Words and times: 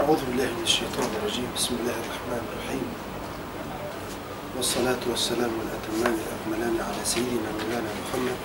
أعوذ 0.00 0.20
بالله 0.32 0.48
من 0.56 0.64
الشيطان 0.64 1.10
الرجيم. 1.20 1.48
بسم 1.56 1.72
الله 1.80 1.96
الرحمن 2.04 2.42
الرحيم. 2.48 2.86
والصلاة 4.56 5.02
والسلام 5.10 5.52
الأتمان 5.64 6.14
الأكملان 6.24 6.74
على 6.88 7.02
سيدنا 7.04 7.50
مولانا 7.58 7.90
محمد 8.00 8.38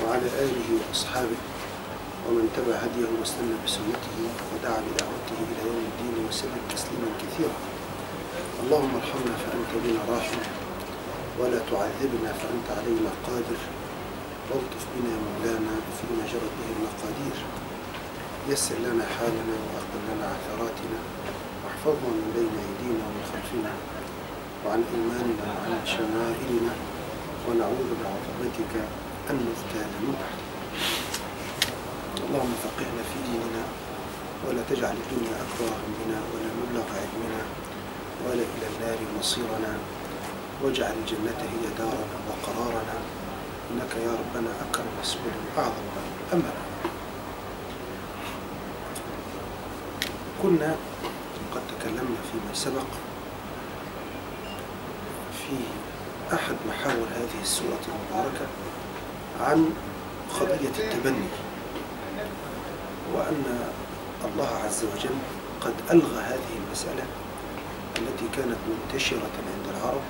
وعلى 0.00 0.28
آله 0.44 0.68
وأصحابه 0.80 1.40
ومن 2.24 2.44
تبع 2.56 2.76
هديه 2.84 3.08
واستنى 3.20 3.56
بسنته 3.64 4.16
ودعا 4.52 4.80
بدعوته 4.88 5.38
إلى 5.50 5.62
يوم 5.68 5.84
الدين 5.92 6.16
وسلم 6.28 6.62
تسليما 6.74 7.10
كثيرا. 7.20 7.58
اللهم 8.62 8.92
ارحمنا 9.00 9.34
فأنت 9.44 9.72
بنا 9.84 10.02
راحم 10.12 10.42
ولا 11.38 11.60
تعذبنا 11.70 12.30
فأنت 12.40 12.68
علينا 12.78 13.10
قادر. 13.26 13.60
والطف 14.48 14.84
بنا 14.94 15.14
مولانا 15.26 15.74
فيما 15.96 16.24
جرت 16.32 16.52
به 16.58 16.68
المقادير. 16.76 17.36
يسر 18.48 18.74
لنا 18.74 19.04
حالنا 19.16 19.56
وأقبل 19.64 20.02
لنا 20.08 20.26
عثراتنا 20.34 21.00
واحفظنا 21.64 22.10
من 22.20 22.28
بين 22.36 22.54
أيدينا 22.66 23.02
ومن 23.06 23.24
خلفنا 23.32 23.72
وعن 24.64 24.80
إيماننا 24.94 25.46
وعن 25.56 25.74
شمائلنا 25.94 26.74
ونعوذ 27.46 27.90
بعظمتك 28.00 28.72
أن 29.30 29.36
نغتال 29.46 29.90
من 30.04 30.14
تحتنا 30.20 30.58
اللهم 32.26 32.54
فقهنا 32.64 33.02
في 33.10 33.18
ديننا 33.28 33.64
ولا 34.46 34.62
تجعل 34.70 34.96
الدنيا 35.04 35.36
أكبر 35.44 35.70
همنا 35.84 36.18
ولا 36.32 36.50
مبلغ 36.60 36.86
علمنا 37.00 37.42
ولا 38.26 38.44
إلى 38.54 38.66
النار 38.72 38.98
مصيرنا 39.18 39.72
واجعل 40.62 40.94
الجنة 41.02 41.40
هي 41.52 41.64
دارنا 41.78 42.16
وقرارنا. 42.28 42.96
إنك 43.70 43.92
يا 44.06 44.12
ربنا 44.20 44.50
أكرم 44.64 44.86
مسؤول 45.02 45.32
أعظم 45.58 45.86
أملا. 46.32 46.73
كنا 50.44 50.76
قد 51.54 51.60
تكلمنا 51.78 52.20
فيما 52.32 52.54
سبق 52.54 52.90
في 55.38 55.56
أحد 56.34 56.54
محاور 56.68 57.06
هذه 57.16 57.42
السورة 57.42 57.80
المباركة 57.88 58.46
عن 59.40 59.70
قضية 60.40 60.68
التبني 60.84 61.26
وأن 63.14 63.44
الله 64.24 64.48
عز 64.64 64.84
وجل 64.84 65.16
قد 65.60 65.74
ألغى 65.90 66.20
هذه 66.22 66.52
المسألة 66.66 67.04
التي 67.98 68.28
كانت 68.36 68.56
منتشرة 68.68 69.30
عند 69.54 69.76
العرب 69.76 70.02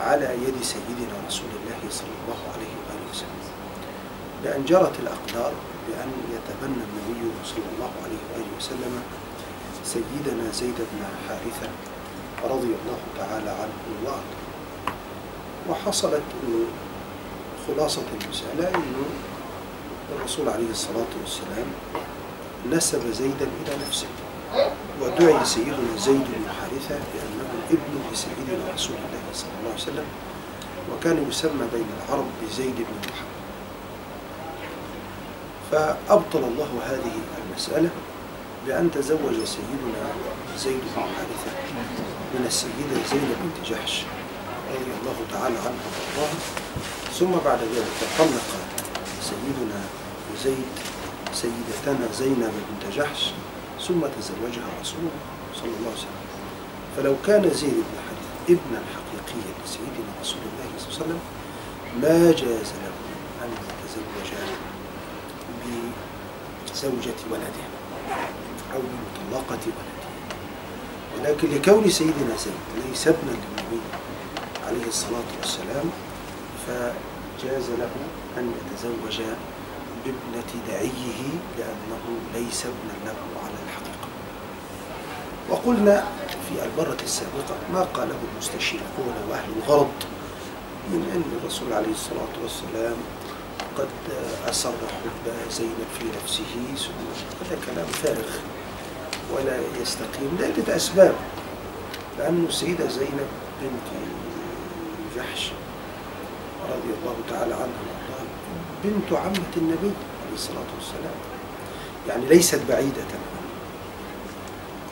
على 0.00 0.34
يد 0.44 0.62
سيدنا 0.62 1.26
رسول 1.26 1.48
الله 1.62 1.90
صلى 1.90 2.14
الله 2.24 2.38
عليه 2.54 2.72
وآله 2.86 3.10
وسلم 3.10 3.40
بأن 4.44 4.64
جرت 4.64 5.00
الأقدار 5.00 5.52
بأن 5.88 6.10
يتبنى 6.34 6.82
النبي 6.84 7.30
صلى 7.44 7.64
الله 7.76 7.90
عليه 8.04 8.18
وآله 8.34 8.56
وسلم 8.58 9.02
سيدنا 9.84 10.50
زيد 10.52 10.74
بن 10.78 11.02
حارثة 11.28 11.68
رضي 12.44 12.66
الله 12.66 13.00
تعالى 13.18 13.50
عنه 13.50 13.78
وارضاه. 14.04 14.22
وحصلت 15.70 16.22
إنه 16.42 16.64
خلاصة 17.66 18.02
المسألة 18.22 18.68
إنه 18.68 19.04
الرسول 20.16 20.48
عليه 20.48 20.70
الصلاة 20.70 21.12
والسلام 21.20 21.66
نسب 22.70 23.12
زيدا 23.12 23.48
إلى 23.62 23.76
نفسه 23.86 24.06
ودعي 25.02 25.44
سيدنا 25.44 25.96
زيد 25.98 26.24
بن 26.24 26.46
حارثة 26.60 26.94
بأنه 27.14 27.50
ابن 27.70 28.12
لسيدنا 28.12 28.74
رسول 28.74 28.96
الله 28.96 29.22
صلى 29.34 29.50
الله 29.60 29.70
عليه 29.70 29.82
وسلم 29.82 30.04
وكان 30.92 31.28
يسمى 31.28 31.66
بين 31.72 31.86
العرب 31.98 32.26
بزيد 32.42 32.76
بن 32.76 32.96
محمد. 33.08 33.30
فأبطل 35.70 36.38
الله 36.38 36.70
هذه 36.84 37.12
المسألة 37.46 37.90
بأن 38.66 38.90
تزوج 38.90 39.44
سيدنا 39.44 40.04
زيد 40.58 40.80
بن 40.96 41.02
حارثة 41.02 41.52
من 42.34 42.44
السيدة 42.46 42.96
زينب 43.10 43.36
بنت 43.42 43.70
جحش 43.70 44.02
رضي 44.70 44.92
الله 45.00 45.16
تعالى 45.32 45.58
عنها 45.58 45.70
وأرضاها. 46.16 46.38
ثم 47.18 47.30
بعد 47.44 47.58
ذلك 47.58 47.98
طلق 48.18 48.48
سيدنا 49.22 49.80
زيد 50.44 50.72
سيدتنا 51.32 52.12
زينب 52.18 52.52
بنت 52.70 52.94
جحش 52.96 53.30
ثم 53.88 54.00
تزوجها 54.00 54.68
رسول 54.80 55.00
الله 55.00 55.20
صلى 55.54 55.64
الله 55.78 55.90
عليه 55.90 55.98
وسلم. 55.98 56.20
فلو 56.96 57.14
كان 57.26 57.50
زيد 57.54 57.74
بن 57.74 57.96
حارثة 58.06 58.30
ابنا 58.48 58.82
حقيقيا 58.94 59.52
لسيدنا 59.64 60.12
رسول 60.22 60.40
الله 60.40 60.78
صلى 60.78 60.88
الله 60.88 60.96
عليه 60.96 61.04
وسلم 61.04 61.20
ما 62.02 62.32
جاز 62.32 62.72
له 62.82 62.94
أن 63.42 63.50
يتزوج 63.52 64.30
بزوجة 66.72 67.20
ولده. 67.30 67.66
أو 68.74 68.80
بمطلقة 68.80 69.58
ولده. 69.66 70.10
ولكن 71.18 71.48
لكون 71.54 71.90
سيدنا 71.90 72.36
زيد 72.38 72.86
ليس 72.88 73.08
ابنا 73.08 73.30
للنبي 73.30 73.80
عليه 74.66 74.86
الصلاة 74.88 75.30
والسلام 75.40 75.90
فجاز 76.66 77.70
له 77.70 77.90
أن 78.38 78.52
يتزوج 78.58 79.22
بابنة 80.04 80.50
دعيه 80.68 81.22
لأنه 81.58 82.04
ليس 82.34 82.66
ابنا 82.66 83.04
له 83.04 83.16
على 83.44 83.54
الحقيقة. 83.66 84.08
وقلنا 85.50 86.04
في 86.48 86.64
المرة 86.64 86.98
السابقة 87.02 87.54
ما 87.72 87.82
قاله 87.82 88.14
المستشرقون 88.32 89.14
وأهل 89.30 89.50
الغرض 89.56 89.92
من 90.90 91.10
أن 91.14 91.38
الرسول 91.42 91.72
عليه 91.72 91.92
الصلاة 91.92 92.34
والسلام 92.42 92.96
قد 93.78 93.88
أسر 94.48 94.70
حب 94.70 95.32
زينب 95.50 95.86
في 95.98 96.04
نفسه 96.22 96.76
ثم 96.76 97.44
هذا 97.44 97.58
كلام 97.66 97.86
فارغ. 97.86 98.30
ولا 99.34 99.56
يستقيم. 99.82 100.38
لعدة 100.40 100.76
أسباب. 100.76 101.14
لأن 102.18 102.44
السيدة 102.48 102.88
زينب 102.88 103.28
بنت 103.62 103.88
جحش 105.16 105.52
رضي 106.70 106.92
الله 106.98 107.16
تعالى 107.30 107.54
عنها 107.54 107.80
وأرضاها 107.86 108.26
بنت 108.84 109.12
عمة 109.12 109.52
النبي 109.56 109.92
عليه 110.22 110.34
الصلاة 110.34 110.70
والسلام. 110.76 111.18
يعني 112.08 112.26
ليست 112.26 112.60
بعيدة 112.68 113.02
عنه 113.02 113.40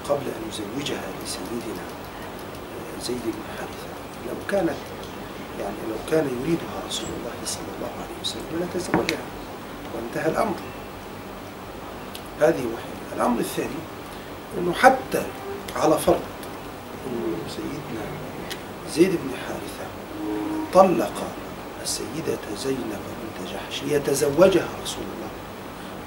قبل 0.08 0.26
أن 0.26 0.42
يزوجها 0.48 1.04
لسيدنا 1.24 1.84
زيد 3.02 3.24
بن 3.24 3.42
حارثة. 3.58 3.88
لو 4.28 4.34
كانت 4.50 4.78
يعني 5.60 5.76
لو 5.88 5.96
كان 6.10 6.28
يريدها 6.40 6.82
رسول 6.88 7.08
الله 7.18 7.32
صلى 7.44 7.70
الله 7.76 7.90
عليه 8.02 8.20
وسلم 8.22 8.68
لتزوجها 8.74 9.24
وانتهى 9.94 10.30
الأمر. 10.30 10.54
هذه 12.40 12.64
واحدة. 12.74 13.16
الأمر 13.16 13.40
الثاني 13.40 13.80
أنه 14.58 14.72
حتى 14.72 15.22
على 15.76 15.98
فرض 15.98 16.20
أنه 17.06 17.36
سيدنا 17.48 18.04
زيد 18.94 19.10
بن 19.10 19.30
حارثة 19.46 19.86
طلق 20.74 21.12
السيدة 21.82 22.38
زينب 22.58 22.78
بنت 22.90 23.50
جحش 23.52 23.82
ليتزوجها 23.82 24.68
رسول 24.82 25.04
الله. 25.04 25.28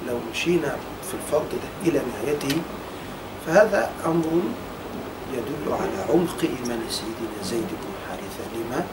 لو 0.07 0.19
مشينا 0.31 0.75
في 1.07 1.13
الفرض 1.13 1.49
ده 1.51 1.89
إلى 1.89 2.01
نهايته 2.13 2.61
فهذا 3.47 3.91
أمر 4.05 4.25
يدل 5.33 5.73
على 5.73 6.05
عمق 6.09 6.37
إيمان 6.43 6.79
سيدنا 6.89 7.43
زيد 7.43 7.67
بن 7.67 7.91
حارثة. 8.07 8.43
لما؟ 8.55 8.85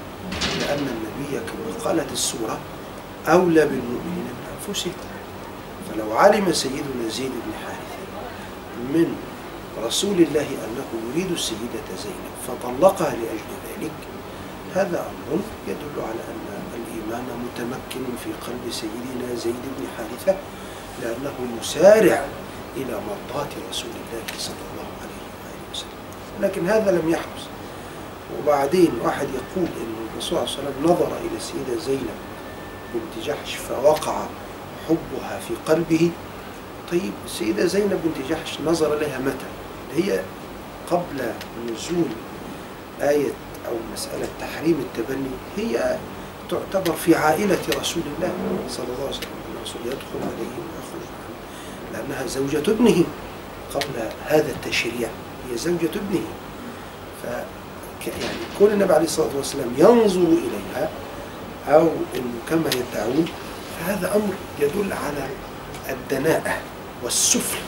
لأن 0.61 0.79
النبي 0.79 1.47
كما 1.47 1.85
قالت 1.85 2.13
السورة 2.13 2.59
أولى 3.27 3.65
بالمؤمنين 3.65 4.25
من 4.39 4.59
أنفسهم 4.59 4.93
فلو 5.91 6.13
علم 6.17 6.53
سيدنا 6.53 7.09
زيد 7.09 7.31
بن 7.31 7.53
حارثة 7.65 7.99
من 8.95 9.17
رسول 9.87 10.19
الله 10.21 10.47
أنه 10.47 10.89
يريد 11.11 11.31
السيدة 11.33 11.89
زينب 12.03 12.35
فطلقها 12.49 13.11
لأجل 13.11 13.51
ذلك. 13.69 13.91
هذا 14.75 15.07
أمر 15.33 15.43
يدل 15.69 16.03
على 16.03 16.23
أن 16.29 16.47
الإيمان 16.75 17.25
متمكن 17.45 18.05
في 18.25 18.31
قلب 18.47 18.73
سيدنا 18.73 19.35
زيد 19.35 19.63
بن 19.79 19.87
حارثة 19.97 20.39
لأنه 21.03 21.59
يسارع 21.61 22.25
إلى 22.77 23.01
مرضاة 23.09 23.49
رسول 23.71 23.91
الله 23.91 24.25
صلى 24.39 24.65
الله 24.73 24.89
عليه 25.01 25.23
وآله 25.33 25.73
وسلم. 25.73 25.99
لكن 26.41 26.69
هذا 26.69 26.91
لم 26.91 27.11
يحدث. 27.11 27.47
وبعدين 28.39 28.91
واحد 29.05 29.27
يقول 29.29 29.69
أن 29.81 29.95
الرسول 30.13 30.49
صلى 30.49 30.59
الله 30.59 30.59
عليه 30.59 30.79
وسلم 30.79 30.85
نظر 30.85 31.07
إلى 31.07 31.37
السيدة 31.37 31.81
زينب 31.87 32.19
بنت 32.95 33.27
جحش 33.27 33.55
فوقع 33.55 34.27
حبها 34.89 35.41
في 35.49 35.55
قلبه. 35.67 36.11
طيب 36.93 37.13
السيدة 37.25 37.67
زينب 37.67 38.01
بنت 38.05 38.31
جحش 38.31 38.59
نظر 38.67 38.99
لها 38.99 39.19
متى؟ 39.19 39.47
هي 39.97 40.21
قبل 40.91 41.33
نزول 41.73 42.09
آية 43.01 43.31
أو 43.69 43.73
مسألة 43.93 44.29
تحريم 44.41 44.85
التبني 44.87 45.31
هي 45.57 45.97
تعتبر 46.51 46.97
في 46.97 47.15
عائلة 47.15 47.59
رسول 47.81 48.03
الله 48.17 48.33
صلى 48.69 48.85
الله 48.85 49.07
عليه 49.07 49.17
وسلم. 49.17 49.29
الرسول 49.57 49.81
يدخل 49.87 50.19
عليه 50.23 50.55
ويخرج 50.59 51.09
لأنها 51.93 52.27
زوجة 52.27 52.71
ابنه 52.71 53.05
قبل 53.75 54.11
هذا 54.27 54.51
التشريع 54.51 55.09
هي 55.51 55.59
زوجة 55.59 55.91
ابنه. 55.95 56.25
ف 57.23 57.27
يعني 58.07 58.39
كون 58.59 58.71
النبي 58.71 58.93
عليه 58.93 59.05
الصلاة 59.05 59.37
والسلام 59.37 59.69
ينظر 59.79 60.21
إليها 60.21 60.91
أو 61.69 61.89
إنه 62.15 62.39
كما 62.51 62.71
يدعون 62.75 63.27
فهذا 63.79 64.17
أمر 64.17 64.35
يدل 64.61 64.93
على 64.93 65.29
الدناءة 65.91 66.59
والسفل 67.05 67.59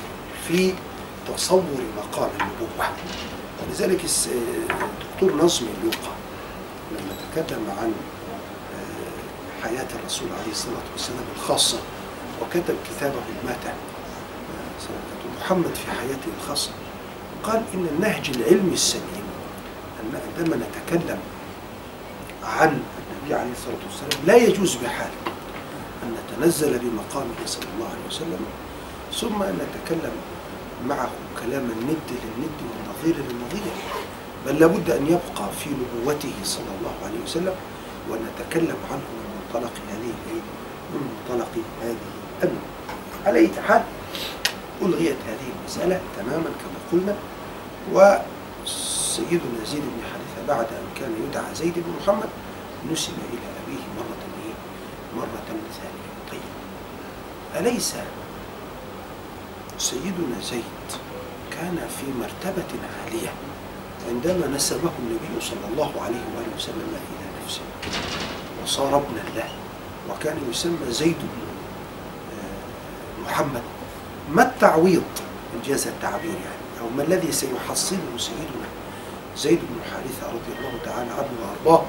في 0.49 0.75
تصور 1.37 1.62
مقام 1.97 2.31
النبوة. 2.41 2.88
ولذلك 3.69 4.00
الدكتور 4.05 5.44
نظمي 5.44 5.69
اللوقا 5.79 6.12
لما 6.91 7.15
تكلم 7.32 7.67
عن 7.81 7.93
آه، 8.75 9.62
حياة 9.69 9.87
الرسول 10.00 10.29
عليه 10.43 10.50
الصلاة 10.53 10.82
والسلام 10.93 11.25
الخاصة 11.37 11.79
وكتب 12.43 12.77
كتابه 12.91 13.15
الماتع 13.43 13.71
آه، 13.71 15.41
محمد 15.41 15.75
في 15.75 15.91
حياته 15.91 16.29
الخاصة 16.41 16.71
قال 17.43 17.62
إن 17.75 17.87
النهج 17.97 18.31
العلمي 18.37 18.73
السليم 18.73 19.25
أن 20.03 20.21
عندما 20.38 20.56
نتكلم 20.56 21.19
عن 22.44 22.69
النبي 22.69 23.35
عليه 23.35 23.53
الصلاة 23.53 23.76
والسلام 23.87 24.26
لا 24.26 24.37
يجوز 24.37 24.75
بحال 24.75 25.11
أن 26.03 26.15
نتنزل 26.38 26.79
بمقامه 26.79 27.35
صلى 27.47 27.65
الله 27.75 27.88
عليه 27.88 28.06
وسلم 28.09 28.47
ثم 29.15 29.43
أن 29.43 29.59
نتكلم 29.59 30.12
معه 30.88 31.11
كلام 31.41 31.62
الند 31.71 32.09
للند 32.11 32.59
والنظير 32.71 33.25
للنظير 33.29 33.73
بل 34.47 34.59
لابد 34.61 34.91
أن 34.91 35.06
يبقى 35.06 35.53
في 35.65 35.71
نبوته 35.71 36.32
صلى 36.44 36.71
الله 36.81 36.94
عليه 37.05 37.21
وسلم 37.25 37.55
وأن 38.09 38.21
نتكلم 38.27 38.77
عنه 38.91 39.03
من 39.17 39.27
منطلق 39.37 39.73
هذه؟ 39.91 40.15
من 40.94 41.00
منطلق 41.11 41.49
هذه 41.82 41.97
النبوة 42.43 42.61
على 43.27 43.38
أي 43.38 43.50
حال 43.69 43.82
ألغيت 44.82 45.17
هذه 45.29 45.49
المسألة 45.61 46.00
تماما 46.17 46.44
كما 46.61 46.79
قلنا 46.93 47.15
وسيدنا 47.93 49.65
زيد 49.67 49.83
بن 49.83 50.03
حارثة 50.12 50.49
بعد 50.49 50.67
أن 50.67 51.00
كان 51.00 51.12
يدعى 51.29 51.55
زيد 51.55 51.75
بن 51.75 51.93
محمد 52.03 52.29
نسب 52.93 53.12
إلى 53.12 53.47
أبيه 53.65 53.85
مرة 53.97 54.23
إيه؟ 54.47 54.55
مرة 55.17 55.43
ثانية 55.47 56.11
طيب 56.31 57.67
أليس 57.67 57.94
سيدنا 59.81 60.41
زيد 60.43 60.88
كان 61.50 61.77
في 61.99 62.06
مرتبة 62.21 62.71
عالية 63.05 63.32
عندما 64.09 64.56
نسبه 64.56 64.91
النبي 64.99 65.41
صلى 65.41 65.67
الله 65.73 65.93
عليه 66.03 66.23
وآله 66.37 66.56
وسلم 66.56 66.88
إلى 66.94 67.44
نفسه 67.44 67.61
وصار 68.62 68.97
ابنا 68.97 69.23
له 69.37 69.49
وكان 70.11 70.37
يسمى 70.50 70.91
زيد 70.91 71.17
بن 71.17 71.43
آه، 72.32 73.31
محمد. 73.31 73.62
ما 74.32 74.43
التعويض 74.43 75.03
إن 75.55 75.62
جاز 75.67 75.87
التعبير 75.87 76.31
يعني؟ 76.31 76.81
أو 76.81 76.88
ما 76.97 77.03
الذي 77.03 77.33
سيحصله 77.33 78.17
سيدنا 78.19 78.69
زيد 79.37 79.59
بن 79.59 79.81
حارثة 79.93 80.26
رضي 80.26 80.59
الله 80.59 80.79
تعالى 80.85 81.11
عنه 81.11 81.29
وأرضاه؟ 81.43 81.85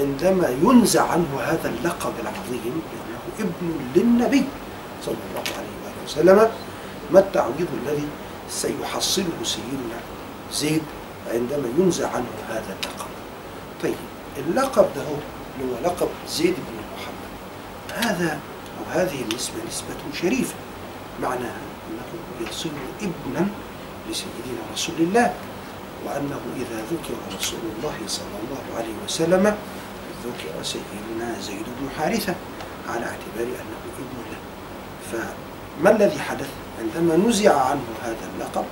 عندما 0.00 0.48
ينزع 0.62 1.02
عنه 1.12 1.40
هذا 1.40 1.68
اللقب 1.68 2.12
العظيم 2.22 2.82
لأنه 2.92 3.22
ابن 3.40 3.80
للنبي 3.94 4.44
صلى 5.06 5.14
الله 5.30 5.44
عليه 5.58 5.74
وآله 5.84 6.04
وسلم 6.04 6.50
ما 7.12 7.20
التعويض 7.20 7.68
الذي 7.82 8.08
سيحصله 8.50 9.38
سيدنا 9.44 9.98
زيد 10.52 10.82
عندما 11.34 11.68
ينزع 11.78 12.08
عنه 12.08 12.26
هذا 12.48 12.76
اللقب؟ 12.82 13.10
طيب 13.82 13.94
اللقب 14.38 14.86
ده 14.96 15.02
هو 15.02 15.16
اللي 15.60 15.74
هو 15.74 15.84
لقب 15.84 16.08
زيد 16.28 16.54
بن 16.54 16.76
محمد. 16.94 17.32
هذا 18.06 18.40
أو 18.78 19.00
هذه 19.00 19.22
النسبة 19.22 19.54
نسبة 19.68 20.20
شريفة. 20.20 20.54
معناها 21.22 21.60
أنه 21.90 22.48
يصير 22.50 22.72
ابنا 23.00 23.48
لسيدنا 24.10 24.62
رسول 24.74 24.94
الله 24.98 25.34
وأنه 26.06 26.40
إذا 26.56 26.84
ذكر 26.90 27.36
رسول 27.38 27.60
الله 27.76 27.94
صلى 28.06 28.36
الله 28.42 28.78
عليه 28.78 28.94
وسلم 29.04 29.56
ذكر 30.24 30.62
سيدنا 30.62 31.40
زيد 31.40 31.66
بن 31.80 31.88
حارثة 31.98 32.34
على 32.88 33.04
اعتبار 33.04 33.46
أنه 33.46 33.78
ابن 33.98 34.16
له. 34.30 34.38
فما 35.12 35.90
الذي 35.90 36.18
حدث؟ 36.18 36.61
عندما 36.82 37.28
نزع 37.28 37.60
عنه 37.60 37.84
هذا 38.02 38.28
اللقب 38.34 38.64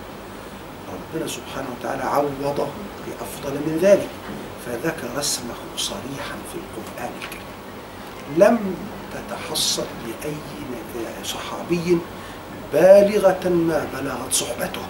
ربنا 0.92 1.26
سبحانه 1.26 1.66
وتعالى 1.78 2.02
عوضه 2.02 2.66
بأفضل 3.06 3.54
من 3.54 3.78
ذلك 3.82 4.08
فذكر 4.66 5.20
اسمه 5.20 5.54
صريحا 5.76 6.36
في 6.52 6.58
القرآن 6.58 7.10
الكريم. 7.22 7.50
لم 8.36 8.74
تتحصل 9.14 9.86
لأي 10.06 10.34
صحابي 11.24 11.98
بالغة 12.72 13.48
ما 13.48 13.86
بلغت 13.94 14.32
صحبته. 14.32 14.82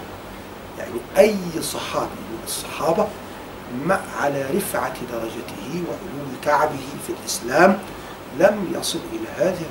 يعني 0.79 0.91
أي 1.17 1.61
صحابي 1.61 2.21
من 2.31 2.39
الصحابة 2.45 3.07
مع 3.85 3.99
على 4.21 4.45
رفعة 4.55 4.93
درجته 5.11 5.83
وعلو 5.87 6.29
كعبه 6.43 6.87
في 7.07 7.13
الإسلام 7.19 7.79
لم 8.39 8.73
يصل 8.79 8.99
إلى 9.13 9.45
هذه 9.45 9.65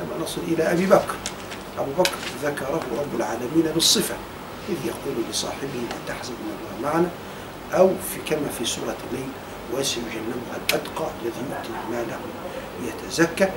عندما 0.00 0.24
نصل 0.24 0.40
إلى 0.48 0.72
أبي 0.72 0.86
بكر. 0.86 1.14
أبو 1.78 1.90
بكر 1.98 2.10
ذكره 2.42 2.80
رب 2.98 3.16
العالمين 3.16 3.72
بالصفة 3.74 4.14
إذ 4.68 4.76
يقول 4.86 5.24
لصاحبه 5.30 5.80
لا 5.90 6.14
تحزن 6.14 6.32
إن 6.32 6.78
الله 6.78 6.92
معنا 6.92 7.08
أو 7.72 7.88
في 7.88 8.34
كما 8.34 8.48
في 8.58 8.64
سورة 8.64 8.96
الليل 9.10 9.28
وسيجنبها 9.74 10.56
الأتقى 10.68 11.06
الذي 11.22 11.42
يؤتي 11.50 11.70
ماله 11.90 12.18
يتزكى 12.84 13.48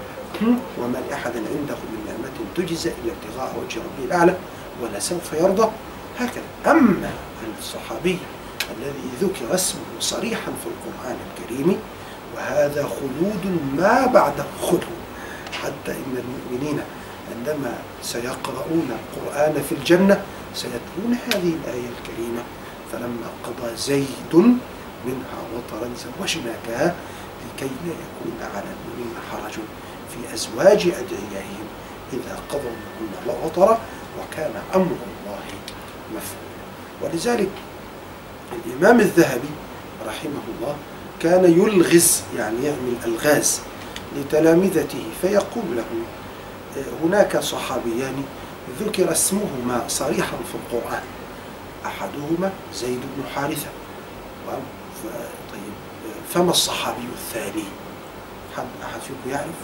وما 0.77 0.97
لأحد 1.09 1.31
عنده 1.35 1.75
من 1.75 2.03
نعمة 2.07 2.37
تجزى 2.55 2.89
إلا 2.89 3.13
ابتغاء 3.13 3.55
وجه 3.63 3.79
ربه 3.79 4.05
الأعلى 4.05 4.35
ولسوف 4.81 5.33
يرضى. 5.33 5.69
هكذا. 6.19 6.43
أما 6.65 7.11
الصحابي 7.59 8.17
الذي 8.77 9.09
ذكر 9.21 9.55
اسمه 9.55 9.81
صريحا 9.99 10.51
في 10.63 10.67
القرآن 10.67 11.17
الكريم 11.27 11.79
وهذا 12.35 12.83
خلود 12.83 13.59
ما 13.77 14.05
بعده 14.05 14.45
خلود. 14.61 14.83
حتى 15.51 15.91
إن 15.91 16.23
المؤمنين 16.23 16.81
عندما 17.47 17.77
سيقرؤون 18.01 18.89
القرآن 18.91 19.63
في 19.69 19.75
الجنة 19.75 20.21
سيتلون 20.53 21.17
هذه 21.27 21.53
الآية 21.63 21.89
الكريمة. 21.97 22.43
فلما 22.91 23.27
قضى 23.43 23.75
زيد 23.77 24.35
منها 25.05 25.39
وطرا 25.55 25.89
زوجناكها 25.95 26.95
لكي 27.45 27.71
لا 27.85 27.93
يكون 27.93 28.37
على 28.55 28.63
المؤمنين 28.63 29.15
حرج 29.31 29.53
في 30.09 30.33
أزواج 30.33 30.81
أدعيائهم. 30.81 31.67
إذا 32.13 32.39
قضوا 32.49 32.71
منهن 33.01 33.45
وطرا 33.45 33.79
وكان 34.19 34.51
أمر 34.75 34.85
الله 34.85 35.39
مفعولا 36.15 36.57
ولذلك 37.01 37.49
الإمام 38.65 38.99
الذهبي 38.99 39.49
رحمه 40.07 40.41
الله 40.57 40.75
كان 41.19 41.43
يلغز 41.43 42.21
يعني 42.37 42.65
يعمل 42.65 42.95
ألغاز 43.05 43.61
لتلامذته 44.15 45.03
فيقول 45.21 45.65
لهم 45.75 46.03
هناك 47.03 47.37
صحابيان 47.39 48.23
ذكر 48.79 49.11
اسمهما 49.11 49.85
صريحا 49.87 50.37
في 50.37 50.55
القرآن. 50.55 51.03
أحدهما 51.85 52.51
زيد 52.73 52.99
بن 53.17 53.23
حارثة. 53.35 53.69
طيب 55.51 55.73
فما 56.33 56.51
الصحابي 56.51 57.07
الثاني؟ 57.13 57.63
حد 58.57 58.65
أحد 58.83 58.99
فيكم 59.01 59.29
يعرف؟ 59.29 59.59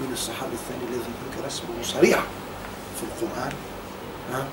من 0.00 0.10
الصحابي 0.12 0.52
الثاني 0.52 0.84
الذي 0.90 1.10
ذكر 1.30 1.46
اسمه 1.46 1.68
صريحا 1.82 2.22
في 2.96 3.02
القرآن؟ 3.02 3.52
ها؟ 4.32 4.46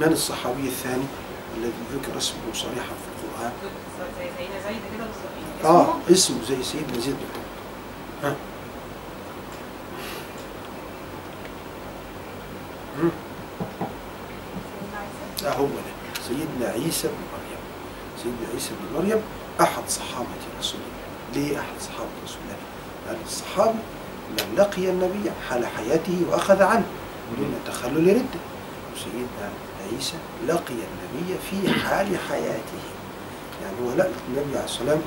من 0.00 0.12
الصحابي 0.12 0.66
الثاني 0.66 1.04
الذي 1.56 1.72
ذكر 1.94 2.18
اسمه 2.18 2.38
صريحا 2.54 2.72
في 2.74 3.08
القرآن؟ 3.14 3.52
زي 4.18 4.28
سيدنا 4.38 4.60
زيد 4.68 4.80
كده 4.96 5.04
بالظبط. 5.04 5.64
آه 5.64 6.12
اسمه؟ 6.12 6.36
زي 6.48 6.62
سيدنا 6.62 7.00
زيد 7.00 7.14
بن 7.14 7.40
ها؟ 8.28 8.34
لا 15.42 15.56
هو 15.56 15.66
ده 15.66 16.20
سيدنا 16.28 16.72
عيسى 16.72 17.08
بن 17.08 17.14
مريم. 17.32 17.60
سيدنا 18.22 18.48
عيسى 18.54 18.70
بن 18.70 18.98
مريم 18.98 19.22
أحد 19.60 19.82
صحابة 19.88 20.26
رسول 20.60 20.80
الله. 20.80 21.48
ليه 21.48 21.58
أحد 21.58 21.80
صحابة 21.80 22.08
رسول 22.24 22.38
الله؟ 22.44 22.56
لأن 23.06 23.20
الصحابي 23.26 23.78
من 24.30 24.54
لقي 24.56 24.90
النبي 24.90 25.30
حال 25.48 25.66
حياته 25.66 26.22
وأخذ 26.30 26.62
عنه. 26.62 26.86
دون 27.38 27.54
تخلل 27.66 28.08
رده. 28.08 28.40
وسيدنا 28.94 29.50
عيسى 29.92 30.16
لقي 30.46 30.74
النبي 30.74 31.34
في 31.50 31.80
حال 31.80 32.18
حياته. 32.28 32.82
يعني 33.62 33.76
هو 33.84 33.96
لا 33.96 34.08
النبي 34.28 34.50
عليه 34.50 34.62
والسلام 34.62 35.00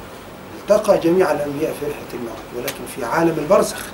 التقى 0.60 0.98
جميع 0.98 1.32
الأنبياء 1.32 1.74
في 1.80 1.86
رحلة 1.86 2.14
المعراج 2.14 2.50
ولكن 2.58 2.86
في 2.96 3.06
عالم 3.06 3.40
البرزخ. 3.40 3.86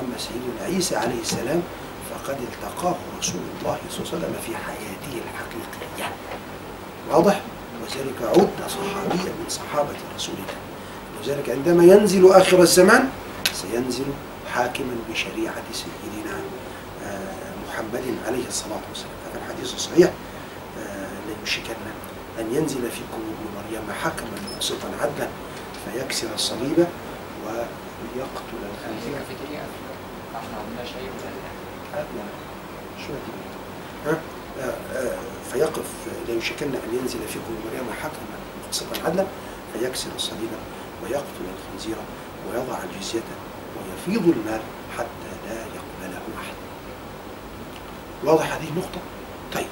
أما 0.00 0.18
سيدنا 0.18 0.74
عيسى 0.74 0.96
عليه 0.96 1.20
السلام 1.20 1.62
فقد 2.24 2.36
التقاه 2.40 2.94
رسول 3.18 3.40
الله 3.60 3.78
صلى 3.90 4.00
الله 4.00 4.12
عليه 4.12 4.18
وسلم 4.18 4.34
في 4.46 4.56
حياته 4.56 5.22
الحقيقية. 5.24 6.12
واضح؟ 7.10 7.40
وذلك 7.82 8.22
عد 8.22 8.68
صحابيا 8.68 9.32
من 9.32 9.44
صحابة 9.48 9.96
رسول 10.16 10.34
الله 10.34 10.56
وذلك 11.20 11.50
عندما 11.50 11.84
ينزل 11.84 12.32
آخر 12.32 12.62
الزمان 12.62 13.08
سينزل 13.52 14.04
حاكما 14.54 14.94
بشريعة 15.10 15.62
سيدنا 15.72 16.40
آه، 17.06 17.52
محمد 17.68 18.02
عليه 18.26 18.46
الصلاة 18.48 18.80
والسلام. 18.88 19.12
هذا 19.32 19.40
الحديث 19.46 19.74
الصحيح 19.74 20.10
آه، 20.78 21.06
لا 21.28 21.34
يشكن 21.44 21.74
أن 22.40 22.54
ينزل 22.54 22.90
فيكم 22.90 23.22
ابن 23.32 23.44
مريم 23.56 23.92
حكما 24.02 24.54
مقسطا 24.54 24.88
عدلا 25.00 25.28
فيكسر 25.84 26.28
الصليب 26.34 26.86
ويقتل 27.46 28.58
الخنزير. 28.72 29.18
هذه؟ 31.92 32.06
ها؟ 34.06 34.20
آه، 34.60 34.74
آه، 34.94 35.16
فيقف 35.52 35.84
لا 36.28 36.34
يشكن 36.34 36.66
أن 36.66 36.98
ينزل 37.00 37.18
فيكم 37.28 37.54
مريم 37.66 37.92
حكما 38.02 38.36
مقسطا 38.66 39.06
عدلا 39.08 39.26
فيكسر 39.72 40.10
الصليب 40.16 40.48
ويقتل 41.02 41.44
الخنزير 41.58 41.96
ويضع 42.48 42.78
الجزية 42.82 43.20
ويفيض 43.76 44.22
المال 44.22 44.60
حتى 44.98 45.30
لا 45.48 45.54
يقبله 45.54 46.18
أحد. 46.40 46.54
واضح 48.24 48.52
هذه 48.52 48.68
النقطة؟ 48.68 49.00
طيب 49.54 49.66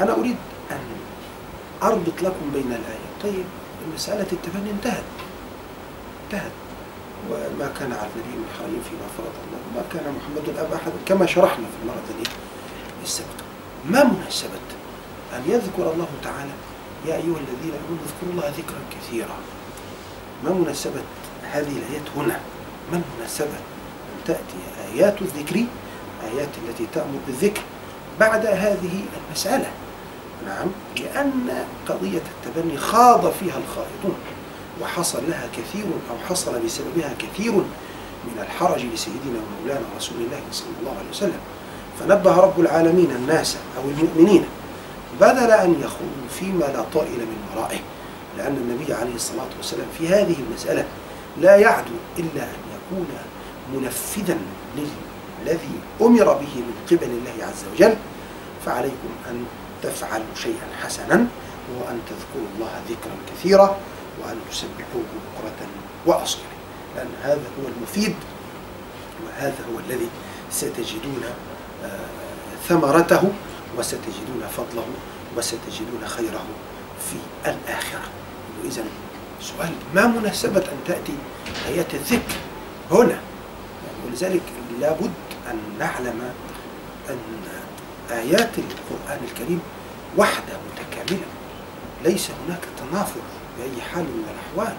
أنا 0.00 0.12
أريد 0.12 0.36
أن 0.70 0.80
أربط 1.82 2.22
لكم 2.22 2.50
بين 2.54 2.66
الآيات 2.66 3.22
طيب 3.22 3.44
مسألة 3.94 4.26
التبني 4.32 4.70
انتهت. 4.70 5.04
انتهت. 6.24 6.52
وما 7.30 7.72
كان 7.78 7.92
على 7.92 8.08
النبي 8.16 8.36
من 8.38 8.48
حرج 8.58 8.74
فيما 8.88 9.06
فرض 9.16 9.34
الله. 9.44 9.60
وما 9.68 9.84
كان 9.92 10.14
محمد 10.16 10.48
الأب 10.48 10.72
أحد 10.72 10.92
كما 11.06 11.26
شرحنا 11.26 11.66
في 11.66 11.78
المرة؟ 11.82 12.26
السابقة. 13.02 13.44
ما 13.90 14.04
مناسبة 14.04 14.68
أن 15.36 15.42
يذكر 15.46 15.92
الله 15.92 16.08
تعالى؟ 16.22 16.50
يا 17.06 17.14
أيها 17.14 17.38
الذين 17.44 17.72
آمنوا 17.86 18.04
اذكروا 18.06 18.32
الله 18.32 18.48
ذكرا 18.48 18.80
كثيرا. 18.90 19.36
ما 20.44 20.50
مناسبة 20.50 21.02
هذه 21.52 21.72
الآيات 21.78 22.08
هنا؟ 22.16 22.40
ما 22.92 23.02
مناسبة 23.18 23.56
أن 24.12 24.24
تأتي 24.26 24.92
آيات 24.92 25.22
الذكر 25.22 25.56
آيات 26.24 26.48
التي 26.68 26.86
تأمر 26.94 27.18
بالذكر 27.26 27.62
بعد 28.20 28.46
هذه 28.46 29.04
المسألة؟ 29.26 29.70
نعم 30.46 30.68
لأن 30.96 31.66
قضية 31.88 32.22
التبني 32.46 32.76
خاض 32.76 33.32
فيها 33.32 33.58
الخائضون. 33.58 34.16
وحصل 34.80 35.22
لها 35.28 35.48
كثير 35.56 35.84
أو 36.10 36.16
حصل 36.28 36.60
بسببها 36.64 37.14
كثير 37.18 37.52
من 38.24 38.38
الحرج 38.38 38.84
لسيدنا 38.94 39.38
ومولانا 39.38 39.86
رسول 39.96 40.16
الله 40.16 40.40
صلى 40.52 40.68
الله 40.80 40.94
عليه 40.98 41.10
وسلم. 41.10 41.40
فنبه 42.00 42.36
رب 42.36 42.60
العالمين 42.60 43.10
الناس 43.10 43.56
أو 43.76 43.82
المؤمنين 43.90 44.44
بدل 45.20 45.50
أن 45.50 45.80
يخوضوا 45.80 46.28
فيما 46.38 46.64
لا 46.64 46.82
طائل 46.94 47.18
من 47.18 47.38
ورائه 47.56 47.80
لأن 48.38 48.56
النبي 48.56 48.94
عليه 48.94 49.14
الصلاة 49.14 49.48
والسلام 49.56 49.86
في 49.98 50.08
هذه 50.08 50.36
المسألة 50.48 50.84
لا 51.40 51.56
يعدو 51.56 51.94
إلا 52.18 52.42
أن 52.42 52.58
يكون 52.76 53.06
منفذا 53.74 54.38
للذي 54.76 55.76
أمر 56.00 56.24
به 56.24 56.54
من 56.56 56.74
قبل 56.90 57.06
الله 57.06 57.46
عز 57.46 57.64
وجل. 57.74 57.96
فعليكم 58.66 59.10
أن 59.30 59.44
تفعلوا 59.82 60.34
شيئا 60.34 60.66
حسنا 60.82 61.14
هو 61.14 61.88
أن 61.90 62.00
تذكروا 62.08 62.48
الله 62.54 62.80
ذكرا 62.88 63.16
كثيرا. 63.30 63.76
وأن 64.20 64.36
تسبحوه 64.50 65.02
بكرة 65.38 65.66
وأصيلا. 66.06 66.44
لأن 66.96 67.08
هذا 67.22 67.42
هو 67.60 67.68
المفيد 67.76 68.14
وهذا 69.26 69.64
هو 69.74 69.78
الذي 69.78 70.08
ستجدون 70.50 71.22
آه، 71.84 71.88
ثمرته 72.68 73.32
وستجدون 73.78 74.42
فضله 74.56 74.86
وستجدون 75.36 76.06
خيره 76.06 76.44
في 77.10 77.16
الآخرة. 77.50 78.02
إذا 78.64 78.84
سؤال 79.40 79.72
ما 79.94 80.06
مناسبة 80.06 80.60
أن 80.60 80.78
تأتي 80.86 81.12
آيات 81.66 81.94
الذكر 81.94 82.34
هنا؟ 82.90 83.20
ولذلك 84.06 84.42
لابد 84.80 85.12
أن 85.50 85.58
نعلم 85.78 86.32
أن 87.10 87.18
آيات 88.10 88.50
القرآن 88.58 89.20
الكريم 89.30 89.60
وحدة 90.18 90.52
متكاملة. 90.70 91.26
ليس 92.04 92.30
هناك 92.46 92.60
تنافر. 92.78 93.20
بأي 93.58 93.82
حال 93.92 94.02
من 94.04 94.24
الأحوال 94.32 94.76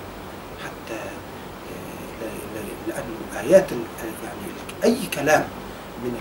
حتى 0.64 1.00
آه، 1.00 2.22
لا- 2.22 2.60
لا- 2.94 2.94
لأن 2.96 3.46
آيات 3.46 3.72
يعني 3.72 4.54
أي 4.84 4.98
كلام 5.14 5.48
من 6.04 6.12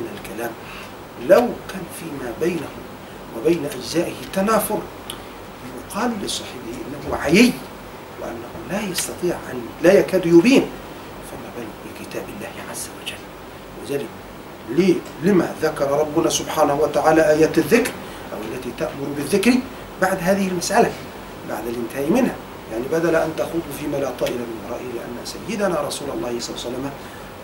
من 0.00 0.08
الكلام 0.18 0.50
لو 1.28 1.48
كان 1.72 1.82
فيما 2.00 2.32
بينه 2.40 2.68
وبين 3.36 3.64
أجزائه 3.74 4.14
تنافر 4.32 4.78
يقال 5.90 6.10
لصاحبه 6.22 6.72
إنه 7.08 7.16
عيي 7.16 7.52
وأنه 8.22 8.48
لا 8.70 8.82
يستطيع 8.90 9.36
أن 9.52 9.60
لا 9.82 9.92
يكاد 9.98 10.26
يبين 10.26 10.66
فما 11.30 11.50
بالك 11.56 12.00
بكتاب 12.00 12.22
الله 12.36 12.70
عز 12.70 12.88
وجل؟ 13.02 13.16
وذلك 13.82 14.06
لما 15.22 15.54
ذكر 15.62 15.90
ربنا 15.90 16.30
سبحانه 16.30 16.74
وتعالى 16.74 17.30
آيات 17.30 17.58
الذكر 17.58 17.92
أو 18.32 18.38
التي 18.54 18.70
تأمر 18.78 19.06
بالذكر 19.16 19.52
بعد 20.02 20.18
هذه 20.20 20.48
المسألة. 20.48 20.92
بعد 21.48 21.66
الانتهاء 21.66 22.10
منها. 22.10 22.34
يعني 22.72 22.84
بدل 22.92 23.14
أن 23.14 23.32
تخوضوا 23.36 23.74
فيما 23.80 23.96
لا 23.96 24.10
طائل 24.20 24.32
من 24.34 24.58
ورائه 24.68 24.84
لأن 24.94 25.16
سيدنا 25.24 25.80
رسول 25.80 26.08
الله 26.10 26.40
صلى 26.40 26.56
الله 26.56 26.64
عليه 26.66 26.68
وسلم 26.68 26.90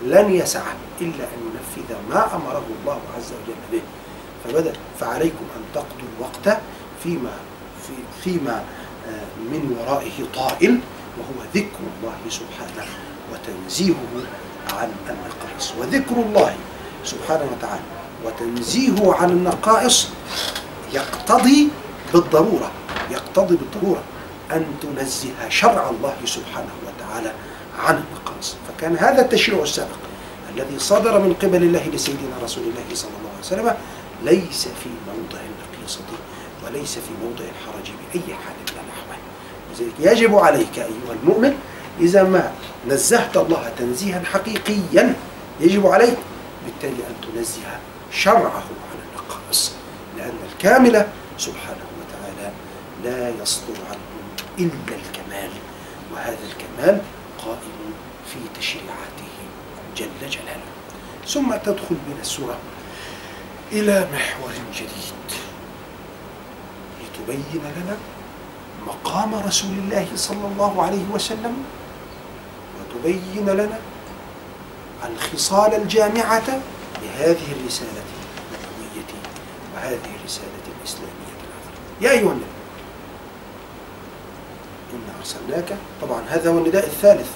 لن 0.02 0.34
يسعى 0.34 0.74
إلا 1.00 1.24
أن 1.24 1.40
ينفذ 1.48 1.94
ما 2.10 2.36
أمره 2.36 2.66
الله 2.80 3.00
عز 3.16 3.32
وجل 3.32 3.60
به. 3.72 3.82
فبدأ 4.44 4.72
فعليكم 5.00 5.44
أن 5.56 5.62
تقضوا 5.74 6.08
الوقت 6.16 6.58
فيما 7.02 7.32
في 7.86 7.92
فيما 8.24 8.64
آه، 9.08 9.26
من 9.38 9.76
ورائه 9.80 10.24
طائل 10.34 10.80
وهو 11.18 11.46
ذكر 11.54 11.80
الله 11.98 12.16
سبحانه 12.28 12.86
وتنزيهه 13.32 14.12
عن 14.72 14.92
النقائص. 15.10 15.72
وذكر 15.78 16.16
الله 16.16 16.54
سبحانه 17.04 17.46
وتعالى 17.52 17.82
وتنزيهه 18.24 19.14
عن 19.14 19.30
النقائص 19.30 20.08
يقتضي 20.92 21.68
بالضرورة 22.14 22.70
يقتضي 23.10 23.56
بالضرورة 23.56 24.02
أن 24.52 24.66
تنزه 24.82 25.48
شرع 25.48 25.90
الله 25.90 26.14
سبحانه 26.24 26.72
وتعالى 26.86 27.32
عن 27.78 27.94
النقائص 27.94 28.56
فكان 28.68 28.96
هذا 28.96 29.22
التشريع 29.22 29.62
السابق 29.62 30.04
الذي 30.54 30.78
صدر 30.78 31.18
من 31.18 31.34
قبل 31.42 31.62
الله 31.62 31.88
لسيدنا 31.88 32.36
رسول 32.42 32.64
الله 32.64 32.94
صلى 32.94 33.10
الله 33.18 33.30
عليه 33.30 33.40
وسلم 33.40 33.74
ليس 34.24 34.68
في 34.68 34.88
موضع 35.06 35.38
النقيصة 35.40 36.00
وليس 36.64 36.94
في 36.94 37.10
موضع 37.22 37.44
الحرج 37.44 37.90
بأي 37.90 38.34
حال 38.34 38.54
من 38.60 38.78
الأحوال. 38.84 39.18
لذلك 39.70 40.18
يجب 40.18 40.34
عليك 40.34 40.78
أيها 40.78 41.14
المؤمن 41.22 41.54
إذا 42.00 42.22
ما 42.22 42.52
نزهت 42.88 43.36
الله 43.36 43.72
تنزيها 43.78 44.22
حقيقيا 44.24 45.14
يجب 45.60 45.86
عليك 45.86 46.18
بالتالي 46.64 47.02
أن 47.10 47.14
تنزه 47.34 47.78
شرعه 48.12 48.62
عن 48.90 48.98
النقائص 49.08 49.72
لأن 50.18 50.34
الكامل 50.52 51.06
سبحانه 51.38 51.84
لا 53.04 53.30
يصدر 53.42 53.74
عنه 53.90 54.06
إلا 54.58 54.96
الكمال 54.96 55.50
وهذا 56.12 56.38
الكمال 56.48 57.00
قائم 57.44 57.94
في 58.26 58.60
تشريعاته 58.60 59.34
جل 59.96 60.30
جلاله. 60.30 60.70
ثم 61.28 61.56
تدخل 61.56 61.94
من 61.94 62.18
السورة 62.20 62.58
إلى 63.72 64.08
محور 64.12 64.52
جديد. 64.74 65.28
لتبين 67.00 67.62
لنا 67.62 67.96
مقام 68.86 69.34
رسول 69.34 69.70
الله 69.70 70.06
صلى 70.16 70.46
الله 70.46 70.82
عليه 70.82 71.04
وسلم 71.12 71.64
وتبين 72.80 73.46
لنا 73.46 73.78
الخصال 75.04 75.74
الجامعة 75.74 76.60
لهذه 77.02 77.52
الرسالة 77.60 78.04
النبوية 78.52 79.10
وهذه 79.74 80.10
الرسالة 80.20 80.64
الإسلامية 80.78 81.34
العظيمة. 81.44 82.00
يا 82.00 82.10
أيها 82.10 82.32
النبي. 82.32 82.53
إنا 84.94 85.18
أرسلناك. 85.18 85.76
طبعا 86.02 86.22
هذا 86.28 86.50
هو 86.50 86.58
النداء 86.58 86.86
الثالث 86.86 87.30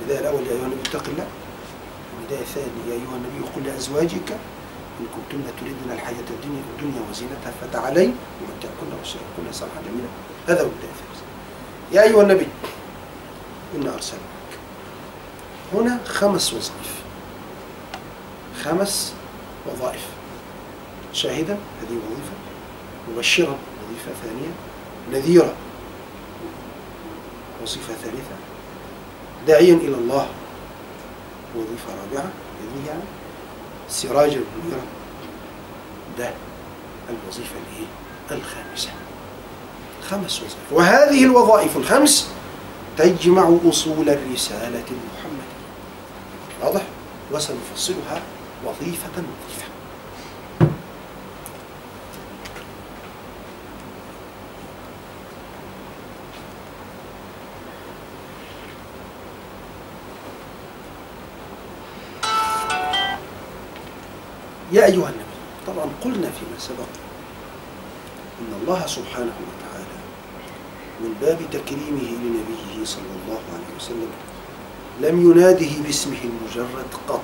النداء 0.00 0.20
الأول 0.20 0.46
يا 0.46 0.52
أيها 0.52 0.66
النبي 0.66 0.80
اتق 0.88 1.04
الله. 1.08 1.26
النداء 2.20 2.40
الثاني 2.40 2.80
يا 2.88 2.92
أيها 2.92 3.16
النبي 3.16 3.48
قل 3.56 3.64
لأزواجك 3.64 4.30
إن 5.00 5.06
كنتن 5.14 5.44
تريدن 5.60 5.92
الحياة 5.92 6.28
الدنيا 6.30 6.62
الدنيا 6.76 7.02
وزينتها 7.10 7.52
فتعالين 7.60 8.16
ومتعكن 8.40 9.02
وسرحكن 9.02 9.52
سرحا 9.52 9.80
جميلا. 9.86 10.08
هذا 10.48 10.60
هو 10.62 10.66
النداء 10.66 10.90
الثالث. 10.90 11.22
يا 11.92 12.02
أيها 12.02 12.22
النبي 12.22 12.46
إنا 13.76 13.94
أرسلناك. 13.94 14.22
هنا 15.74 16.00
خمس 16.06 16.52
وظائف. 16.52 17.02
خمس 18.64 19.14
وظائف. 19.66 20.06
شاهدا 21.12 21.54
هذه 21.54 21.96
وظيفة. 22.06 22.36
مبشرا 23.08 23.56
وظيفة 23.84 24.12
ثانية. 24.24 24.52
نذيرا. 25.10 25.52
وظيفة 27.62 27.94
ثالثة. 27.94 28.36
داعيا 29.46 29.74
إلى 29.74 29.94
الله. 29.94 30.26
وظيفة 31.56 31.88
رابعة. 32.02 32.30
يعني 32.86 33.02
سراجا 33.88 34.40
منيرا. 34.64 34.82
ده 36.18 36.30
الوظيفة 37.10 37.54
الإيه؟ 37.66 37.86
الخامسة. 38.30 38.90
خمس 40.10 40.36
وظائف. 40.36 40.72
وهذه 40.72 41.24
الوظائف 41.24 41.76
الخمس 41.76 42.28
تجمع 42.98 43.56
أصول 43.68 44.08
الرسالة 44.08 44.84
المحمدية. 44.90 45.52
واضح؟ 46.62 46.82
وسنفصلها 47.32 48.22
وظيفة 48.64 49.10
وظيفة. 49.16 49.71
يا 64.72 64.84
أيها 64.84 65.08
النبي. 65.08 65.32
طبعا 65.66 65.86
قلنا 66.04 66.30
فيما 66.30 66.58
سبق 66.58 66.90
إن 68.40 68.60
الله 68.62 68.86
سبحانه 68.86 69.36
وتعالى 69.48 69.98
من 71.00 71.14
باب 71.20 71.38
تكريمه 71.52 72.08
لنبيه 72.22 72.84
صلى 72.84 73.12
الله 73.22 73.40
عليه 73.54 73.76
وسلم 73.76 74.10
لم 75.00 75.30
يناده 75.30 75.82
باسمه 75.86 76.18
المجرد 76.24 76.90
قط 77.08 77.22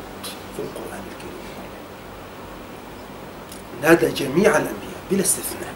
في 0.56 0.62
القرآن 0.62 1.02
الكريم. 1.12 1.38
نادى 3.82 4.08
جميع 4.24 4.50
الأنبياء 4.50 5.00
بلا 5.10 5.20
استثناء 5.20 5.74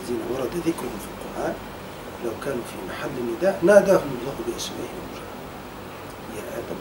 الذين 0.00 0.20
ورد 0.32 0.54
ذكرهم 0.66 0.98
في 1.04 1.08
القرآن 1.14 1.54
لو 2.24 2.30
كانوا 2.44 2.64
في 2.70 2.76
محل 2.88 3.36
نداء 3.36 3.60
ناداهم 3.62 4.10
الله 4.20 4.34
باسمه 4.46 4.76
المجرد. 4.76 5.32
يا 6.36 6.58
آدم 6.58 6.78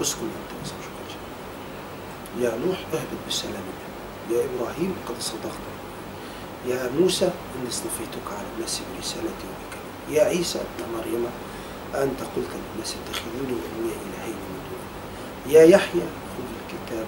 اسكن 0.00 0.26
أنت 0.26 0.52
وزوجك 0.62 0.91
يا 2.40 2.56
نوح 2.66 2.78
اهبط 2.92 3.20
بالسلام. 3.24 3.52
منه 3.62 4.36
يا 4.38 4.44
إبراهيم 4.44 4.96
قد 5.08 5.20
صدقت. 5.20 5.64
يا 6.68 6.90
موسى 7.00 7.24
إني 7.24 7.68
اصطفيتك 7.68 8.26
على 8.38 8.46
الناس 8.56 8.80
برسالتي 8.96 9.46
وبكلمتي 9.50 10.14
يا 10.14 10.24
عيسى 10.24 10.58
ابن 10.58 10.92
مريم 10.94 11.26
أنت 11.94 12.20
قلت 12.36 12.50
للناس 12.54 12.94
اتخذوني 12.94 13.52
وأمي 13.52 13.92
إلهين 14.06 14.34
من 14.34 14.60
دوني 14.68 15.54
يا 15.54 15.62
يحيى 15.62 16.02
خذ 16.32 16.48
الكتاب 16.62 17.06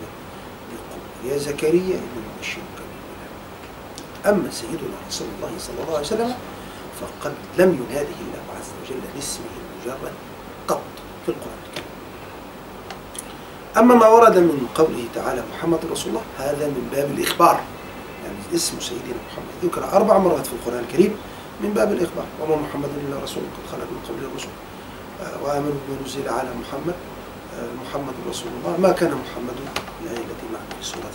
بقوة 0.71 1.33
يا 1.33 1.39
زكريا 1.39 1.97
إني 1.97 2.23
أبشرك 2.39 2.77
أما 4.27 4.51
سيدنا 4.51 4.97
رسول 5.09 5.29
الله 5.37 5.59
صلى 5.59 5.77
الله 5.83 5.95
عليه 5.97 6.07
وسلم 6.07 6.35
فقد 7.01 7.35
لم 7.59 7.71
يناده 7.75 8.19
الله 8.21 8.45
عز 8.59 8.71
وجل 8.83 9.01
باسمه 9.15 9.45
المجرد 9.61 10.13
قط 10.69 10.83
في 11.27 11.29
القرآن. 11.29 11.59
الكريم 11.67 11.74
أما 13.79 13.95
ما 13.95 14.09
ورد 14.09 14.39
من 14.39 14.67
قوله 14.75 15.05
تعالى 15.15 15.43
محمد 15.57 15.79
رسول 15.91 16.09
الله 16.09 16.23
هذا 16.39 16.67
من 16.67 16.89
باب 16.93 17.11
الإخبار. 17.11 17.61
يعني 18.25 18.55
اسم 18.55 18.81
سيدنا 18.81 19.15
محمد. 19.33 19.55
ذكر 19.65 19.97
أربع 19.97 20.19
مرات 20.19 20.47
في 20.47 20.53
القرآن 20.53 20.79
الكريم 20.79 21.17
من 21.61 21.75
باب 21.75 21.93
الإخبار. 21.93 22.25
وما 22.41 22.57
محمد 22.57 22.89
إلا 23.09 23.23
رسول 23.23 23.43
قد 23.43 23.73
خلت 23.73 23.91
من 23.91 23.99
قبل 24.09 24.25
الرسل 24.31 24.49
آه، 25.23 25.45
وآمنوا 25.45 25.73
بما 25.89 26.07
نزل 26.07 26.29
على 26.29 26.49
محمد. 26.61 26.95
آه، 27.59 27.69
محمد 27.89 28.15
رسول 28.29 28.49
الله. 28.59 28.77
ما 28.81 28.93
كان 28.93 29.11
محمد 29.11 29.55
الآية 30.03 30.17
التي 30.17 30.47
معنا 30.53 30.81
في 30.81 30.87
سورة 30.87 31.13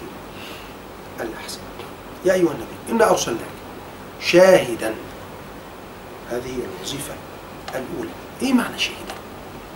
الأحزاب. 1.20 1.62
يا 2.26 2.34
أيها 2.34 2.52
النبي 2.52 2.92
إنا 2.92 3.10
أرسلناك 3.10 3.56
شاهدا. 4.22 4.94
هذه 6.30 6.56
الوظيفة 6.56 7.14
الأولى. 7.70 8.12
إيه 8.42 8.54
معنى 8.54 8.80
شاهدا؟ 8.80 9.16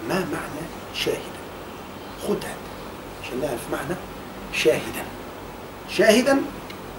ما 0.09 0.15
معنى 0.15 0.67
شاهدا؟ 0.95 1.43
خذ 2.27 2.37
عشان 3.33 3.41
نعرف 3.41 3.71
معنى 3.71 3.95
شاهدا. 4.53 5.05
شاهدا 5.89 6.41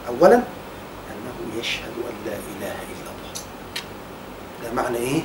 أولا 0.08 0.34
أنه 0.34 1.60
يشهد 1.60 1.92
أن 2.10 2.14
لا 2.26 2.32
إله 2.32 2.74
إلا 2.74 3.10
الله. 3.14 3.32
ده 4.64 4.72
معنى 4.82 4.96
إيه؟ 4.98 5.22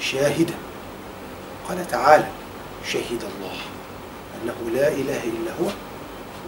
شاهدا. 0.00 0.54
قال 1.68 1.88
تعالى 1.88 2.28
شهد 2.86 3.24
الله 3.24 3.56
أنه 4.42 4.70
لا 4.74 4.88
إله 4.88 5.24
إلا 5.24 5.52
هو 5.60 5.70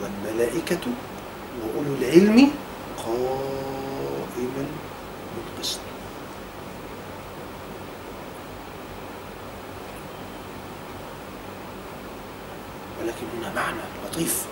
والملائكة 0.02 0.80
وأولو 1.62 1.94
العلم 2.00 2.50
قائما 2.98 4.66
بالقسط 5.36 5.80
ولكن 13.00 13.26
هنا 13.38 13.52
لطيف 14.20 14.44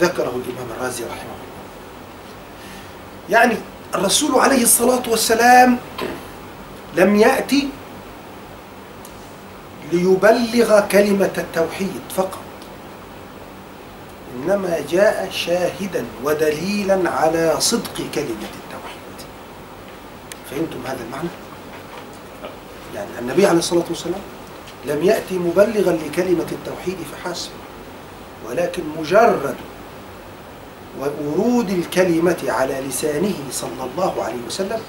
ذكره 0.00 0.40
الإمام 0.46 0.66
الرازي 0.76 1.04
رحمه 1.04 1.20
الله. 1.20 1.58
يعني 3.30 3.56
الرسول 3.94 4.40
عليه 4.40 4.62
الصلاة 4.62 5.02
والسلام 5.08 5.78
لم 6.96 7.16
يأتي 7.16 7.68
ليبلغ 9.92 10.80
كلمة 10.80 11.30
التوحيد 11.38 12.00
فقط 12.16 12.38
إنما 14.36 14.78
جاء 14.90 15.28
شاهدا 15.30 16.04
ودليلا 16.24 17.10
على 17.10 17.60
صدق 17.60 17.96
كلمة 18.14 18.52
التوحيد. 18.60 19.16
فهمتم 20.50 20.86
هذا 20.86 21.04
المعنى؟ 21.06 21.28
يعني 22.94 23.10
النبي 23.18 23.46
عليه 23.46 23.58
الصلاة 23.58 23.84
والسلام 23.88 24.20
لم 24.84 25.02
يأتي 25.02 25.38
مبلغا 25.38 25.92
لكلمة 25.92 26.46
التوحيد 26.52 26.96
فحسب. 27.12 27.50
ولكن 28.48 28.82
مجرد 28.98 29.56
ورود 31.00 31.70
الكلمة 31.70 32.36
على 32.48 32.80
لسانه 32.80 33.34
صلى 33.52 33.84
الله 33.92 34.24
عليه 34.24 34.42
وسلم 34.46 34.80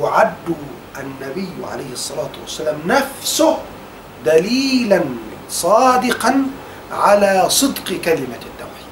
يعد 0.00 0.56
النبي 1.00 1.48
عليه 1.72 1.92
الصلاة 1.92 2.30
والسلام 2.42 2.78
نفسه 2.86 3.58
دليلا 4.24 5.04
صادقا 5.50 6.46
على 6.92 7.44
صدق 7.50 7.84
كلمة 8.04 8.40
التوحيد. 8.46 8.88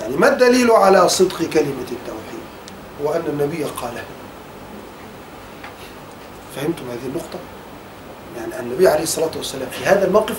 يعني 0.00 0.16
ما 0.16 0.28
الدليل 0.28 0.70
على 0.70 1.08
صدق 1.08 1.42
كلمة 1.42 1.88
التوحيد؟ 1.92 2.44
هو 3.02 3.12
أن 3.12 3.22
النبي 3.28 3.64
قالها 3.64 4.04
فهمتم 6.56 6.84
هذه 6.90 7.06
النقطة؟ 7.06 7.38
يعني 8.36 8.60
النبي 8.60 8.88
عليه 8.88 9.02
الصلاة 9.02 9.30
والسلام 9.36 9.68
في 9.70 9.84
هذا 9.84 10.06
الموقف 10.06 10.36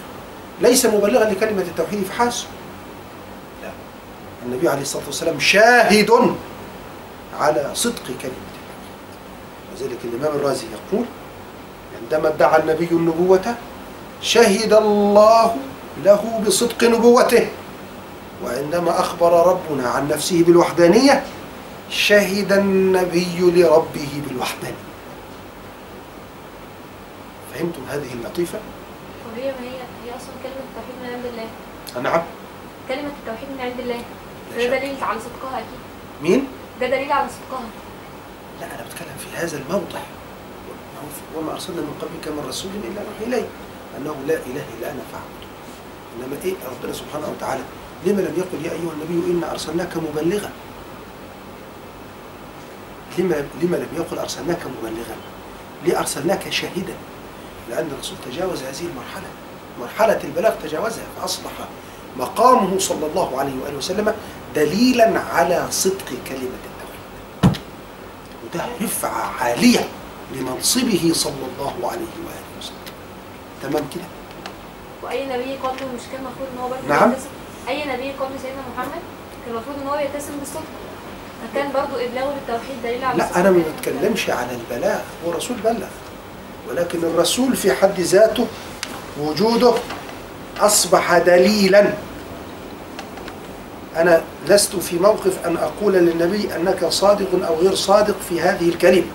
ليس 0.62 0.86
مبلغا 0.86 1.30
لكلمة 1.30 1.62
التوحيد 1.62 2.04
فحسب. 2.04 2.47
لا. 3.63 3.69
النبي 4.45 4.69
عليه 4.69 4.82
الصلاة 4.82 5.06
والسلام 5.06 5.39
شاهد 5.39 6.36
على 7.39 7.71
صدق 7.74 8.04
كلمة 8.06 8.41
التوحيد. 8.52 8.91
وذلك 9.74 9.97
الإمام 10.04 10.36
الرازي 10.36 10.65
يقول 10.67 11.06
عندما 12.02 12.28
ادعى 12.28 12.62
النبي 12.62 12.88
النبوة 12.91 13.56
شهد 14.21 14.74
الله 14.74 15.56
له 16.04 16.41
بصدق 16.47 16.84
نبوته. 16.84 17.47
وعندما 18.45 19.00
أخبر 19.00 19.47
ربنا 19.47 19.89
عن 19.89 20.08
نفسه 20.08 20.43
بالوحدانية 20.43 21.24
شهد 21.89 22.52
النبي 22.52 23.38
لربه 23.39 24.21
بالوحدانية. 24.28 24.76
فهمتم 27.54 27.82
هذه 27.89 28.13
اللطيفة؟ 28.13 28.60
وهي 29.32 29.52
ما 29.52 29.67
هي 29.67 29.82
أصلا 30.22 30.34
كلمة 30.44 30.64
التوحيد 30.70 30.96
من 31.04 31.10
عند 31.14 31.26
الله. 31.26 31.50
نعم. 32.10 32.24
كلمة 32.88 33.12
التوحيد 33.20 33.50
من 33.50 33.62
عند 33.62 33.80
الله. 33.80 34.02
ده. 34.58 34.78
دليل 34.80 35.04
على 35.04 35.20
صدقها 35.20 35.58
أكيد. 35.58 35.82
مين؟ 36.24 36.48
ده 36.82 36.88
دليل 36.88 37.12
على 37.12 37.30
صدقها. 37.30 37.70
لا 38.62 38.66
أنا 38.66 38.86
بتكلم 38.88 39.18
في 39.20 39.38
هذا 39.38 39.58
الموضع 39.58 40.00
وما 41.36 41.52
أرسلنا 41.52 41.82
من 41.82 41.96
قبلك 42.02 42.38
من 42.38 42.46
رسول 42.48 42.72
إلا 42.72 43.02
نوحي 43.04 43.24
إليه 43.24 43.48
أنه 43.98 44.16
لا 44.28 44.34
إله 44.34 44.66
إلا 44.78 44.92
أنا 44.92 45.02
فاعبده 45.12 45.48
إنما 46.16 46.38
إيه؟ 46.46 46.54
ربنا 46.72 46.94
سبحانه 46.94 47.30
وتعالى. 47.30 47.64
لما 48.06 48.22
لم 48.22 48.34
يقل 48.38 48.66
يا 48.66 48.72
أيها 48.72 48.92
النبي 48.94 49.32
إنا 49.32 49.52
أرسلناك 49.52 49.98
مبلغا. 49.98 50.52
لما 53.18 53.36
لما 53.62 53.76
لم 53.78 53.88
يقل 53.96 54.20
أرسلناك 54.20 54.60
مبلغا. 54.66 55.16
ليه 55.86 56.00
أرسلناك 56.00 56.50
شاهدا 56.50 56.96
لأن 57.70 57.92
الرسول 57.94 58.18
تجاوز 58.26 58.64
هذه 58.64 58.86
المرحلة. 58.86 59.28
مرحلة 59.82 60.20
البلاغ 60.24 60.54
تجاوزها 60.63 61.04
فأصبح 61.22 61.52
مقامه 62.17 62.80
صلى 62.80 63.06
الله 63.06 63.39
عليه 63.39 63.54
وآله 63.63 63.78
وسلم 63.78 64.13
دليلا 64.56 65.20
على 65.20 65.67
صدق 65.72 66.10
كلمة 66.28 66.62
التوحيد. 66.70 67.58
وده 68.44 68.65
رفعة 68.82 69.34
عالية 69.39 69.88
لمنصبه 70.36 71.12
صلى 71.13 71.46
الله 71.52 71.74
عليه 71.91 72.13
وآله 72.26 72.52
وسلم. 72.60 72.76
تمام 73.63 73.84
كده؟ 73.96 74.04
وأي 75.04 75.26
نبي 75.26 75.54
قبله 75.63 75.88
مش 75.96 76.02
كان 76.12 76.22
المفروض 76.22 76.48
إن 76.54 76.62
هو 76.62 76.70
برضه 76.70 76.88
نعم. 76.88 77.12
يتسم 77.12 77.28
أي 77.67 77.86
نبي 77.86 78.12
قبل 78.12 78.39
سيدنا 78.41 78.62
محمد 78.76 79.02
كان 79.46 79.56
المفروض 79.56 79.76
إن 79.82 79.88
هو 79.88 79.96
يتسم 79.96 80.39
بالصدق. 80.39 80.63
فكان 81.41 81.72
برضه 81.72 82.06
إبلاغه 82.06 82.34
للتوحيد 82.34 82.84
دليل 82.84 83.04
على 83.04 83.17
لا 83.17 83.39
أنا 83.39 83.52
ما 83.52 83.63
بتكلمش 83.78 84.30
على 84.30 84.50
البلاغ 84.56 85.00
هو 85.26 85.32
الرسول 85.32 85.58
بلغ. 85.58 85.88
ولكن 86.70 87.04
الرسول 87.04 87.56
في 87.56 87.74
حد 87.74 88.00
ذاته 88.00 88.48
وجوده 89.19 89.74
أصبح 90.60 91.17
دليلا. 91.17 91.93
أنا 93.95 94.21
لست 94.47 94.76
في 94.76 94.95
موقف 95.00 95.45
أن 95.45 95.58
أقول 95.58 95.93
للنبي 95.93 96.56
أنك 96.56 96.86
صادق 96.86 97.47
أو 97.47 97.56
غير 97.56 97.76
صادق 97.76 98.15
في 98.30 98.41
هذه 98.41 98.69
الكلمة. 98.69 99.08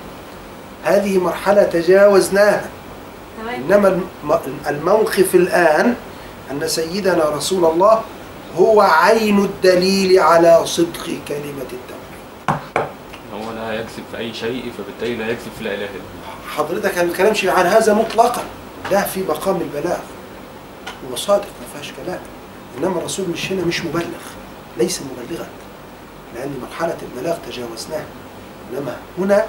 هذه 0.84 1.18
مرحلة 1.18 1.62
تجاوزناها. 1.62 2.64
إنما 3.56 3.88
الم- 3.88 4.40
الموقف 4.68 5.34
الآن 5.34 5.94
أن 6.50 6.68
سيدنا 6.68 7.24
رسول 7.28 7.64
الله 7.64 8.00
هو 8.58 8.80
عين 8.80 9.38
الدليل 9.44 10.20
على 10.20 10.66
صدق 10.66 11.04
كلمة 11.28 11.70
التوحيد. 11.72 12.88
هو 13.34 13.52
لا 13.52 13.72
يكذب 13.72 14.04
في 14.12 14.18
أي 14.18 14.34
شيء 14.34 14.72
فبالتالي 14.78 15.14
لا 15.16 15.24
يكذب 15.24 15.50
في 15.58 15.64
لا 15.64 15.70
إله 15.70 15.84
إلا 15.84 15.90
الله. 15.90 16.56
حضرتك 16.56 16.98
ما 16.98 17.04
بتتكلمش 17.04 17.44
عن 17.44 17.66
هذا 17.66 17.94
مطلقا. 17.94 18.42
ده 18.90 19.02
في 19.02 19.22
مقام 19.22 19.60
البلاغ. 19.60 19.98
هو 21.10 21.16
صادق 21.16 21.44
ما 21.44 21.66
فيهاش 21.72 21.92
كلام. 22.04 22.20
إنما 22.78 22.98
الرسول 22.98 23.28
مش 23.28 23.52
هنا 23.52 23.64
مش 23.64 23.84
مبلغ. 23.84 24.04
ليس 24.78 25.00
مبلغا 25.02 25.46
لأن 26.34 26.58
مرحلة 26.62 26.96
البلاغ 27.02 27.36
تجاوزناها 27.48 28.04
إنما 28.72 28.96
هنا 29.18 29.46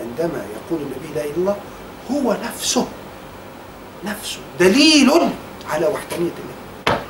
عندما 0.00 0.44
يقول 0.56 0.80
النبي 0.82 1.14
لا 1.14 1.20
إله 1.24 1.30
إلا 1.30 1.36
الله 1.36 1.56
هو 2.10 2.36
نفسه 2.44 2.88
نفسه 4.04 4.38
دليل 4.60 5.10
على 5.70 5.86
وحدانية 5.86 6.30
الله 6.30 7.00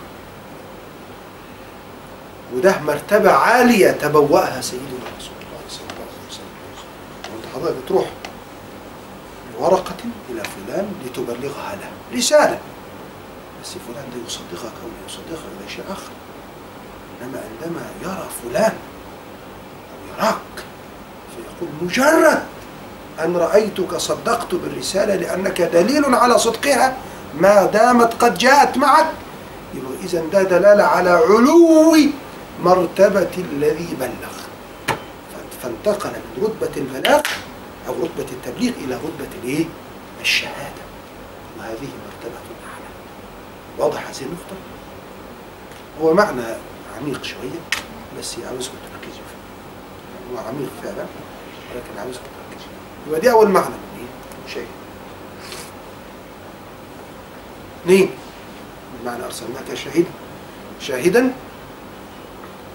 وده 2.54 2.78
مرتبة 2.80 3.30
عالية 3.32 3.90
تبوأها 3.90 4.60
سيدنا 4.60 4.86
رسول 5.18 5.34
الله 5.40 5.60
صلى 5.68 5.80
الله 5.80 6.06
عليه 6.10 6.28
وسلم. 6.30 6.44
وأنت 7.34 7.54
حضرتك 7.54 7.84
بتروح 7.84 8.06
بورقة 9.60 9.94
إلى 10.30 10.42
فلان 10.42 10.92
لتبلغها 11.04 11.76
له. 11.80 12.18
رسالة. 12.18 12.58
بس 13.62 13.68
فلان 13.68 14.04
ده 14.14 14.26
يصدقك 14.26 14.72
أو 14.82 14.88
لا 14.88 15.06
يصدقك 15.06 15.44
ده 15.60 15.68
شيء 15.68 15.84
آخر. 15.90 16.12
إنما 17.22 17.38
عندما 17.38 17.80
يرى 18.02 18.28
فلان 18.42 18.72
أو 19.92 19.98
يراك 20.24 20.64
فيقول 21.36 21.68
مجرد 21.82 22.42
أن 23.24 23.36
رأيتك 23.36 23.96
صدقت 23.96 24.54
بالرسالة 24.54 25.14
لأنك 25.14 25.62
دليل 25.62 26.14
على 26.14 26.38
صدقها 26.38 26.96
ما 27.34 27.64
دامت 27.64 28.14
قد 28.22 28.38
جاءت 28.38 28.76
معك. 28.76 29.06
إذا 30.04 30.22
ده 30.32 30.42
دلالة 30.42 30.84
على 30.84 31.10
علو 31.10 31.96
مرتبة 32.62 33.30
الذي 33.38 33.96
بلغ. 34.00 34.34
فانتقل 35.62 36.10
من 36.10 36.44
رتبة 36.44 36.76
البلاغ 36.76 37.20
أو 37.88 37.92
رتبة 37.92 38.26
التبليغ 38.32 38.72
إلى 38.76 38.94
رتبة 38.94 39.28
الإيه؟ 39.42 39.64
الشهادة. 40.20 40.82
وهذه 41.58 41.88
مرتبة 42.06 42.40
أعلى. 42.70 42.88
واضح 43.78 44.08
هذه 44.08 44.22
النقطة؟ 44.22 44.56
هو 46.02 46.14
معنى 46.14 46.42
عميق 47.00 47.24
شوية 47.24 47.60
بس 48.18 48.36
عاوزكم 48.38 48.74
تركزوا 48.92 49.22
فيه. 49.24 49.40
هو 50.34 50.38
عميق 50.48 50.68
فعلا 50.82 51.06
ولكن 51.74 51.98
عاوزكم 51.98 52.24
تركزوا 52.24 52.70
يبقى 53.06 53.20
دي 53.20 53.30
أول 53.30 53.48
معنى. 53.48 53.68
من 53.68 53.98
إيه؟ 53.98 54.52
شيء. 54.54 54.66
اثنين 57.82 58.10
بمعنى 59.02 59.24
أرسلناك 59.24 59.74
شاهدا 59.74 60.04
شاهدا 60.80 61.32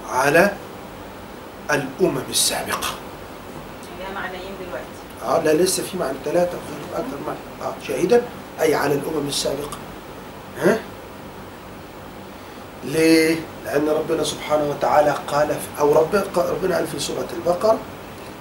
على 0.10 0.54
الأمم 1.72 2.22
السابقة. 2.30 2.88
ليها 4.00 4.12
معنيين 4.14 4.52
آه 5.26 5.44
لا 5.44 5.54
لسه 5.54 5.84
في 5.84 5.98
معنى 5.98 6.18
ثلاثة 6.26 6.58
أكثر 6.94 7.18
معنى 7.28 7.40
آه 7.62 7.76
شاهدا 7.88 8.22
أي 8.62 8.76
على 8.76 8.94
الأمم 8.94 9.28
السابقة. 9.28 9.78
ها؟ 10.58 10.80
ليه؟ 12.84 13.36
لأن 13.66 13.90
ربنا 13.90 14.24
سبحانه 14.24 14.70
وتعالى 14.70 15.16
قال 15.28 15.48
في 15.48 15.80
أو 15.80 15.94
رب 15.94 16.24
ربنا 16.38 16.76
قال 16.76 16.88
في 16.88 17.00
سورة 17.00 17.28
البقرة 17.34 17.78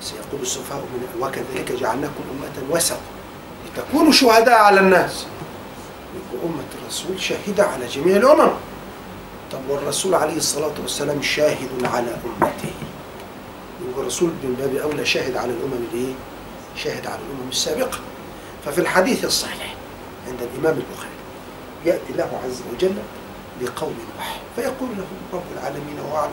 سيقول 0.01 0.41
السفهاء 0.43 0.81
من 0.81 1.23
وكذلك 1.23 1.73
جعلناكم 1.73 2.23
أمة 2.33 2.77
وسط 2.77 2.97
لتكونوا 3.67 4.13
شهداء 4.13 4.55
على 4.59 4.81
الناس. 4.81 5.27
يبقى 6.15 6.47
أمة 6.47 6.65
الرسول 6.83 7.21
شاهدة 7.21 7.65
على 7.65 7.87
جميع 7.87 8.17
الأمم. 8.17 8.51
طب 9.53 9.59
والرسول 9.69 10.15
عليه 10.15 10.37
الصلاة 10.37 10.73
والسلام 10.83 11.23
شاهد 11.23 11.69
على 11.85 12.07
أمته. 12.27 12.73
يبقى 13.89 14.01
الرسول 14.01 14.29
من 14.29 14.55
باب 14.61 14.77
أولى 14.77 15.07
شاهد 15.07 15.37
على 15.37 15.53
الأمم 15.53 15.85
الإيه؟ 15.93 16.13
شاهد 16.77 17.07
على 17.07 17.19
الأمم 17.19 17.49
السابقة. 17.51 17.99
ففي 18.65 18.81
الحديث 18.81 19.25
الصحيح 19.25 19.75
عند 20.29 20.43
الإمام 20.43 20.79
البخاري 20.79 21.15
يأتي 21.85 22.13
له 22.13 22.41
عز 22.45 22.61
وجل 22.73 22.95
بقول 23.61 23.93
نوح 24.17 24.41
فيقول 24.57 24.89
له 24.99 25.07
رب 25.33 25.43
العالمين 25.59 26.01
وأعلم 26.13 26.33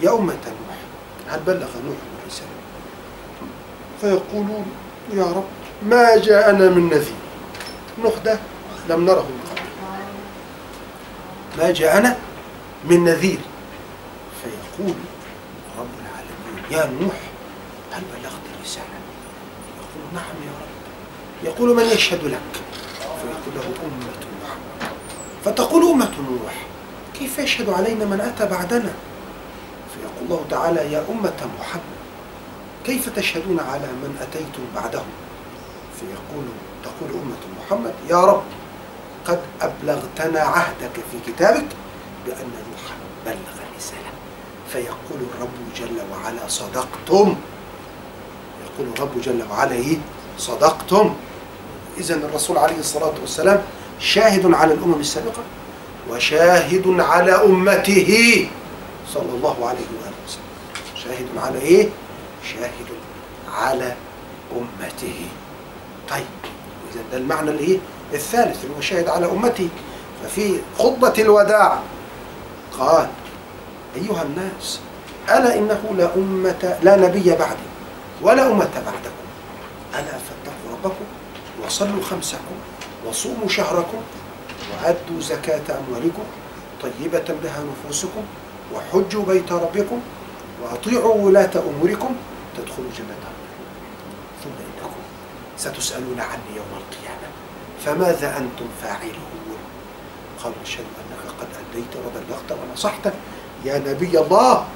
يا 0.00 0.10
أمة 0.14 0.32
نوح 0.34 0.76
هل 1.28 1.40
بلغ 1.40 1.68
نوح 1.86 1.96
الرسالة 2.22 2.48
فيقولون 4.00 4.66
يا 5.14 5.24
رب 5.24 5.44
ما 5.82 6.16
جاءنا 6.16 6.70
من 6.70 6.86
نذير 6.90 7.14
نوح 8.02 8.14
ده 8.24 8.38
لم 8.88 9.04
نره 9.04 9.22
من 9.22 9.40
قبل. 9.50 9.62
ما 11.62 11.70
جاءنا 11.70 12.16
من 12.84 13.04
نذير. 13.04 13.38
فيقول 14.42 14.94
رب 15.78 15.86
العالمين 16.00 16.64
يا 16.70 17.04
نوح 17.04 17.14
هل 17.92 18.02
بلغت 18.14 18.42
الرسالة 18.58 18.84
يقول 19.76 19.95
نعم 20.14 20.36
يا 20.46 20.52
رب. 20.62 20.76
يقول 21.44 21.76
من 21.76 21.82
يشهد 21.84 22.24
لك؟ 22.24 22.40
فيقول 23.00 23.54
له 23.54 23.62
أمة 23.62 24.26
محمد 24.42 24.90
فتقول 25.44 25.82
أمة 25.90 26.10
نوح 26.30 26.54
كيف 27.18 27.38
يشهد 27.38 27.68
علينا 27.70 28.04
من 28.04 28.20
أتى 28.20 28.46
بعدنا؟ 28.50 28.92
فيقول 29.94 30.22
الله 30.22 30.44
تعالى 30.50 30.92
يا 30.92 31.04
أمة 31.10 31.48
محمد 31.60 31.96
كيف 32.84 33.08
تشهدون 33.08 33.60
على 33.60 33.86
من 33.86 34.16
أتيتم 34.22 34.62
بعدهم؟ 34.74 35.06
فيقول 36.00 36.44
تقول 36.84 37.10
أمة 37.22 37.42
محمد 37.64 37.94
يا 38.10 38.24
رب 38.24 38.42
قد 39.24 39.40
أبلغتنا 39.60 40.40
عهدك 40.40 40.92
في 41.12 41.32
كتابك 41.32 41.66
بأن 42.26 42.50
نوحا 42.70 42.94
بلغ 43.26 43.56
الرسالة 43.70 44.10
فيقول 44.72 45.20
الرب 45.34 45.48
جل 45.76 45.98
وعلا 46.12 46.48
صدقتم؟ 46.48 47.36
يقول 48.78 48.88
الرب 48.96 49.20
جل 49.20 49.42
وعلا 49.50 49.72
إيه؟ 49.72 49.96
صدقتم 50.38 51.14
إذا 51.98 52.14
الرسول 52.14 52.58
عليه 52.58 52.78
الصلاة 52.78 53.12
والسلام 53.20 53.62
شاهد 54.00 54.54
على 54.54 54.74
الأمم 54.74 55.00
السابقة 55.00 55.42
وشاهد 56.10 57.00
على 57.00 57.32
أمته 57.32 58.48
صلى 59.14 59.30
الله 59.34 59.56
عليه 59.68 59.86
وآله 60.00 60.16
وسلم 60.26 60.42
شاهد 61.04 61.26
على 61.44 61.58
إيه؟ 61.58 61.88
شاهد 62.52 62.88
على 63.54 63.94
أمته 64.52 65.14
طيب 66.10 66.24
إذا 66.92 67.00
ده 67.12 67.18
المعنى 67.18 67.50
الإيه؟ 67.50 67.78
الثالث 68.14 68.64
اللي 68.64 68.76
هو 68.76 68.80
شاهد 68.80 69.08
على 69.08 69.26
أمته 69.26 69.68
ففي 70.24 70.58
خطبة 70.78 71.12
الوداع 71.18 71.78
قال 72.78 73.08
أيها 73.96 74.22
الناس 74.22 74.80
ألا 75.28 75.58
إنه 75.58 75.94
لا 75.96 76.14
أمة 76.16 76.78
لا 76.82 76.96
نبي 76.96 77.30
بعدي 77.30 77.66
ولا 78.22 78.46
أمة 78.46 78.74
بعدكم. 78.74 79.26
ألا 79.94 80.18
فاتقوا 80.18 80.70
ربكم 80.72 81.04
وصلوا 81.64 82.02
خمسكم 82.02 82.56
وصوموا 83.06 83.48
شهركم 83.48 84.00
وأدوا 84.72 85.20
زكاة 85.20 85.78
أموالكم 85.78 86.24
طيبة 86.82 87.34
بها 87.42 87.64
نفوسكم 87.64 88.24
وحجوا 88.74 89.24
بيت 89.24 89.52
ربكم 89.52 90.00
وأطيعوا 90.62 91.14
ولاة 91.14 91.50
أموركم 91.70 92.16
تدخلوا 92.56 92.90
جنة. 92.98 93.26
ثم 94.44 94.50
إنكم 94.50 95.02
ستسألون 95.58 96.20
عني 96.20 96.50
يوم 96.56 96.72
القيامة 96.76 97.28
فماذا 97.84 98.36
أنتم 98.36 98.68
فاعلون؟ 98.82 99.58
قالوا 100.42 100.56
نشهد 100.62 100.84
أنك 100.84 101.32
قد 101.40 101.48
أديت 101.60 101.92
وبلغت 101.96 102.58
ونصحت. 102.60 103.12
يا 103.64 103.78
نبي 103.78 104.18
الله 104.20 104.66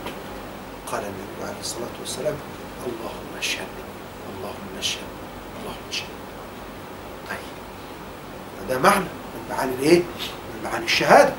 قال 0.87 1.03
النبي 1.03 1.42
عليه 1.48 1.61
الصلاة 1.61 1.94
والسلام 2.00 2.35
اللهم 2.87 3.30
اشهد 3.40 3.66
اللهم 4.38 4.79
اشهد 4.79 5.11
اللهم 5.61 5.85
اشهد 5.90 6.07
طيب. 7.31 7.38
فده 8.68 8.79
معنى 8.79 9.05
من 9.35 9.42
معاني 9.50 9.72
الايه؟ 9.81 9.98
من 9.98 10.61
معاني 10.64 10.85
الشهادة. 10.85 11.33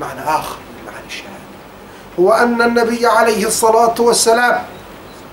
معنى 0.00 0.20
آخر 0.20 0.56
من 0.58 0.92
معاني 0.92 1.06
الشهادة. 1.06 1.48
هو 2.18 2.32
أن 2.32 2.62
النبي 2.62 3.06
عليه 3.06 3.46
الصلاة 3.46 3.94
والسلام 3.98 4.64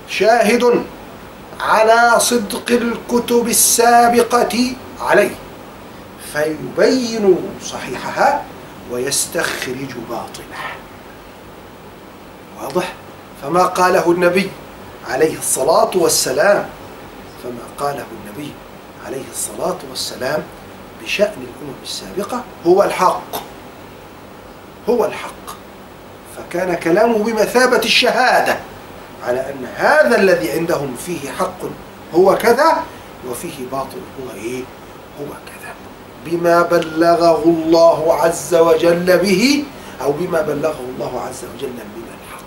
شاهد 0.08 0.84
على 1.60 2.20
صدق 2.20 2.70
الكتب 2.70 3.48
السابقة 3.48 4.72
عليه. 5.00 5.34
فيبين 6.32 7.36
صحيحها 7.62 8.44
ويستخرج 8.90 9.92
باطلها 10.10 10.72
واضح؟ 12.60 12.92
فما 13.42 13.62
قاله 13.62 14.10
النبي 14.10 14.50
عليه 15.08 15.38
الصلاة 15.38 15.90
والسلام. 15.94 16.68
فما 17.42 17.62
قاله 17.86 18.04
النبي 18.24 18.52
عليه 19.06 19.24
الصلاة 19.32 19.76
والسلام 19.90 20.42
بشأن 21.02 21.32
الأمم 21.32 21.74
السابقة 21.82 22.42
هو 22.66 22.82
الحق. 22.82 23.36
هو 24.88 25.04
الحق. 25.04 25.46
فكان 26.36 26.74
كلامه 26.74 27.18
بمثابة 27.18 27.76
الشهادة 27.78 28.56
على 29.26 29.40
أن 29.40 29.66
هذا 29.76 30.16
الذي 30.18 30.50
عندهم 30.50 30.96
فيه 31.06 31.30
حق 31.30 31.58
هو 32.14 32.36
كذا 32.36 32.76
وفيه 33.30 33.66
باطل 33.72 33.98
هو 34.20 34.34
إيه؟ 34.34 34.62
هو 35.20 35.26
كذا. 35.46 35.72
بما 36.26 36.62
بلغه 36.62 37.44
الله 37.44 38.14
عز 38.14 38.54
وجل 38.54 39.18
به 39.18 39.64
أو 40.02 40.12
بما 40.12 40.40
بلغه 40.42 40.80
الله 40.94 41.20
عز 41.28 41.42
وجل 41.54 41.68
من 41.68 42.02
الحق. 42.08 42.46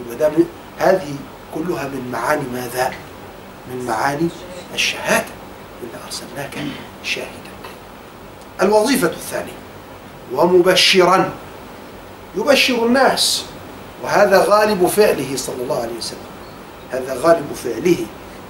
يبقى 0.00 0.16
ده 0.16 0.28
من- 0.38 0.46
هذه 0.78 1.14
كلها 1.54 1.88
من 1.88 2.08
معاني 2.12 2.42
ماذا؟ 2.52 2.92
من 3.70 3.84
معاني 3.86 4.28
الشهادة 4.74 5.26
إنا 5.82 6.04
أرسلناك 6.06 6.58
شاهدا. 7.04 7.52
الوظيفة 8.62 9.08
الثانية 9.08 9.52
ومبشرا 10.32 11.30
يبشر 12.36 12.86
الناس 12.86 13.44
وهذا 14.02 14.44
غالب 14.48 14.86
فعله 14.86 15.36
صلى 15.36 15.62
الله 15.62 15.82
عليه 15.82 15.96
وسلم. 15.98 16.18
هذا 16.92 17.14
غالب 17.22 17.52
فعله 17.64 17.96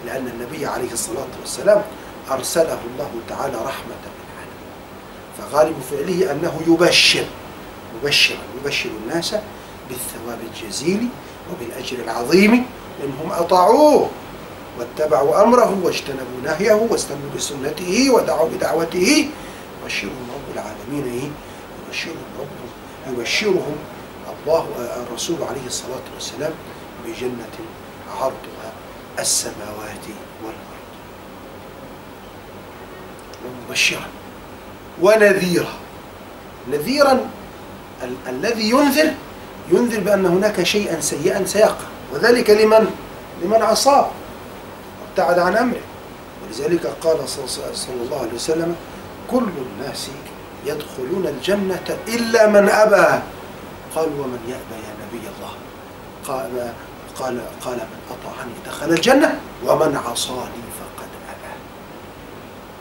لأن 0.07 0.27
النبي 0.27 0.67
عليه 0.67 0.93
الصلاة 0.93 1.27
والسلام 1.41 1.83
أرسله 2.31 2.79
الله 2.95 3.11
تعالى 3.29 3.55
رحمة 3.57 4.03
للعالمين 4.12 4.73
فغالب 5.38 5.77
فعله 5.91 6.33
أنه 6.33 6.61
يبشر 6.67 7.25
مبشرا 8.03 8.37
يبشر 8.65 8.91
الناس 9.05 9.35
بالثواب 9.88 10.38
الجزيل 10.55 11.09
وبالأجر 11.53 11.97
العظيم 12.05 12.67
لأنهم 13.03 13.33
أطاعوه 13.33 14.11
واتبعوا 14.79 15.43
أمره 15.43 15.79
واجتنبوا 15.83 16.41
نهيه 16.45 16.73
واستنوا 16.91 17.31
بسنته 17.37 18.11
ودعوا 18.11 18.49
بدعوته 18.49 19.29
يبشرهم 19.85 20.27
رب 20.35 20.55
العالمين 20.55 21.12
إيه؟ 21.12 21.29
يبشرهم 21.88 22.17
رب 22.41 22.49
يبشرهم 23.19 23.77
الله 24.47 24.67
الرسول 25.09 25.37
عليه 25.51 25.67
الصلاة 25.67 26.07
والسلام 26.15 26.53
بجنة 27.07 27.55
عرضها 28.21 28.73
السماوات 29.19 30.05
والأرض 30.43 30.83
ومبشرا 33.45 34.07
ونذيرا 35.03 35.73
نذيرا 36.73 37.31
ال- 38.03 38.17
الذي 38.29 38.71
ينذر 38.71 39.12
ينذر 39.73 40.01
بأن 40.01 40.27
هناك 40.27 40.62
شيئا 40.62 41.01
سيئا 41.01 41.45
سيقع 41.45 41.87
وذلك 42.12 42.51
لمن؟ 42.51 42.90
لمن 43.42 43.62
عصاه. 43.62 44.11
وابتعد 45.03 45.38
عن 45.38 45.57
أمره. 45.57 45.81
ولذلك 46.42 46.87
قال 46.87 47.29
صلى 47.29 47.94
الله 48.05 48.20
عليه 48.20 48.35
وسلم 48.35 48.77
كل 49.31 49.48
الناس 49.66 50.11
يدخلون 50.66 51.27
الجنة 51.27 51.98
إلا 52.09 52.46
من 52.46 52.68
أبى. 52.68 53.22
قال 53.96 54.09
ومن 54.20 54.38
يأبى 54.48 54.83
يا 54.87 54.94
نبي 55.07 55.29
الله. 55.37 55.53
قال 56.29 56.72
قال 57.18 57.40
قال 57.64 57.77
من 57.77 58.01
أطاعني 58.11 58.53
دخل 58.66 58.90
الجنة 58.90 59.40
ومن 59.66 59.96
عصاني 59.96 60.62
فقد 60.81 61.09
أبى. 61.33 61.53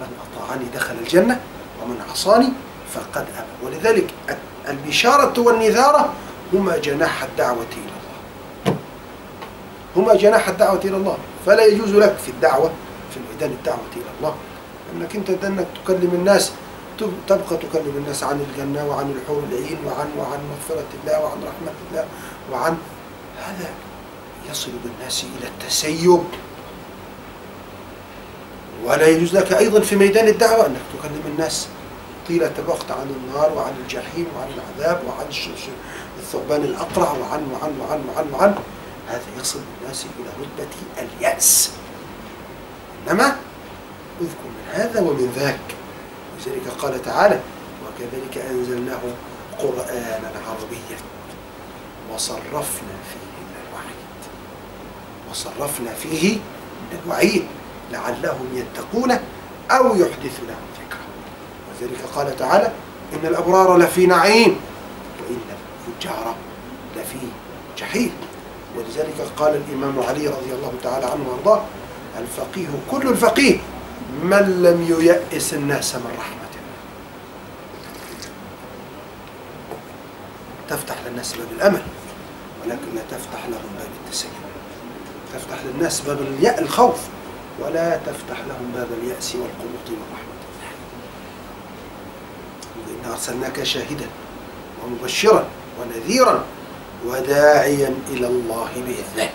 من 0.01 0.07
أطاعني 0.25 0.65
دخل 0.75 0.95
الجنة 0.95 1.39
ومن 1.83 2.01
عصاني 2.11 2.49
فقد 2.93 3.25
أبى. 3.37 3.65
ولذلك 3.65 4.13
البشارة 4.69 5.39
والنذارة 5.41 6.13
هما 6.53 6.77
جناح 6.77 7.23
الدعوة 7.23 7.71
إلى 7.71 7.90
هما 9.95 10.15
جناح 10.15 10.49
الدعوة 10.49 10.79
إلى 10.85 10.97
الله. 10.97 11.17
فلا 11.45 11.65
يجوز 11.65 11.95
لك 11.95 12.17
في 12.17 12.31
الدعوة 12.31 12.71
في 13.13 13.19
ميدان 13.33 13.51
الدعوة 13.51 13.91
إلى 13.95 14.11
الله 14.19 14.35
أنك 14.95 15.15
أنت 15.15 15.29
أنك 15.29 15.67
تكلم 15.83 16.11
الناس 16.13 16.51
تبقى 17.27 17.57
تكلم 17.57 17.93
الناس 17.97 18.23
عن 18.23 18.45
الجنة 18.49 18.87
وعن 18.89 19.11
الحور 19.11 19.43
العين 19.51 19.77
وعن 19.85 20.07
وعن 20.17 20.39
مغفرة 20.51 20.87
الله 21.03 21.19
وعن 21.23 21.37
رحمة 21.37 21.73
الله 21.91 22.05
وعن 22.51 22.77
هذا 23.45 23.69
يصل 24.51 24.71
بالناس 24.83 25.23
إلى 25.23 25.47
التسيب. 25.47 26.23
ولا 28.85 29.07
يجوز 29.07 29.35
لك 29.37 29.53
أيضا 29.53 29.79
في 29.79 29.95
ميدان 29.95 30.27
الدعوة 30.27 30.65
أنك 30.65 30.81
تكلم 30.99 31.21
الناس 31.25 31.67
طيلة 32.27 32.51
الوقت 32.59 32.91
عن 32.91 33.15
النار 33.15 33.51
وعن 33.55 33.73
الجحيم 33.83 34.25
وعن 34.37 34.47
العذاب 34.57 35.01
وعن 35.07 35.25
الثعبان 36.19 36.63
الأقرع 36.63 37.11
وعن 37.11 37.51
وعن 37.53 37.73
وعن 37.81 38.03
وعن 38.15 38.27
وعن 38.33 38.55
هذا 39.11 39.41
يصل 39.41 39.59
بالناس 39.79 40.05
إلى 40.19 40.29
رتبة 40.41 40.73
اليأس. 41.01 41.71
إنما 43.07 43.25
اذكر 44.21 44.45
من 44.45 44.65
هذا 44.71 44.99
ومن 45.01 45.33
ذاك. 45.35 45.59
لذلك 46.39 46.67
قال 46.81 47.01
تعالى 47.01 47.39
وكذلك 47.85 48.37
أنزلناه 48.37 49.01
قرآنا 49.59 50.31
عربيا. 50.47 50.97
وصرفنا 52.13 52.95
فيه 53.11 53.31
من 53.37 53.55
الوعيد 53.67 54.21
وصرفنا 55.29 55.93
فيه 55.93 56.37
من 56.81 56.99
الوعيد. 57.05 57.45
لعلهم 57.91 58.47
يتقون 58.53 59.11
أو 59.71 59.95
يحدث 59.95 60.39
لهم 60.47 60.67
ذكرا 60.79 61.05
وذلك 61.69 62.01
قال 62.15 62.35
تعالى 62.35 62.71
إن 63.13 63.25
الأبرار 63.27 63.77
لفي 63.77 64.05
نعيم 64.05 64.59
وإن 65.19 65.41
الفجار 65.51 66.35
لفي 66.95 67.19
جحيم. 67.77 68.11
ولذلك 68.77 69.27
قال 69.37 69.55
الإمام 69.55 69.99
علي 69.99 70.27
رضي 70.27 70.53
الله 70.53 70.73
تعالى 70.83 71.05
عنه 71.05 71.29
وأرضاه 71.29 71.63
الفقيه 72.19 72.67
كل 72.91 73.07
الفقيه 73.07 73.57
من 74.23 74.61
لم 74.63 74.81
ييأس 74.99 75.53
الناس 75.53 75.95
من 75.95 76.11
رحمة 76.19 76.35
الله 76.35 76.77
تفتح 80.69 80.95
للناس 81.05 81.33
باب 81.33 81.47
الأمل 81.55 81.81
ولكن 82.65 82.95
لا 82.95 83.01
تفتح 83.17 83.45
لهم 83.45 83.69
باب 83.77 83.87
التسيب 84.05 84.31
تفتح 85.33 85.57
للناس 85.65 86.01
باب 86.01 86.19
الخوف 86.59 86.99
ولا 87.59 87.97
تفتح 87.97 88.39
لهم 88.47 88.71
باب 88.75 88.87
اليأس 89.03 89.35
والقنوط 89.35 89.87
من 89.89 90.03
رحمة 90.13 90.41
الله. 90.51 90.71
وإنا 92.99 93.13
أرسلناك 93.13 93.63
شاهدا 93.63 94.05
ومبشرا 94.83 95.45
ونذيرا 95.81 96.43
وداعيا 97.05 97.95
إلى 98.11 98.27
الله 98.27 98.69
بإذنه. 98.75 99.29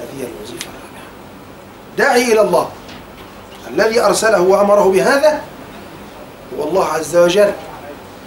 هذه 0.00 0.20
هي 0.20 0.26
الوظيفة 0.26 0.66
الرابعة 0.66 1.08
داعي 1.98 2.32
إلى 2.32 2.40
الله. 2.40 2.70
الذي 3.70 4.00
أرسله 4.00 4.40
وأمره 4.40 4.90
بهذا 4.90 5.42
هو 6.58 6.68
الله 6.68 6.84
عز 6.84 7.16
وجل. 7.16 7.52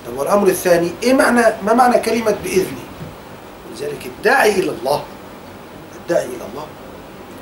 طب 0.07 0.17
والأمر 0.17 0.47
الثاني 0.47 0.91
إيه 1.03 1.13
معنى 1.13 1.41
ما 1.63 1.73
معنى 1.73 1.99
كلمة 1.99 2.35
بإذنه؟ 2.43 2.83
ولذلك 3.71 4.05
الداعي 4.05 4.51
إلى 4.51 4.71
الله. 4.71 5.03
الداعي 5.95 6.25
إلى 6.25 6.45
الله. 6.51 6.67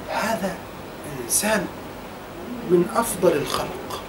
هذا 0.10 0.56
إنسان 1.24 1.66
من 2.70 2.86
أفضل 2.96 3.32
الخلق. 3.32 4.02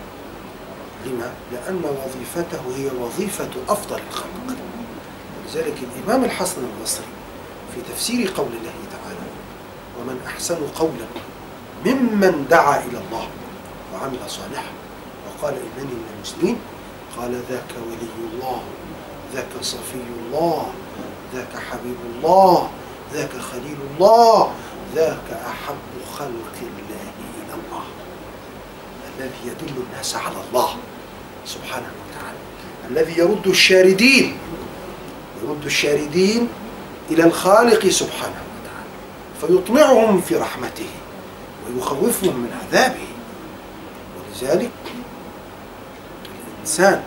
لما؟ 1.06 1.32
لأن 1.52 1.82
وظيفته 1.84 2.60
هي 2.76 2.86
وظيفة 3.00 3.48
أفضل 3.68 4.00
الخلق. 4.10 4.56
ولذلك 5.54 5.74
الإمام 5.96 6.24
الحسن 6.24 6.60
البصري 6.64 7.04
في 7.74 7.92
تفسير 7.92 8.32
قول 8.36 8.46
الله 8.46 8.72
تعالى 8.92 9.28
ومن 10.00 10.20
أحسن 10.26 10.58
قولا 10.76 11.06
ممن 11.86 12.46
دعا 12.50 12.78
إلى 12.78 12.98
الله 12.98 13.28
وعمل 13.94 14.18
صالحا 14.28 14.72
وقال 15.26 15.54
إنني 15.54 15.92
من 15.94 16.06
المسلمين 16.16 16.56
قال 17.16 17.40
ذاك 17.50 17.70
ولي 17.86 18.32
الله 18.34 18.62
ذاك 19.34 19.48
صفي 19.60 19.98
الله 20.26 20.72
ذاك 21.34 21.62
حبيب 21.70 21.96
الله 22.16 22.70
ذاك 23.12 23.30
خليل 23.52 23.76
الله 23.94 24.52
ذاك 24.94 25.40
أحب 25.46 26.16
خلق 26.18 26.56
الله 26.62 27.12
إلى 27.42 27.54
الله 27.54 27.84
الذي 29.18 29.38
يدل 29.46 29.82
الناس 29.90 30.16
على 30.16 30.36
الله 30.48 30.76
سبحانه 31.46 31.90
وتعالى 32.00 32.38
الذي 32.90 33.18
يرد 33.18 33.46
الشاردين 33.46 34.36
يرد 35.44 35.64
الشاردين 35.64 36.48
إلى 37.10 37.24
الخالق 37.24 37.88
سبحانه 37.88 38.42
وتعالى 38.42 38.82
فيطمعهم 39.40 40.20
في 40.20 40.36
رحمته 40.36 40.88
ويخوفهم 41.66 42.36
من 42.36 42.60
عذابه. 42.62 43.06
ولذلك 44.18 44.70
الإنسان 46.54 47.02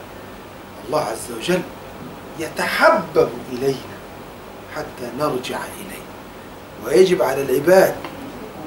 الله 0.88 1.00
عز 1.00 1.32
وجل 1.38 1.62
يتحبب 2.40 3.30
إلينا 3.52 3.96
حتى 4.76 5.12
نرجع 5.20 5.58
إليه. 5.58 6.06
ويجب 6.86 7.22
على 7.22 7.42
العباد 7.42 7.96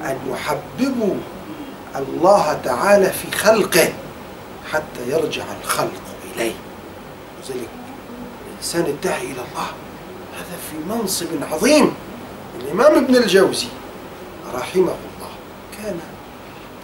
أن 0.04 0.18
يحببوا 0.30 1.14
الله 1.96 2.60
تعالى 2.64 3.10
في 3.10 3.36
خلقه 3.36 3.92
حتى 4.72 5.08
يرجع 5.08 5.44
الخلق 5.62 6.02
إليه. 6.34 6.54
لذلك 7.48 7.68
الداعي 8.74 9.24
إلى 9.24 9.32
الله. 9.32 9.68
هذا 10.36 10.56
في 10.70 10.76
منصب 10.88 11.26
عظيم. 11.42 11.94
الإمام 12.60 13.04
ابن 13.04 13.16
الجوزي 13.16 13.68
رحمه 14.54 14.82
الله 14.82 15.30
كان 15.78 16.00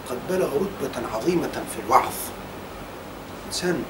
قد 0.09 0.17
بلغ 0.29 0.47
رتبة 0.47 1.07
عظيمة 1.15 1.47
في 1.51 1.81
الوعظ. 1.85 2.13
إنسان 3.47 3.83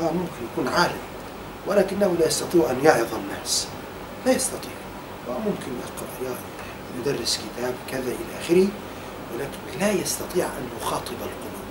آه 0.00 0.10
ممكن 0.12 0.42
يكون 0.52 0.68
عالم 0.68 0.98
ولكنه 1.66 2.16
لا 2.20 2.26
يستطيع 2.26 2.70
أن 2.70 2.84
يعظ 2.84 3.14
الناس. 3.14 3.68
لا 4.26 4.32
يستطيع. 4.32 4.70
وممكن 5.28 5.72
يقرأ 5.82 6.36
يدرس 6.98 7.40
كتاب 7.56 7.74
كذا 7.90 8.00
إلى 8.00 8.40
آخره 8.40 8.68
ولكن 9.34 9.80
لا 9.80 9.92
يستطيع 9.92 10.44
أن 10.44 10.68
يخاطب 10.80 11.12
القلوب. 11.12 11.66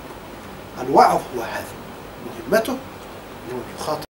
الوعظ 0.81 1.21
هو 1.37 1.41
هذا. 1.41 1.73
مهمته 2.25 2.77
أنه 3.51 3.61
يخاطب 3.79 4.05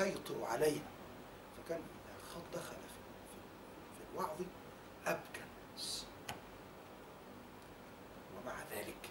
يسيطر 0.00 0.44
عليها 0.44 0.88
فكان 1.56 1.80
إذا 1.80 2.34
خط 2.34 2.54
دخل 2.54 2.76
في, 2.76 3.00
في 3.96 4.02
الوعظ 4.12 4.40
أبكى 5.06 5.40
الناس. 5.40 6.06
ومع 8.36 8.54
ذلك 8.70 9.10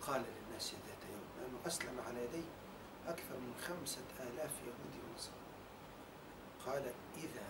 قال 0.00 0.20
للناس 0.20 0.72
ذات 0.72 1.10
يوم 1.10 1.24
لأنه 1.40 1.66
أسلم 1.66 2.00
على 2.08 2.24
يديه 2.24 2.48
أكثر 3.06 3.34
من 3.34 3.54
خمسة 3.62 4.02
آلاف 4.20 4.50
يهودي 4.60 5.00
ونصارى. 5.10 5.44
قال 6.66 6.92
إذا 7.16 7.48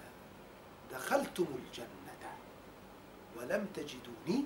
دخلتم 0.92 1.46
الجنة 1.64 2.38
ولم 3.36 3.66
تجدوني 3.74 4.44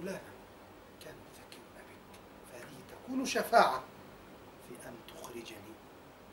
إن 0.00 0.06
فلانا 0.06 0.20
كان 1.04 1.14
يذكرنا 1.14 1.80
بك 1.88 2.20
فهذه 2.52 2.80
تكون 2.90 3.26
شفاعة 3.26 3.82
في 4.68 4.88
أن 4.88 4.94
تخرجني 5.08 5.72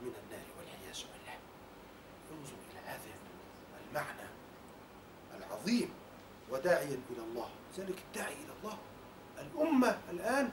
من 0.02 0.14
النار 0.24 0.46
والعياذ 0.58 1.04
بالله. 1.14 1.38
انظر 2.32 2.54
إلى 2.72 2.80
هذا 2.86 3.02
المعنى 3.90 4.30
العظيم 5.38 5.90
وداعيا 6.52 7.00
إلى 7.10 7.24
الله. 7.24 7.50
ذلك 7.78 7.98
الداعي 8.08 8.34
إلى 8.34 8.54
الله. 8.60 8.78
الأمة 9.42 10.00
الآن 10.12 10.52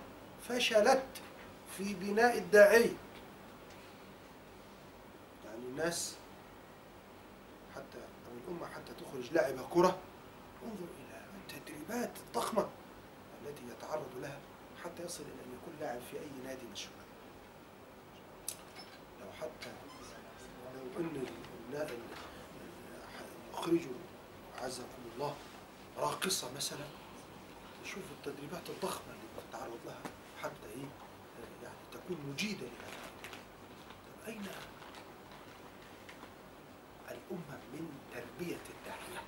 فشلت 0.48 1.06
في 1.78 1.94
بناء 1.94 2.38
الداعي. 2.38 2.96
يعني 5.44 5.64
الناس 5.68 6.16
حتى 7.74 7.98
أو 7.98 8.32
الأمة 8.48 8.74
حتى 8.74 8.92
تخرج 9.04 9.32
لاعب 9.32 9.68
كرة. 9.70 9.98
انظر 10.62 10.86
إلى 10.98 11.24
التدريبات 11.36 12.10
الضخمة. 12.26 12.68
التي 13.46 13.62
يتعرض 13.70 14.10
لها 14.22 14.38
حتى 14.84 15.02
يصل 15.02 15.22
إلى 15.22 15.32
أن 15.32 15.58
يكون 15.62 15.74
لاعب 15.80 16.00
في 16.10 16.18
أي 16.18 16.30
نادي 16.44 16.66
مشهور. 16.72 16.94
لو 19.20 19.32
حتى 19.32 19.70
لو 20.74 21.04
أن 21.04 21.26
يخرجوا 23.52 23.94
عزكم 24.58 25.02
الله 25.14 25.36
راقصة 25.98 26.52
مثلا 26.56 26.84
شوف 27.84 28.02
التدريبات 28.18 28.70
الضخمة 28.70 29.06
اللي 29.12 29.26
بتتعرض 29.48 29.78
لها 29.86 30.02
حتى 30.42 30.66
إيه 30.76 30.88
يعني 31.62 31.74
تكون 31.92 32.16
مجيدة 32.32 32.66
لها. 32.66 32.98
أين 34.26 34.46
الأمة 37.10 37.58
من 37.72 37.88
تربية 38.14 38.56
الداعية 38.70 39.22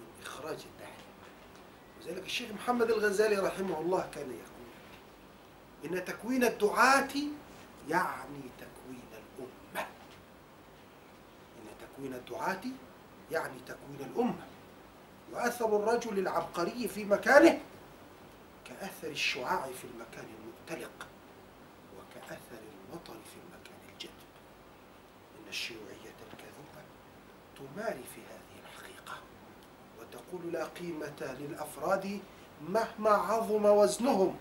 من 0.00 0.22
إخراج 0.22 0.58
الداعية؟ 0.72 0.93
وذلك 2.04 2.24
الشيخ 2.26 2.50
محمد 2.52 2.90
الغزالي 2.90 3.36
رحمه 3.36 3.80
الله 3.80 4.08
كان 4.14 4.30
يقول 4.30 5.94
إن 5.98 6.04
تكوين 6.04 6.44
الدعاة 6.44 7.08
يعني 7.88 8.40
تكوين 8.58 9.02
الأمة. 9.12 9.86
إن 11.58 11.66
تكوين 11.80 12.14
الدعاة 12.14 12.60
يعني 13.30 13.58
تكوين 13.66 14.10
الأمة. 14.12 14.46
وأثر 15.32 15.76
الرجل 15.76 16.18
العبقري 16.18 16.88
في 16.88 17.04
مكانه 17.04 17.60
كأثر 18.64 19.08
الشعاع 19.08 19.66
في 19.66 19.84
المكان 19.94 20.24
المختلق 20.40 21.06
وكأثر 21.98 22.58
المطر 22.90 23.12
في 23.14 23.36
المكان 23.44 23.78
الجدب 23.92 24.10
إن 25.38 25.48
الشيوعية 25.48 26.14
الكاذبة 26.32 26.84
تماري 27.56 28.02
في 28.14 28.20
وتقول 30.34 30.52
لا 30.52 30.64
قيمة 30.64 31.36
للأفراد 31.40 32.20
مهما 32.68 33.10
عظم 33.10 33.64
وزنهم. 33.64 34.36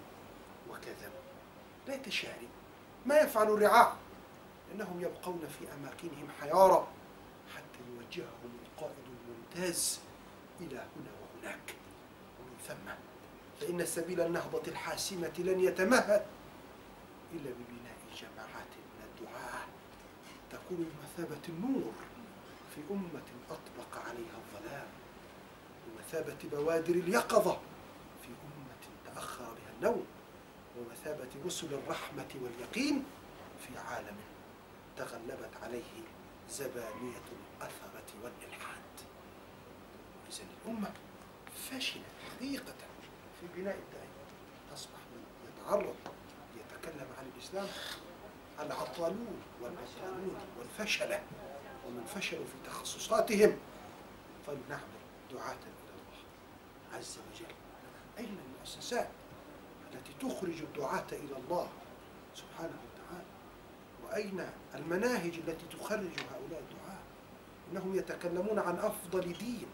وكذبوا 0.70 1.24
ليت 1.88 2.10
شعري 2.10 2.48
ما 3.06 3.20
يفعل 3.20 3.48
الرعاع. 3.48 3.94
إنهم 4.74 5.02
يبقون 5.02 5.42
في 5.60 5.66
أماكنهم 5.74 6.28
حيارى 6.42 6.88
حتى 7.56 7.80
يوجههم 7.96 8.52
القائد 8.66 9.06
الممتاز 9.06 10.00
إلى 10.62 10.76
هنا 10.76 11.12
وهناك. 11.22 11.76
ومن 12.40 12.58
ثم 12.68 12.92
فإن 13.62 13.86
سبيل 13.86 14.22
النهضة 14.22 14.62
الحاسمة 14.68 15.34
لن 15.38 15.60
يتمهد 15.60 16.26
إلا 17.34 17.50
ببناء 17.52 17.98
جماعات 18.22 18.72
من 18.94 19.06
الدعاة. 19.10 19.66
تكون 20.52 20.78
بمثابة 20.78 21.42
النور 21.50 21.94
في 22.76 22.82
أمة 22.92 23.30
أطبق 23.50 24.08
عليها 24.08 24.38
الظلام. 24.38 24.88
ومثابة 26.14 26.38
بوادر 26.52 26.94
اليقظة 26.96 27.58
في 28.22 28.28
أمة 28.28 29.14
تأخر 29.16 29.44
بها 29.44 29.72
النوم 29.78 30.06
ومثابة 30.78 31.30
رسل 31.46 31.74
الرحمة 31.74 32.28
واليقين 32.42 33.04
في 33.68 33.78
عالم 33.78 34.16
تغلبت 34.98 35.50
عليه 35.64 36.02
زبانية 36.50 37.24
الأثرة 37.58 38.14
والإلحاد. 38.24 38.84
إذن 40.32 40.46
الأمة 40.66 40.92
فشلت 41.70 42.04
حقيقة 42.30 42.76
في 43.42 43.48
بناء 43.62 43.76
الداعية 43.76 44.24
أصبح 44.74 45.00
من 45.14 45.24
يتعرض 45.50 45.96
يتكلم 46.58 47.08
عن 47.20 47.26
الإسلام 47.36 47.68
العطالون 48.60 49.42
والبطالون 49.62 50.38
والفشلة 50.60 51.24
ومن 51.88 52.04
فشلوا 52.16 52.46
في 52.46 52.70
تخصصاتهم 52.70 53.58
فلنعمل 54.48 54.94
دعاة 55.32 55.58
عز 56.98 57.18
وجل. 57.18 57.54
أين 58.18 58.38
المؤسسات 58.46 59.10
التي 59.94 60.14
تخرج 60.28 60.62
الدعاة 60.62 61.08
إلى 61.12 61.38
الله 61.38 61.70
سبحانه 62.36 62.80
وتعالى؟ 62.86 63.26
وأين 64.04 64.50
المناهج 64.76 65.40
التي 65.48 65.78
تخرج 65.78 66.10
هؤلاء 66.20 66.64
الدعاة؟ 66.70 67.00
إنهم 67.72 67.96
يتكلمون 67.96 68.60
عن 68.60 68.76
أفضل 68.76 69.34
دين 69.34 69.66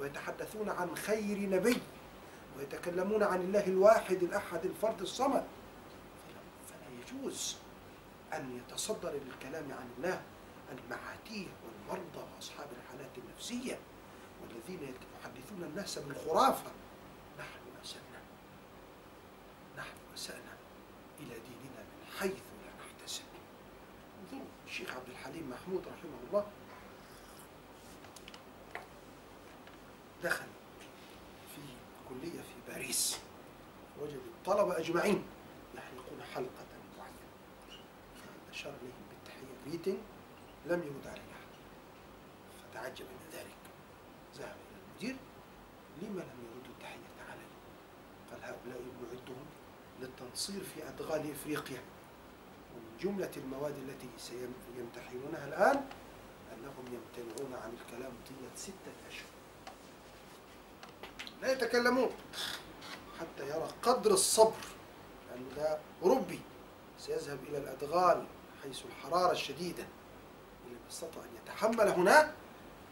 ويتحدثون 0.00 0.68
عن 0.68 0.96
خير 0.96 1.50
نبي 1.50 1.80
ويتكلمون 2.58 3.22
عن 3.22 3.40
الله 3.40 3.66
الواحد 3.66 4.22
الأحد 4.22 4.64
الفرد 4.64 5.00
الصمد. 5.00 5.44
فلا, 6.68 7.18
يجوز 7.18 7.56
أن 8.32 8.60
يتصدر 8.60 9.10
للكلام 9.10 9.72
عن 9.72 9.88
الله 9.98 10.22
المعاتيه 10.72 11.46
والمرضى 11.64 12.24
وأصحاب 12.36 12.66
الحالات 12.82 13.18
النفسية. 13.18 13.78
والذين 14.44 14.94
يحدثون 15.20 15.64
الناس 15.64 15.98
بالخرافة 15.98 16.70
نحن 17.38 17.60
أسأنا. 17.84 18.20
نحن 19.76 19.96
أسأنا 20.14 20.56
إلى 21.20 21.28
ديننا 21.28 21.82
من 21.82 22.06
حيث 22.18 22.32
لا 22.32 22.84
نحتسب. 22.84 23.22
انظروا 24.22 24.48
الشيخ 24.66 24.96
عبد 24.96 25.08
الحليم 25.08 25.50
محمود 25.50 25.82
رحمه 25.86 26.18
الله 26.28 26.46
دخل 30.24 30.46
في 31.54 31.60
كلية 32.08 32.40
في 32.40 32.72
باريس. 32.72 33.18
وجد 34.00 34.14
الطلبة 34.14 34.78
أجمعين 34.78 35.24
يحلقون 35.74 36.22
حلقة 36.34 36.66
واحدة 36.98 37.26
فأشار 38.48 38.72
إليهم 38.82 39.04
بالتحية 39.10 39.54
greeting 39.66 39.98
لم 40.66 40.82
يرد 40.82 41.06
عليه 41.06 41.22
أحد. 41.22 41.54
فتعجب 42.70 43.04
من 43.04 43.30
ذلك. 43.32 43.53
ذهب 44.38 44.56
إلى 44.70 44.80
المدير 44.88 45.16
لما 46.02 46.20
لم 46.20 46.38
يردوا 46.54 46.72
التحية 46.74 47.30
علي 47.30 47.46
قال 48.30 48.40
هؤلاء 48.42 48.80
نعدهم 49.02 49.46
للتنصير 50.00 50.60
في 50.74 50.88
أدغال 50.88 51.30
إفريقيا. 51.30 51.82
ومن 52.74 52.98
جملة 53.00 53.30
المواد 53.36 53.74
التي 53.76 54.08
سيمتحنونها 54.18 55.48
الآن 55.48 55.84
أنهم 56.54 56.84
يمتنعون 56.86 57.54
عن 57.54 57.76
الكلام 57.80 58.12
طيلة 58.28 58.50
ستة 58.56 58.92
أشهر. 59.08 59.28
لا 61.42 61.52
يتكلمون 61.52 62.10
حتى 63.20 63.48
يرى 63.48 63.68
قدر 63.82 64.10
الصبر 64.10 64.64
لأنه 65.30 65.48
ده 65.56 65.78
أوروبي 66.02 66.40
سيذهب 66.98 67.38
إلى 67.48 67.58
الأدغال 67.58 68.26
حيث 68.62 68.82
الحرارة 68.86 69.32
الشديدة 69.32 69.82
إن 69.82 70.70
لم 70.70 70.78
يستطع 70.88 71.20
أن 71.20 71.28
يتحمل 71.42 71.88
هناك 71.88 72.34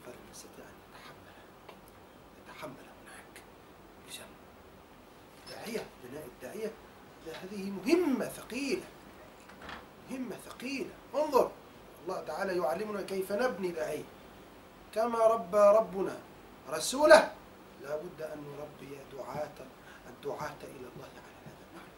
فلن 0.06 0.14
يستطيع 0.32 0.64
أن 0.64 0.78
يتحمل 0.90 1.76
يتحمل 2.46 2.86
هناك 3.02 3.42
إذا 5.48 5.51
داعية 5.62 5.86
بناء 6.04 6.26
الداعية 6.26 6.72
هذه 7.42 7.70
مهمة 7.70 8.24
ثقيلة 8.24 8.82
مهمة 10.10 10.36
ثقيلة. 10.36 10.90
انظر 11.14 11.50
الله 12.02 12.20
تعالى 12.20 12.56
يعلمنا 12.56 13.02
كيف 13.02 13.32
نبني 13.32 13.70
داعية. 13.70 14.04
كما 14.94 15.18
ربى 15.18 15.58
ربنا 15.58 16.18
رسوله 16.70 17.34
لا 17.82 17.96
بد 17.96 18.22
أن 18.22 18.44
نربي 18.44 18.98
دعاة 19.12 19.50
الدعاة 20.08 20.62
إلى 20.62 20.88
الله 20.94 21.06
على 21.06 21.38
هذا 21.46 21.64
المعنى. 21.70 21.92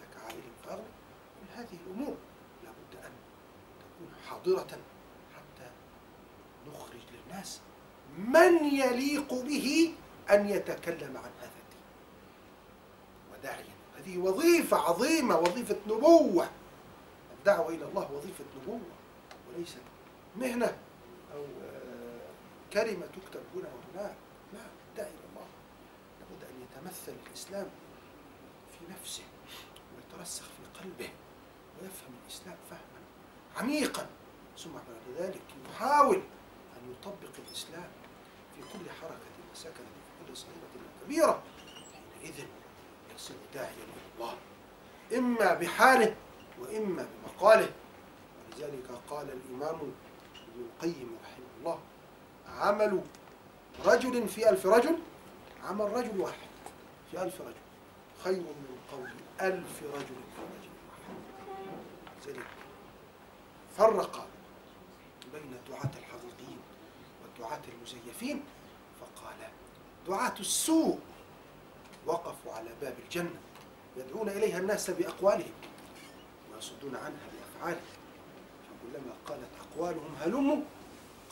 ياك 0.00 0.22
عائل 0.24 0.42
فأغنى 0.64 0.82
كل 1.40 1.60
هذه 1.60 1.78
الأمور 1.86 2.16
لا 2.64 2.70
بد 2.70 3.04
أن 3.04 3.12
تكون 3.80 4.14
حاضرة 4.28 4.78
حتى 5.34 5.70
نخرج 6.66 7.00
للناس. 7.12 7.60
من 8.28 8.64
يليق 8.64 9.34
به 9.34 9.94
أن 10.30 10.48
يتكلم 10.48 11.16
عن 11.16 11.30
هذا 11.40 11.60
الدين؟ 11.62 11.84
وداعيا. 13.32 13.74
هذه 13.98 14.18
وظيفة 14.18 14.76
عظيمة 14.76 15.38
وظيفة 15.38 15.76
نبوة. 15.86 16.50
الدعوة 17.38 17.68
إلى 17.68 17.84
الله 17.84 18.12
وظيفة 18.12 18.44
نبوة 18.62 18.80
وليست 19.48 19.82
مهنة 20.36 20.76
أو 21.34 21.44
كلمة 22.72 23.06
تكتب 23.06 23.40
هنا 23.54 23.68
وهناك 23.68 24.14
لا 24.52 24.60
داعي 24.96 25.10
إلى 25.10 25.26
الله. 25.30 25.46
لابد 26.20 26.44
أن 26.44 26.62
يتمثل 26.62 27.12
الإسلام 27.26 27.66
في 28.72 28.92
نفسه 28.92 29.22
ويترسخ 29.96 30.44
في 30.44 30.80
قلبه 30.80 31.10
ويفهم 31.82 32.12
الإسلام 32.24 32.56
فهما 32.70 33.00
عميقا. 33.56 34.06
ثم 34.58 34.72
بعد 34.72 35.18
ذلك 35.18 35.42
يحاول 35.70 36.16
أن 36.76 36.92
يطبق 36.92 37.34
الإسلام 37.48 37.88
في 38.60 38.78
كل 38.78 38.90
حركة 39.00 39.30
وسكنة 39.54 39.86
كل 40.28 40.36
صغيرة 40.36 40.54
وكبيرة 41.02 41.42
حينئذ 42.20 42.44
يصير 43.16 43.36
داعيا 43.54 43.70
إلى 43.70 43.84
الله 44.18 44.36
إما 45.18 45.54
بحاله 45.54 46.16
وإما 46.60 47.06
بمقاله. 47.24 47.70
ولذلك 48.46 48.86
قال 49.10 49.26
الإمام 49.30 49.74
ابن 49.74 50.64
القيم 50.74 51.18
رحمه 51.24 51.46
الله 51.60 51.78
عمل 52.48 53.00
رجل 53.84 54.28
في 54.28 54.50
ألف 54.50 54.66
رجل 54.66 54.98
عمل 55.64 55.92
رجل 55.92 56.20
واحد 56.20 56.48
في 57.10 57.22
ألف 57.22 57.40
رجل 57.40 57.54
خير 58.24 58.40
من 58.40 58.78
قول 58.92 59.10
ألف 59.40 59.82
رجل 59.82 60.20
في 60.36 60.42
رجل 60.42 62.40
واحد. 62.40 62.44
فرق 63.76 64.26
بين 65.32 65.42
الدعاة 65.42 65.90
الحقيقيين 65.98 66.09
والدعاة 67.40 67.60
المزيفين؟ 67.78 68.42
فقال 69.00 69.36
دعاة 70.08 70.34
السوء. 70.40 70.98
وقفوا 72.06 72.52
على 72.52 72.70
باب 72.80 72.94
الجنة 73.04 73.40
يدعون 73.96 74.28
إليها 74.28 74.58
الناس 74.58 74.90
بأقوالهم 74.90 75.52
ويصدون 76.54 76.96
عنها 76.96 77.26
بأفعالهم. 77.32 77.80
فكلما 78.68 79.12
قالت 79.26 79.48
أقوالهم 79.60 80.14
هلموا. 80.20 80.62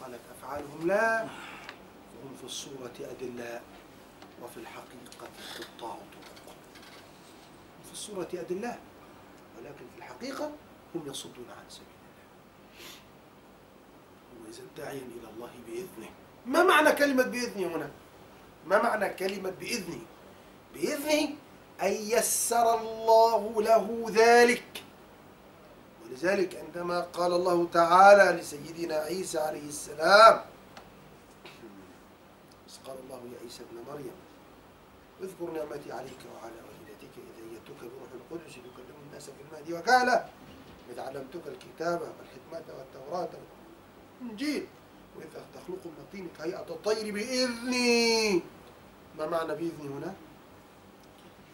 قالت 0.00 0.20
أفعالهم 0.38 0.86
لا. 0.86 1.26
فهم 1.26 2.34
في 2.38 2.44
الصورة 2.44 2.92
أدلاء 3.00 3.62
وفي 4.42 4.56
الحقيقة 4.56 5.28
قطاع 5.59 5.94
طرق. 5.94 6.54
في 7.86 7.92
الصورة 7.92 8.28
أدلاء 8.34 8.80
ولكن 9.59 9.84
في 9.94 9.98
الحقيقة 9.98 10.52
هم 10.94 11.02
يصدون 11.06 11.46
عن 11.50 11.64
سبيل 11.68 11.97
وإذا 14.49 14.62
داعيا 14.76 15.03
إلى 15.03 15.28
الله 15.36 15.51
بإذنه 15.66 16.11
ما 16.46 16.62
معنى 16.62 16.92
كلمة 16.92 17.22
بإذنه 17.22 17.76
هنا؟ 17.76 17.90
ما 18.66 18.82
معنى 18.82 19.09
كلمة 19.14 19.51
بإذنه؟ 19.51 20.01
بإذنه 20.74 21.34
أن 21.82 21.92
يسر 21.92 22.80
الله 22.80 23.62
له 23.62 24.05
ذلك 24.11 24.82
ولذلك 26.05 26.57
عندما 26.57 27.01
قال 27.01 27.32
الله 27.32 27.68
تعالى 27.72 28.40
لسيدنا 28.40 28.94
عيسى 28.94 29.38
عليه 29.38 29.68
السلام 29.68 30.40
قال 32.86 32.96
الله 33.05 33.16
يا 33.32 33.38
عيسى 33.42 33.62
ابن 33.62 33.92
مريم 33.92 34.12
اذكر 35.22 35.51
نعمتي 35.51 35.92
عليك 35.92 36.18
وعلى 36.34 36.55
والدتك 36.68 37.14
إذ 37.16 37.44
أيدتك 37.44 37.80
بروح 37.80 38.11
القدس 38.14 38.53
تكلم 38.55 38.96
الناس 39.09 39.24
في 39.24 39.40
المهدي 39.49 39.74
وكالة 39.74 40.28
إذ 40.90 41.01
علمتك 41.01 41.42
الكتابة 41.46 42.03
والحكمة 42.18 42.74
والتوراة 42.78 43.28
والإنجيل 44.20 44.66
وإذ 45.16 45.26
تخلق 45.54 45.86
من 45.86 45.98
الطين 45.98 46.28
كهيئة 46.38 46.66
الطير 46.68 47.14
بإذني. 47.14 48.42
ما 49.18 49.26
معنى 49.26 49.54
بإذني 49.54 49.88
هنا؟ 49.88 50.14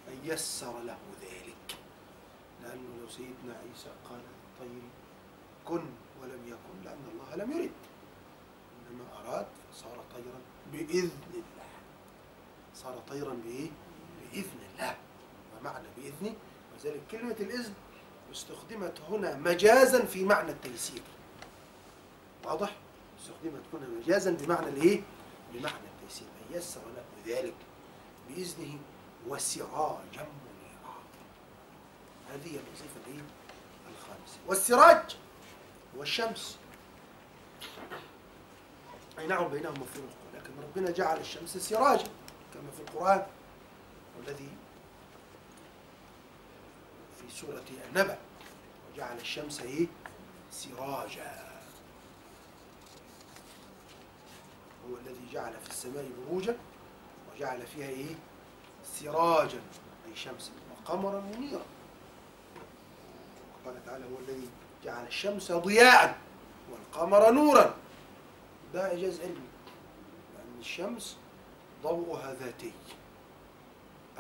أن 0.09 0.19
يسر 0.25 0.83
له 0.83 0.99
ذلك. 1.23 1.79
لأنه 2.63 2.89
لو 3.03 3.09
سيدنا 3.09 3.55
عيسى 3.63 3.91
قال 4.11 4.19
للطير 4.19 4.83
كن 5.65 5.85
ولم 6.23 6.41
يكن 6.47 6.85
لأن 6.85 7.05
الله 7.13 7.45
لم 7.45 7.53
يرد. 7.53 7.71
إنما 8.91 9.05
أراد 9.21 9.47
فصار 9.73 10.05
طيرا 10.15 10.41
بإذن 10.73 11.11
الله. 11.35 11.69
صار 12.75 13.03
طيرا 13.09 13.35
بإيه؟ 13.45 13.71
بإذن 14.21 14.59
الله. 14.73 14.97
ومعنى 15.61 15.89
بإذنه 15.97 16.35
وذلك 16.75 17.01
كلمة 17.11 17.37
الإذن 17.41 17.75
استخدمت 18.33 19.01
هنا 19.01 19.37
مجازا 19.37 20.05
في 20.05 20.25
معنى 20.25 20.51
التيسير. 20.51 21.03
واضح؟ 22.45 22.73
استخدمت 23.21 23.63
هنا 23.73 23.87
مجازا 24.01 24.31
بمعنى 24.31 24.69
الإيه؟ 24.69 25.03
بمعنى 25.53 25.75
التيسير 26.03 26.27
أن 26.29 26.57
يسر 26.57 26.81
له 26.97 27.35
ذلك 27.35 27.55
بإذنه 28.29 28.79
وسراجا 29.29 30.27
منيرا 30.27 30.95
هذه 32.31 32.51
الوظيفة 32.51 33.01
الإيه؟ 33.07 33.21
الخامسة 33.91 34.39
والسراج 34.47 35.17
هو 35.97 36.03
الشمس 36.03 36.59
أي 39.19 39.27
نعم 39.27 39.49
بينهم 39.49 39.73
مفروق 39.73 40.11
لكن 40.35 40.51
ربنا 40.63 40.91
جعل 40.91 41.21
الشمس 41.21 41.57
سراجا 41.57 42.05
كما 42.55 42.71
في 42.77 42.81
القرآن 42.81 43.27
والذي 44.19 44.49
في 47.21 47.31
سورة 47.41 47.63
النبأ 47.89 48.19
وجعل 48.95 49.17
الشمس 49.17 49.61
إيه؟ 49.61 49.87
سراجا 50.51 51.44
هو 54.91 54.97
الذي 54.97 55.27
جعل 55.33 55.53
في 55.65 55.71
السماء 55.71 56.11
بروجا 56.29 56.57
وجعل 57.35 57.67
فيها 57.67 57.89
إيه؟ 57.89 58.15
سراجا 58.85 59.61
أي 60.09 60.17
شمسا 60.17 60.53
وقمرا 60.71 61.21
منيرا. 61.21 61.65
قال 63.67 63.85
تعالى 63.87 64.05
هو 64.05 64.19
الذي 64.29 64.49
جعل 64.85 65.07
الشمس 65.07 65.53
ضياء 65.53 66.19
والقمر 66.71 67.31
نورا. 67.31 67.75
ده 68.75 68.87
إعجاز 68.87 69.21
علمي 69.21 69.49
لأن 70.35 70.61
الشمس 70.61 71.17
ضوءها 71.83 72.35
ذاتي. 72.35 72.73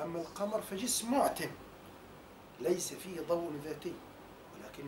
أما 0.02 0.20
القمر 0.20 0.62
فجسم 0.62 1.10
معتم 1.10 1.50
ليس 2.60 2.94
فيه 2.94 3.20
ضوء 3.20 3.52
ذاتي 3.64 3.92
ولكن 4.54 4.84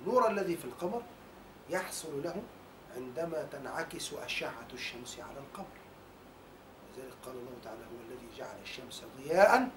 النور 0.00 0.30
الذي 0.30 0.56
في 0.56 0.64
القمر 0.64 1.02
يحصل 1.70 2.22
له 2.22 2.42
عندما 2.96 3.42
تنعكس 3.52 4.12
أشعة 4.12 4.68
الشمس 4.72 5.18
على 5.20 5.38
القمر. 5.38 5.76
لذلك 6.96 7.12
قال 7.26 7.34
الله 7.34 7.56
تعالى 7.64 7.80
هو 7.80 8.00
الذي 8.08 8.28
جعل 8.36 8.56
الشمس 8.62 9.04
ضياء 9.18 9.70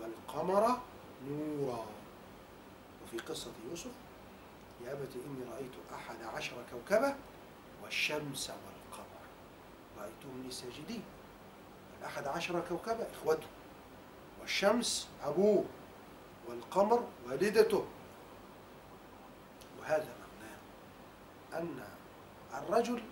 والقمر 0.00 0.80
نورا. 1.28 1.86
وفي 3.04 3.18
قصة 3.18 3.52
يوسف 3.70 3.90
يا 4.84 4.92
أبت 4.92 5.08
إني 5.26 5.50
رأيت 5.52 5.72
أحد 5.94 6.22
عشر 6.22 6.56
كوكبا 6.70 7.16
والشمس 7.82 8.50
والقمر. 8.50 9.20
رأيتهم 9.98 10.42
لي 10.44 10.50
ساجدين 10.50 11.02
الأحد 12.00 12.26
عشر 12.26 12.62
كوكبا 12.68 13.06
إخوته. 13.10 13.46
والشمس 14.40 15.08
أبوه 15.24 15.64
والقمر 16.48 17.08
والدته. 17.26 17.86
وهذا 19.80 20.14
معناه 20.20 21.62
أن 21.62 21.84
الرجل 22.54 23.02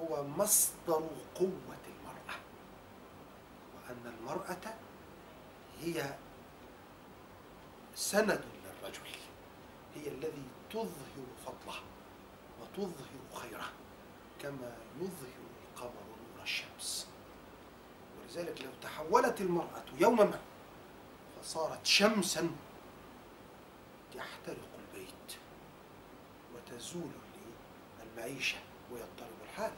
هو 0.00 0.24
مصدر 0.24 1.08
قوة 1.34 1.82
المرأة 1.86 2.38
وأن 3.74 4.14
المرأة 4.18 4.74
هي 5.80 6.14
سند 7.94 8.44
للرجل 8.64 9.00
هي 9.94 10.08
الذي 10.08 10.42
تظهر 10.70 11.26
فضله 11.46 11.80
وتظهر 12.60 13.06
خيره 13.34 13.68
كما 14.42 14.76
يظهر 15.00 15.36
القمر 15.74 16.02
نور 16.06 16.42
الشمس. 16.42 17.06
ولذلك 18.20 18.62
لو 18.62 18.70
تحولت 18.82 19.40
المرأة 19.40 19.84
يوما 19.98 20.24
ما 20.24 20.38
فصارت 21.42 21.86
شمسا 21.86 22.50
يحترق 24.14 24.68
البيت 24.78 25.38
وتزول 26.54 27.10
المعيشة 28.16 28.56
ويضطرب 28.92 29.36
الحال 29.44 29.72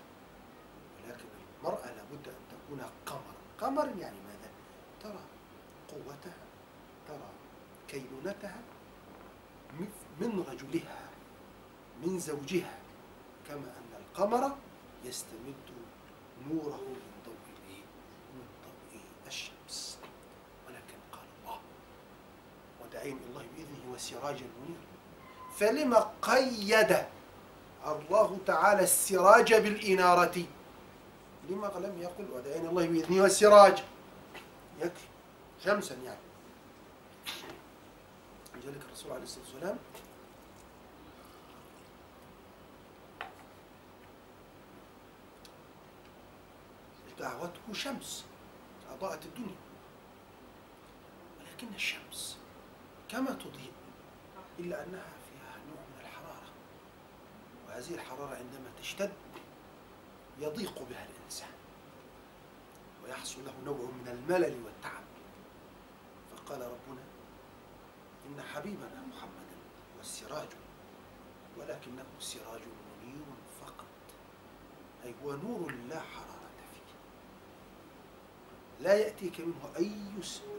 ولكن 1.04 1.24
المرأة 1.58 1.86
لابد 1.86 2.28
أن 2.28 2.34
تكون 2.50 2.80
قمرا 3.06 3.34
قمر 3.60 3.86
يعني 3.98 4.16
ماذا؟ 4.20 4.50
ترى 5.02 5.20
قوتها 5.88 6.36
ترى 7.08 7.30
كينونتها 7.88 8.60
من 10.20 10.44
رجلها 10.50 10.98
من 12.02 12.18
زوجها 12.18 12.78
كما 13.48 13.56
أن 13.66 14.00
القمر 14.00 14.56
يستمد 15.04 15.54
نوره 16.48 16.76
من 16.76 17.22
ضوء؟ 17.26 17.34
من 18.34 18.46
ضوء 18.64 19.00
الشمس 19.26 19.98
ولكن 20.66 20.98
قال 21.12 21.26
الله 21.42 21.60
وداعين 22.84 23.16
إلى 23.16 23.26
الله 23.30 23.46
بإذنه 23.56 23.94
وسراجا 23.94 24.46
منيرا 24.60 24.88
فلما 25.56 26.10
قيد 26.22 26.96
الله 27.86 28.38
تعالى 28.46 28.82
السراج 28.82 29.54
بالإنارة. 29.54 30.44
لما 31.48 31.66
لم 31.66 32.02
يقل 32.02 32.30
وداعين 32.32 32.66
الله 32.66 32.86
بإذنه 32.86 33.22
والسراج 33.22 33.82
يكفي. 34.80 35.06
شمسا 35.64 35.94
يعني. 35.94 36.18
لذلك 38.54 38.82
الرسول 38.88 39.12
عليه 39.12 39.22
الصلاة 39.22 39.44
والسلام. 39.44 39.78
دعوته 47.18 47.72
شمس. 47.72 48.24
أضاءت 48.98 49.24
الدنيا. 49.24 49.56
ولكن 51.40 51.74
الشمس 51.74 52.36
كما 53.08 53.30
تضيء 53.30 53.72
إلا 54.58 54.84
أنها 54.84 55.12
فيها 55.28 55.56
نوع 55.68 55.80
من 55.80 56.00
الحرارة 56.00 56.50
وهذه 57.68 57.94
الحرارة 57.94 58.36
عندما 58.36 58.70
تشتد 58.80 59.12
يضيق 60.40 60.82
بها 60.90 61.06
الإنسان 61.06 61.48
ويحصل 63.04 63.44
له 63.44 63.54
نوع 63.64 63.76
من 63.76 64.08
الملل 64.08 64.64
والتعب. 64.64 65.02
فقال 66.30 66.60
ربنا 66.60 67.02
إن 68.26 68.42
حبيبنا 68.42 69.02
محمدا 69.10 69.56
هو 69.96 70.00
السراج 70.00 70.48
ولكنه 71.58 72.04
سراج 72.20 72.60
منير 72.60 73.24
فقط 73.60 73.84
أي 75.04 75.14
هو 75.24 75.36
نور 75.36 75.72
لا 75.88 76.00
حرارة 76.00 76.38
فيه. 76.72 76.94
لا 78.80 78.94
يأتيك 78.94 79.40
منه 79.40 79.70
أي 79.76 79.92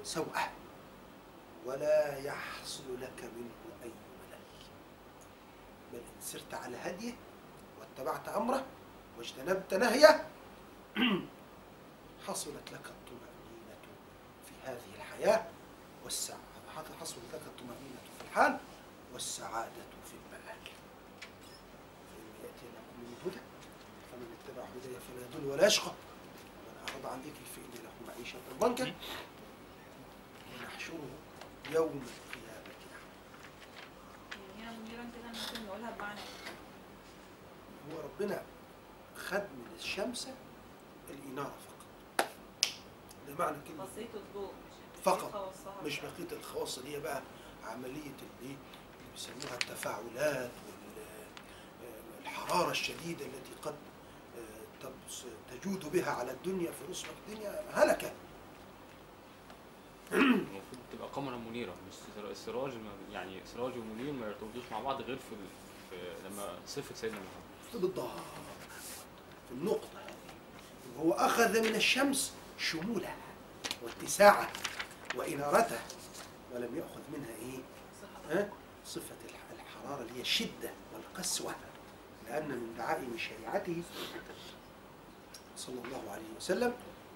سوءة 0.04 0.52
ولا 1.66 2.18
يحصل 2.18 3.02
لك 3.02 3.24
منه 3.24 3.69
بل 5.94 5.98
إن 5.98 6.22
سرت 6.22 6.54
على 6.54 6.78
هديه 6.78 7.14
واتبعت 7.80 8.30
أمره 8.30 8.66
واجتنبت 9.18 9.74
نهيه. 9.74 10.28
حصلت 12.28 12.72
لك 12.72 12.86
الطمأنينة 12.86 13.78
في 14.46 14.54
هذه 14.66 14.96
الحياة 14.96 15.46
والسعادة 16.04 16.50
حصلت 17.02 17.24
لك 17.34 17.42
الطمأنينة 17.46 18.00
في 18.20 18.26
الحال 18.26 18.58
والسعادة 19.14 19.84
في 20.06 20.14
المآل. 20.14 20.62
فإن 22.10 22.44
يأتي 22.44 22.66
لكم 22.66 23.00
من 23.00 23.16
هدى 23.26 23.42
فمن 24.12 24.38
اتبع 24.40 24.64
هداي 24.64 25.00
فلا 25.00 25.26
يضل 25.26 25.52
ولا 25.52 25.68
يشقى. 25.68 25.92
ومن 25.92 26.90
أعرض 26.90 27.06
عن 27.06 27.20
ذكري 27.20 27.46
فإن 27.56 27.84
له 27.84 28.14
معيشة 28.14 28.38
ضنكا. 28.60 28.94
ونحشره 30.54 31.10
يوم 31.72 32.04
القيامة 32.06 32.80
أعمى. 34.68 35.19
ممكن 35.30 35.66
نقولها 35.68 35.92
بمعنى 35.92 36.20
هو 37.92 38.00
ربنا 38.04 38.42
خد 39.28 39.42
من 39.42 39.76
الشمس 39.80 40.28
الإنارة 41.10 41.54
فقط. 41.68 42.28
ده 43.28 43.34
معنى 43.46 43.58
كلمة 43.68 43.84
بسيط 43.86 44.16
الضوء 44.16 44.52
فقط. 45.04 45.54
مش 45.86 46.00
بقية 46.00 46.32
الخواص 46.40 46.78
اللي 46.78 46.96
هي 46.96 47.00
بقى 47.00 47.22
عملية 47.66 47.92
اللي 47.96 48.16
اللي 48.42 48.56
بيسموها 49.14 49.54
التفاعلات 49.54 50.52
والحرارة 52.26 52.72
الشديدة 52.72 53.26
التي 53.26 53.52
قد 53.64 53.76
آه، 54.84 54.92
تجود 55.56 55.92
بها 55.92 56.12
على 56.12 56.32
الدنيا 56.32 56.72
في 56.72 56.92
نصف 56.92 57.08
الدنيا 57.28 57.64
هلكة 57.74 58.12
المفروض 60.12 60.80
تبقى 60.94 61.08
قمرة 61.08 61.36
منيرة 61.38 61.72
مش 61.90 61.94
سر- 62.16 62.32
السراج 62.32 62.72
ما- 62.74 63.14
يعني 63.14 63.42
سراج 63.56 63.74
ومنير 63.78 64.14
ما 64.14 64.28
يرتبطوش 64.28 64.64
مع 64.72 64.80
بعض 64.80 65.02
غير 65.02 65.16
في, 65.18 65.36
في 65.90 65.96
لما 66.30 66.54
صفة 66.68 66.96
سيدنا 66.96 67.18
محمد 67.20 67.82
بالضبط 67.82 68.00
هذه 68.00 68.24
هو 71.00 71.12
أخذ 71.14 71.62
من 71.70 71.76
الشمس 71.76 72.34
شمولها 72.58 73.16
واتساعها 73.84 74.50
وإنارتها 75.16 75.82
ولم 76.54 76.76
يأخذ 76.78 77.02
منها 77.14 77.36
إيه؟ 77.42 77.60
صحة. 78.02 78.40
ها؟ 78.40 78.50
صفة 78.86 79.16
الح- 79.30 79.60
الحرارة 79.60 80.02
اللي 80.02 80.14
هي 80.18 80.22
الشدة 80.22 80.72
والقسوة 80.94 81.56
لأن 82.28 82.48
من 82.50 82.74
دعائم 82.78 83.18
شريعته 83.18 83.82
صلى 85.58 85.76
الله 85.86 86.12
عليه 86.12 86.36
وسلم 86.38 86.74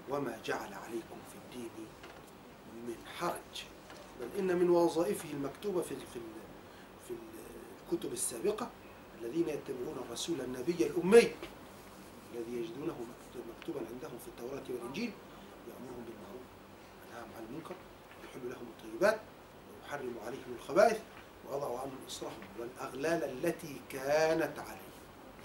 وما 0.09 0.39
جعل 0.45 0.73
عليكم 0.73 1.17
في 1.31 1.35
الدين 1.45 1.69
من 2.87 2.95
حرج 3.19 3.63
بل 4.21 4.27
إن 4.39 4.57
من 4.57 4.69
وظائفه 4.69 5.29
المكتوبة 5.31 5.81
في 5.81 5.95
في 5.95 6.15
ال- 6.15 7.07
في 7.07 7.13
الكتب 7.93 8.13
السابقة 8.13 8.69
الذين 9.21 9.49
يتبعون 9.49 9.97
الرسول 10.07 10.41
النبي 10.41 10.87
الأمي 10.87 11.31
الذي 12.33 12.51
يجدونه 12.57 12.93
مكتوب- 12.93 13.45
مكتوبا 13.59 13.79
عندهم 13.79 14.19
في 14.19 14.27
التوراة 14.27 14.63
والإنجيل 14.69 15.11
يأمرهم 15.67 16.05
بالمعروف 16.05 16.45
وينهاهم 17.05 17.29
عن 17.37 17.45
المنكر 17.49 17.75
ويحل 18.21 18.49
لهم 18.49 18.65
الطيبات 18.77 19.19
ويحرم 19.83 20.15
عليهم 20.25 20.55
الخبائث 20.59 20.99
ويضع 21.49 21.79
عنهم 21.79 21.97
إصرهم 22.07 22.33
والأغلال 22.59 23.23
التي 23.45 23.81
كانت 23.89 24.59
عليه 24.59 24.93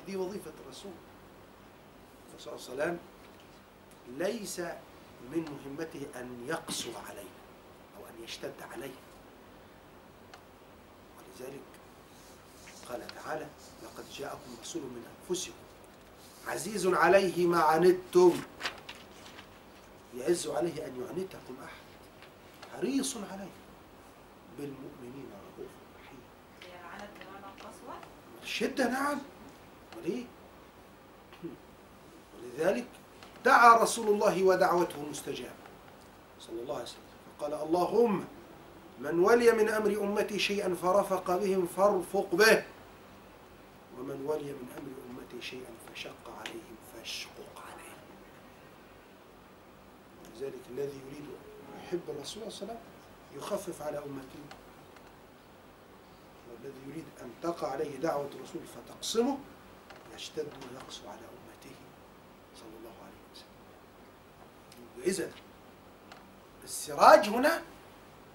هذه 0.06 0.16
وظيفة 0.16 0.52
الرسول 0.66 0.92
صلى 2.38 2.52
الله 2.54 2.64
عليه 2.70 2.82
وسلم 2.82 2.98
ليس 4.18 4.60
من 5.32 5.44
مهمته 5.64 6.06
أن 6.20 6.44
يقسو 6.48 6.90
علينا 7.08 7.38
أو 7.98 8.06
أن 8.06 8.24
يشتد 8.24 8.62
علينا. 8.72 8.94
ولذلك 11.18 11.60
قال 12.88 13.06
تعالى 13.06 13.46
لقد 13.82 14.04
جاءكم 14.18 14.56
رسول 14.62 14.82
من 14.82 15.04
أنفسكم 15.30 15.52
عزيز 16.46 16.86
عليه 16.86 17.46
ما 17.46 17.60
عنتم 17.62 18.40
يعز 20.16 20.46
عليه 20.46 20.86
أن 20.86 21.02
يعنتكم 21.02 21.56
أحد 21.64 21.88
حريص 22.72 23.16
عليه 23.16 23.50
بالمؤمنين 24.58 25.26
رؤوف 25.58 25.70
رحيم. 26.04 26.20
الشدة 28.42 28.88
نعم. 28.90 29.18
وليه؟ 29.96 30.24
ولذلك 32.34 32.86
دعا 33.48 33.70
رسول 33.82 34.06
الله 34.08 34.42
ودعوته 34.42 34.98
مستجابة 35.10 35.64
صلى 36.40 36.58
الله 36.62 36.74
عليه 36.74 36.84
وسلم. 36.84 37.08
فقال 37.38 37.52
اللهم 37.54 38.14
من 39.00 39.18
ولي 39.18 39.52
من 39.52 39.68
أمر 39.68 39.90
أمتي 40.04 40.38
شيئا 40.38 40.74
فرفق 40.82 41.36
بهم 41.36 41.66
فارفق 41.76 42.28
به. 42.34 42.64
ومن 43.98 44.18
ولي 44.28 44.52
من 44.52 44.68
أمر 44.78 44.92
أمتي 45.08 45.38
شيئا 45.50 45.72
فشق 45.86 46.24
عليهم 46.40 46.76
فاشقق 46.92 47.54
عليه. 47.68 47.94
لذلك 50.34 50.64
الذي 50.70 50.98
يريد 51.06 51.26
يحب 51.78 52.04
الرسول 52.08 52.52
صلى 52.52 52.52
الله 52.52 52.56
عليه 52.56 52.64
وسلم 52.64 52.80
يخفف 53.36 53.82
على 53.82 53.98
أمته. 53.98 54.44
والذي 56.48 56.80
يريد 56.88 57.04
أن 57.22 57.30
تقع 57.42 57.68
عليه 57.70 57.96
دعوة 57.96 58.30
الرسول 58.36 58.62
فتقسمه 58.74 59.38
يشتد 60.14 60.48
ويقسو 60.62 61.08
على 61.08 61.26
أمته 61.36 61.76
صلى 62.56 62.74
الله 62.80 62.96
عليه 63.06 63.22
وسلم 63.32 63.58
وإذا 64.98 65.30
السراج 66.64 67.28
هنا 67.28 67.62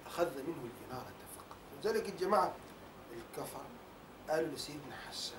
أخذ 0.06 0.42
منه 0.42 0.68
الإنارة 0.70 1.12
فقط. 1.36 1.56
ولذلك 1.84 2.08
الجماعة 2.08 2.54
الكفر 3.12 3.60
قالوا 4.28 4.48
لسيدنا 4.54 4.96
حسان 5.08 5.38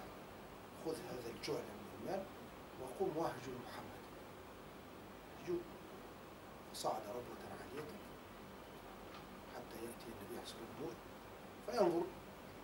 خذ 0.85 0.95
هذا 0.95 1.29
الجعل 1.35 1.55
من 1.55 1.99
المال 2.01 2.23
وقم 2.81 3.17
واهجر 3.17 3.51
محمد. 3.67 4.01
هجوم 5.43 5.61
فصعد 6.73 7.01
ربوة 7.09 7.45
عالية 7.51 7.89
حتى 9.55 9.75
يأتي 9.75 10.05
النبي 10.07 10.45
صلى 10.47 10.57
الله 10.57 10.75
عليه 10.77 10.87
وسلم 10.87 11.89
فينظر 11.91 12.05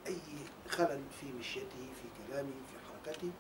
أي 0.08 0.22
خلل 0.70 1.04
في 1.22 1.26
مشيته 1.40 1.90
في 2.02 2.08
كلامه 2.28 2.52
في 2.52 2.78
حركته 2.88 3.32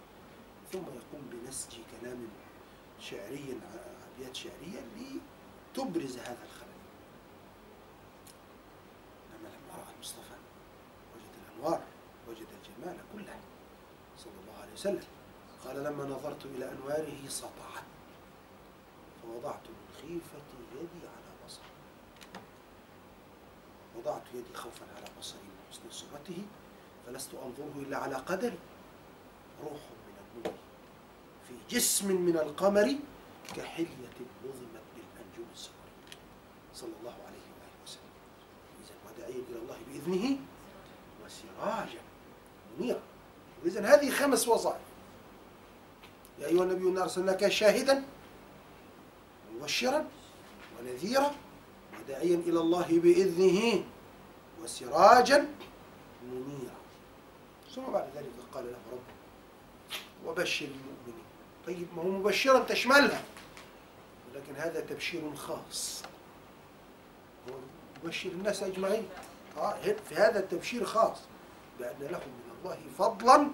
ثم 0.71 0.79
يقوم 0.79 1.29
بنسج 1.31 1.77
كلام 2.01 2.27
شعري 2.99 3.57
أبيات 4.15 4.35
شعرية 4.35 4.81
لتبرز 4.97 6.17
هذا 6.17 6.43
الخلل. 6.45 6.81
إنما 9.29 9.47
لما 9.47 9.77
رأى 9.77 9.93
المصطفى 9.95 10.37
وجد 11.15 11.33
الأنوار 11.41 11.81
وجد 12.29 12.47
الجمال 12.57 12.97
كله. 13.13 13.39
صلى 14.17 14.33
الله 14.41 14.61
عليه 14.61 14.73
وسلم. 14.73 15.03
قال 15.65 15.83
لما 15.83 16.05
نظرت 16.05 16.45
إلى 16.45 16.71
أنواره 16.71 17.27
سطعت 17.27 17.83
فوضعت 19.21 19.67
من 19.67 19.95
خيفتي 20.01 20.57
يدي 20.75 21.07
على 21.07 21.45
بصري. 21.45 21.63
وضعت 23.97 24.23
يدي 24.33 24.53
خوفا 24.53 24.85
على 24.95 25.05
بصري 25.19 25.39
من 25.39 25.65
حسن 25.71 25.81
صورته 25.91 26.43
فلست 27.05 27.33
أنظره 27.33 27.73
إلا 27.75 27.97
على 27.97 28.15
قدري. 28.15 28.57
روح 29.63 29.81
من 30.07 30.15
النور 30.23 30.53
في 31.47 31.53
جسم 31.75 32.21
من 32.21 32.37
القمر 32.37 32.95
كحلية 33.55 34.17
نظمت 34.45 34.85
بالأنجم 34.95 35.45
السمر 35.53 35.73
صلى 36.75 36.91
الله 36.99 37.13
عليه 37.13 37.45
وآله 37.55 37.77
وسلم. 37.85 38.11
إذا 38.83 38.95
وداعيا 39.07 39.41
إلى 39.49 39.59
الله 39.59 39.77
بإذنه 39.87 40.37
وسراجا 41.25 42.01
منيرا. 42.79 43.01
إذا 43.65 43.95
هذه 43.95 44.09
خمس 44.09 44.47
وظائف. 44.47 44.81
يا 46.39 46.47
أيها 46.47 46.63
النبي 46.63 46.89
إنا 46.89 47.03
أرسلناك 47.03 47.47
شاهدا 47.47 48.03
مبشرا 49.55 50.05
ونذيرا 50.79 51.31
وداعيا 51.99 52.35
إلى 52.35 52.59
الله 52.59 52.87
بإذنه 52.89 53.83
وسراجا 54.63 55.47
منيرا. 56.23 56.81
ثم 57.75 57.81
بعد 57.81 58.09
ذلك 58.15 58.31
قال 58.53 58.65
له 58.65 58.79
ربه 58.91 59.11
وبشر 60.25 60.65
المؤمنين. 60.65 61.25
طيب 61.67 61.87
ما 61.95 62.01
هو 62.03 62.09
مبشرا 62.09 62.59
تشملها. 62.59 63.23
لكن 64.35 64.55
هذا 64.55 64.79
تبشير 64.79 65.35
خاص 65.35 66.03
هو 67.49 67.53
يبشر 68.03 68.29
الناس 68.29 68.63
أجمعين 68.63 69.09
آه 69.57 69.75
في 70.09 70.15
هذا 70.15 70.39
التبشير 70.39 70.85
خاص 70.85 71.17
بأن 71.79 71.97
لهم 71.99 72.21
من 72.29 72.51
الله 72.59 72.77
فضلا 72.97 73.47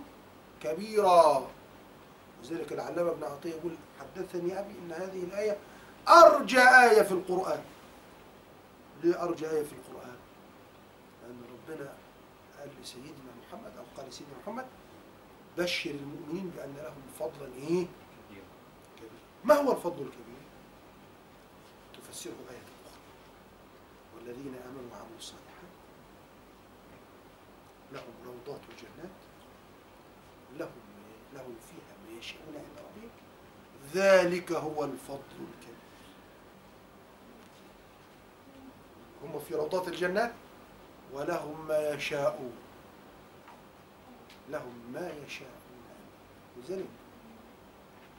كبيرا 0.63 1.47
وذلك 2.43 2.71
العلامة 2.71 3.11
ابن 3.11 3.23
عطية 3.23 3.49
يقول 3.49 3.71
حدثني 3.99 4.59
أبي 4.59 4.71
أن 4.86 4.91
هذه 4.91 5.23
الآية 5.23 5.57
أرجى 6.07 6.59
آية 6.59 7.01
في 7.01 7.11
القرآن 7.11 7.63
ليه 9.03 9.23
أرجى 9.23 9.49
آية 9.49 9.63
في 9.63 9.73
القرآن؟ 9.73 10.15
لأن 11.23 11.41
ربنا 11.51 11.93
قال 12.59 12.69
لسيدنا 12.82 13.32
محمد 13.47 13.71
أو 13.78 13.84
قال 13.97 14.09
لسيدنا 14.09 14.34
محمد 14.43 14.65
بشر 15.57 15.89
المؤمنين 15.89 16.51
بأن 16.57 16.73
لهم 16.78 17.01
فضلا 17.19 17.53
إيه؟ 17.55 17.86
كبير. 18.30 18.43
كبير 18.97 19.09
ما 19.43 19.55
هو 19.55 19.71
الفضل 19.71 20.01
الكبير؟ 20.01 20.26
تفسره 22.18 22.32
آية 22.32 22.68
أخرى 22.86 23.01
والذين 24.15 24.55
آمنوا 24.55 24.91
وعملوا 24.91 25.18
الصالحات 25.18 25.74
لهم 27.91 28.13
روضات 28.26 28.61
الجنات 28.70 29.18
لهم 30.57 30.72
لهم 31.34 31.55
فيها 31.70 31.97
ما 32.05 32.20
يشاءون 32.20 32.55
عند 32.55 32.78
ربهم. 32.78 33.09
ذلك 33.93 34.51
هو 34.51 34.84
الفضل 34.84 35.20
الكبير. 35.32 35.78
هم 39.24 39.39
في 39.39 39.55
روضات 39.55 39.88
الجنات 39.88 40.34
ولهم 41.13 41.68
ما 41.68 41.89
يشاءون. 41.89 42.57
لهم 44.49 44.91
ما 44.93 45.11
يشاءون. 45.26 45.51
لذلك 46.57 46.88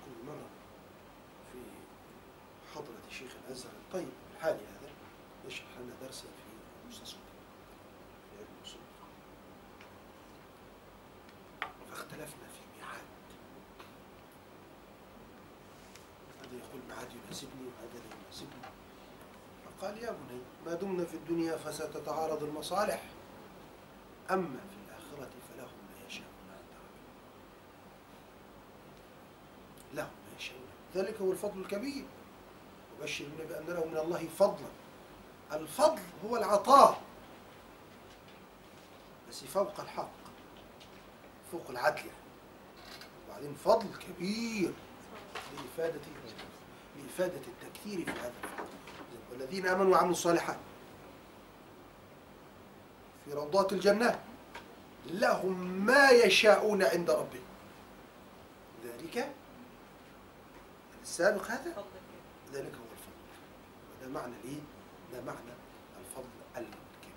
كل 0.04 0.26
مرة 0.26 0.47
شيخ 3.10 3.32
الأزهر. 3.46 3.72
الطيب 3.86 4.08
الحالي 4.36 4.58
هذا 4.58 4.90
يشرح 5.46 5.68
لنا 5.80 5.92
درسا 6.02 6.22
في 6.22 6.88
مستصفى 6.88 7.18
فاختلفنا 11.90 12.26
في 12.26 12.60
ميعاد 12.76 13.08
هذا 16.40 16.56
يقول 16.58 16.80
ميعاد 16.88 17.08
يناسبني 17.12 17.66
وهذا 17.66 17.98
لا 17.98 18.16
يناسبني. 18.22 18.68
فقال 19.64 19.98
يا 19.98 20.10
بني 20.10 20.40
ما 20.66 20.74
دمنا 20.74 21.04
في 21.04 21.14
الدنيا 21.14 21.56
فستتعارض 21.56 22.42
المصالح. 22.42 23.02
أما 24.30 24.58
في 24.70 24.76
الآخرة 24.86 25.30
فلهم 25.48 25.78
ما 25.88 26.06
يشاءون 26.06 26.48
عند 26.50 26.70
ربهم. 26.74 27.14
لهم 29.94 30.10
ما 30.26 30.36
يشاءون. 30.38 30.68
ذلك 30.94 31.20
هو 31.20 31.32
الفضل 31.32 31.60
الكبير. 31.60 32.04
النبي 33.20 33.44
بأن 33.46 33.66
له 33.66 33.84
من 33.84 33.96
الله 33.96 34.28
فضلا. 34.38 34.68
الفضل 35.52 36.02
هو 36.24 36.36
العطاء. 36.36 37.00
بس 39.30 39.44
فوق 39.44 39.80
الحق 39.80 40.10
فوق 41.52 41.70
العدل. 41.70 42.10
وبعدين 43.28 43.54
فضل 43.64 43.86
كبير 43.98 44.72
لإفادة 45.56 46.00
لإفادة 46.96 47.42
التكثير 47.46 48.04
في 48.04 48.10
هذا 48.10 48.32
الفضل. 48.44 48.68
والذين 49.32 49.66
آمنوا 49.66 49.92
وعملوا 49.92 50.12
الصالحات 50.12 50.58
في 53.24 53.32
روضات 53.32 53.72
الجنات 53.72 54.18
لهم 55.06 55.58
ما 55.86 56.10
يشاءون 56.10 56.82
عند 56.82 57.10
ربهم. 57.10 57.48
ذلك 58.84 59.32
السابق 61.02 61.50
هذا؟ 61.50 61.84
ذلك 62.52 62.72
هو 62.74 62.87
وده 64.00 64.08
معنى 64.10 64.32
الايه؟ 64.44 64.60
ده 65.12 65.20
معنى 65.20 65.52
الفضل 66.00 66.28
الكبير. 66.56 67.14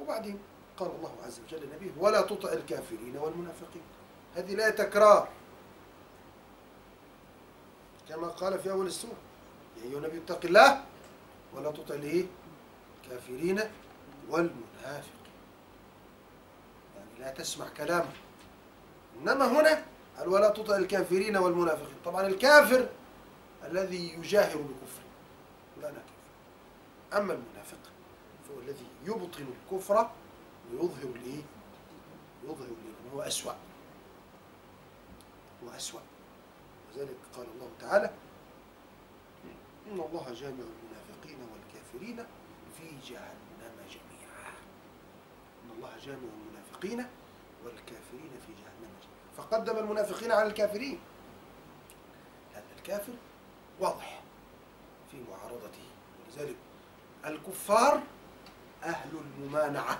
وبعدين 0.00 0.38
قال 0.76 0.90
الله 0.90 1.14
عز 1.24 1.40
وجل 1.40 1.66
لنبيه 1.66 1.90
ولا 1.98 2.20
تطع 2.20 2.52
الكافرين 2.52 3.16
والمنافقين. 3.16 3.82
هذه 4.36 4.54
لا 4.54 4.70
تكرار. 4.70 5.28
كما 8.08 8.28
قال 8.28 8.58
في 8.58 8.70
أول 8.70 8.86
السورة 8.86 9.16
يا 9.76 9.82
أيها 9.82 9.98
النبي 9.98 10.18
اتق 10.18 10.44
الله 10.44 10.84
ولا 11.54 11.70
تطع 11.70 11.94
الايه؟ 11.94 12.26
الكافرين 13.04 13.60
والمنافقين. 14.28 15.20
يعني 16.96 17.18
لا 17.18 17.30
تسمع 17.30 17.68
كلامه. 17.68 18.12
إنما 19.20 19.60
هنا 19.60 19.84
قال 20.18 20.28
ولا 20.28 20.48
تطع 20.48 20.76
الكافرين 20.76 21.36
والمنافقين. 21.36 21.96
طبعا 22.04 22.26
الكافر 22.26 22.88
الذي 23.64 24.14
يجاهر 24.14 24.56
بكفره. 24.56 24.99
لا 25.82 25.90
نكفر 25.90 26.20
أما 27.12 27.32
المنافق 27.32 27.78
فهو 28.48 28.58
الذي 28.60 28.86
يبطن 29.04 29.46
الكفر 29.62 30.10
ويظهر 30.72 31.04
الإيه؟ 31.16 31.42
يظهر 32.44 32.64
الإيمان 32.66 33.10
هو 33.14 33.22
أسوأ. 33.22 33.52
هو 35.64 35.70
أسوأ. 35.70 36.00
وذلك 36.90 37.16
قال 37.36 37.46
الله 37.54 37.70
تعالى 37.80 38.10
إن 39.86 40.00
الله 40.00 40.32
جامع 40.34 40.64
المنافقين 40.64 41.38
والكافرين 41.52 42.26
في 42.78 43.12
جهنم 43.12 43.76
جميعا. 43.90 44.52
إن 45.64 45.70
الله 45.76 45.90
جامع 46.04 46.18
المنافقين 46.18 47.06
والكافرين 47.64 48.30
في 48.46 48.52
جهنم 48.52 48.92
جميعا. 49.02 49.36
فقدم 49.36 49.78
المنافقين 49.78 50.32
على 50.32 50.46
الكافرين. 50.48 50.98
لأن 52.54 52.64
الكافر 52.78 53.12
واضح. 53.80 54.22
في 55.10 55.16
معارضته 55.30 55.84
ولذلك 56.26 56.56
الكفار 57.24 58.02
أهل 58.84 59.10
الممانعة. 59.16 59.98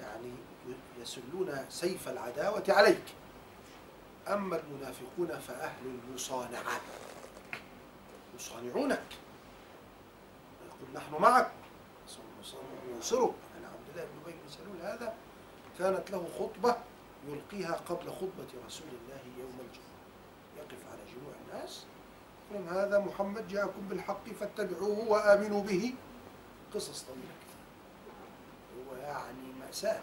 يعني 0.00 0.32
يسلون 1.00 1.66
سيف 1.68 2.08
العداوة 2.08 2.64
عليك. 2.68 3.02
أما 4.28 4.60
المنافقون 4.60 5.40
فأهل 5.40 5.98
المصانعة. 6.08 6.80
يصانعونك. 8.36 9.02
يقول 10.66 10.94
نحن 10.94 11.22
معك. 11.22 11.50
ننصرك 12.94 13.34
أنا 13.58 13.68
عبد 13.68 13.88
الله 13.90 14.04
بن 14.04 14.20
أبي 14.24 14.32
بن 14.32 14.50
سلول 14.50 14.92
هذا 14.92 15.14
كانت 15.78 16.10
له 16.10 16.28
خطبة 16.38 16.76
يلقيها 17.28 17.72
قبل 17.72 18.10
خطبة 18.10 18.66
رسول 18.66 18.88
الله 18.88 19.20
يوم 19.38 19.58
الجمعة. 19.60 19.96
يقف 20.56 20.86
على 20.92 21.00
جموع 21.14 21.32
الناس. 21.46 21.86
هذا 22.54 22.98
محمد 22.98 23.48
جاءكم 23.48 23.88
بالحق 23.88 24.28
فاتبعوه 24.40 25.08
وآمنوا 25.08 25.62
به. 25.62 25.94
قصص 26.74 27.02
طويلة 27.02 27.22
كثير 27.40 27.62
هو 28.88 28.96
يعني 28.96 29.52
مأساة. 29.60 30.00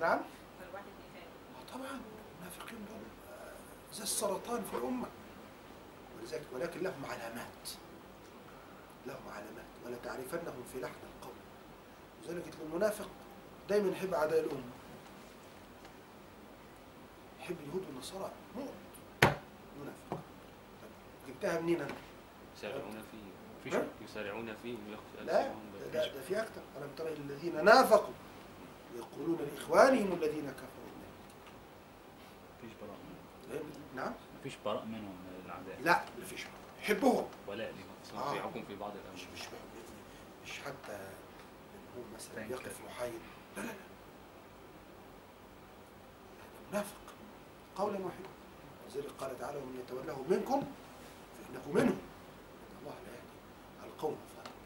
نعم؟ 0.00 0.18
آه 0.18 1.74
طبعا. 1.74 2.00
المنافقين 2.40 2.78
دول 2.88 3.02
آه، 3.34 3.52
زي 3.94 4.02
السرطان 4.02 4.64
في 4.64 4.76
الأمة. 4.76 5.06
ولذلك 6.18 6.46
ولكن 6.52 6.80
لهم 6.80 7.04
علامات. 7.04 7.68
لهم 9.06 9.28
علامات. 9.28 9.64
ولا 9.86 9.96
تعرفنهم 10.04 10.62
في 10.72 10.80
لحن 10.80 10.94
القول. 11.16 11.34
لذلك 12.24 12.54
المنافق 12.62 13.08
دايما 13.68 13.90
يحب 13.90 14.14
أعداء 14.14 14.40
الأمة. 14.40 14.72
يحب 17.40 17.56
اليهود 17.60 17.86
والنصارى. 17.86 18.30
موت. 18.56 18.68
منافق. 19.80 20.07
جبتها 21.28 21.60
منين 21.60 21.80
أنا؟ 21.80 21.94
يسارعون 22.56 23.02
فيه. 23.12 23.76
ها؟ 23.78 23.86
يسارعون 24.04 24.54
فيه 24.62 24.76
لا 25.24 25.52
ده. 25.92 26.12
ده 26.12 26.20
في 26.20 26.40
أكثر 26.40 26.60
ألم 26.76 26.90
ترى 26.96 27.12
الذين 27.12 27.64
نافقوا؟ 27.64 28.14
يقولون 28.96 29.38
لإخوانهم 29.54 30.12
الذين 30.12 30.50
كفروا. 30.50 30.88
مفيش 32.58 32.72
براء 32.82 32.96
منهم. 33.04 33.72
نعم. 33.96 34.12
مفيش 34.40 34.56
براء 34.64 34.84
منهم 34.84 35.02
من 35.02 35.42
الأعداء. 35.46 35.78
لا 35.82 36.02
مفيش 36.22 36.46
يحبهم 36.82 37.26
ولاء 37.46 37.72
ليهم. 37.72 37.86
بس 38.04 38.12
آه. 38.12 38.32
في 38.32 38.40
حكم 38.40 38.62
في 38.64 38.76
بعض 38.76 38.92
مش 39.14 39.22
الأمر 39.22 39.34
مش 39.34 40.50
مش 40.50 40.58
حتى 40.60 40.92
هو 41.96 42.02
مثلا. 42.14 42.46
يقف 42.46 42.76
محايد. 42.86 43.20
لا 43.56 43.62
لا 43.62 43.66
لا. 43.66 43.72
منافق 46.72 46.96
قولا 47.76 47.98
واحدا. 47.98 48.28
ولذلك 48.86 49.10
قال 49.20 49.38
تعالى 49.38 49.58
ومن 49.58 49.80
يتولاه 49.86 50.16
منكم 50.30 50.62
فإنه 51.48 51.62
منهم 51.74 51.98
الله 52.82 52.94
لا 53.06 53.12
يهدي 53.12 53.92
القوم 53.94 54.16
الظالمين 54.28 54.62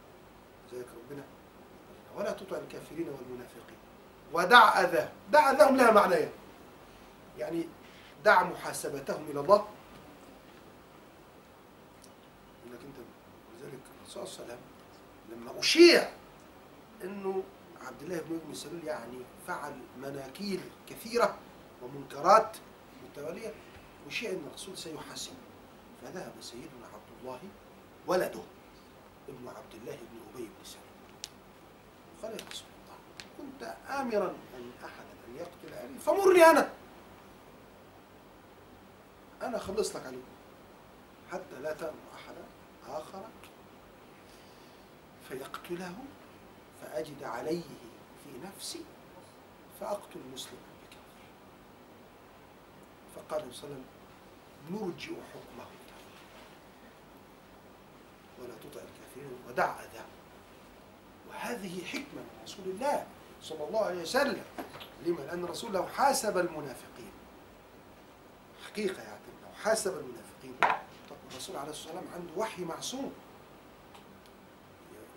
لذلك 0.72 0.86
ربنا 0.96 1.22
ولا 2.16 2.32
تطع 2.32 2.56
الكافرين 2.56 3.08
والمنافقين. 3.08 3.76
ودع 4.32 4.80
أذاهم. 4.80 5.08
دع 5.32 5.50
أذاهم 5.50 5.76
لها 5.76 5.90
معنيين 5.90 6.30
يعني 7.38 7.66
دع 8.24 8.42
محاسبتهم 8.42 9.26
إلى 9.30 9.40
الله. 9.40 9.68
إنك 12.66 12.80
أنت 12.84 12.96
ولذلك 13.52 13.80
الرسول 14.00 14.28
صلى 14.28 14.44
الله 14.44 14.54
عليه 14.54 14.54
وسلم 14.54 14.58
لما 15.32 15.60
أشيع 15.60 16.08
إنه 17.04 17.42
عبد 17.86 18.02
الله 18.02 18.20
بن 18.20 18.40
ابي 18.46 18.54
سلول 18.54 18.84
يعني 18.84 19.18
فعل 19.46 19.72
مناكير 19.98 20.60
كثيرة 20.88 21.38
ومنكرات 21.82 22.56
متوالية 23.10 23.54
أشيع 24.08 24.30
إن 24.30 24.42
الرسول 24.50 24.78
سيحاسبه 24.78 25.34
فذهب 26.02 26.32
سيدنا 26.40 26.86
عبد 26.94 27.10
الله 27.20 27.40
ولده 28.06 28.40
ابن 29.28 29.48
عبد 29.48 29.74
الله 29.74 29.96
بن 29.96 30.20
أبي 30.34 30.42
بن 30.42 30.64
سلول 30.64 30.82
قال 32.22 32.32
يا 32.32 32.46
رسول 32.50 32.66
الله 32.84 32.96
كنت 33.38 33.76
آمرا 33.90 34.34
أن 34.56 34.72
أحدا 34.84 35.12
أن 35.28 35.36
يقتل 35.36 35.74
أبي 35.74 35.98
فمرني 35.98 36.44
أنا. 36.44 36.72
أنا 39.42 39.56
أخلص 39.56 39.96
لك 39.96 40.06
عليه 40.06 40.22
حتى 41.32 41.60
لا 41.62 41.72
تأمر 41.74 41.94
أحدا 42.14 42.44
آخر 42.88 43.24
فيقتله 45.28 45.94
فأجد 46.82 47.22
عليه 47.22 47.62
في 48.24 48.46
نفسي 48.46 48.84
فأقتل 49.80 50.20
مسلما 50.34 50.58
بكافر 50.82 51.28
فقال 53.16 53.54
صلى 53.54 53.64
الله 53.64 53.76
عليه 53.76 53.84
وسلم 53.84 53.84
نرجئ 54.70 55.12
حكمه. 55.14 55.66
ولا 58.42 58.54
تطع 58.54 58.80
الكافرين 58.80 59.38
ودع 59.48 59.80
أذاه 59.80 60.04
وهذه 61.28 61.84
حكمة 61.84 62.22
من 62.22 62.40
رسول 62.44 62.64
الله 62.66 63.06
صلى 63.42 63.64
الله 63.64 63.80
عليه 63.80 64.02
وسلم. 64.02 64.44
لما؟ 65.06 65.20
لأن 65.20 65.44
الرسول 65.44 65.76
الله 65.76 65.88
حاسب 65.88 66.38
المنافقين. 66.38 67.12
حقيقة 68.70 69.02
يعني 69.02 69.20
لو 69.42 69.54
حاسب 69.64 69.90
المنافقين 69.98 70.54
طب 71.10 71.16
الرسول 71.30 71.56
عليه 71.56 71.70
الصلاة 71.70 71.94
والسلام 71.94 72.14
عنده 72.14 72.32
وحي 72.36 72.64
معصوم. 72.64 73.12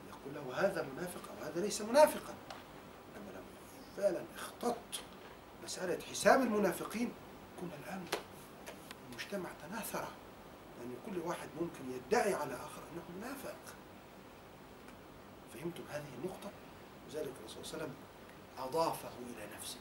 يقول 0.09 0.35
له 0.35 0.65
هذا 0.65 0.87
منافق 0.95 1.21
أو 1.31 1.45
هذا 1.45 1.61
ليس 1.61 1.81
منافقا. 1.81 2.33
لما 3.15 3.31
لو 3.31 3.43
فعلا 3.97 4.23
اختط 4.35 4.75
مسألة 5.63 6.01
حساب 6.11 6.41
المنافقين 6.41 7.11
كنا 7.61 7.71
الآن 7.83 8.05
المجتمع 9.09 9.49
تناثر 9.69 10.07
لأن 10.79 10.95
كل 11.05 11.19
واحد 11.27 11.49
ممكن 11.61 11.91
يدعي 11.91 12.33
على 12.33 12.53
آخر 12.53 12.81
أنه 12.93 13.03
منافق. 13.17 13.55
فهمتم 15.53 15.83
هذه 15.89 16.09
النقطة؟ 16.23 16.49
وذلك 17.07 17.31
الرسول 17.39 17.65
صلى 17.65 17.73
الله 17.73 17.83
عليه 17.83 17.83
وسلم 17.83 17.93
أضافه 18.57 19.09
إلى 19.19 19.55
نفسه 19.57 19.77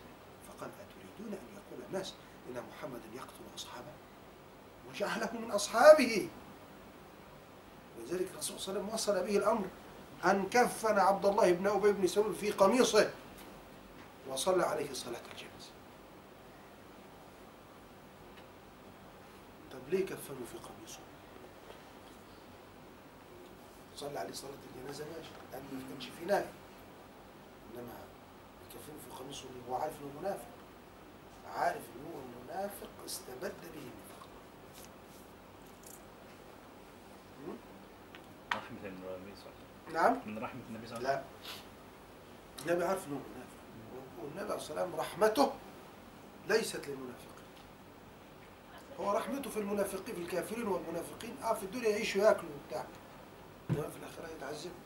فقال 0.49 0.71
أتريدون 0.71 1.33
أن 1.39 1.47
يقول 1.55 1.85
الناس 1.89 2.15
إن 2.49 2.63
محمدا 2.71 3.05
يقتل 3.15 3.55
أصحابه؟ 3.57 3.93
وجعله 4.91 5.31
من 5.41 5.51
أصحابه. 5.51 6.29
ولذلك 7.99 8.31
الرسول 8.33 8.61
صلى 8.61 8.79
الله 8.79 8.83
عليه 8.83 8.95
وسلم 8.95 8.95
وصل 8.95 9.27
به 9.27 9.37
الأمر 9.37 9.67
أن 10.25 10.49
كفن 10.49 10.99
عبد 10.99 11.27
الله 11.27 11.53
بن 11.53 11.67
أبي 11.67 11.93
بن 11.93 12.07
سلول 12.07 12.35
في 12.35 12.51
قميصه 12.51 13.11
وصلى 14.29 14.63
عليه 14.63 14.93
صلاة 14.93 15.21
الجنازة 15.33 15.71
طب 19.73 19.74
ليه 19.91 20.07
كفنوا 20.07 20.47
في 20.53 20.59
قميصه؟ 20.59 20.99
صلى 23.97 24.19
عليه 24.19 24.33
صلاة 24.33 24.51
الجنازة 24.77 25.05
ماشي 25.05 25.31
لأن 25.53 25.63
ما 25.73 25.89
كانش 25.89 26.05
في 26.19 26.25
نهي. 26.25 26.45
إنما 27.75 27.93
يكفنوا 28.65 28.99
في 29.09 29.23
قميصه 29.23 29.45
هو 29.69 29.75
عارف 29.75 29.93
إنه 30.03 30.21
منافق. 30.21 30.47
عارف 31.57 31.83
إن 31.97 32.05
هو 32.13 32.21
منافق 32.45 32.89
استبد 33.07 33.53
به 33.75 33.81
النفاق? 33.81 34.29
رحمة 38.55 38.79
النبي 38.85 39.37
صلى 39.37 39.47
الله 39.89 40.01
عليه 40.01 40.09
نعم؟ 40.09 40.19
وسلم 40.21 40.35
من 40.35 40.39
رحمة 40.43 40.61
النبي 40.71 40.87
صلى 40.87 40.99
الله 40.99 41.09
عليه 41.09 41.19
لا. 41.19 41.25
النبي 42.73 42.85
عارف 42.85 43.07
إنه 43.07 43.15
منافق. 43.15 43.55
والنبي 44.23 44.41
عليه 44.41 44.55
الصلاه 44.55 44.83
والسلام 44.83 45.01
رحمته 45.01 45.53
ليست 46.49 46.89
للمنافقين 46.89 47.34
هو 49.01 49.13
رحمته 49.13 49.51
في 49.51 49.59
المنافقين 49.59 50.15
في 50.15 50.21
الكافرين 50.21 50.67
والمنافقين. 50.67 51.37
آه 51.43 51.55
في 51.55 51.63
الدنيا 51.63 51.89
يعيشوا 51.89 52.23
ياكلوا 52.23 52.51
وبتاع. 52.65 52.87
انما 53.71 53.89
في 53.89 53.97
الآخرة 53.97 54.29
يتعذبوا. 54.37 54.77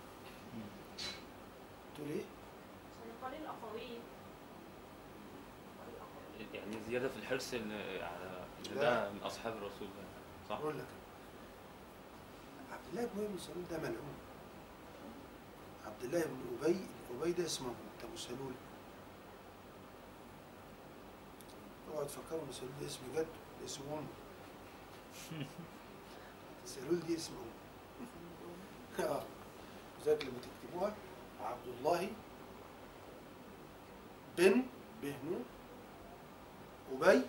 تقول 1.97 2.09
إيه؟ 2.09 2.23
عشان 3.01 3.29
قليل 3.29 3.47
أقاويل 3.47 4.01
يعني 6.55 6.77
زيادة 6.89 7.09
في 7.09 7.17
الحرص 7.17 7.55
على. 7.55 8.45
ده 8.75 9.11
من 9.11 9.21
أصحاب 9.23 9.53
الرسول 9.53 9.89
ده 9.89 10.05
صح؟ 10.49 10.57
أقول 10.57 10.79
لك. 10.79 10.85
عبد 12.73 12.85
الله 12.91 13.09
بن 13.15 13.25
أبي 13.25 13.39
سلول 13.39 13.65
ده 13.71 13.79
ملعون. 13.79 14.19
عبد 15.87 16.05
الله 16.05 16.25
بن 16.25 16.37
أبي 16.63 16.77
ابي 17.21 17.33
ده 17.33 17.45
اسمه 17.45 17.75
أبو 18.05 18.17
سلول. 18.17 18.53
اوعوا 21.91 22.05
تفكروا 22.05 22.43
إن 22.49 22.53
سلول 22.53 22.71
ده 22.81 22.87
اسم 22.87 23.01
جد. 23.17 23.27
ده 23.61 23.65
اسم 23.67 23.81
امه 23.93 24.07
سلول 26.67 27.01
دي 27.07 27.15
امه 27.15 29.07
آه 29.07 29.23
لذلك 30.01 30.25
لما 30.25 30.33
تكتبوها 30.43 30.95
عبد 31.43 31.67
الله 31.79 32.11
بن 34.37 34.63
بهنون. 35.03 35.45
أبي 36.93 37.23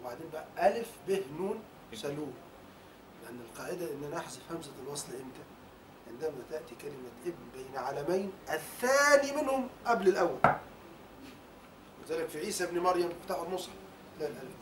وبعدين 0.00 0.26
بقى 0.32 0.46
ألف 0.68 0.90
به 1.08 1.22
سلول 1.94 2.32
لأن 3.22 3.40
القاعدة 3.50 3.92
إن 3.92 4.10
نحذف 4.10 4.52
همزة 4.52 4.72
الوصل 4.86 5.12
إمتى؟ 5.12 5.44
عندما 6.10 6.42
تأتي 6.50 6.74
كلمة 6.74 7.10
ابن 7.26 7.42
بين 7.54 7.76
علمين 7.76 8.32
الثاني 8.50 9.42
منهم 9.42 9.68
قبل 9.86 10.08
الأول. 10.08 10.38
وذلك 12.02 12.28
في 12.28 12.38
عيسى 12.38 12.64
ابن 12.64 12.78
مريم 12.78 13.12
بتاع 13.24 13.42
المصحف 13.42 13.72
لا 14.20 14.26
الألف 14.26 14.54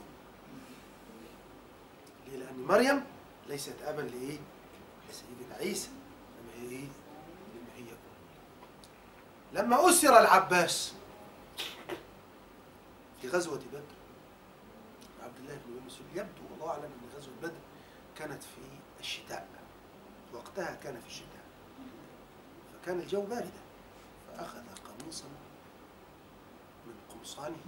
ليه؟ 2.26 2.36
لأن 2.36 2.62
مريم 2.64 3.04
ليست 3.48 3.82
أبا 3.82 4.00
لإيه؟ 4.02 4.38
لسيدنا 5.10 5.54
عيسى 5.58 5.88
لما 6.40 6.62
هي 6.62 6.76
إيه؟ 6.76 6.88
لما 7.54 7.70
هي 7.76 7.84
لما 9.52 9.88
أسر 9.90 10.18
العباس 10.20 10.92
في 13.22 13.28
غزوة 13.28 13.58
بدر 13.58 13.82
عبد 15.22 15.36
الله 15.38 15.54
بن 15.66 15.86
مسعود 15.86 16.06
يبدو 16.14 16.42
والله 16.50 16.70
أعلم 16.70 16.84
إن 16.84 17.16
غزوة 17.16 17.34
بدر 17.42 17.60
كانت 18.16 18.42
في 18.42 18.60
الشتاء 19.00 19.48
وقتها 20.34 20.74
كان 20.74 21.00
في 21.00 21.06
الشتاء 21.06 21.44
فكان 22.74 23.00
الجو 23.00 23.20
باردا 23.22 23.50
فأخذ 24.28 24.62
قميصا 24.84 25.24
من 26.86 26.94
قمصانه 27.10 27.64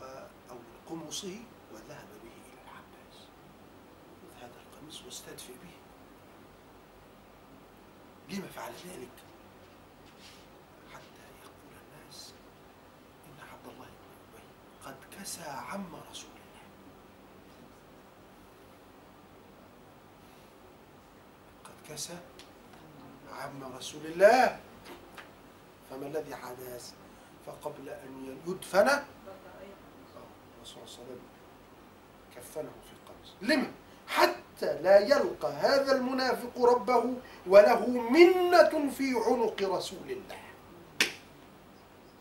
و 0.00 0.04
أو 0.50 0.54
من 0.56 0.76
قمصه 0.88 1.38
وذهب 1.72 2.08
به 2.24 2.30
إلى 2.46 2.60
العباس 2.64 3.18
خذ 4.22 4.44
هذا 4.44 4.60
القميص 4.84 5.04
واستدفئ 5.04 5.52
به 5.52 5.74
لما 8.36 8.48
فعل 8.48 8.72
ذلك؟ 8.72 9.16
حتى 10.92 11.24
يقول 11.42 11.72
الناس 11.82 12.32
إن 13.26 13.48
عبد 13.52 13.66
الله 13.66 13.86
بن 13.86 13.92
أبي 14.34 14.42
قد 14.84 14.96
كسى 15.20 15.42
عم 15.42 15.96
رسول 16.10 16.30
الله. 16.30 16.64
قد 21.64 21.92
كسى 21.92 22.18
عم 23.32 23.64
رسول 23.64 24.06
الله. 24.06 24.60
فما 25.90 26.06
الذي 26.06 26.36
حدث 26.36 26.94
فقبل 27.46 27.88
أن 27.88 28.40
يدفن. 28.46 28.88
الرسول 28.88 29.04
صلى 30.64 30.82
الله 30.82 30.94
عليه 30.94 31.04
وسلم 31.04 31.20
كفنه 32.36 32.72
في 32.84 32.92
القميص. 32.92 33.32
لما 33.42 33.72
حتى 34.56 34.82
لا 34.82 34.98
يلقى 34.98 35.52
هذا 35.52 35.96
المنافق 35.96 36.62
ربه 36.62 37.14
وله 37.46 37.86
منة 37.88 38.90
في 38.90 39.14
عنق 39.26 39.62
رسول 39.62 40.10
الله. 40.10 40.38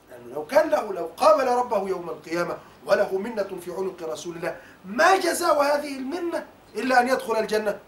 لأنه 0.09 0.33
لو 0.33 0.45
كان 0.45 0.69
له 0.69 0.93
لو 0.93 1.05
قابل 1.17 1.47
ربه 1.47 1.89
يوم 1.89 2.09
القيامة 2.09 2.57
وله 2.85 3.17
منة 3.17 3.59
في 3.61 3.71
عنق 3.71 4.03
رسول 4.03 4.35
الله 4.37 4.59
ما 4.85 5.17
جزاء 5.17 5.61
هذه 5.61 5.97
المنة 5.97 6.45
إلا 6.75 7.01
أن 7.01 7.07
يدخل 7.07 7.35
الجنة؟ 7.35 7.79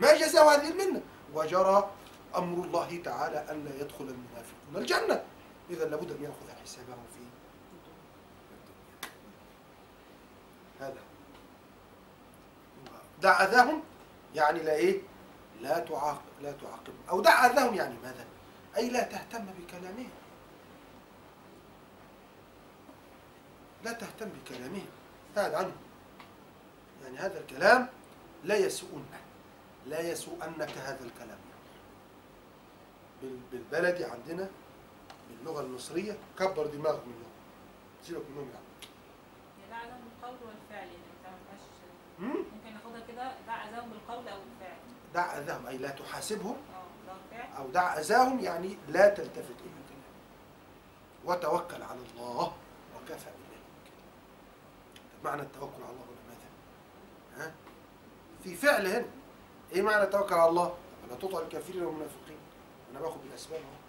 ما 0.00 0.16
جزاء 0.16 0.44
هذه 0.54 0.70
المنة؟ 0.70 1.00
وجرى 1.34 1.90
أمر 2.36 2.64
الله 2.64 3.00
تعالى 3.04 3.46
أن 3.50 3.64
لا 3.64 3.80
يدخل 3.80 4.04
المنافقون 4.04 4.76
الجنة. 4.76 5.22
إذا 5.70 5.84
لابد 5.84 6.10
أن 6.10 6.22
يأخذ 6.22 6.62
حسابه 6.62 6.86
في 6.86 7.20
هذا 10.80 10.98
دع 13.22 13.44
أذاهم 13.44 13.82
يعني 14.34 14.58
لا 14.62 14.74
إيه؟ 14.74 15.00
لا 15.60 15.78
تعاقب 15.78 16.20
لا 16.42 16.52
تعاقب. 16.52 16.92
أو 17.10 17.20
دع 17.20 17.46
أذاهم 17.46 17.74
يعني 17.74 17.94
ماذا؟ 18.02 18.24
أي 18.76 18.90
لا 18.90 19.02
تهتم 19.02 19.44
بكلامهم 19.58 20.10
لا 23.84 23.92
تهتم 23.92 24.28
بكلامهم 24.28 24.86
ابتعد 25.30 25.54
عنه. 25.54 25.72
يعني 27.04 27.18
هذا 27.18 27.40
الكلام 27.40 27.88
لا 28.44 28.56
يسوءنك. 28.56 29.20
لا 29.86 30.00
يسوءنك 30.00 30.70
هذا 30.78 31.04
الكلام. 31.04 31.38
بال- 33.22 33.40
بالبلدي 33.52 34.04
عندنا 34.04 34.48
باللغة 35.28 35.60
المصرية 35.60 36.16
كبر 36.38 36.66
دماغك 36.66 37.00
منهم 37.06 37.30
سيبك 38.02 38.22
منهم 38.30 38.48
يعني 38.48 38.64
يعني 39.60 39.70
لا 39.70 39.76
عدم 39.76 39.96
بالقول 40.04 40.36
والفعل 40.48 40.86
يعني 40.88 40.92
أنت 40.92 41.26
ما 42.18 42.30
كده 43.08 43.32
دع 43.46 43.68
اذاهم 43.68 43.90
بالقول 43.90 44.28
أو 44.28 44.36
الفعل 44.38 44.76
دع 45.14 45.38
أذاهم 45.38 45.66
أي 45.66 45.78
لا 45.78 45.88
تحاسبهم 45.88 46.56
الفعل 47.32 47.56
أو 47.58 47.68
دع 47.70 47.98
أذاهم 47.98 48.40
يعني 48.40 48.76
لا 48.88 49.08
تلتفت 49.08 49.36
إلى 49.60 49.72
الكلام 49.84 50.00
وتوكل 51.24 51.82
على 51.82 52.00
الله 52.14 52.52
وكفى 52.96 53.24
بالله. 53.24 53.60
طب 54.96 55.24
معنى 55.24 55.42
التوكل 55.42 55.82
على 55.82 55.92
الله 55.92 56.04
هنا 56.04 56.28
ماذا؟ 56.28 57.44
ها؟ 57.46 57.52
في 58.44 58.54
فعل 58.54 58.86
هنا 58.86 59.06
إيه 59.72 59.82
معنى 59.82 60.02
التوكل 60.02 60.34
على 60.34 60.50
الله؟ 60.50 60.74
ولا 61.04 61.14
تطع 61.18 61.38
الكافرين 61.40 61.82
والمنافقين 61.82 62.38
أنا 62.90 63.00
باخد 63.00 63.20
بالأسباب 63.22 63.60
أهو 63.60 63.80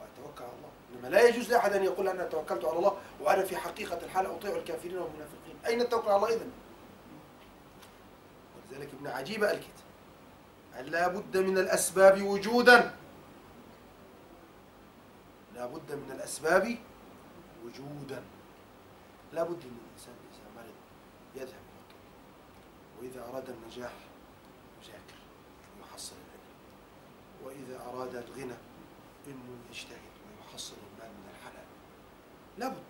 وأتوكل 0.00 0.44
على 0.44 0.52
الله 0.52 0.68
إنما 0.94 1.08
لا 1.08 1.28
يجوز 1.28 1.52
لأحد 1.52 1.72
أن 1.72 1.84
يقول 1.84 2.08
أنا 2.08 2.24
توكلت 2.24 2.64
على 2.64 2.78
الله 2.78 2.96
وأنا 3.20 3.44
في 3.44 3.56
حقيقة 3.56 3.98
الحال 4.04 4.26
أطيع 4.26 4.56
الكافرين 4.56 4.98
والمنافقين 4.98 5.56
أين 5.66 5.80
التوكل 5.80 6.08
على 6.08 6.16
الله 6.16 6.28
إذن؟ 6.28 6.50
ولذلك 8.78 8.94
ابن 8.94 9.06
عجيب 9.06 9.44
قال 9.44 9.60
كده 9.60 9.84
قال 10.76 10.90
لا 10.90 11.08
بد 11.08 11.36
من 11.36 11.58
الأسباب 11.58 12.22
وجودا. 12.22 12.94
لا 15.54 15.66
بد 15.66 15.92
من 15.92 16.10
الأسباب 16.14 16.78
وجودا. 17.64 18.22
لا 19.32 19.42
بد 19.42 19.64
من 19.64 19.78
الإنسان 19.86 20.14
إذا 20.32 20.50
مرض 20.56 20.74
يذهب 21.34 21.48
إلى 21.48 21.80
الطبيب. 21.80 23.00
وإذا 23.00 23.28
أراد 23.32 23.50
النجاح 23.50 23.92
يذاكر 24.82 25.18
ويحصل 25.78 26.14
العلم. 26.16 26.54
وإذا 27.44 27.80
أراد 27.86 28.16
الغنى 28.16 28.56
إنه 29.26 29.56
يجتهد 29.70 30.14
ويحصل 30.26 30.74
المال 30.74 31.10
من 31.10 31.28
الحلال. 31.38 31.66
لا 32.58 32.68
بد. 32.68 32.82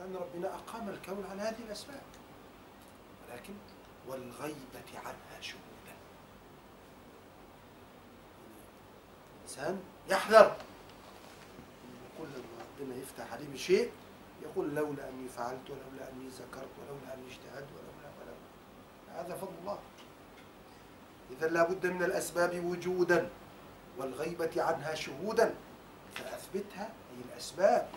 لأن 0.00 0.16
ربنا 0.16 0.54
أقام 0.54 0.88
الكون 0.88 1.24
على 1.30 1.42
هذه 1.42 1.62
الأسباب. 1.66 2.02
ولكن 3.28 3.54
والغيبة 4.10 4.90
عنها 4.94 5.40
شهودا. 5.40 5.94
الإنسان 9.36 9.80
يحذر. 10.08 10.56
كل 12.18 12.24
ما 12.24 12.64
ربنا 12.80 12.96
يفتح 12.96 13.32
عليه 13.32 13.48
بشيء 13.54 13.90
يقول 14.42 14.74
لولا 14.74 15.08
أني 15.08 15.28
فعلت 15.28 15.70
ولولا 15.70 16.10
أني 16.12 16.28
ذكرت 16.28 16.68
ولولا 16.78 17.14
أني 17.14 17.26
اجتهدت 17.26 17.68
ولولا 17.72 18.10
ولولا 18.20 19.20
هذا 19.20 19.34
فضل 19.36 19.54
الله. 19.60 19.78
إذا 21.30 21.48
لا 21.48 21.62
بد 21.62 21.86
من 21.86 22.02
الأسباب 22.02 22.64
وجودا 22.64 23.30
والغيبة 23.98 24.62
عنها 24.62 24.94
شهودا. 24.94 25.54
فأثبتها 26.14 26.84
أي 26.84 27.32
الأسباب 27.32 27.88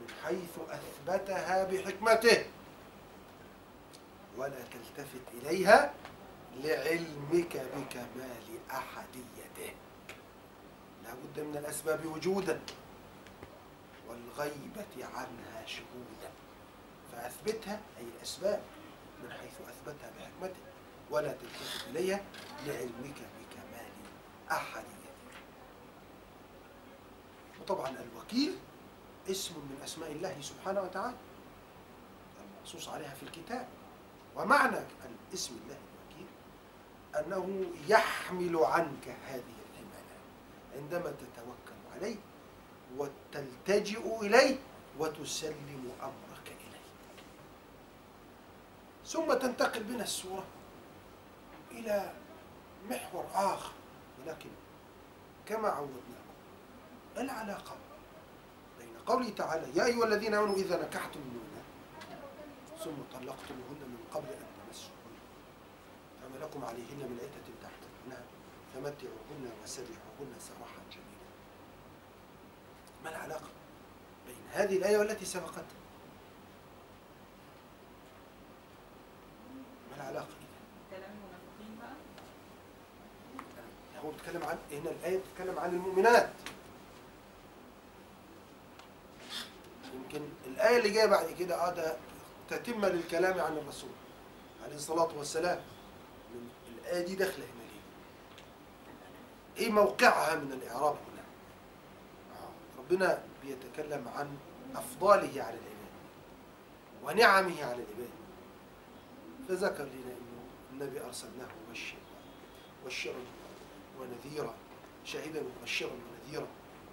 من 0.00 0.06
حيث 0.24 0.58
أثبتها 0.70 1.64
بحكمته. 1.64 2.44
ولا 4.40 4.62
تلتفت 4.72 5.26
إليها 5.34 5.94
لعلمك 6.64 7.56
بكمال 7.56 8.58
أحديته. 8.70 9.74
لا 11.04 11.14
بد 11.14 11.40
من 11.40 11.56
الأسباب 11.56 12.06
وجودا 12.06 12.60
والغيبة 14.08 15.06
عنها 15.14 15.66
شهودا. 15.66 16.30
فأثبتها 17.12 17.80
أي 17.98 18.04
الأسباب 18.16 18.62
من 19.22 19.32
حيث 19.32 19.52
أثبتها 19.68 20.10
بحكمته 20.18 20.60
ولا 21.10 21.32
تلتفت 21.32 21.88
إليها 21.88 22.24
لعلمك 22.66 23.18
بكمال 23.36 23.92
أحديته. 24.50 24.90
وطبعا 27.60 27.88
الوكيل 27.88 28.58
اسم 29.30 29.54
من 29.54 29.80
أسماء 29.84 30.12
الله 30.12 30.36
سبحانه 30.40 30.82
وتعالى 30.82 31.16
المنصوص 32.40 32.88
عليها 32.88 33.14
في 33.14 33.22
الكتاب. 33.22 33.68
ومعنى 34.36 34.76
الاسم 35.28 35.54
الله 35.64 35.76
الوكيل 35.76 36.26
أنه 37.18 37.64
يحمل 37.88 38.56
عنك 38.56 39.08
هذه 39.28 39.54
الحماية 39.70 40.18
عندما 40.76 41.10
تتوكل 41.10 41.80
عليه 41.94 42.16
وتلتجئ 42.96 44.20
إليه 44.20 44.56
وتسلم 44.98 45.92
أمرك 46.02 46.46
إليه. 46.46 46.80
ثم 49.06 49.32
تنتقل 49.34 49.82
بنا 49.82 50.02
السورة 50.04 50.44
إلى 51.70 52.12
محور 52.90 53.26
آخر 53.34 53.72
ولكن 54.20 54.50
كما 55.46 55.68
عودناكم 55.68 56.00
العلاقة 57.16 57.76
بين 58.78 58.88
قوله 59.06 59.30
تعالى 59.30 59.78
يا 59.78 59.84
أيها 59.84 60.04
الذين 60.04 60.34
آمنوا 60.34 60.54
إذا 60.54 60.82
نكحتم 60.82 61.20
المؤمنات 61.20 61.64
ثم 62.84 63.02
طلقتموهن 63.18 63.79
قبل 64.14 64.26
أن 64.28 64.46
تمسوهن 64.66 65.16
فما 66.22 66.44
لكم 66.44 66.64
عليهن 66.64 66.98
من 67.10 67.18
عدة 67.22 67.54
تعتدونها 67.62 68.22
فمتعوهن 68.74 69.50
وسرحوهن 69.64 70.34
سراحا 70.40 70.80
جميلا. 70.90 71.30
ما 73.04 73.10
العلاقة 73.10 73.48
بين 74.26 74.36
هذه 74.52 74.76
الآية 74.76 74.98
والتي 74.98 75.24
سبقتها 75.24 75.64
ما 79.90 79.96
العلاقة 79.96 80.28
كلام 80.90 81.10
المنافقين 81.10 81.78
بقى. 81.80 81.94
هو 84.04 84.10
بيتكلم 84.10 84.42
عن 84.42 84.58
هنا 84.72 84.90
الآية 84.90 85.18
بتتكلم 85.18 85.58
عن 85.58 85.70
المؤمنات. 85.70 86.30
يمكن 89.94 90.28
الآية 90.46 90.76
اللي 90.78 90.90
جاية 90.90 91.06
بعد 91.06 91.30
كده 91.38 91.54
آه 91.68 91.74
ده 91.74 91.96
تتمة 92.50 92.88
للكلام 92.88 93.40
عن 93.40 93.56
الرسول. 93.56 93.90
عليه 94.64 94.74
الصلاة 94.74 95.08
والسلام 95.18 95.60
الآية 96.78 97.06
دي 97.06 97.14
داخلة 97.14 97.44
هنا 97.44 97.62
ليه؟ 97.62 97.80
إيه 99.66 99.72
موقعها 99.72 100.34
من 100.34 100.52
الإعراب 100.52 100.94
هنا؟ 100.94 101.24
آه، 102.34 102.78
ربنا 102.78 103.22
بيتكلم 103.44 104.08
عن 104.08 104.36
أفضاله 104.76 105.42
على 105.42 105.56
العباد 105.56 105.80
ونعمه 107.04 107.64
على 107.64 107.74
العباد 107.74 108.10
فذكر 109.48 109.84
لنا 109.84 110.12
إنه 110.12 110.42
النبي 110.72 111.00
أرسلناه 111.00 111.48
مبشرا 111.68 111.98
مبشرا 112.84 113.24
ونذيرا 114.00 114.54
شاهدا 115.04 115.40
ومبشرا 115.42 115.90
ونذيرا 115.90 116.46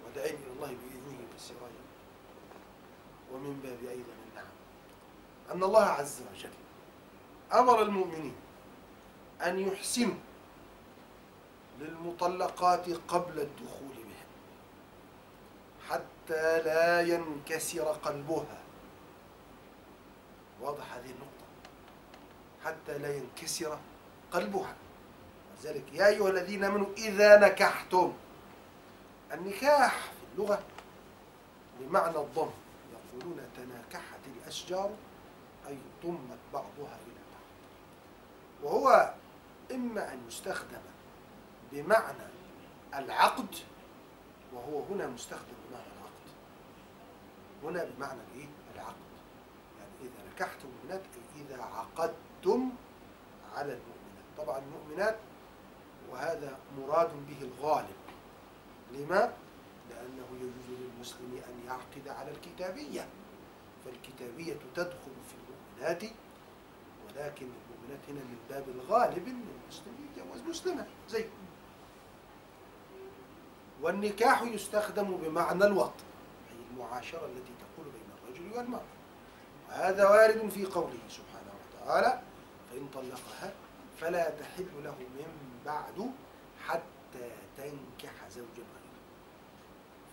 وداعيا 0.06 0.30
إلى 0.30 0.52
الله 0.56 0.66
بإذنه 0.66 1.18
وسراجا 1.36 1.84
ومن 3.32 3.60
باب 3.62 3.78
أيضا 3.90 4.12
النعم 4.30 4.46
أن 5.52 5.62
الله 5.62 5.84
عز 5.84 6.20
وجل 6.32 6.50
أمر 7.52 7.82
المؤمنين 7.82 8.34
أن 9.42 9.58
يحسنوا 9.58 10.14
للمطلقات 11.80 12.90
قبل 12.90 13.40
الدخول 13.40 13.96
بها 13.96 14.26
حتى 15.90 16.62
لا 16.62 17.00
ينكسر 17.00 17.84
قلبها. 17.84 18.58
واضح 20.60 20.92
هذه 20.92 21.10
النقطة. 21.10 21.46
حتى 22.64 22.98
لا 22.98 23.16
ينكسر 23.16 23.78
قلبها. 24.32 24.74
ولذلك 25.64 25.84
يا 25.92 26.06
أيها 26.06 26.28
الذين 26.30 26.64
آمنوا 26.64 26.86
إذا 26.96 27.38
نكحتم 27.48 28.12
النكاح 29.32 29.94
في 30.00 30.34
اللغة 30.34 30.62
بمعنى 31.80 32.16
الضم. 32.18 32.50
يقولون 32.92 33.50
تناكحت 33.56 34.20
الأشجار 34.36 34.90
أي 35.68 35.78
ضمت 36.04 36.38
بعضها 36.52 36.98
إلى 37.06 37.17
وهو 38.62 39.14
إما 39.70 40.12
أن 40.12 40.26
يستخدم 40.28 40.80
بمعنى 41.72 42.22
العقد 42.94 43.54
وهو 44.54 44.82
هنا 44.82 45.06
مستخدم 45.06 45.54
بمعنى 45.68 45.86
العقد. 45.86 46.28
هنا 47.62 47.84
بمعنى 47.84 48.20
الايه 48.32 48.48
العقد. 48.74 48.94
يعني 49.78 49.92
إذا 50.00 50.30
نكحتم 50.34 50.68
المؤمنات 50.68 51.00
أي 51.36 51.42
إذا 51.42 51.62
عقدتم 51.62 52.70
على 53.54 53.72
المؤمنات. 53.72 54.24
طبعا 54.38 54.58
المؤمنات 54.58 55.16
وهذا 56.10 56.58
مراد 56.78 57.10
به 57.28 57.42
الغالب. 57.42 57.96
لما؟ 58.92 59.32
لأنه 59.90 60.26
يجوز 60.36 60.78
للمسلم 60.80 61.42
أن 61.48 61.66
يعقد 61.66 62.08
على 62.08 62.30
الكتابية. 62.30 63.08
فالكتابية 63.84 64.56
تدخل 64.74 65.12
في 65.28 65.34
المؤمنات 65.34 66.02
ولكن 67.06 67.46
المؤمنات 67.88 68.08
هنا 68.08 68.20
من 68.20 68.38
باب 68.50 68.64
الغالب 68.68 69.28
أن 69.28 69.44
المسلم 69.64 69.94
يتجوز 70.04 70.48
مسلمة 70.48 70.86
زي 71.08 71.24
والنكاح 73.82 74.42
يستخدم 74.42 75.16
بمعنى 75.16 75.64
الوطن 75.64 76.04
أي 76.50 76.56
المعاشرة 76.70 77.26
التي 77.26 77.52
تكون 77.60 77.92
بين 77.92 78.10
الرجل 78.22 78.56
والمرأة. 78.56 78.82
وهذا 79.68 80.08
وارد 80.08 80.48
في 80.48 80.64
قوله 80.64 80.98
سبحانه 81.08 81.52
وتعالى 81.82 82.22
فإن 82.70 82.88
طلقها 82.94 83.52
فلا 84.00 84.30
تحل 84.30 84.84
له 84.84 84.94
من 84.98 85.60
بعد 85.66 86.10
حتى 86.66 87.30
تنكح 87.56 88.28
زوجا 88.30 88.48
غيره. 88.54 88.98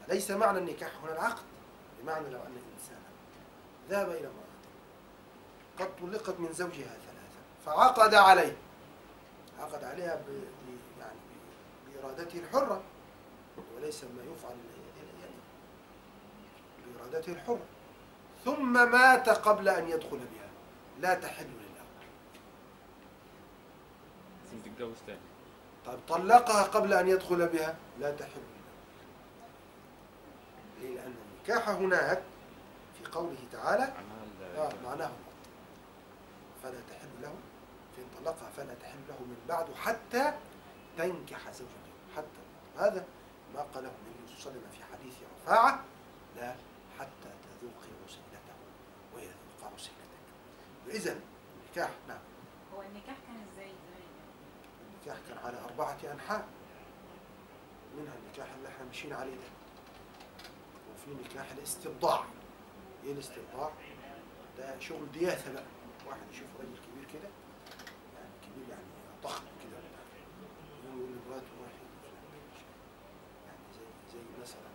فليس 0.07 0.32
معنى 0.32 0.57
النكاح 0.57 0.91
هنا 1.03 1.13
العقد 1.13 1.43
بمعنى 2.01 2.30
لو 2.30 2.39
أن 2.39 2.57
إنسانا 2.73 3.05
ذهب 3.89 4.09
إلى 4.09 4.28
امرأة 4.28 4.45
قد 5.80 5.95
طلقت 6.01 6.39
من 6.39 6.53
زوجها 6.53 6.97
فعقد 7.66 8.13
عليه. 8.13 8.57
عقد 9.59 9.84
عليها 9.84 10.16
ب... 10.16 10.30
يعني 10.99 11.20
ب... 11.30 12.01
بإرادته 12.01 12.39
الحرة 12.39 12.82
وليس 13.76 14.03
ما 14.03 14.24
يفعل 14.32 14.55
يعني 15.22 15.34
بإرادته 16.97 17.32
الحرة. 17.32 17.66
ثم 18.45 18.91
مات 18.91 19.30
قبل 19.30 19.70
أن 19.70 19.89
يدخل 19.89 20.18
بها. 20.18 20.49
لا 20.99 21.13
تحل 21.13 21.45
للأول 21.45 22.05
لازم 24.43 24.59
تتجوز 24.66 24.97
تاني. 25.07 25.20
طيب 25.86 25.99
طلقها 26.07 26.63
قبل 26.63 26.93
أن 26.93 27.07
يدخل 27.07 27.47
بها. 27.47 27.76
لا 27.99 28.11
تحل 28.11 28.30
للأول 28.39 28.55
ليه؟ 30.82 30.95
لأن 30.95 31.16
النكاح 31.38 31.70
هناك 31.70 32.24
في 32.97 33.11
قوله 33.11 33.38
تعالى 33.51 33.93
معناها 33.93 34.70
آه 34.70 34.74
معناه 34.86 35.11
فلا 36.63 36.80
تحل 36.89 36.94
طلقها 38.26 38.49
فلا 38.57 38.73
تحل 38.73 38.99
له 39.09 39.19
من 39.19 39.38
بعد 39.49 39.73
حتى 39.73 40.34
تنكح 40.97 41.51
زوجته. 41.51 41.91
حتى 42.17 42.41
هذا 42.78 43.05
ما 43.53 43.61
قاله 43.61 43.88
النبي 43.89 44.28
صلى 44.28 44.51
الله 44.51 44.51
عليه 44.51 44.59
وسلم 44.59 44.69
في 44.71 44.84
حديث 44.93 45.13
رفاعة 45.43 45.84
لا 46.36 46.55
حتى 46.99 47.30
تذوقي 47.43 47.89
عسيلته 48.05 48.55
ويذوق 49.15 49.73
عسيلتك 49.73 50.15
إذا 50.88 51.19
النكاح 51.65 51.89
نعم. 52.07 52.19
هو 52.76 52.82
النكاح 52.82 53.15
كان 53.28 53.47
إزاي؟ 53.53 53.71
النكاح 54.93 55.17
كان 55.30 55.38
على 55.38 55.57
أربعة 55.59 55.97
أنحاء. 56.13 56.47
منها 57.97 58.13
النكاح 58.26 58.47
اللي 58.57 58.69
إحنا 58.69 58.86
ماشيين 58.86 59.13
عليه 59.13 59.36
ده. 59.36 59.49
وفي 60.93 61.23
نكاح 61.23 61.51
الاستبضاع. 61.51 62.23
إيه 63.03 63.11
الاستبضاع؟ 63.13 63.71
ده 64.57 64.80
شغل 64.80 65.11
دياثة 65.11 65.53
بقى. 65.53 65.63
واحد 66.07 66.21
يشوف 66.32 66.47
راجل 66.59 66.78
كبير 66.78 67.05
كده 67.13 67.30
يعني 68.15 68.30
كبير 68.41 68.69
يعني 68.69 68.84
ضخم 69.26 69.43
كده. 69.63 69.78
يقول 70.86 71.09
لمراته 71.11 71.51
روحي 71.61 71.86
يعني 73.47 73.65
زي 73.73 73.86
زي 74.13 74.23
مثلا 74.41 74.71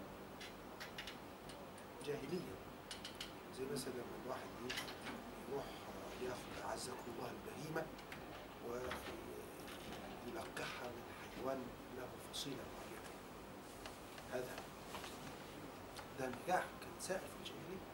جاهلية. 2.06 2.54
زي 3.58 3.64
مثلا 3.72 3.92
لما 3.92 4.16
الواحد 4.24 4.48
يروح 5.50 5.64
ياخد 6.22 6.52
أعزكم 6.70 7.06
الله 7.16 7.30
البهيمة 7.30 7.82
ويلقحها 10.26 10.88
من 10.88 11.04
حيوان 11.36 11.60
له 11.96 12.08
فصيلة 12.32 12.56
معينة. 12.56 13.10
هذا 14.32 14.54
ده 16.18 16.24
النكاح 16.24 16.62
كان 16.80 16.94
سائر 17.00 17.20
في 17.20 17.24
الجاهلية. 17.40 17.84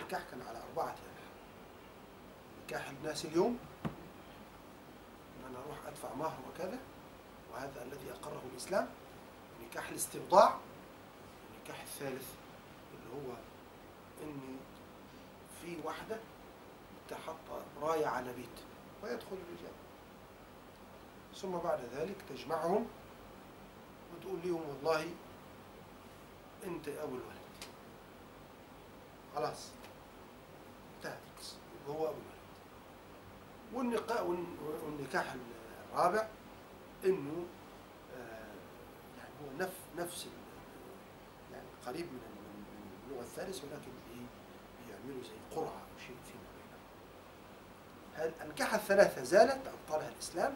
النكاح 0.00 0.22
كان 0.30 0.42
على 0.42 0.62
أربعة 0.70 0.90
أنحاء. 0.90 1.32
نكاح 2.64 2.88
الناس 2.88 3.24
اليوم 3.24 3.58
أنا 5.50 5.58
أروح 5.58 5.86
أدفع 5.86 6.14
مهر 6.14 6.38
وكذا 6.48 6.78
وهذا 7.52 7.82
الذي 7.82 8.10
أقره 8.12 8.42
الإسلام 8.52 8.88
نكاح 9.62 9.88
الاستبضاع 9.88 10.58
النكاح 11.56 11.82
الثالث 11.82 12.28
اللي 12.94 13.16
هو 13.16 13.32
إني 14.22 14.56
في 15.62 15.76
واحدة 15.84 16.18
تحط 17.08 17.62
راية 17.82 18.06
على 18.06 18.32
بيت 18.32 18.58
ويدخل 19.02 19.36
الرجال. 19.36 19.72
ثم 21.34 21.50
بعد 21.50 21.80
ذلك 21.94 22.16
تجمعهم 22.28 22.86
وتقول 24.14 24.38
لهم 24.44 24.68
والله 24.68 25.10
أنت 26.64 26.88
أبو 26.88 27.16
الولد. 27.16 27.38
خلاص 29.34 29.68
انتهت. 30.96 31.18
هو 31.88 32.04
الولد. 32.04 32.14
والنقاء 32.14 32.37
والنكاح 33.74 35.34
الرابع 35.92 36.28
إنه 37.04 37.46
آه، 38.16 38.54
يعني 39.18 39.30
هو 39.42 39.58
نف 39.58 39.72
نفس 39.98 40.26
يعني 41.52 41.66
قريب 41.86 42.06
من 42.06 42.20
النوع 43.06 43.22
الثالث 43.22 43.64
ولكن 43.64 43.92
بيعملوا 44.86 45.22
زي 45.22 45.56
قرعة 45.56 45.68
أو 45.70 45.98
شيء 46.06 46.16
فيما 46.24 46.48
بينهم. 46.58 46.80
هل 48.14 48.32
النكاح 48.44 48.74
الثلاثة 48.74 49.22
زالت 49.22 49.60
ابطلها 49.66 50.08
الإسلام؟ 50.08 50.54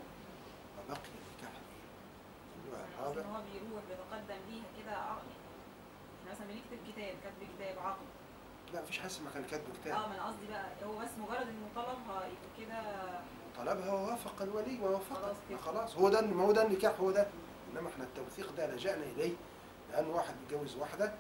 وبقي 0.79 0.99
النكاح؟ 0.99 1.61
النوع 2.65 2.81
الرابع. 2.85 3.23
هو 3.23 3.43
بيروح 3.53 3.83
بيتقدم 3.89 4.41
ليها 4.51 4.65
كده 4.83 4.97
عقد 4.97 5.23
إحنا 6.21 6.33
مثلا 6.33 6.47
بنكتب 6.47 6.93
كتاب 6.93 7.15
كتب 7.25 7.49
كتاب 7.57 7.79
عقد 7.79 8.07
لا 8.75 8.83
مفيش 8.83 8.99
حاجة 8.99 9.07
اسمها 9.11 9.33
كان 9.33 9.45
كاتب 9.45 9.65
آه 9.69 9.81
كتاب 9.83 9.93
ما 9.95 10.07
أنا 10.15 10.27
قصدي 10.27 10.47
بقى 10.49 10.65
هو 10.85 10.99
بس 10.99 11.09
مجرد 11.19 11.47
انه 11.49 11.69
طلبها 11.75 12.25
يبقى 12.27 12.49
كده 12.67 12.83
طلبها 13.59 13.93
ووافق 13.93 14.43
الولي 14.43 14.81
ووافق 14.81 15.37
خلاص 15.65 15.97
هو 15.97 16.09
ده 16.09 16.21
ما 16.21 16.45
هو 16.45 16.53
ده 16.53 16.63
النكاح 16.67 17.01
هو 17.01 17.11
ده. 17.11 17.27
إنما 17.73 17.89
إحنا 17.89 18.05
التوثيق 18.05 18.53
ده 18.57 18.75
لجأنا 18.75 19.05
إليه 19.05 19.33
لأن 19.93 20.07
واحد 20.07 20.35
بيتجوز 20.41 20.77
واحدة 20.77 21.13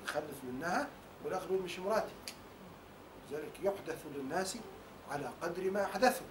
ويخلف 0.00 0.44
منها 0.44 0.88
والآخر 1.24 1.44
يقول 1.46 1.62
مش 1.62 1.78
مراتي. 1.78 2.12
لذلك 3.30 3.60
يحدث 3.62 4.06
للناس 4.14 4.58
على 5.10 5.30
قدر 5.42 5.70
ما 5.70 5.84
أحدثوا. 5.84 6.26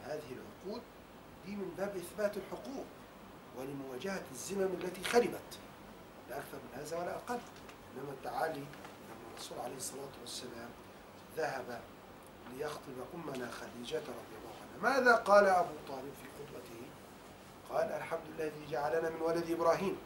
يعني 0.00 0.12
هذه 0.12 0.22
العقود 0.32 0.82
دي 1.46 1.56
من 1.56 1.74
باب 1.78 1.96
إثبات 1.96 2.36
الحقوق 2.36 2.84
ولمواجهة 3.58 4.22
الزمم 4.32 4.68
التي 4.82 5.04
خربت. 5.04 5.58
لا 6.30 6.38
أكثر 6.38 6.56
من 6.56 6.78
هذا 6.80 6.98
ولا 6.98 7.16
أقل. 7.16 7.38
إنما 7.96 8.10
التعالي 8.12 8.64
الرسول 9.34 9.58
عليه 9.58 9.76
الصلاة 9.76 10.14
والسلام 10.20 10.68
ذهب 11.36 11.80
ليخطب 12.56 12.92
أمنا 13.14 13.50
خديجة 13.50 13.98
رضي 13.98 14.34
الله 14.38 14.54
عنها. 14.62 15.00
ماذا 15.00 15.16
قال 15.16 15.46
أبو 15.46 15.74
طالب 15.88 16.12
في 16.22 16.28
خطبته؟ 16.38 16.82
قال 17.70 17.92
الحمد 17.92 18.20
لله 18.26 18.44
الذي 18.44 18.66
جعلنا 18.70 19.10
من 19.10 19.20
ولد 19.20 19.50
إبراهيم 19.50 19.96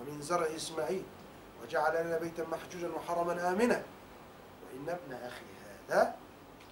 ومن 0.00 0.22
زرع 0.22 0.46
إسماعيل 0.56 1.04
وجعل 1.62 2.06
لنا 2.06 2.18
بيتا 2.18 2.44
محجوجا 2.44 2.88
وحرما 2.88 3.52
آمنا. 3.52 3.82
وإن 4.64 4.88
ابن 4.88 5.12
أخي 5.12 5.44
هذا 5.64 6.16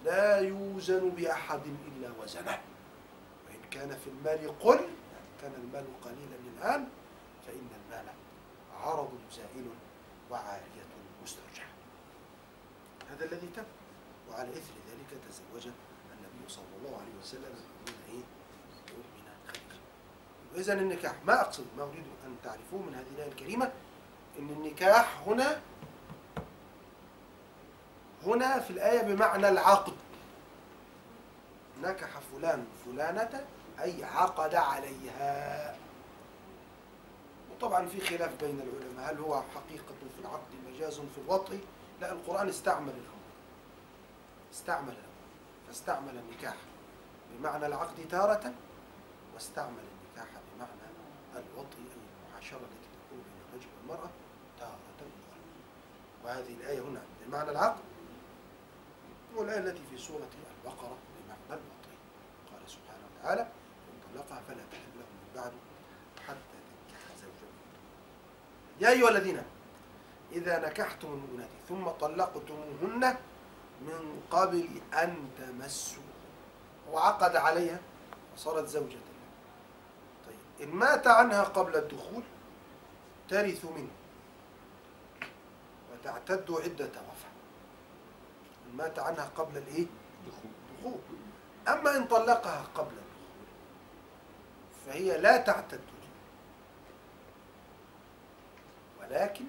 لا 0.04 0.38
يوزن 0.38 1.10
بأحد 1.10 1.60
إلا 1.86 2.10
وزنه. 2.22 2.58
وإن 3.46 3.70
كان 3.70 3.88
في 3.88 4.10
المال 4.10 4.58
قل 4.60 4.80
كان 5.42 5.52
المال 5.54 5.86
قليلا 6.04 6.36
الآن 6.56 6.88
فإن 7.46 7.68
المال 7.84 8.06
عرض 8.80 9.10
زائل 9.32 9.66
مسترجعة 10.30 10.60
هذا 13.14 13.24
الذي 13.24 13.48
تم. 13.56 13.62
وعلى 14.30 14.50
إثر 14.50 14.74
ذلك 14.90 15.20
تزوج 15.28 15.72
النبي 16.12 16.48
صلى 16.48 16.64
الله 16.78 16.98
عليه 17.00 17.14
وسلم 17.22 17.54
من 17.86 17.94
إيه؟ 18.08 18.24
من 18.96 19.04
خديجة. 19.48 20.62
إذا 20.62 20.72
النكاح 20.72 21.14
ما 21.26 21.40
أقصد 21.40 21.66
ما 21.78 21.82
أريد 21.82 22.04
أن 22.26 22.36
تعرفوه 22.44 22.82
من 22.82 22.94
هذه 22.94 23.06
الآية 23.14 23.28
الكريمة 23.28 23.72
إن 24.38 24.50
النكاح 24.50 25.22
هنا 25.26 25.60
هنا 28.26 28.60
في 28.60 28.70
الآية 28.70 29.02
بمعنى 29.02 29.48
العقد. 29.48 29.94
نكح 31.82 32.18
فلان 32.18 32.66
فلانة 32.84 33.46
أي 33.80 34.04
عقد 34.04 34.54
عليها. 34.54 35.76
وطبعا 37.52 37.86
في 37.86 38.00
خلاف 38.00 38.40
بين 38.40 38.60
العلماء 38.60 39.12
هل 39.12 39.18
هو 39.18 39.42
حقيقة 39.54 39.94
في 40.16 40.20
العقد 40.20 40.48
مجاز 40.68 40.94
في 40.94 41.20
الوطء 41.26 41.58
لا 42.00 42.12
القرآن 42.12 42.48
استعمل 42.48 42.88
الأمر. 42.92 43.24
استعمل 44.52 44.88
الأمر. 44.92 45.04
فاستعمل 45.66 46.18
النكاح 46.18 46.56
بمعنى 47.30 47.66
العقد 47.66 48.08
تارة 48.10 48.52
واستعمل 49.34 49.82
النكاح 49.92 50.28
بمعنى 50.54 50.70
الوطء 51.36 51.76
أي 51.78 51.86
المعاشرة 52.28 52.56
التي 52.58 52.88
تكون 52.94 53.18
بين 53.18 53.42
الرجل 53.48 53.68
والمرأة 53.78 54.10
تارة. 54.60 54.78
أخرى 54.98 55.40
وهذه 56.24 56.52
الآية 56.54 56.80
هنا 56.80 57.02
بمعنى 57.26 57.50
العقد 57.50 57.80
والآية 59.34 59.58
التي 59.58 59.80
في 59.90 59.98
سورة 59.98 60.28
البقرة 60.64 60.96
بمعنى 61.18 61.60
الوطء 61.62 61.94
قال 62.52 62.70
سبحانه 62.70 63.06
وتعالى 63.20 63.42
إن 63.42 64.14
طلقها 64.14 64.40
فلا 64.48 64.62
تحل 64.72 64.90
له 64.98 65.06
من 65.06 65.32
بعد 65.36 65.52
حتى 66.28 66.58
تنكح 66.88 67.16
زوجا 67.22 67.48
يا 68.80 68.90
أيها 68.90 69.08
الذين 69.08 69.36
آمنوا 69.36 69.53
إذا 70.34 70.58
نكحتم 70.58 71.08
المؤمنات 71.08 71.48
ثم 71.68 71.88
طلقتموهن 71.88 73.16
من 73.80 74.22
قبل 74.30 74.68
أن 74.94 75.28
تمسوا 75.38 76.02
وعقد 76.92 77.36
عليها 77.36 77.78
وصارت 78.34 78.66
زوجة 78.68 78.94
له 78.94 79.14
طيب 80.26 80.68
إن 80.68 80.74
مات 80.74 81.06
عنها 81.06 81.42
قبل 81.42 81.76
الدخول 81.76 82.22
ترث 83.28 83.64
منه. 83.64 83.90
وتعتد 85.92 86.50
عدة 86.50 86.86
وفاة. 86.86 87.34
إن 88.66 88.76
مات 88.76 88.98
عنها 88.98 89.30
قبل 89.36 89.56
الإيه؟ 89.58 89.86
دخول 90.26 90.50
الدخول. 90.70 91.00
أما 91.68 91.96
إن 91.96 92.04
طلقها 92.06 92.64
قبل 92.74 92.92
الدخول 92.92 93.46
فهي 94.86 95.20
لا 95.20 95.36
تعتد. 95.36 95.80
ولكن 99.00 99.44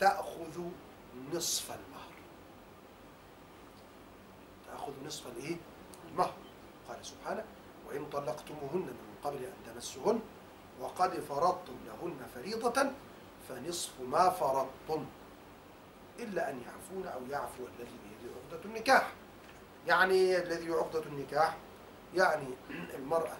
تأخذ 0.00 0.60
نصف 1.34 1.70
المهر. 1.70 2.12
تأخذ 4.66 4.92
نصف 5.06 5.26
الإيه؟ 5.26 5.56
المهر. 6.10 6.34
قال 6.88 7.06
سبحانه 7.06 7.44
وإن 7.88 8.04
طلقتموهن 8.10 8.80
من 8.80 9.14
قبل 9.24 9.44
أن 9.44 9.72
تمسهن 9.74 10.20
وقد 10.80 11.20
فرضتم 11.20 11.76
لهن 11.86 12.26
فريضة 12.34 12.90
فنصف 13.48 14.00
ما 14.00 14.30
فرضتم 14.30 15.06
إلا 16.18 16.50
أن 16.50 16.62
يعفون 16.66 17.06
أو 17.06 17.20
يعفو 17.30 17.62
الذي 17.62 17.96
بيده 18.04 18.34
عقدة 18.34 18.64
النكاح. 18.64 19.12
يعني 19.86 20.36
الذي 20.36 20.70
عقدة 20.70 21.02
النكاح 21.02 21.56
يعني 22.14 22.46
المرأة 22.98 23.36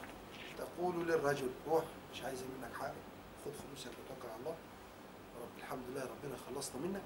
تقول 0.58 1.08
للرجل 1.08 1.50
روح 1.68 1.84
مش 2.12 2.22
عايزة 2.22 2.44
منك 2.44 2.76
حاجة 2.76 2.94
خذ 3.44 3.50
فلوسك 3.52 3.90
وتوكل 3.90 4.28
على 4.28 4.40
الله 4.40 4.56
رب 5.42 5.55
الحمد 5.66 5.82
لله 5.90 6.02
ربنا 6.02 6.36
خلصنا 6.46 6.80
منك 6.80 7.02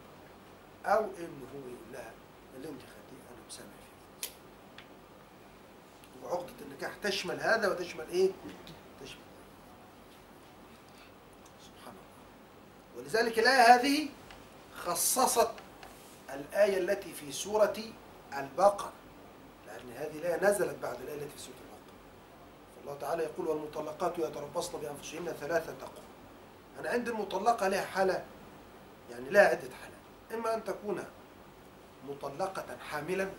أو 0.86 1.00
إنه 1.00 1.46
هو 1.54 1.58
يقول 1.58 1.92
لها 1.92 2.10
اللي 2.56 2.68
أنت 2.68 2.80
خديه 2.80 3.20
أنا 3.30 3.46
مسامح 3.48 3.68
فيه 4.22 4.28
وعقدة 6.24 6.52
النكاح 6.60 6.92
تشمل 7.02 7.40
هذا 7.40 7.68
وتشمل 7.68 8.08
إيه؟ 8.08 8.30
تشمل 9.02 9.18
سبحان 11.60 11.94
الله. 11.94 12.96
ولذلك 12.96 13.38
الآية 13.38 13.74
هذه 13.74 14.08
خصصت 14.76 15.50
الآية 16.34 16.78
التي 16.78 17.12
في 17.12 17.32
سورة 17.32 17.76
البقرة 18.38 18.92
لأن 19.66 19.90
هذه 19.96 20.18
الآية 20.18 20.50
نزلت 20.50 20.76
بعد 20.82 21.00
الآية 21.00 21.16
التي 21.22 21.36
في 21.36 21.42
سورة 21.42 21.54
البقرة. 21.54 21.96
فالله 22.76 22.98
تعالى 23.00 23.22
يقول 23.22 23.48
والمطلقات 23.48 24.18
يتربصن 24.18 24.78
بأنفسهن 24.80 25.32
ثلاثة 25.40 25.72
قرون. 25.72 26.04
أنا 26.80 26.90
عند 26.90 27.08
المطلقة 27.08 27.68
لها 27.68 27.84
حالة 27.84 28.24
يعني 29.10 29.30
لها 29.30 29.42
عدة 29.48 29.70
حالات 29.82 30.00
إما 30.34 30.54
أن 30.54 30.64
تكون 30.64 31.04
مطلقة 32.08 32.76
حاملا 32.90 33.30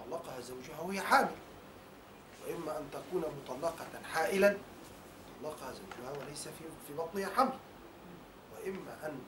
طلقها 0.00 0.40
زوجها 0.40 0.80
وهي 0.80 1.00
حامل. 1.00 1.34
وإما 2.46 2.78
أن 2.78 2.88
تكون 2.92 3.24
مطلقة 3.44 4.02
حائلا 4.12 4.56
طلقها 5.42 5.72
زوجها 5.72 6.12
وليس 6.20 6.48
في 6.48 6.64
في 6.86 6.94
بطنها 6.94 7.26
حمل. 7.36 7.58
وإما 8.52 9.06
أن 9.06 9.18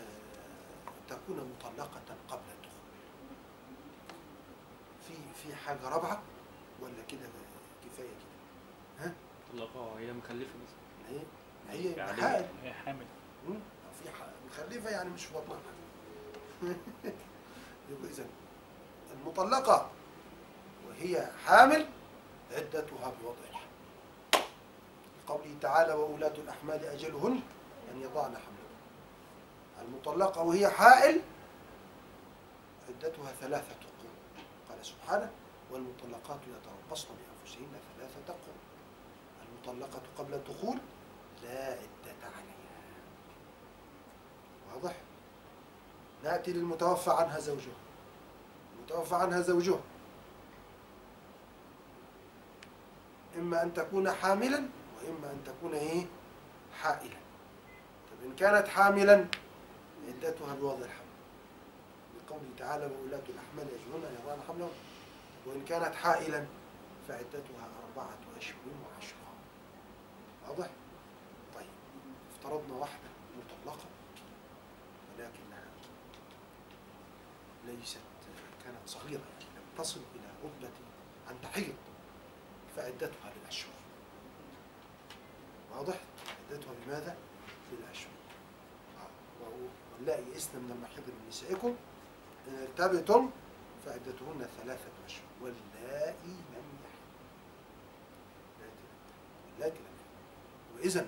آه، 0.00 1.14
تكون 1.14 1.54
مطلقة 1.58 2.00
قبل 2.28 2.42
الدخول. 2.54 2.72
في 5.08 5.14
في 5.42 5.56
حاجة 5.56 5.88
رابعة 5.88 6.22
ولا 6.80 7.02
كده 7.08 7.20
كفاية 7.84 8.06
كده؟ 8.08 9.06
ها؟ 9.06 9.12
طلقها 9.52 9.82
وهي 9.94 10.12
مخلفه 10.12 10.50
مثلا 10.64 11.08
هي 11.08 11.20
هي 11.70 11.92
يعني 11.92 12.22
حائل. 12.22 12.46
هي 12.62 12.72
حامل. 12.72 13.06
مخلفة 14.50 14.90
يعني 14.90 15.10
مش 15.10 15.24
في 15.24 15.34
بطنها. 15.34 15.72
يبقى 17.90 18.10
إذا 18.10 18.26
المطلقة 19.12 19.90
وهي 20.88 21.30
حامل 21.46 21.86
عدتها 22.52 23.12
بوضع 23.22 23.36
الحمل 23.50 23.62
قوله 25.26 25.54
تعالى 25.60 25.92
وأولاة 25.92 26.34
الأحمال 26.38 26.84
أجلهن 26.84 27.40
أن 27.92 28.00
يضعن 28.00 28.36
حملهن. 28.36 28.72
المطلقة 29.88 30.42
وهي 30.42 30.68
حائل 30.68 31.20
عدتها 32.88 33.32
ثلاثة 33.40 33.74
قرون. 33.74 34.44
قال 34.68 34.86
سبحانه 34.86 35.30
والمطلقات 35.70 36.40
يتربصن 36.40 37.08
بأنفسهن 37.08 37.80
ثلاثة 37.96 38.32
قرون. 38.32 38.62
المطلقة 39.48 40.02
قبل 40.18 40.34
الدخول 40.34 40.78
لا 41.42 41.64
عدة 41.64 42.26
عليها. 42.36 42.51
واضح؟ 44.74 44.96
نأتي 46.24 46.52
للمتوفى 46.52 47.10
عنها 47.10 47.38
زوجها. 47.40 47.74
المتوفى 48.78 49.14
عنها 49.14 49.40
زوجها. 49.40 49.80
إما 53.38 53.62
أن 53.62 53.74
تكون 53.74 54.12
حاملا 54.12 54.56
وإما 54.96 55.30
أن 55.30 55.44
تكون 55.46 55.74
إيه؟ 55.74 56.06
حائلا. 56.82 57.16
طب 58.10 58.26
إن 58.26 58.36
كانت 58.36 58.68
حاملا 58.68 59.26
عدتها 60.08 60.54
بوضع 60.54 60.84
الحمل. 60.84 61.02
لقوله 62.18 62.48
تعالى 62.58 62.84
وأولاة 62.86 63.22
الأحمال 63.28 63.66
يجهلن 63.74 64.04
أن 64.04 64.16
يضعن 64.22 64.38
حملهن 64.48 64.70
وإن 65.46 65.64
كانت 65.64 65.94
حائلا 65.94 66.46
فعدتها 67.08 67.68
أربعة 67.88 68.18
أشهر 68.38 68.56
وعشرة 68.84 69.16
واضح؟ 70.48 70.70
طيب 71.54 71.66
افترضنا 72.34 72.74
واحدة 72.74 73.08
مطلقة. 73.38 73.84
ليست 77.66 77.98
كانت 78.64 78.76
صغيرة 78.86 79.20
لم 79.56 79.62
تصل 79.78 80.00
إلى 80.14 80.28
رتبة 80.44 80.76
أن 81.30 81.34
تحيض 81.42 81.74
فعدتها 82.76 83.32
بالأشهر 83.38 83.72
واضح؟ 85.72 86.00
عدتها 86.50 86.72
بماذا؟ 86.86 87.16
بالأشهر 87.70 88.12
آه. 89.00 89.48
واللائي 89.98 90.24
يئسن 90.34 90.58
من 90.58 90.70
المحيض 90.70 91.04
من 91.08 91.28
نسائكم. 91.28 91.76
إن 92.48 92.66
ارتبتم 92.80 93.30
فعدتهن 93.86 94.46
ثلاثة 94.62 94.90
أشهر 95.06 95.24
واللائي 95.40 96.14
لم 96.26 96.64
يحض 96.84 98.70
اللاتي 99.56 99.78
لم 99.78 99.84
وإذا 100.76 101.06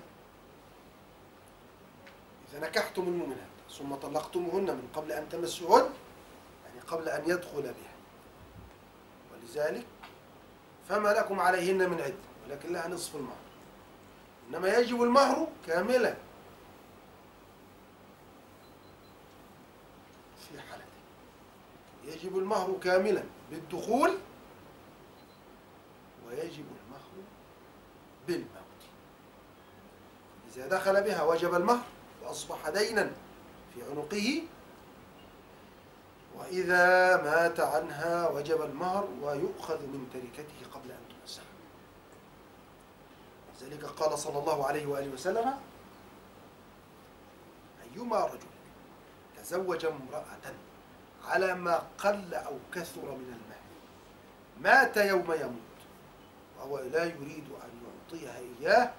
إذا 2.49 2.59
نكحتم 2.59 3.01
المؤمنات 3.01 3.47
ثم 3.77 3.95
طلقتموهن 3.95 4.65
من 4.65 4.89
قبل 4.95 5.11
أن 5.11 5.29
تمسوهن 5.29 5.89
قبل 6.87 7.09
أن 7.09 7.29
يدخل 7.29 7.61
بها. 7.61 7.95
ولذلك 9.33 9.85
فما 10.89 11.09
لكم 11.09 11.39
عليهن 11.39 11.89
من 11.89 12.01
عدة 12.01 12.15
ولكن 12.45 12.73
لها 12.73 12.87
نصف 12.87 13.15
المهر. 13.15 13.35
إنما 14.49 14.77
يجب 14.77 15.03
المهر 15.03 15.47
كاملا. 15.67 16.15
في 20.49 20.59
حالتين. 20.61 20.85
يجب 22.05 22.37
المهر 22.37 22.77
كاملا 22.83 23.23
بالدخول 23.51 24.17
ويجب 26.27 26.65
المهر 26.85 27.11
بالموت. 28.27 28.49
إذا 30.55 30.67
دخل 30.67 31.03
بها 31.03 31.23
وجب 31.23 31.55
المهر 31.55 31.85
وأصبح 32.23 32.69
دينا 32.69 33.11
في 33.73 33.83
عنقه 33.91 34.43
وإذا 36.37 37.17
مات 37.23 37.59
عنها 37.59 38.29
وجب 38.29 38.61
المهر 38.61 39.07
ويؤخذ 39.21 39.79
من 39.81 40.09
تركته 40.13 40.69
قبل 40.73 40.91
أن 40.91 40.99
تمسح 41.09 41.43
لذلك 43.61 43.85
قال 43.85 44.19
صلى 44.19 44.39
الله 44.39 44.65
عليه 44.67 44.85
وآله 44.85 45.13
وسلم 45.13 45.53
أيما 47.83 48.25
رجل 48.25 48.47
تزوج 49.37 49.85
امرأة 49.85 50.53
على 51.25 51.55
ما 51.55 51.83
قل 51.97 52.33
أو 52.33 52.57
كثر 52.73 53.01
من 53.01 53.33
المال 53.41 53.65
مات 54.61 54.97
يوم 54.97 55.31
يموت 55.33 55.79
وهو 56.57 56.79
لا 56.79 57.03
يريد 57.03 57.47
أن 57.63 57.69
يعطيها 57.85 58.37
إياه 58.37 58.91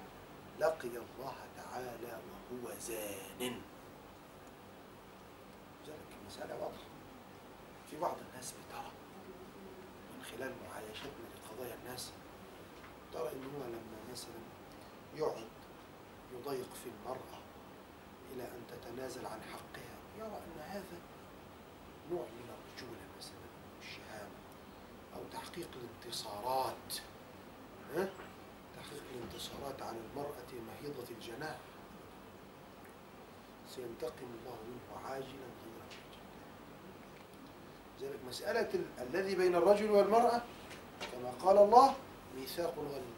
لقي 0.59 0.87
الله 0.87 1.35
تعالى 1.57 2.17
وهو 2.51 2.73
زان. 2.79 3.61
المسألة 6.21 6.55
واضحة. 6.61 6.86
في 7.97 8.03
بعض 8.03 8.17
الناس 8.29 8.51
بترى 8.51 8.91
من 10.13 10.23
خلال 10.23 10.53
معايشتنا 10.69 11.27
لقضايا 11.35 11.75
الناس 11.75 12.11
ترى 13.13 13.29
إن 13.31 13.43
هو 13.43 13.67
لما 13.67 14.11
مثلا 14.11 14.39
يقعد 15.15 15.47
يضيق 16.33 16.73
في 16.83 16.89
المرأة 16.89 17.39
إلى 18.33 18.43
أن 18.43 18.61
تتنازل 18.69 19.25
عن 19.25 19.41
حقها 19.41 19.97
يرى 20.17 20.37
أن 20.37 20.61
هذا 20.61 20.99
نوع 22.11 22.21
من 22.25 22.49
الرجولة 22.49 23.01
مثلا 23.17 23.47
والشهامة 23.77 24.37
أو 25.15 25.21
تحقيق 25.33 25.69
الانتصارات. 25.75 26.93
ها؟ 27.95 28.09
تحقيق 28.75 29.03
الانتصارات 29.15 29.81
على 29.81 29.97
المرأة 29.97 30.51
مهيضة 30.67 31.09
الجناح. 31.11 31.57
سينتقم 33.69 34.27
الله 34.39 34.57
منه 34.67 35.05
عاجلا 35.05 35.47
غير 35.63 36.06
لذلك 38.01 38.19
مسألة 38.27 38.69
ال- 38.73 38.85
الذي 39.09 39.35
بين 39.35 39.55
الرجل 39.55 39.91
والمرأة 39.91 40.41
كما 41.11 41.31
قال 41.43 41.57
الله 41.57 41.95
ميثاق 42.35 42.73
غليظ 42.77 43.17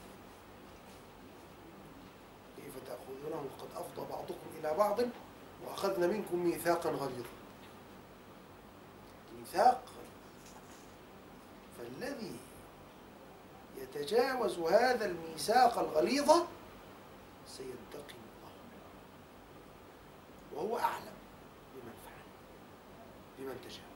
كيف 2.57 2.73
تأخذونه؟ 2.87 3.49
قد 3.59 3.67
أفضى 3.75 4.09
بعضكم 4.09 4.47
إلى 4.59 4.73
بعض 4.73 4.99
وأخذنا 5.65 6.07
منكم 6.07 6.39
ميثاقا 6.45 6.89
غليظا 6.89 7.29
ميثاق 9.39 9.83
فالذي 11.77 12.35
يتجاوز 13.77 14.59
هذا 14.59 15.05
الميثاق 15.05 15.79
الغليظ 15.79 16.31
سينتقم 17.47 18.15
الله. 18.15 18.51
وهو 20.53 20.79
أعلم 20.79 21.13
بمن 21.75 21.93
فعل 22.05 22.25
بمن 23.39 23.57
تجاوز. 23.61 23.88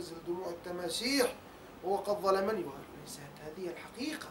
وتنزل 0.00 0.16
دموع 0.26 0.48
التماسيح 0.48 1.34
وهو 1.84 1.96
قد 1.96 2.16
ظلمني 2.20 2.64
وليست 2.64 3.20
هذه 3.44 3.68
الحقيقة. 3.68 4.28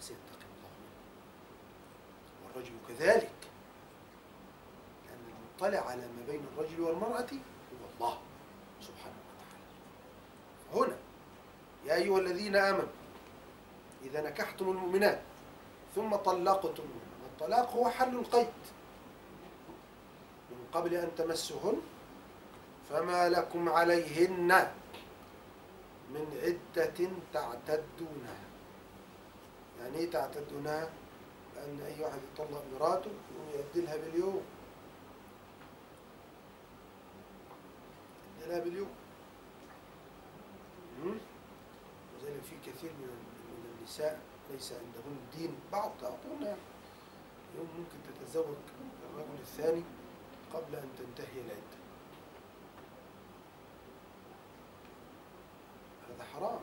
سيتقي 0.00 0.44
الله. 0.56 0.70
والرجل 2.44 2.72
كذلك. 2.88 3.30
لأن 5.06 5.20
المطلع 5.28 5.90
على 5.90 6.00
ما 6.00 6.32
بين 6.32 6.40
الرجل 6.52 6.80
والمرأة 6.80 7.30
هو 7.32 7.86
الله 7.94 8.18
سبحانه 8.80 9.16
وتعالى. 9.30 9.66
هنا 10.74 10.96
يا 11.86 11.94
أيها 11.94 12.18
الذين 12.18 12.56
آمنوا 12.56 12.92
إذا 14.04 14.22
نكحتم 14.22 14.70
المؤمنات 14.70 15.20
ثم 15.94 16.16
طلقتم 16.16 16.84
والطلاق 17.22 17.72
هو 17.72 17.88
حل 17.88 18.14
القيد. 18.14 18.48
من 20.50 20.66
قبل 20.72 20.94
أن 20.94 21.10
تمسهن 21.16 21.80
فما 22.90 23.28
لكم 23.28 23.68
عليهن 23.68 24.72
من 26.10 26.40
عدة 26.42 27.10
تعتدونها 27.32 28.40
يعني 29.80 29.96
إيه 29.96 30.10
تعتدونها؟ 30.10 30.90
لأن 31.56 31.80
أي 31.80 32.04
واحد 32.04 32.18
يطلق 32.34 32.64
مراته 32.74 33.10
يؤدي 33.54 33.80
لها 33.80 33.96
باليوم. 33.96 34.42
يؤدي 38.40 38.52
لها 38.52 38.58
باليوم؟ 38.58 38.90
وذلك 41.04 42.42
في 42.50 42.70
كثير 42.70 42.90
من 42.90 43.08
النساء 43.78 44.20
ليس 44.50 44.72
عندهن 44.72 45.16
دين 45.36 45.54
بعض. 45.72 45.90
تعطون 46.00 46.42
يعني 46.42 46.58
يوم 47.56 47.68
ممكن 47.78 47.98
تتزوج 48.20 48.56
الرجل 49.10 49.38
الثاني 49.40 49.82
قبل 50.54 50.74
أن 50.76 50.88
تنتهي 50.98 51.40
العدة. 51.40 51.83
هذا 56.14 56.24
حرام. 56.34 56.60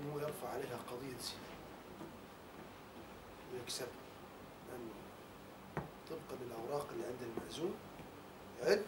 أنه 0.00 0.22
يرفع 0.22 0.48
عليها 0.48 0.76
قضية 0.90 1.16
زنا. 1.18 1.52
ويكسبها 3.54 3.88
لأنه 4.68 4.92
طبقا 6.10 6.42
للأوراق 6.44 6.86
اللي 6.92 7.04
عند 7.06 7.22
المأذون. 7.22 7.74
عد. 8.62 8.84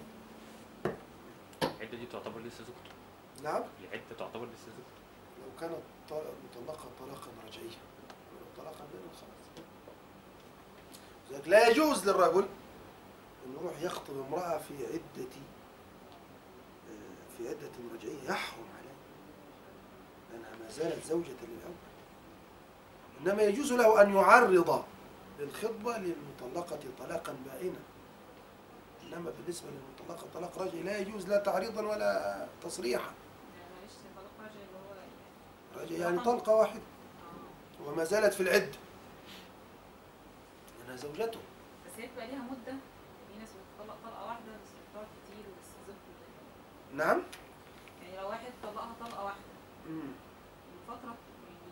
العدة 1.63 1.97
دي 1.99 2.07
تعتبر 2.07 2.41
لسه 2.41 2.59
زوجته 2.65 2.95
نعم. 3.43 3.63
العدة 3.85 4.15
تعتبر 4.19 4.45
لسه 4.47 4.65
زوجته 4.67 5.05
لو 5.43 5.61
كانت 5.61 5.81
مطلقة 6.45 6.89
طلاقا 7.01 7.31
رجعيا 7.47 7.79
ولو 8.33 8.47
طلاقا 8.57 8.87
بينا 8.93 9.13
خلاص 9.13 9.65
لذلك 11.31 11.49
لا 11.49 11.69
يجوز 11.69 12.09
للرجل 12.09 12.47
أن 13.47 13.53
يروح 13.61 13.83
يخطب 13.83 14.15
امرأة 14.29 14.59
في 14.59 14.87
عدة 14.87 15.29
آه، 16.91 17.37
في 17.39 17.49
عدة 17.49 17.71
رجعية. 17.95 18.23
يحرم 18.31 18.65
عليه 18.79 18.84
لأنها 20.35 20.65
ما 20.65 20.71
زالت 20.71 21.05
زوجة 21.05 21.27
للأول. 21.43 21.75
إنما 23.21 23.43
يجوز 23.43 23.73
له 23.73 24.03
أن 24.03 24.15
يعرض 24.15 24.85
للخطبة 25.39 25.99
للمطلقة 25.99 26.79
طلاقا 26.99 27.37
بائنا. 27.47 27.79
إنما 29.03 29.31
بالنسبة 29.31 29.69
للمطلقة 29.71 30.27
طلاق 30.35 30.59
رجعي 30.59 30.83
لا 30.83 30.99
يجوز 30.99 31.29
لا 31.29 31.39
تعريضا 31.39 31.83
ولا 31.83 32.47
تصريحا. 32.63 33.13
يعني 34.41 34.65
رجعي 35.77 36.01
يعني 36.01 36.19
طلقة 36.19 36.55
واحدة. 36.55 36.81
وما 37.87 38.05
زالت 38.05 38.35
في 38.35 38.43
العدة 38.43 38.79
لأنها 40.79 40.97
زوجته. 40.97 41.41
بس 41.87 41.93
هي 41.99 42.07
بتبقى 42.07 42.27
ليها 42.27 42.43
مدة. 42.43 42.77
في 43.29 43.41
ناس 43.41 43.49
بتطلق 43.49 43.97
طلقة 44.05 44.27
واحدة 44.27 44.53
بس 44.65 44.71
بتقعد 44.91 45.07
كتير 45.07 45.45
زوجته 45.87 47.05
نعم. 47.05 47.23
يعني 48.03 48.17
لو 48.17 48.29
واحد 48.29 48.53
طلقها 48.63 48.95
طلقة 49.01 49.25
واحدة. 49.25 49.41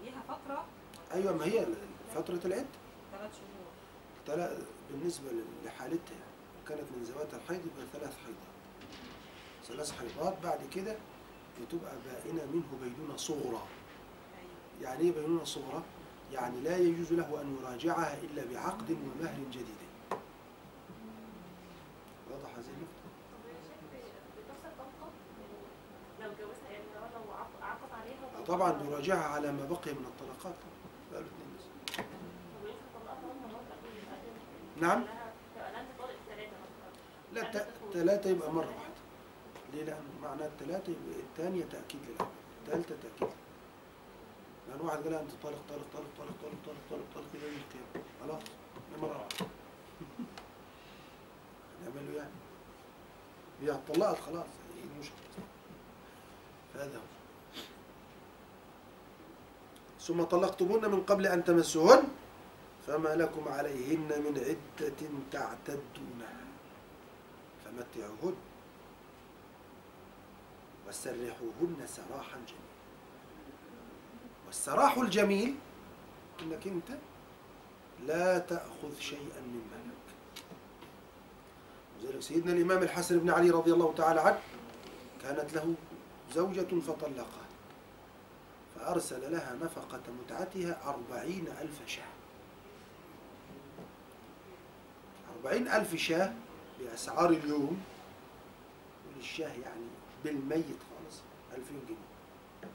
ليها 0.03 0.23
فترة. 0.29 0.65
أيوة 1.15 1.33
ما 1.37 1.45
هي 1.45 1.67
فترة 2.15 2.41
العدة 2.45 2.67
ثلاث 3.13 3.31
شهور. 3.35 3.73
تلا 4.27 4.59
بالنسبة 4.91 5.31
لحالتها 5.65 6.17
كانت 6.69 6.83
من 6.97 7.03
ذوات 7.03 7.35
الحيض 7.35 7.61
يبقى 7.67 7.87
ثلاث 7.93 8.17
حيضات. 8.17 8.53
ثلاث 9.65 9.93
حيضات 9.99 10.35
بعد 10.43 10.61
كده 10.75 10.97
بتبقى 11.63 11.93
بائنة 12.07 12.45
منه 12.53 12.79
بينونة 12.83 13.17
صغرى. 13.17 13.43
أيوة. 14.39 14.83
يعني 14.83 15.01
إيه 15.01 15.13
بينونة 15.13 15.45
صغرى؟ 15.45 15.83
يعني 16.33 16.61
لا 16.61 16.77
يجوز 16.77 17.13
له 17.13 17.41
أن 17.43 17.57
يراجعها 17.63 18.19
إلا 18.23 18.45
بعقد 18.53 18.91
ومهر 18.91 19.39
جديد. 19.51 19.67
واضح 22.31 22.51
هذه 22.57 22.65
النقطة؟ 22.69 23.03
بتحصل 24.37 24.73
طلقة 24.79 25.11
لو 26.21 26.31
جوزها 26.31 26.71
يعني 26.71 26.85
لو 26.95 27.01
لو 27.01 27.33
عق- 27.33 27.63
عقد 27.63 27.93
عليها 28.01 28.27
طبعا 28.53 28.83
يراجعها 28.83 29.25
على 29.29 29.53
ما 29.53 29.65
بقي 29.65 29.93
من 29.95 30.05
الطلقات 30.07 30.55
بقى 31.13 31.21
له 31.21 31.27
اتنين 31.27 31.57
بس. 31.57 31.65
وينفع 32.65 32.87
طلقها 32.95 33.21
ثلاث 33.23 33.37
مرات 33.43 33.65
قبل 33.73 34.87
نعم؟ 34.87 35.05
لا 37.33 37.67
ثلاثة 37.93 38.31
يبقى 38.31 38.53
مرة 38.53 38.67
واحدة. 38.67 39.03
ليه؟ 39.73 39.85
لأن 39.85 40.03
معنى 40.23 40.47
الثلاثة 40.47 40.93
يبقى 40.93 41.21
الثانية 41.21 41.65
تأكيد 41.65 42.01
للأول 42.09 42.29
الثالثة 42.63 42.95
تأكيد 43.03 43.35
لأن 44.69 44.81
واحد 44.81 44.99
قال 44.99 45.15
أنت 45.15 45.31
طالق 45.43 45.59
طالق 45.69 45.85
طالق 45.95 46.09
طالق 46.19 46.33
طالق 46.43 46.57
طالق 46.67 46.79
طالق 46.91 47.05
طالق 47.15 47.27
إلى 47.35 47.47
يوم 47.47 47.57
القيامة 47.57 48.07
خلاص 48.23 48.43
مرة 49.03 49.19
واحدة. 49.19 49.47
نعمل 51.85 52.13
له 52.13 52.17
يعني. 52.19 52.31
هي 53.63 53.71
اتطلقت 53.73 54.21
خلاص 54.21 54.47
إيه 54.77 54.85
المشكلة؟ 54.95 55.45
هذا 56.75 56.97
هو. 56.97 57.22
ثم 60.03 60.23
طلقتمون 60.23 60.91
من 60.91 61.03
قبل 61.03 61.27
أن 61.27 61.45
تمسهن 61.45 62.03
فما 62.87 63.15
لكم 63.15 63.49
عليهن 63.49 64.11
من 64.25 64.35
عدة 64.39 65.01
تعتدونها. 65.33 66.43
فمتعوهن 67.65 68.37
وسرحوهن 70.89 71.87
سراحا 71.87 72.39
جميلا. 72.49 72.73
والسراح 74.47 74.99
الجميل 74.99 75.55
إنك 76.43 76.67
أنت 76.67 76.91
لا 78.07 78.39
تأخذ 78.39 78.99
شيئا 79.01 79.41
من 79.41 79.63
مالك 79.73 80.07
لذلك 82.03 82.23
سيدنا 82.23 82.53
الإمام 82.53 82.83
الحسن 82.83 83.19
بن 83.19 83.31
علي 83.31 83.51
رضي 83.51 83.73
الله 83.73 83.95
تعالى 83.95 84.21
عنه 84.21 84.41
كانت 85.23 85.53
له 85.53 85.75
زوجة 86.35 86.81
فطلقها. 86.87 87.47
فأرسل 88.83 89.33
لها 89.33 89.55
نفقة 89.63 90.03
متعتها 90.25 90.89
أربعين 90.89 91.49
ألف 91.61 91.81
شاه. 91.87 92.13
أربعين 95.37 95.69
ألف 95.69 95.95
شاه 95.95 96.33
بأسعار 96.81 97.31
اليوم 97.31 97.85
وللشاه 99.09 99.53
يعني 99.53 99.87
بالميت 100.25 100.65
خالص 100.67 101.21
ألفين 101.57 101.81
جنيه. 101.89 102.71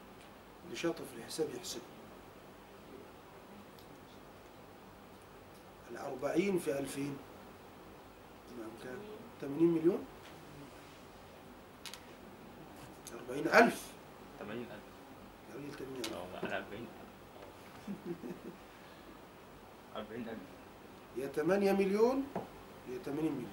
اللي 0.66 0.76
شاطر 0.76 1.04
في 1.06 1.20
الحساب 1.20 1.48
يحسب. 1.56 1.82
الأربعين 5.92 6.60
في 6.60 6.80
ألفين 6.80 7.18
كام؟ 8.84 9.00
80 9.42 9.64
مليون؟ 9.64 10.06
أربعين 13.14 13.48
ألف. 13.48 13.88
80000 14.40 14.42
يا 14.42 14.48
راجل 14.48 14.54
80 14.54 14.62
ألف. 14.62 14.87
أنا 15.58 16.58
40000 16.58 16.88
40000 19.96 20.38
يا 21.18 21.28
8 21.28 21.72
مليون 21.72 22.24
يا 22.90 22.98
80 23.06 23.32
مليون. 23.32 23.48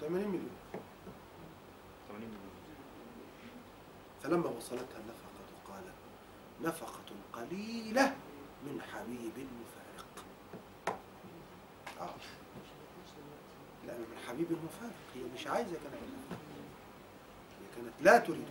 80 0.00 0.28
مليون. 0.28 0.50
80 2.08 2.28
مليون 2.28 2.38
فلما 4.22 4.48
وصلتها 4.48 4.98
النفقة 4.98 5.72
قالت 5.72 5.94
نفقة 6.62 7.14
قليلة 7.32 8.16
من 8.66 8.80
حبيب 8.92 9.32
مفارق. 9.60 10.24
آه. 12.00 12.14
لا 13.86 13.98
من 13.98 14.16
حبيب 14.28 14.52
مفارق 14.52 14.94
هي 15.14 15.22
مش 15.34 15.46
عايزة 15.46 15.72
كانت. 15.72 15.94
هي 17.60 17.66
كانت 17.76 17.92
لا 18.00 18.18
تريد 18.18 18.46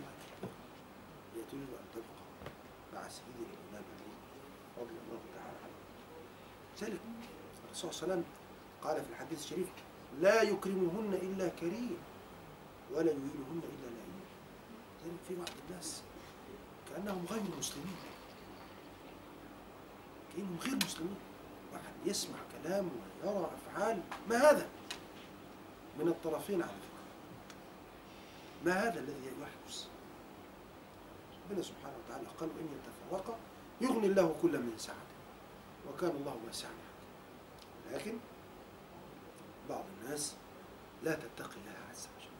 هي 1.36 1.42
تريد 1.50 1.62
أن 1.62 1.86
تبقى 1.94 2.13
مع 3.04 3.10
سيدنا 3.10 3.52
الإمام 3.52 3.84
علي 3.94 4.12
رضي 4.78 4.96
الله 5.04 5.20
تعالى 5.34 5.58
عنه 5.64 5.78
ذلك 6.80 7.00
الرسول 7.64 7.92
صلى 7.94 8.02
الله 8.02 8.14
عليه 8.14 8.22
وسلم 8.22 8.24
قال 8.82 9.04
في 9.04 9.10
الحديث 9.10 9.38
الشريف 9.44 9.68
لا 10.20 10.42
يكرمهن 10.42 11.14
إلا 11.22 11.48
كريم 11.48 11.96
ولا 12.92 13.10
يهينهن 13.10 13.60
إلا 13.72 13.86
لئيم 13.94 14.20
ذلك 15.04 15.18
في 15.28 15.34
بعض 15.34 15.48
الناس 15.68 16.02
كأنهم 16.90 17.26
غير 17.30 17.42
مسلمين. 17.58 17.96
كأنهم 20.36 20.58
غير 20.62 20.76
مسلمين. 20.76 21.16
واحد 21.72 21.92
يسمع 22.06 22.38
كلام 22.62 22.90
ويرى 23.24 23.50
أفعال 23.56 24.00
ما 24.30 24.50
هذا؟ 24.50 24.68
من 25.98 26.08
الطرفين 26.08 26.62
على 26.62 26.70
فكرة. 26.72 27.04
ما 28.64 28.72
هذا 28.88 29.00
الذي 29.00 29.26
يحدث؟ 29.42 29.93
ربنا 31.44 31.62
سبحانه 31.62 31.96
وتعالى 32.04 32.26
قال 32.40 32.48
وإن 32.56 32.68
يتفرقا 32.76 33.36
يغني 33.80 34.06
الله 34.06 34.34
كل 34.42 34.58
من 34.58 34.72
سعته 34.78 35.14
وكان 35.88 36.10
الله 36.20 36.36
واسعا 36.46 36.70
لكن 37.92 38.14
بعض 39.68 39.84
الناس 40.02 40.34
لا 41.04 41.14
تتقي 41.14 41.56
الله 41.60 41.78
عز 41.90 42.08
وجل. 42.16 42.34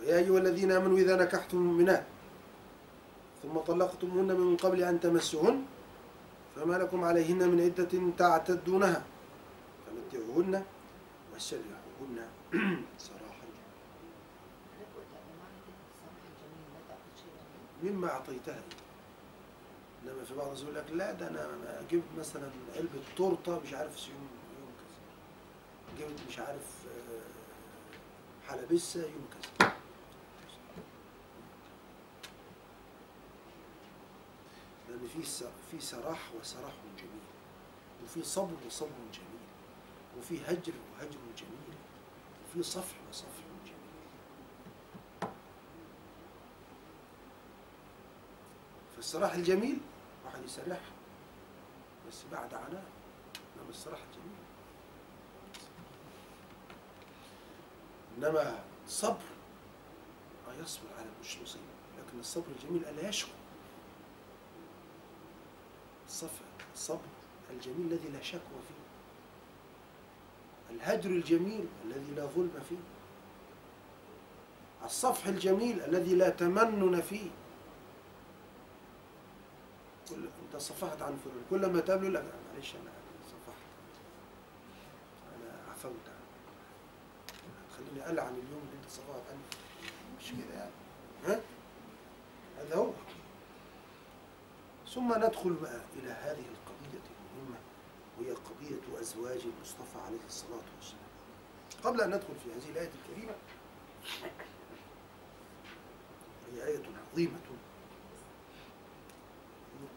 ويا 0.00 0.16
أيها 0.18 0.38
الذين 0.38 0.70
آمنوا 0.72 0.98
إذا 0.98 1.16
نكحتم 1.16 1.56
المؤمنات 1.58 2.04
ثم 3.42 3.58
طلقتموهن 3.58 4.36
من 4.40 4.56
قبل 4.56 4.82
أن 4.82 5.00
تمسوهن 5.00 5.64
فما 6.56 6.74
لكم 6.74 7.04
عليهن 7.04 7.48
من 7.48 7.60
عدة 7.60 7.92
تعتدونها. 8.18 9.04
فمتعوهن 9.86 10.64
وسرحوهن 11.34 12.18
سراحا 13.06 13.46
جميلا 13.54 13.78
حضرتك 14.72 14.90
قلت 14.96 15.10
قبل 15.14 15.32
معنى 15.40 15.58
كلمة 15.66 15.86
الصبح 15.92 16.20
الجميل 16.30 16.66
ما 16.74 16.80
تاخدش 16.88 17.20
يعني 17.28 17.58
مما 17.82 18.10
أعطيتها 18.12 18.62
إنما 20.04 20.24
في 20.24 20.34
بعض 20.34 20.46
الناس 20.46 20.62
يقول 20.62 20.74
لك 20.74 20.84
لا 20.92 21.12
ده 21.12 21.28
أنا 21.28 21.48
جبت 21.90 22.02
مثلا 22.18 22.50
علبة 22.76 23.00
تورتة 23.16 23.60
مش 23.60 23.72
عارف 23.74 24.08
يوم 24.08 24.28
يوم 24.60 24.70
كذا. 24.78 26.06
جبت 26.08 26.18
مش 26.28 26.38
عارف 26.38 26.66
آه، 26.86 28.48
حلبسة 28.50 29.00
يوم 29.02 29.26
كذا. 29.58 29.72
لأن 34.88 35.08
في 35.08 35.46
في 35.70 35.80
سراح 35.80 36.28
وسراح 36.40 36.72
جميل 36.98 37.28
وفي 38.04 38.22
صبر 38.22 38.54
وصبر 38.66 38.88
جميل 39.14 39.46
وفي 40.18 40.40
هجر 40.46 40.72
وهجر 40.92 41.18
جميل 41.38 41.76
وفي 42.50 42.62
صفح 42.62 42.94
وصفح. 43.10 43.37
فالسراح 48.98 49.34
الجميل 49.34 49.78
واحد 50.24 50.44
يسرحها 50.44 50.92
بس 52.08 52.22
بعد 52.32 52.54
عناء 52.54 52.84
إنما 53.56 53.70
السراح 53.70 53.98
الجميل 54.10 54.38
إنما 58.18 58.58
صبر 58.88 59.22
آه 60.48 60.62
يصبر 60.62 60.86
على 60.98 61.06
مش 61.22 61.38
مصيبة 61.42 61.64
لكن 61.98 62.20
الصبر 62.20 62.46
الجميل 62.58 62.84
ألا 62.84 63.08
يشكو. 63.08 63.30
الصفر 66.06 66.44
الصبر 66.74 67.08
الجميل 67.50 67.92
الذي 67.92 68.08
لا 68.08 68.22
شكوى 68.22 68.40
فيه. 68.68 68.84
الهجر 70.74 71.10
الجميل 71.10 71.66
الذي 71.84 72.14
لا 72.16 72.26
ظلم 72.26 72.62
فيه. 72.68 72.76
الصفح 74.84 75.26
الجميل 75.26 75.82
الذي 75.82 76.14
لا 76.14 76.28
تمنن 76.30 77.00
فيه. 77.00 77.30
كل 80.10 80.28
انت 80.44 80.56
صفحت 80.62 81.02
عن 81.02 81.18
فلان. 81.24 81.44
كل 81.50 81.66
ما 81.72 81.80
تقابله 81.80 82.08
لك 82.08 82.24
معلش 82.54 82.74
أنا 82.74 82.90
صفحت. 83.26 83.62
أنا 85.36 85.70
عفوت. 85.72 85.92
خليني 87.76 88.10
العن 88.10 88.32
اليوم 88.32 88.62
اللي 88.66 88.76
انت 88.82 88.90
صفحت 88.90 89.22
عنه. 89.30 89.42
مش 90.20 90.30
كده 90.30 90.54
يعني. 90.58 90.70
ها؟ 91.26 91.40
هذا 92.58 92.76
هو. 92.76 92.90
ثم 94.94 95.12
ندخل 95.18 95.52
بقى 95.52 95.80
إلى 95.96 96.10
هذه 96.10 96.44
القضية 96.54 97.02
المهمة 97.10 97.58
وهي 98.18 98.30
قضيه 98.30 99.00
أزواج 99.00 99.40
المصطفى 99.56 99.98
عليه 100.06 100.26
الصلاة 100.26 100.62
والسلام. 100.76 101.08
قبل 101.84 102.00
أن 102.00 102.08
ندخل 102.08 102.34
في 102.44 102.52
هذه 102.52 102.70
الآية 102.72 102.90
الكريمة 103.02 103.34
هي 106.54 106.66
آية 106.66 106.82
عظيمة. 107.12 107.38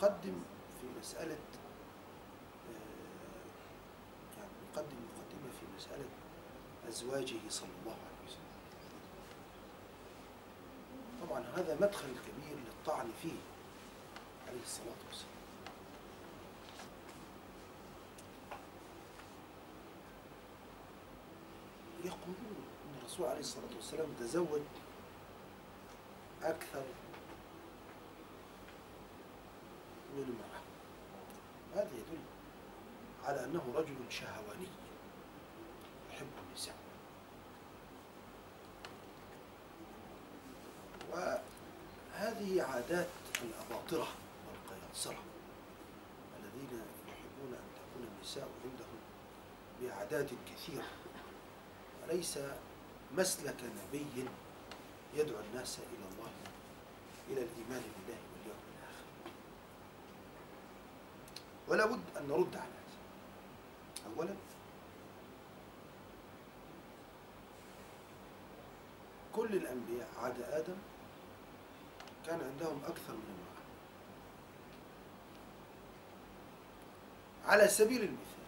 نقدم 0.01 0.33
في 0.81 0.87
مسألة 0.99 1.37
آه، 2.69 3.37
يعني 4.37 4.51
نقدم 4.73 4.97
مقدمة 4.97 5.51
في 5.59 5.65
مسألة 5.77 6.05
أزواجه 6.89 7.49
صلى 7.49 7.69
الله 7.81 7.93
عليه 7.93 8.27
وسلم. 8.27 8.51
طبعا 11.27 11.43
هذا 11.55 11.75
مدخل 11.81 12.07
كبير 12.07 12.57
للطعن 12.65 13.09
فيه 13.21 13.37
عليه 14.47 14.61
الصلاة 14.63 15.01
والسلام. 15.07 15.31
يقولون 22.05 22.65
أن 22.85 22.99
الرسول 23.01 23.25
عليه 23.27 23.39
الصلاة 23.39 23.75
والسلام 23.75 24.07
تزوج 24.19 24.61
أكثر 26.43 26.83
من 30.22 30.35
امرأة 30.35 30.61
هذا 31.76 31.95
يدل 31.95 32.19
على 33.23 33.45
أنه 33.45 33.73
رجل 33.76 33.95
شهواني 34.10 34.68
يحب 36.10 36.27
النساء. 36.48 36.76
وهذه 41.11 42.64
عادات 42.64 43.07
الأباطرة 43.41 44.07
والقياصرة 44.48 45.23
الذين 46.39 46.81
يحبون 47.07 47.53
أن 47.53 47.68
تكون 47.76 48.07
النساء 48.15 48.49
عندهم 48.64 48.99
بأعداد 49.81 50.30
كثيرة. 50.52 50.88
وليس 52.03 52.39
مسلك 53.18 53.56
نبي 53.64 54.26
يدعو 55.15 55.39
الناس 55.39 55.80
إلى 55.80 56.06
الله 56.11 56.31
إلى 57.30 57.41
الإيمان 57.41 57.81
بالله. 57.81 58.30
ولا 61.72 61.85
بد 61.85 62.02
أن 62.18 62.27
نرد 62.27 62.56
على 62.56 62.64
هذا. 62.64 64.15
أولا 64.18 64.35
كل 69.35 69.56
الأنبياء 69.56 70.10
عدا 70.18 70.57
آدم 70.57 70.76
كان 72.26 72.41
عندهم 72.41 72.81
أكثر 72.84 73.14
من 73.14 73.38
امرأة. 73.39 73.61
على 77.52 77.68
سبيل 77.68 78.02
المثال 78.02 78.48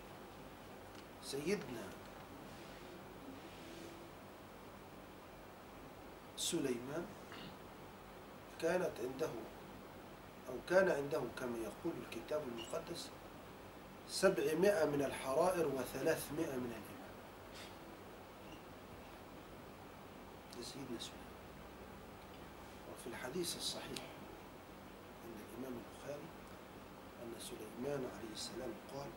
سيدنا 1.24 1.84
سليمان 6.38 7.06
كانت 8.62 8.92
عنده 9.00 9.30
أو 10.50 10.56
كان 10.70 10.90
عنده 10.90 11.22
كما 11.40 11.58
يقول 11.58 11.94
الكتاب 12.06 12.42
المقدس 12.48 13.10
سبعمائة 14.10 14.86
من 14.86 15.02
الحرائر 15.02 15.68
وثلاثمائة 15.68 16.56
من 16.56 16.72
الإمام 16.72 16.94
سيدنا 20.64 21.00
سليمان 21.00 21.34
وفي 22.92 23.08
الحديث 23.08 23.58
الصحيح 23.58 24.04
عند 25.26 25.38
الإمام 25.50 25.80
البخاري 25.80 26.28
أن 27.24 27.34
سليمان 27.40 28.06
عليه 28.16 28.34
السلام 28.34 28.74
قال 28.96 29.10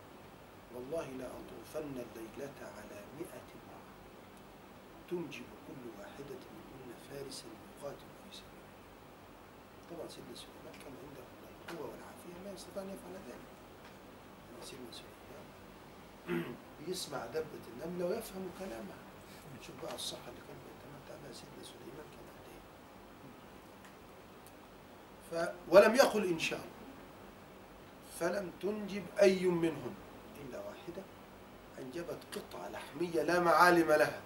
والله 0.74 1.06
لا 1.06 1.26
أطوفن 1.26 2.04
الليلة 2.06 2.58
على 2.60 2.98
مئة 3.18 3.46
امرأة. 3.56 3.86
تنجب 5.10 5.44
كل 5.68 5.82
واحدة 5.98 6.40
منهن 6.56 6.94
فارسا 7.10 7.44
يقاتل 7.46 8.06
في 8.30 8.36
سبيل 8.36 8.60
الله. 8.66 9.96
طبعا 9.96 10.08
سيدنا 10.08 10.34
سليمان 10.36 10.55
كان 10.72 10.92
عنده 11.02 11.22
القوة 11.60 11.86
والعافية 11.90 12.44
لا 12.44 12.52
يستطيع 12.52 12.82
أن 12.82 12.88
يفعل 12.88 13.12
ذلك. 13.28 13.46
سيدنا 14.64 14.86
سليمان 14.92 16.54
بيسمع 16.86 17.26
دبة 17.26 17.64
النملة 17.74 18.06
ويفهم 18.06 18.50
كلامها 18.58 18.96
نشوف 19.60 19.74
بقى 19.82 19.94
الصحة 19.94 20.28
اللي 20.28 20.40
كان 20.48 20.56
بيتمتع 20.66 21.14
بها 21.24 21.32
سيدنا 21.32 21.62
سليمان 21.64 22.06
كان 22.12 22.26
قد 22.36 22.46
إيه. 22.52 22.62
ف... 25.30 25.54
ولم 25.68 25.94
يقل 25.94 26.24
إن 26.28 26.38
شاء 26.38 26.58
الله. 26.58 26.70
فلم 28.20 28.50
تنجب 28.62 29.02
أي 29.20 29.46
منهن 29.46 29.94
إلا 30.44 30.58
واحدة. 30.58 31.02
أنجبت 31.78 32.18
قطعة 32.32 32.68
لحمية 32.68 33.22
لا 33.22 33.40
معالم 33.40 33.92
لها. 33.92 34.20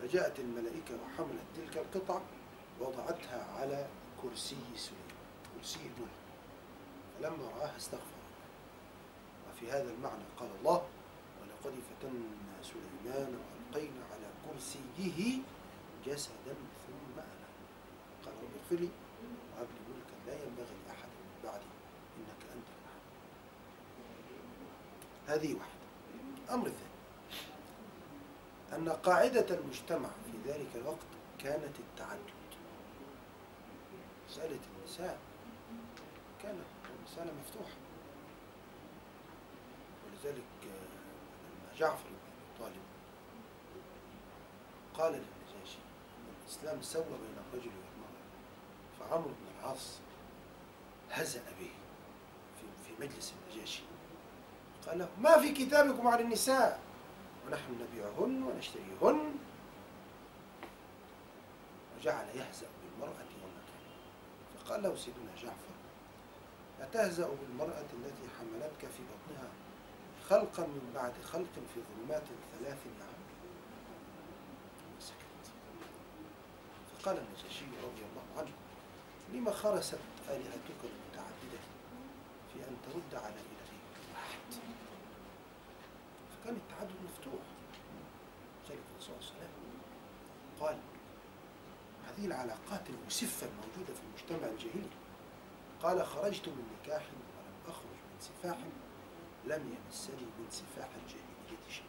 فجاءت 0.00 0.40
الملائكة 0.40 0.94
وحملت 0.94 1.44
تلك 1.56 1.76
القطعة 1.76 2.22
وضعتها 2.80 3.46
على 3.60 3.86
كرسي 4.24 4.56
سليمان 4.76 5.04
كرسي 5.56 5.80
الملك. 5.80 6.24
فلما 7.18 7.44
رآها 7.58 7.76
استغفر 7.76 8.20
وفي 9.48 9.70
هذا 9.70 9.90
المعنى 9.90 10.24
قال 10.38 10.50
الله 10.60 10.86
ولقد 11.40 11.74
فتنا 11.90 12.62
سليمان 12.62 13.36
وألقينا 13.36 14.04
على 14.12 14.28
كرسيه 14.46 15.38
جسدا 16.06 16.54
ثم 16.86 17.18
أنا 17.18 17.48
قال 18.24 18.34
رب 18.34 18.50
اغفر 18.62 18.76
لي 18.84 18.88
وهب 19.52 19.68
لي 19.74 19.80
ملكا 19.94 20.16
لا 20.26 20.34
ينبغي 20.44 20.76
لأحد 20.86 21.08
من 21.08 21.40
بعدي. 21.44 21.70
إنك 22.16 22.42
أنت 22.54 22.68
الوهاب. 22.76 23.02
هذه 25.26 25.54
واحدة. 25.54 26.54
أمر 26.54 26.68
ثاني. 26.68 26.94
أن 28.72 28.88
قاعدة 28.88 29.58
المجتمع 29.58 30.08
في 30.08 30.50
ذلك 30.50 30.68
الوقت 30.74 31.06
كانت 31.38 31.78
التعدد 31.78 32.43
مسألة 34.34 34.58
النساء. 34.78 35.18
كانت 36.42 36.58
الرسالة 36.98 37.32
مفتوحة 37.40 37.76
ولذلك 40.04 40.44
آه، 40.62 40.66
لما 40.66 41.78
جعفر 41.78 42.08
بن 42.08 42.14
أبي 42.26 42.58
طالب 42.58 42.82
قال 44.98 45.12
للنجاشي 45.12 45.78
الإسلام 46.42 46.82
سوى 46.82 47.04
بين 47.04 47.36
الرجل 47.48 47.70
والمرأة 47.70 48.24
فعمرو 49.00 49.28
بن 49.28 49.46
العاص 49.60 49.98
هزأ 51.10 51.40
به 51.60 51.70
في 52.60 52.66
في 52.86 53.02
مجلس 53.02 53.32
النجاشي. 53.32 53.82
قال 54.86 54.98
له 54.98 55.08
ما 55.20 55.38
في 55.38 55.52
كتابكم 55.52 56.06
عن 56.08 56.20
النساء؟ 56.20 56.80
ونحن 57.46 57.72
نبيعهن 57.72 58.42
ونشتريهن. 58.42 59.34
وجعل 61.98 62.26
يهزأ 62.34 62.66
بالمرأة 62.82 63.24
فقال 64.64 64.82
له 64.82 64.96
سيدنا 64.96 65.34
جعفر 65.42 65.74
أتهزأ 66.80 67.28
بالمرأة 67.28 67.86
التي 67.92 68.28
حملتك 68.38 68.88
في 68.96 69.02
بطنها 69.02 69.48
خلقا 70.28 70.66
من 70.66 70.92
بعد 70.94 71.12
خلق 71.24 71.52
في 71.74 71.80
ظلمات 71.80 72.22
ثلاث 72.58 72.86
يا 72.86 73.04
عم 73.04 73.24
سكت. 75.00 75.52
فقال 76.98 77.18
النجاشي 77.18 77.64
رضي 77.64 78.02
الله 78.02 78.38
عنه 78.38 78.52
لما 79.32 79.50
خرست 79.50 79.98
آلهتك 80.28 80.80
المتعددة 80.84 81.60
في 82.52 82.58
أن 82.68 82.76
ترد 82.86 83.22
على 83.24 83.34
إله 83.34 83.70
واحد. 84.14 84.54
فكان 86.32 86.56
التعدد 86.56 86.94
مفتوح. 87.04 87.42
ذلك 88.70 88.78
الرسول 88.92 89.14
صلى 89.20 89.30
الله 89.30 89.40
عليه 89.40 89.48
وسلم 89.48 89.80
قال 90.60 90.78
هذه 92.14 92.26
العلاقات 92.26 92.90
المسفة 92.90 93.46
الموجودة 93.46 93.94
في 93.94 94.00
المجتمع 94.02 94.48
الجاهلي. 94.48 94.90
قال 95.82 96.06
خرجت 96.06 96.48
من 96.48 96.78
نكاح 96.82 97.02
ولم 97.02 97.54
أخرج 97.68 97.84
من 97.84 98.20
سفاح 98.20 98.58
لم 99.44 99.76
يمسني 99.76 100.26
من 100.38 100.46
سفاح 100.50 100.88
الجاهلية 101.02 101.68
شيء. 101.70 101.84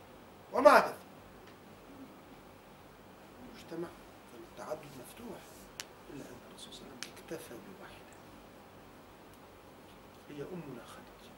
ومع 0.53 0.87
ذلك 0.87 0.97
المجتمع 3.43 3.87
التعدد 4.33 4.89
مفتوح 4.99 5.39
إلا 6.13 6.25
أن 6.25 6.35
الرسول 6.49 6.73
صلى 6.73 6.81
الله 6.81 6.91
عليه 6.91 6.99
وسلم 6.99 7.13
اكتفى 7.23 7.53
بواحدة. 7.53 8.15
هي 10.29 10.41
أمنا 10.41 10.85
خديجة. 10.85 11.33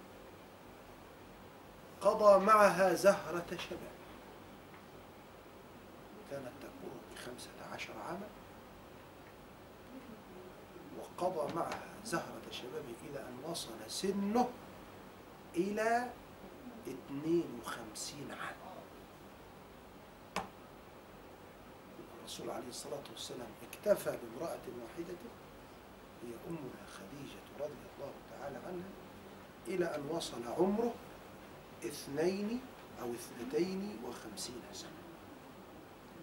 قضى 2.02 2.46
معها 2.46 2.94
زهرة 2.94 3.58
شباب 3.70 3.98
كانت 6.32 6.52
تكبر 6.62 6.94
بخمسة 7.14 7.50
عشر 7.74 7.94
عاما. 8.08 8.28
وقضى 11.18 11.54
معها 11.56 11.84
زهرة 12.06 12.42
شبابه 12.52 12.96
إلى 13.10 13.20
أن 13.20 13.50
وصل 13.52 13.70
سنه 13.88 14.50
إلى 15.56 16.10
52 16.88 18.32
عام. 18.32 18.56
الرسول 22.20 22.50
عليه 22.50 22.68
الصلاة 22.70 23.04
والسلام 23.12 23.48
اكتفى 23.72 24.10
بامرأة 24.18 24.60
واحدة 24.82 25.16
هي 26.24 26.34
أمنا 26.50 26.86
خديجة 26.94 27.40
رضي 27.60 27.74
الله 27.98 28.12
تعالى 28.32 28.58
عنها 28.58 28.90
إلى 29.68 29.96
أن 29.96 30.10
وصل 30.10 30.48
عمره 30.48 30.94
اثنين 31.86 32.62
أو 33.02 33.12
اثنتين 33.14 34.00
وخمسين 34.06 34.62
سنة. 34.74 34.90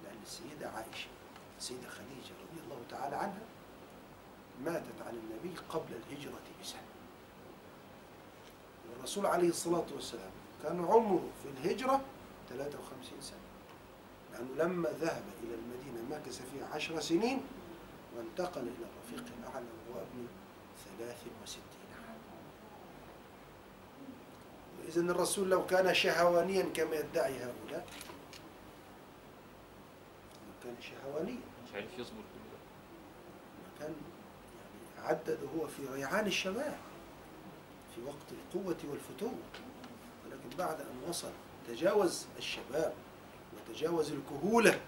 لأن 0.04 0.18
السيدة 0.22 0.70
عائشة 0.70 1.08
السيدة 1.58 1.88
خديجة 1.88 2.34
رضي 2.42 2.60
الله 2.64 2.80
تعالى 2.90 3.16
عنها 3.16 3.42
ماتت 4.64 5.02
عن 5.06 5.14
النبي 5.14 5.58
قبل 5.68 5.92
الهجرة 5.92 6.40
بسنة. 6.62 6.80
والرسول 8.90 9.26
عليه 9.26 9.48
الصلاة 9.48 9.86
والسلام 9.94 10.30
كان 10.62 10.84
عمره 10.84 11.28
في 11.42 11.48
الهجرة 11.48 12.00
53 12.50 13.20
سنة. 13.20 13.38
لأنه 14.32 14.54
لما 14.56 14.88
ذهب 14.88 15.22
إلى 15.42 15.54
المدينة 15.54 16.16
مكث 16.16 16.42
فيها 16.52 16.66
عشر 16.74 17.00
سنين 17.00 17.40
وانتقل 18.16 18.60
إلى 18.60 18.86
الرفيق 18.86 19.32
الأعلى 19.38 19.66
وهو 19.88 20.00
ابن 20.00 20.26
63 20.98 21.62
عام. 22.08 22.18
وإذا 24.80 25.00
الرسول 25.00 25.50
لو 25.50 25.66
كان 25.66 25.94
شهوانيا 25.94 26.62
كما 26.62 26.96
يدعي 26.96 27.32
هؤلاء 27.32 27.86
لو 30.46 30.52
كان 30.64 30.74
شهوانيا. 30.80 31.40
مش 31.68 31.74
عارف 31.74 31.98
يصبر. 31.98 32.22
عدد 35.04 35.38
هو 35.56 35.66
في 35.66 35.86
ريعان 35.92 36.26
الشباب 36.26 36.76
في 37.94 38.00
وقت 38.02 38.32
القوة 38.32 38.76
والفتوة 38.90 39.34
ولكن 40.24 40.56
بعد 40.58 40.80
أن 40.80 41.08
وصل 41.08 41.30
تجاوز 41.68 42.26
الشباب 42.38 42.92
وتجاوز 43.56 44.12
الكهولة 44.12 44.80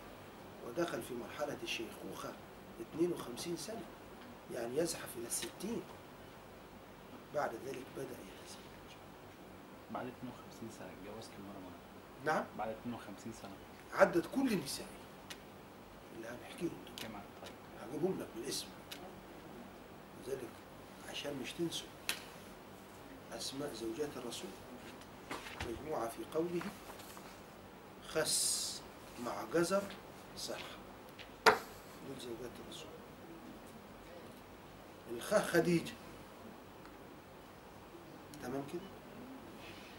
ودخل 0.67 1.03
في 1.03 1.15
مرحلة 1.15 1.57
الشيخوخة 1.63 2.33
52 2.95 3.57
سنة 3.57 3.83
يعني 4.55 4.77
يزحف 4.77 5.09
إلى 5.19 5.27
الستين. 5.27 5.83
بعد 7.35 7.51
ذلك 7.67 7.83
بدأ 7.97 8.05
يتزوج 8.05 8.97
بعد 9.91 10.07
52 10.07 10.71
سنة 10.79 10.87
اتجوزت 10.89 11.31
مرة 11.31 11.61
مرة 11.61 12.33
نعم. 12.35 12.45
بعد 12.59 12.69
52 12.69 13.33
سنة. 13.43 13.51
عدد 13.95 14.27
كل 14.27 14.53
النساء. 14.53 14.87
اللي 16.17 16.29
هنحكيهم 16.29 16.71
دول. 16.87 17.15
عدد 17.15 17.25
طيب. 17.43 17.53
هجيبهم 17.91 18.21
لك 18.21 18.27
بالاسم. 18.37 18.67
لذلك 20.27 20.49
عشان 21.11 21.41
مش 21.43 21.53
تنسوا 21.53 21.89
أسماء 23.33 23.75
زوجات 23.75 24.17
الرسول. 24.17 24.51
مجموعة 25.69 26.09
في 26.09 26.25
قوله 26.35 26.63
خس 28.09 28.81
مع 29.25 29.45
جزر 29.55 29.83
صح 30.39 30.59
دول 31.47 32.21
زوجات 32.21 32.51
الرسول. 32.67 32.91
الخاء 35.11 35.43
خديجة. 35.47 35.93
تمام 38.43 38.63
كده؟ 38.73 38.83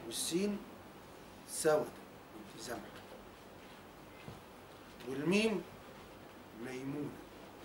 والسين 0.05 0.57
سودة 1.49 1.77
بنت 2.55 2.63
زمع 2.63 2.77
والميم 5.09 5.63
ميمونة 6.65 7.09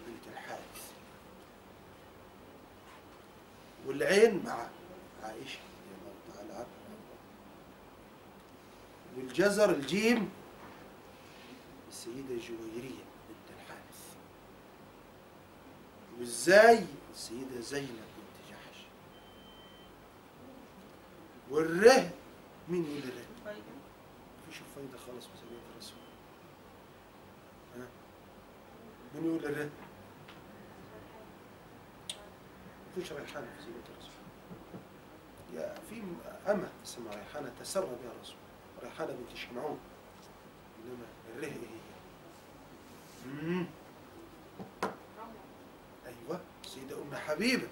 بنت 0.06 0.26
الحارث. 0.32 0.71
والعين 3.86 4.42
مع 4.46 4.66
عائشة 5.22 5.58
رضي 5.58 6.40
الله 6.40 6.46
تعالى 6.48 6.66
والجزر 9.16 9.70
الجيم 9.70 10.30
السيدة 11.88 12.34
جويرية 12.48 13.04
بنت 13.28 13.48
الحارث 13.60 14.14
والزاي 16.18 16.84
السيدة 17.14 17.60
زينب 17.60 17.88
بنت 17.88 18.50
جحش 18.50 18.78
والره 21.50 22.10
مين 22.68 22.84
يقول 22.84 23.02
الره؟ 23.02 23.54
مفيش 24.48 24.60
فايدة 24.76 24.98
خالص 25.06 25.24
سبيل 25.24 25.58
الرسول 25.74 25.98
ها؟ 27.76 27.86
مين 29.14 29.26
يقول 29.26 29.44
الره؟ 29.44 29.70
مفيش 32.96 33.12
ريحانة 33.12 33.46
في 33.56 33.62
سبيل 33.62 33.74
الرسول. 33.94 34.12
يا 35.54 35.74
في 35.90 36.02
أمة 36.52 36.68
اسمها 36.84 37.14
ريحانة 37.14 37.52
تسرى 37.60 37.86
بها 37.86 38.12
الرسول 38.16 38.36
ريحانة 38.82 39.12
بنت 39.12 39.36
شمعون. 39.36 39.78
إنما 40.84 41.04
الره 41.34 41.44
إيه 41.46 41.52
هي؟ 41.52 41.82
أيوة 46.06 46.40
سيدة 46.66 47.02
أم 47.02 47.14
حبيبة 47.14 47.68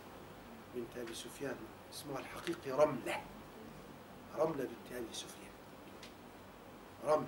بنت 0.75 0.97
أبي 0.97 1.15
سفيان. 1.15 1.57
اسمها 1.93 2.19
الحقيقي 2.19 2.71
رملة. 2.71 3.23
رملة 4.37 4.65
بنت 4.65 4.93
أبي 4.93 5.13
سفيان. 5.13 5.53
رملة. 7.05 7.27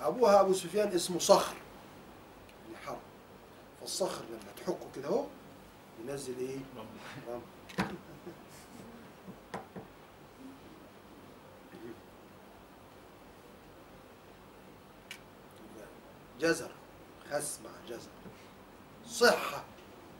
أبوها 0.00 0.40
أبو 0.40 0.52
سفيان 0.52 0.88
اسمه 0.88 1.18
صخر. 1.18 1.56
يعني 2.64 2.86
حرب 2.86 2.98
فالصخر 3.80 4.24
لما 4.24 4.52
تحكه 4.56 4.90
كده 4.96 5.08
أهو 5.08 5.26
ينزل؟ 6.04 6.60
رمل 7.28 7.40
جزر 16.40 16.70
خس 17.30 17.60
مع 17.64 17.70
جزر. 17.88 18.10
صحة 19.06 19.64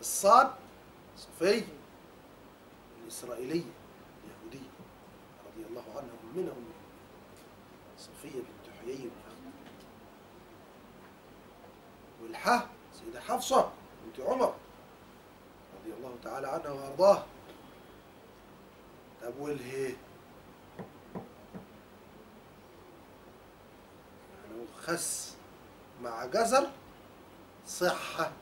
الصاد 0.01 0.51
صفية 1.17 1.67
الإسرائيلية 3.03 3.65
اليهودية 4.25 4.71
رضي 5.47 5.67
الله 5.67 5.85
عنها 5.97 6.15
أمنا 6.25 6.51
أم 6.53 6.65
صفية 7.99 8.41
بنت 8.41 8.75
حيي 8.81 9.11
والحاء 12.23 12.69
سيدة 12.93 13.21
حفصة 13.21 13.73
بنت 14.05 14.21
عمر. 14.21 14.55
تعالى 16.29 16.47
عنها 16.49 16.71
وارضاها 16.71 17.27
طب 19.23 19.33
والهي 19.39 19.83
يعني 19.85 19.97
خس 24.83 25.35
مع 26.03 26.27
جزر 26.27 26.67
صحة. 27.67 28.33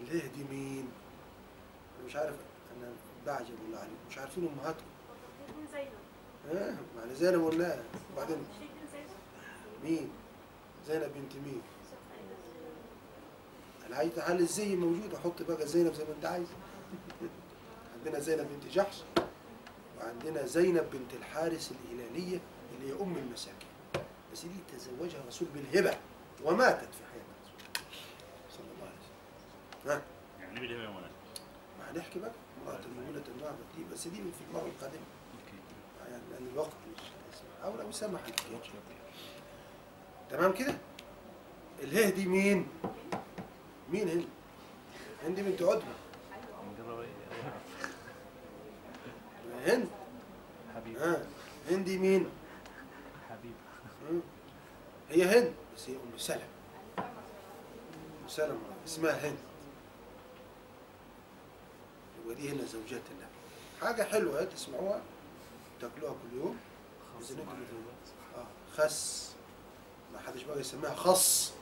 الهي 0.00 0.28
دي 0.28 0.44
مين؟ 0.50 0.88
أنا 1.98 2.06
مش 2.06 2.16
عارف 2.16 2.34
أنا 2.76 2.92
بعجب 3.26 3.54
والله 3.62 3.78
عليكم 3.78 3.94
مش 4.10 4.18
عارفين 4.18 4.48
أمهاتكم. 4.48 4.84
ابن 5.48 5.66
زينب 5.72 5.92
ها 6.62 6.76
معنى 6.96 7.14
زينب. 7.14 7.44
قلناها 7.44 7.82
وبعدين 8.12 8.36
زينب. 8.92 9.08
مين؟ 9.84 10.10
زينب 10.86 11.12
بنت 11.14 11.32
مين؟ 11.46 11.62
أنا 13.86 14.00
هل 14.22 14.38
الزي 14.40 14.76
موجود؟ 14.76 15.14
أحط 15.14 15.42
بقى 15.42 15.66
زينب 15.66 15.92
زي 15.94 16.04
ما 16.04 16.12
أنت 16.16 16.24
عايز. 16.24 16.46
عندنا 17.96 18.20
زينب 18.20 18.46
بنت 18.48 18.72
جحش 18.72 19.02
وعندنا 19.98 20.46
زينب 20.46 20.84
بنت 20.92 21.14
الحارس 21.14 21.72
الهلالية 21.72 22.40
اللي 22.74 22.92
هي 22.92 23.02
أم 23.02 23.16
المساكين. 23.16 23.68
بس 24.32 24.42
دي 24.42 24.76
تزوجها 24.78 25.20
الرسول 25.20 25.48
بالهبة 25.54 25.96
وماتت 26.44 26.94
في 26.94 27.02
حياه 27.12 27.22
الرسول 27.22 27.92
صلى 28.50 28.66
الله 28.74 28.86
عليه 28.86 28.98
وسلم. 29.84 29.92
ها؟ 29.92 30.02
يعني 30.40 30.60
بالهبة 30.60 30.92
مولانا 30.92 31.10
ما 31.78 31.90
هنحكي 31.92 32.18
بقى. 32.18 32.32
امراه 32.62 32.80
المؤمنه 32.84 33.22
المعبد 33.36 33.64
دي 33.76 33.84
بس 33.92 34.08
دي 34.08 34.16
في 34.16 34.44
المرة 34.50 34.66
القادمة. 34.66 35.04
يعني 36.10 36.22
لأن 36.30 36.46
الوقت 36.52 36.70
مش 36.94 37.00
هيسمح. 37.02 37.64
أو 37.64 37.76
لو 37.76 37.92
سمح 37.92 38.20
تمام 40.30 40.52
كده؟ 40.52 40.74
الهه 41.82 42.10
دي 42.10 42.26
مين؟ 42.26 42.68
مين 43.92 44.08
هند 44.08 44.26
هند 45.24 45.40
بنت 45.40 45.62
إيه 45.62 45.76
هند. 49.66 49.88
حبيب 50.74 50.98
ها 50.98 51.26
هندي 51.70 51.98
مين؟ 51.98 52.30
حبيب 53.30 53.54
مم. 54.10 54.20
هي 55.10 55.24
هند 55.24 55.54
بس 55.76 55.88
هي 55.88 55.94
أم 55.94 56.18
سلمة. 56.18 56.42
أم 56.98 58.28
سلمة 58.28 58.58
اسمها 58.86 59.28
هند. 59.28 59.38
ودي 62.26 62.50
هنا 62.50 62.64
زوجات 62.64 63.02
النبي. 63.10 63.26
حاجة 63.80 64.02
حلوة 64.02 64.44
تسمعوها 64.44 65.02
تاكلوها 65.80 66.12
كل 66.12 66.36
يوم. 66.38 66.58
آه 68.36 68.46
خس. 68.76 69.32
ما 70.12 70.18
حدش 70.20 70.42
بقى 70.42 70.60
يسميها 70.60 70.94
خص. 70.94 71.52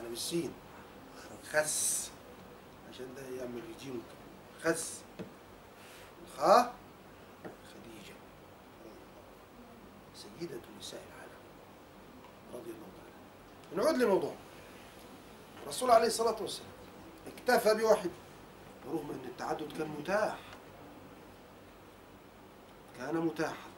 أنا 0.00 0.08
بالسين. 0.08 0.52
خس. 1.54 2.10
عشان 2.90 3.14
ده 3.14 3.22
يعمل 3.22 3.62
رجيم. 3.76 4.02
خس. 4.62 5.00
الخاء 6.26 6.74
خديجة. 7.44 8.16
سيدة 10.14 10.60
نساء 10.78 11.02
العالم. 11.08 11.40
رضي 12.54 12.70
الله 12.70 12.88
تعالى 12.96 13.84
نعود 13.84 14.02
لموضوع. 14.02 14.34
الرسول 15.62 15.90
عليه 15.90 16.06
الصلاة 16.06 16.42
والسلام 16.42 16.70
اكتفى 17.26 17.74
بواحد 17.74 18.10
رغم 18.86 19.10
أن 19.10 19.24
التعدد 19.24 19.78
كان 19.78 19.88
متاح. 19.88 20.38
كان 22.98 23.16
متاحا. 23.16 23.68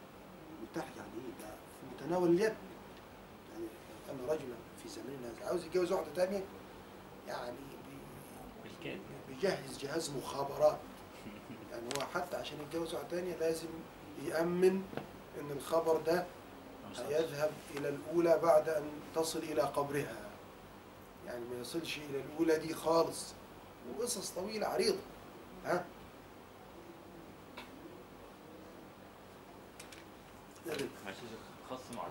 متاح 0.62 0.84
يعني 0.96 1.10
إيه؟ 1.14 1.44
ده 1.46 1.54
في 1.80 2.04
متناول 2.04 2.28
اليد. 2.28 2.54
يعني 3.52 3.66
كان 4.06 4.16
رجلا 4.28 4.56
في 4.82 4.88
زماننا 4.88 5.28
هذا 5.28 5.46
عاوز 5.46 5.64
يتجوز 5.64 5.92
واحدة 5.92 6.14
تانية؟ 6.14 6.44
يعني 7.28 7.56
بي- 7.56 8.68
بالكاد 8.70 9.00
بيجهز 9.28 9.78
جهاز 9.78 10.10
مخابرات. 10.10 10.78
يعني 11.72 11.82
هو 11.98 12.00
حتى 12.14 12.36
عشان 12.36 12.58
يتجوز 12.60 12.94
واحدة 12.94 13.08
تانية 13.08 13.36
لازم 13.36 13.68
يأمن 14.24 14.82
إن 15.40 15.50
الخبر 15.50 15.96
ده 15.96 16.26
هيذهب 16.98 17.50
إلى 17.76 17.88
الأولى 17.88 18.38
بعد 18.42 18.68
أن 18.68 18.84
تصل 19.14 19.38
إلى 19.38 19.62
قبرها. 19.62 20.16
يعني 21.26 21.44
ما 21.44 21.60
يصلش 21.60 21.98
إلى 21.98 22.20
الأولى 22.20 22.58
دي 22.58 22.74
خالص. 22.74 23.32
وقصص 23.98 24.30
طويلة 24.30 24.66
عريضة. 24.66 24.98
ها؟ 25.64 25.84
معلش 31.04 31.16
خاص 31.70 31.80
مع 31.96 32.02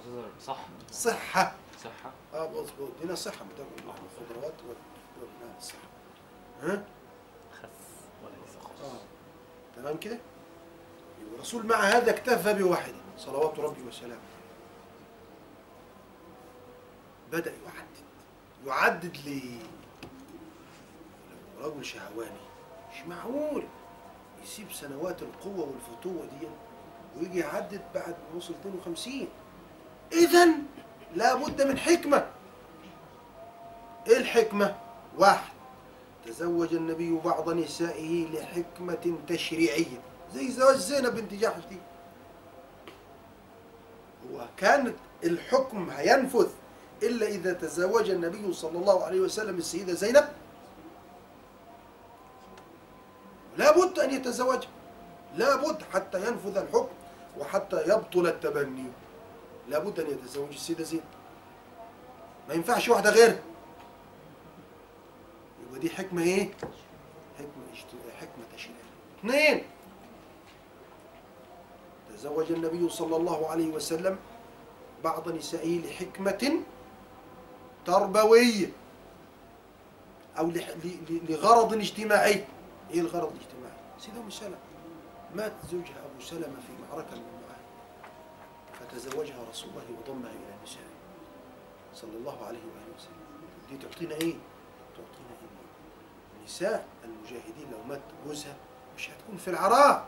صح 0.45 0.57
صحة. 0.91 1.53
صحة. 1.83 2.11
آه 2.33 2.47
مظبوط. 2.49 2.89
دينا 3.01 3.15
صحة. 3.15 3.45
بتاكل 3.45 3.87
لحم 3.89 4.01
الخضروات 4.21 4.53
الصحة 5.57 5.77
ها 6.63 6.83
خس 7.51 8.57
خاص 8.63 8.81
آه 8.91 8.99
تمام 9.75 9.97
كده 9.97 10.17
الرسول 11.33 11.65
مع 11.65 11.75
هذا 11.75 12.09
اكتفى 12.11 12.53
بواحد 12.53 12.93
صلوات 13.17 13.59
ربي 13.59 13.81
وسلامه 13.87 14.19
بدأ 17.31 17.51
يعدد 17.65 18.05
يعدد 18.67 19.17
ليه 19.25 19.59
رجل 21.61 21.85
شهواني 21.85 22.45
مش 22.93 23.01
معقول 23.07 23.63
يسيب 24.43 24.71
سنوات 24.71 25.21
القوة 25.21 25.69
والفتوة 25.69 26.25
دي 26.25 26.47
ويجي 27.19 27.39
يعدد 27.39 27.81
بعد 27.95 28.15
ما 28.31 28.37
وصل 28.37 28.53
52 28.53 29.27
إذا 30.13 30.47
لابد 31.15 31.61
من 31.61 31.77
حكمة 31.77 32.27
إيه 34.07 34.17
الحكمة؟ 34.17 34.75
واحد 35.17 35.53
تزوج 36.25 36.73
النبي 36.73 37.19
بعض 37.25 37.49
نسائه 37.49 38.27
لحكمة 38.27 39.17
تشريعية 39.27 40.01
زي 40.33 40.51
زواج 40.51 40.75
زينب 40.75 41.15
بنت 41.15 41.33
جحش 41.33 41.61
دي. 41.69 41.77
هو 44.31 44.45
كانت 44.57 44.95
الحكم 45.23 45.89
هينفذ 45.89 46.47
إلا 47.03 47.27
إذا 47.27 47.53
تزوج 47.53 48.09
النبي 48.09 48.53
صلى 48.53 48.77
الله 48.77 49.03
عليه 49.03 49.19
وسلم 49.19 49.57
السيدة 49.57 49.93
زينب. 49.93 50.27
لابد 53.57 53.99
أن 53.99 54.13
يتزوجها 54.13 54.69
لابد 55.35 55.83
حتى 55.93 56.27
ينفذ 56.27 56.57
الحكم 56.57 56.95
وحتى 57.39 57.81
يبطل 57.81 58.27
التبني. 58.27 58.85
لابد 59.69 59.99
أن 59.99 60.07
يتزوج 60.07 60.49
السيدة 60.49 60.83
زينب. 60.83 61.03
ما 62.47 62.53
ينفعش 62.53 62.89
واحدة 62.89 63.09
غيرها. 63.09 63.39
يبقى 65.75 65.87
دي 65.87 65.95
حكمة 65.95 66.21
إيه؟ 66.23 66.49
حكمة 67.37 68.11
حكمة 68.19 68.45
تشريعية 68.55 68.79
اثنين 69.19 69.63
تزوج 72.13 72.51
النبي 72.51 72.89
صلى 72.89 73.15
الله 73.15 73.47
عليه 73.49 73.67
وسلم 73.67 74.17
بعض 75.03 75.29
نسائه 75.29 75.79
لحكمة 75.79 76.61
تربوية 77.85 78.71
أو 80.39 80.51
لغرض 81.29 81.73
اجتماعي 81.73 82.45
إيه 82.91 82.99
الغرض 82.99 83.31
الاجتماعي؟ 83.35 83.77
سيدة 83.99 84.19
أم 84.21 84.29
سلمة 84.29 84.57
مات 85.35 85.53
زوجها 85.71 85.95
أبو 86.05 86.21
سلمة 86.23 86.41
في 86.67 86.73
معركة 86.89 87.15
من 87.15 87.23
المعارك 87.27 87.65
فتزوجها 88.79 89.49
رسول 89.49 89.69
الله 89.69 89.83
وضمها 89.99 90.29
إلى 90.31 90.55
نسائه 90.63 90.95
صلى 91.93 92.17
الله 92.17 92.45
عليه 92.45 92.59
وآله 92.59 92.95
وسلم 92.97 93.25
دي 93.69 93.77
تعطينا 93.77 94.15
إيه؟ 94.15 94.33
نساء 96.45 96.85
المجاهدين 97.03 97.71
لو 97.71 97.83
مات 97.83 98.01
جوزها 98.27 98.55
مش 98.97 99.09
هتكون 99.09 99.37
في 99.37 99.47
العراء 99.47 100.07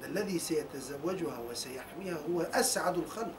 ده 0.00 0.06
الذي 0.06 0.38
سيتزوجها 0.38 1.38
وسيحميها 1.38 2.18
هو 2.30 2.40
أسعد 2.40 2.98
الخلق. 2.98 3.34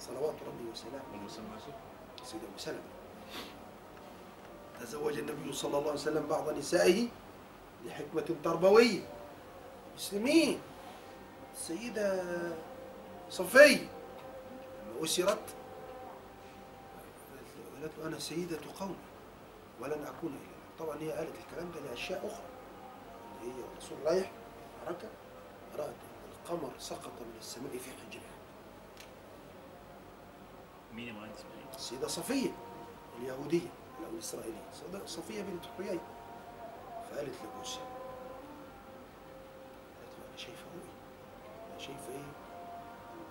صلوات 0.00 0.34
ربي 0.46 0.70
وسلامه. 0.72 1.28
سيدة 2.24 2.44
أم 2.44 2.58
سلمة. 2.58 2.80
تزوج 4.80 5.18
النبي 5.18 5.52
صلى 5.52 5.78
الله 5.78 5.90
عليه 5.90 6.00
وسلم 6.00 6.26
بعض 6.26 6.50
نسائه 6.50 7.08
لحكمة 7.86 8.36
تربوية. 8.44 9.00
مسلمين. 9.96 10.60
السيدة 11.54 12.24
صفية 13.30 13.86
لما 14.86 15.04
أسرت 15.04 15.38
قالت 17.74 17.92
له 17.98 18.06
أنا 18.06 18.18
سيدة 18.18 18.58
قومي 18.80 18.94
ولن 19.80 20.04
أكون 20.04 20.30
إلا 20.30 20.51
طبعا 20.82 20.98
هي 20.98 21.12
قالت 21.12 21.34
الكلام 21.38 21.70
ده 21.70 21.80
لأشياء 21.80 22.26
أخرى. 22.26 22.46
اللي 23.40 23.52
هي 23.54 23.64
الرسول 23.72 23.98
رايح 24.04 24.30
معركة 24.84 25.08
رأت 25.78 25.88
أن 25.88 26.32
القمر 26.32 26.70
سقط 26.78 27.12
من 27.20 27.36
السماء 27.38 27.78
في 27.78 27.90
حجرها. 27.90 28.32
مين 30.92 31.08
يا 31.08 31.24
إيه؟ 31.24 31.76
السيدة 31.76 32.08
صفية 32.08 32.50
اليهودية 33.18 33.68
أو 34.06 34.10
الإسرائيلية. 34.14 34.68
السيدة 34.72 35.06
صفية 35.06 35.42
بنت 35.42 35.64
حيي. 35.78 36.00
فقالت 37.10 37.34
لموسى 37.44 37.80
قالت 40.00 40.12
له 40.18 40.26
أنا 40.28 40.36
شايفة 40.36 40.64
رؤيا 40.74 40.92
أنا 41.70 41.78
شايفة 41.78 42.12
إيه؟ 42.12 42.32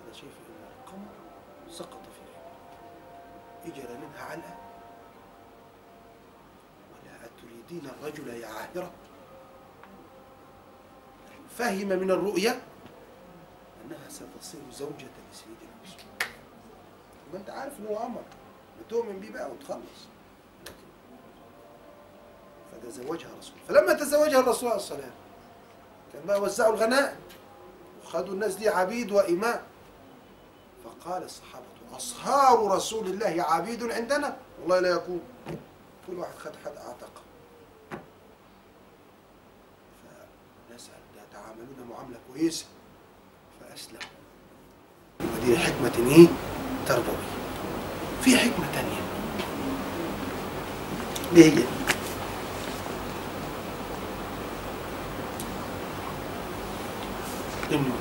أنا 0.05 0.13
شايفة 0.13 0.39
إن 0.49 0.65
القمر 0.79 1.11
سقط 1.69 2.01
في 2.03 2.21
الحجر 2.21 3.81
إجرى 3.85 3.97
منها 3.97 4.23
علقة 4.23 4.70
ولا 7.61 7.67
أتريدين 7.67 7.89
الرجل 7.89 8.27
يا 8.27 8.47
عاهرة. 8.47 8.91
فهم 11.57 11.87
من 11.87 12.11
الرؤيا 12.11 12.61
أنها 13.85 14.09
ستصير 14.09 14.61
زوجة 14.73 15.07
لسيدنا 15.31 15.71
رسول 15.83 16.31
ما 17.33 17.39
أنت 17.39 17.49
عارف 17.49 17.79
إن 17.79 17.85
هو 17.85 18.05
أمر. 18.05 18.21
ما 18.77 18.83
تؤمن 18.89 19.19
بيه 19.19 19.31
بقى 19.31 19.51
وتخلص. 19.51 20.07
فتزوجها 22.71 23.29
الرسول. 23.29 23.55
فلما 23.67 23.93
تزوجها 23.93 24.39
الرسول 24.39 24.69
عليه 24.69 24.79
الصلاة 24.79 24.95
والسلام 24.97 25.11
كان 26.13 26.25
بقى 26.25 26.41
وزعوا 26.41 26.73
الغنائم 26.73 27.19
وخدوا 28.03 28.33
الناس 28.33 28.55
دي 28.55 28.69
عبيد 28.69 29.11
وإماء. 29.11 29.63
فقال 30.83 31.23
الصحابة 31.23 31.65
أصهار 31.95 32.71
رسول 32.71 33.07
الله 33.07 33.43
عبيد 33.43 33.91
عندنا؟ 33.91 34.37
والله 34.61 34.79
لا 34.79 34.89
يكون. 34.89 35.21
كل 36.07 36.13
واحد 36.13 36.35
خد 36.35 36.51
حد 36.65 36.77
أعتقه 36.77 37.21
يتعاملون 41.51 41.89
معاملة 41.91 42.17
كويسة 42.33 42.65
فأسلموا. 43.59 44.01
ودي 45.21 45.57
حكمة 45.57 45.91
إيه؟ 46.15 46.27
تربوية. 46.87 47.31
في 48.23 48.37
حكمة 48.37 48.65
تانية. 48.73 49.01
دي 51.33 51.43
هي؟ 51.45 51.63
إنه 57.71 57.91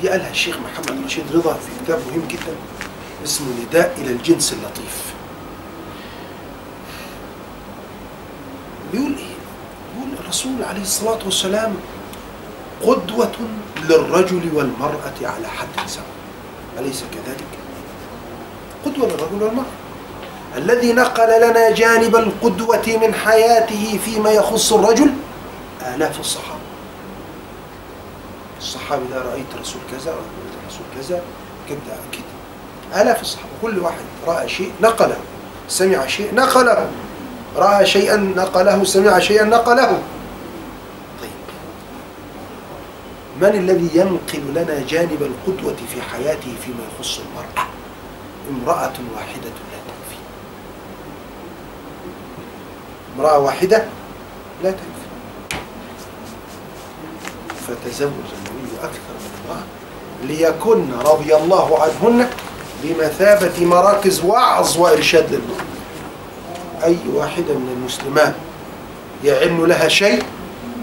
دي 0.00 0.08
قالها 0.08 0.30
الشيخ 0.30 0.56
محمد 0.58 1.04
رشيد 1.04 1.24
رضا 1.32 1.54
في 1.54 1.84
كتاب 1.84 1.98
مهم 1.98 2.28
جدا 2.28 2.56
اسمه 3.24 3.48
نداء 3.68 3.94
إلى 4.00 4.12
الجنس 4.12 4.52
اللطيف. 4.52 5.14
بيقول 8.92 9.14
إيه؟ 9.16 9.34
بيقول 9.94 10.12
الرسول 10.20 10.62
عليه 10.62 10.82
الصلاة 10.82 11.24
والسلام 11.24 11.76
قدوة 12.86 13.32
للرجل 13.88 14.50
والمرأة 14.54 15.18
على 15.22 15.48
حد 15.48 15.88
سواء. 15.88 16.04
أليس 16.78 17.04
كذلك؟ 17.12 17.44
قدوة 18.84 19.08
للرجل 19.08 19.42
والمرأة. 19.42 19.64
الذي 20.56 20.92
نقل 20.92 21.40
لنا 21.50 21.70
جانب 21.70 22.16
القدوة 22.16 22.98
من 23.02 23.14
حياته 23.14 23.98
فيما 24.04 24.30
يخص 24.30 24.72
الرجل 24.72 25.10
آلاف 25.94 26.20
الصحابة. 26.20 26.60
الصحابي 28.58 29.04
ده 29.14 29.22
رأيت 29.22 29.46
رسول 29.60 29.82
كذا 29.90 30.10
رأيت 30.10 30.54
رسول 30.68 30.86
كذا 30.96 31.22
كده 31.68 31.78
كده 32.12 33.02
آلاف 33.02 33.20
الصحابة. 33.20 33.48
كل 33.62 33.78
واحد 33.78 34.04
رأى 34.26 34.48
شيء 34.48 34.72
نقله. 34.82 35.16
سمع 35.68 36.06
شيء 36.06 36.34
نقله. 36.34 36.90
رأى 37.56 37.86
شيئا 37.86 38.16
نقله. 38.16 38.84
سمع 38.84 39.18
شيئا 39.18 39.44
نقله 39.44 40.02
طيب 41.20 41.30
من 43.40 43.48
الذي 43.48 43.90
ينقل 43.94 44.42
لنا 44.54 44.86
جانب 44.88 45.22
القدوة 45.22 45.76
في 45.94 46.02
حياته 46.02 46.54
فيما 46.64 46.78
يخص 46.94 47.18
المرأة؟ 47.18 47.66
امرأة 48.50 48.92
واحدة 49.16 49.50
لا 49.50 49.78
تكفي. 49.86 50.18
امرأة 53.16 53.38
واحدة 53.38 53.84
لا 54.64 54.70
تكفي. 54.70 55.60
فتزوج 57.66 58.10
النبي 58.10 58.76
أكثر 58.82 59.14
من 59.20 59.30
امرأة 59.50 59.62
ليكن 60.24 60.92
رضي 61.10 61.36
الله 61.36 61.82
عنهن 61.82 62.28
بمثابة 62.82 63.66
مراكز 63.66 64.24
وعظ 64.24 64.78
وإرشاد 64.78 65.32
للمرأة 65.32 65.64
أي 66.84 66.96
واحدة 67.14 67.54
من 67.54 67.76
المسلمات 67.78 68.34
يعن 69.24 69.64
لها 69.64 69.88
شيء 69.88 70.22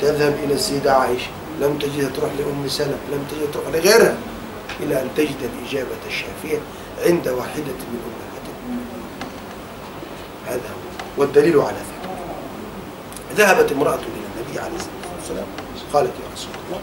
تذهب 0.01 0.35
إلى 0.43 0.53
السيدة 0.53 0.93
عائشة. 0.93 1.36
لم 1.61 1.77
تجدها 1.77 2.09
تروح 2.09 2.31
لأم 2.39 2.67
سلمة 2.67 2.97
لم 3.11 3.25
تجدها 3.31 3.51
تروح 3.53 3.67
لغيرها 3.67 4.17
إلى 4.79 5.01
أن 5.01 5.09
تجد 5.17 5.35
الإجابة 5.41 5.89
الشافية 6.07 6.59
عند 7.05 7.27
واحدة 7.27 7.63
من 7.63 7.99
أمهاتها 8.07 8.57
هذا 10.47 10.69
هو. 10.69 11.21
والدليل 11.21 11.59
على 11.59 11.77
ذلك. 11.77 12.09
ذهبت 13.37 13.71
امرأة 13.71 13.95
إلى 13.95 14.25
النبي 14.35 14.59
عليه 14.59 14.75
الصلاة 14.75 15.15
والسلام 15.17 15.45
قالت 15.93 16.11
يا 16.13 16.33
رسول 16.33 16.51
الله 16.67 16.81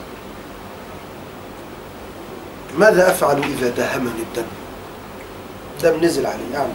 ماذا 2.79 3.11
أفعل 3.11 3.43
إذا 3.43 3.69
دهمني 3.69 4.23
الدم؟ 4.23 4.47
دم 5.83 6.05
نزل 6.05 6.27
علي 6.27 6.57
أعمل. 6.57 6.73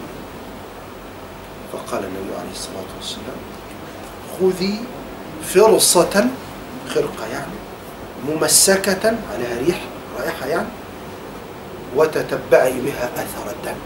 فقال 1.73 2.03
النبي 2.03 2.35
عليه 2.39 2.51
الصلاة 2.51 2.89
والسلام 2.97 3.39
خذي 4.39 4.79
فرصة 5.43 6.27
خرقة 6.89 7.27
يعني. 7.31 7.68
ممسكة 8.27 9.15
عليها 9.33 9.59
ريح 9.67 9.81
رائحة 10.19 10.45
يعني 10.45 10.67
وتتبعي 11.95 12.73
بها 12.81 13.09
أثر 13.15 13.51
الدم 13.51 13.77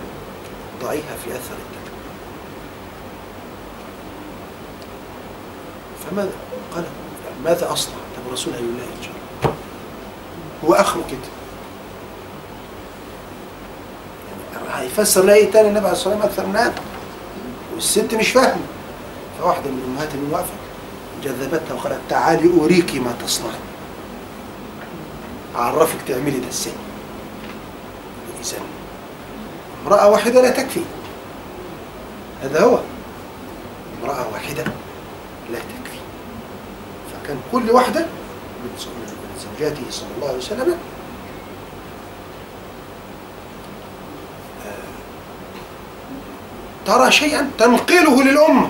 ضعيها 0.83 1.15
في 1.23 1.29
أثر 1.31 1.53
الدم. 1.53 1.91
فماذا؟ 6.09 6.31
قال 6.75 6.83
ماذا 7.45 7.71
أصنع؟ 7.73 7.93
طب 7.93 8.27
الرسول 8.27 8.53
هيقول 8.53 8.69
لها 8.77 8.85
إن 8.97 9.03
شاء 9.03 9.11
الله. 9.43 9.55
هو 10.65 10.73
آخره 10.73 11.01
كده 11.11 11.19
يعني 14.53 14.85
هيفسر 14.85 15.23
لها 15.25 15.35
إيه 15.35 15.51
تاني 15.51 15.67
النبي 15.67 15.85
عليه 15.85 15.91
الصلاة 15.97 16.15
والسلام 16.15 16.31
أكثر 16.31 16.45
من 16.45 16.55
هذا. 16.55 16.81
والست 17.75 18.13
مش 18.15 18.29
فاهمة. 18.31 18.61
فواحدة 19.39 19.69
من 19.69 19.83
أمهات 19.87 20.15
من 20.15 20.29
وقفت 20.31 20.53
جذبتها 21.23 21.73
وقالت 21.73 21.99
تعالي 22.09 22.61
أريكي 22.63 22.99
ما 22.99 23.13
تصنعي 23.25 23.51
أعرفك 25.55 25.97
تعملي 26.07 26.39
ده 26.39 26.47
إزاي؟ 26.49 26.73
إذا 28.41 28.57
امرأة 29.85 30.09
واحدة 30.09 30.41
لا 30.41 30.49
تكفي. 30.49 30.81
هذا 32.43 32.63
هو. 32.63 32.79
امرأة 34.03 34.25
واحدة 34.33 34.63
لا 35.51 35.59
تكفي. 35.59 35.99
فكان 37.13 37.37
كل 37.51 37.71
واحدة 37.71 37.99
من 38.63 38.69
زوجاته 39.39 39.81
صلى 39.89 40.07
الله 40.15 40.27
عليه 40.27 40.37
وسلم. 40.37 40.77
ترى 46.85 47.11
شيئا 47.11 47.51
تنقله 47.59 48.23
للأمة 48.23 48.69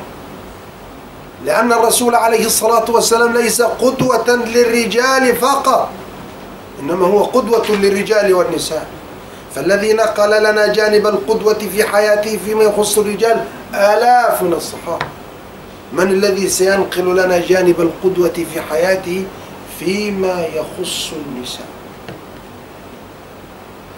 لأن 1.45 1.73
الرسول 1.73 2.15
عليه 2.15 2.45
الصلاة 2.45 2.91
والسلام 2.91 3.34
ليس 3.34 3.61
قدوة 3.61 4.30
للرجال 4.35 5.35
فقط. 5.35 5.89
إنما 6.84 7.05
هو 7.07 7.23
قدوة 7.23 7.72
للرجال 7.72 8.34
والنساء. 8.34 8.88
فالذي 9.55 9.93
نقل 9.93 10.43
لنا 10.43 10.68
جانب 10.68 11.07
القدوة 11.07 11.53
في 11.53 11.84
حياته 11.84 12.39
فيما 12.45 12.64
يخص 12.64 12.97
الرجال 12.97 13.45
آلاف 13.73 14.43
من 14.43 14.53
الصحابة. 14.53 15.05
من 15.93 16.07
الذي 16.07 16.49
سينقل 16.49 17.15
لنا 17.15 17.39
جانب 17.47 17.81
القدوة 17.81 18.45
في 18.53 18.61
حياته 18.61 19.26
فيما 19.80 20.45
يخص 20.45 21.11
النساء؟ 21.14 21.68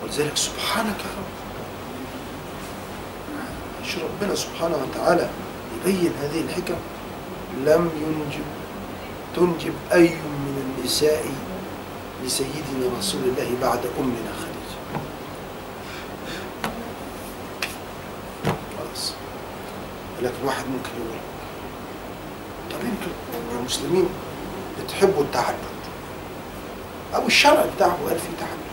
ولذلك 0.04 0.38
سبحانك 0.38 1.00
يا 1.00 1.14
رب. 1.18 1.32
شو 3.88 4.00
ربنا 4.00 4.36
سبحانه 4.36 4.76
وتعالى 4.76 5.30
يبين 5.76 6.12
هذه 6.22 6.42
الحكم؟ 6.42 6.76
لم 7.66 7.90
ينجب 8.04 8.46
تنجب 9.36 9.74
أي 9.94 10.08
من 10.10 10.76
النساء 10.78 11.26
لسيدنا 12.26 12.98
رسول 13.00 13.22
الله 13.24 13.56
بعد 13.62 13.80
أمنا 14.00 14.32
خديجة. 14.40 15.02
خلاص. 18.78 19.14
لكن 20.22 20.46
واحد 20.46 20.64
ممكن 20.66 20.90
يقول 20.98 21.20
طب 22.72 22.78
أنتوا 22.86 23.60
كمسلمين 23.60 24.10
بتحبوا 24.84 25.24
التعدد. 25.24 25.76
أو 27.16 27.28
الشرع 27.28 27.66
بتاعه 27.76 27.98
قال 28.08 28.20
فيه 28.20 28.38
تعدد؟ 28.40 28.66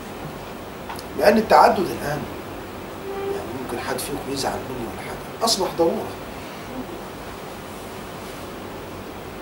لأن 1.19 1.37
التعدد 1.37 1.79
الآن 1.79 2.21
يعني 3.33 3.47
ممكن 3.63 3.79
حد 3.79 3.99
فيكم 3.99 4.31
يزعل 4.31 4.59
مني 4.69 4.87
ولا 4.93 5.01
حاجة. 5.01 5.45
أصبح 5.45 5.67
ضرورة. 5.77 6.11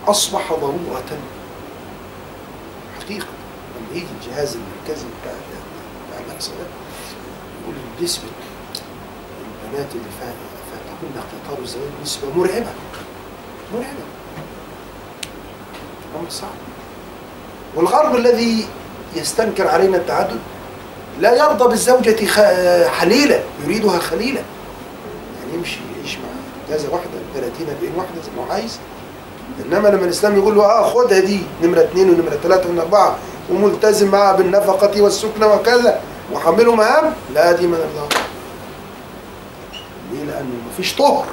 أصبح 0.08 0.54
ضرورة 0.54 1.20
حقيقة. 3.00 3.28
يجي 3.94 4.06
الجهاز 4.22 4.56
المركزي 4.56 5.06
بتاع 5.22 5.34
بتاع 6.10 6.20
الإحصاء 6.28 6.56
يقول 7.64 7.76
إن 7.76 8.04
نسبة 8.04 8.24
البنات 9.66 9.88
اللي 9.92 10.06
فاتهن 10.20 11.22
قطار 11.46 11.64
الزواج 11.64 11.90
نسبة 12.04 12.28
مرعبة 12.36 12.72
مرعبة. 13.74 14.04
أمر 16.20 16.30
صعب. 16.30 16.50
والغرب 17.76 18.16
الذي 18.16 18.66
يستنكر 19.16 19.68
علينا 19.68 19.98
التعدد 19.98 20.40
لا 21.20 21.36
يرضى 21.36 21.68
بالزوجة 21.70 22.26
حليلة 22.90 23.44
يريدها 23.66 24.00
خليلة 24.00 24.44
يعني 25.42 25.54
يمشي 25.54 25.80
يعيش 25.98 26.16
مع 26.18 26.24
كذا 26.70 26.90
واحدة 26.90 27.10
30 27.36 27.68
40 27.70 27.94
واحدة 27.98 28.22
زي 28.26 28.32
ما 28.38 28.44
هو 28.48 28.52
عايز. 28.52 28.80
إنما 29.66 29.88
لما 29.88 30.06
الإسلام 30.06 30.36
يقول 30.38 30.56
له 30.56 30.66
آه 30.66 30.90
خدها 30.94 31.20
دي 31.20 31.40
نمرة 31.64 31.80
اثنين 31.82 32.10
ونمرة 32.10 32.40
ثلاثة 32.44 32.70
ونمرة 32.70 32.82
أربعة 32.84 33.18
وملتزم 33.52 34.12
معها 34.12 34.36
بالنفقة 34.36 35.02
والسكنة 35.02 35.48
وكذا. 35.48 36.00
وحمله 36.34 36.76
مهام 36.76 37.14
لا 37.34 37.52
دي 37.52 37.68
ما 37.68 37.78
نرضاها 37.78 38.22
ليه؟ 40.12 40.24
لأنه 40.24 40.50
مفيش 40.74 40.96
طهر. 40.96 41.26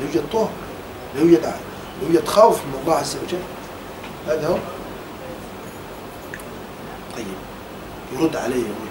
لا 0.00 0.06
يوجد 0.06 0.24
طهر؟ 0.32 0.48
لا 1.14 1.20
يوجد 1.20 1.42
لا 1.42 1.52
يوجد 2.08 2.28
خوف 2.28 2.56
من 2.56 2.80
الله 2.82 2.94
عز 2.94 3.16
وجل؟ 3.26 3.38
هذا 4.28 4.48
هو. 4.48 4.56
طيب 7.16 7.26
يرد 8.20 8.36
عليه 8.36 8.56
يقول. 8.56 8.88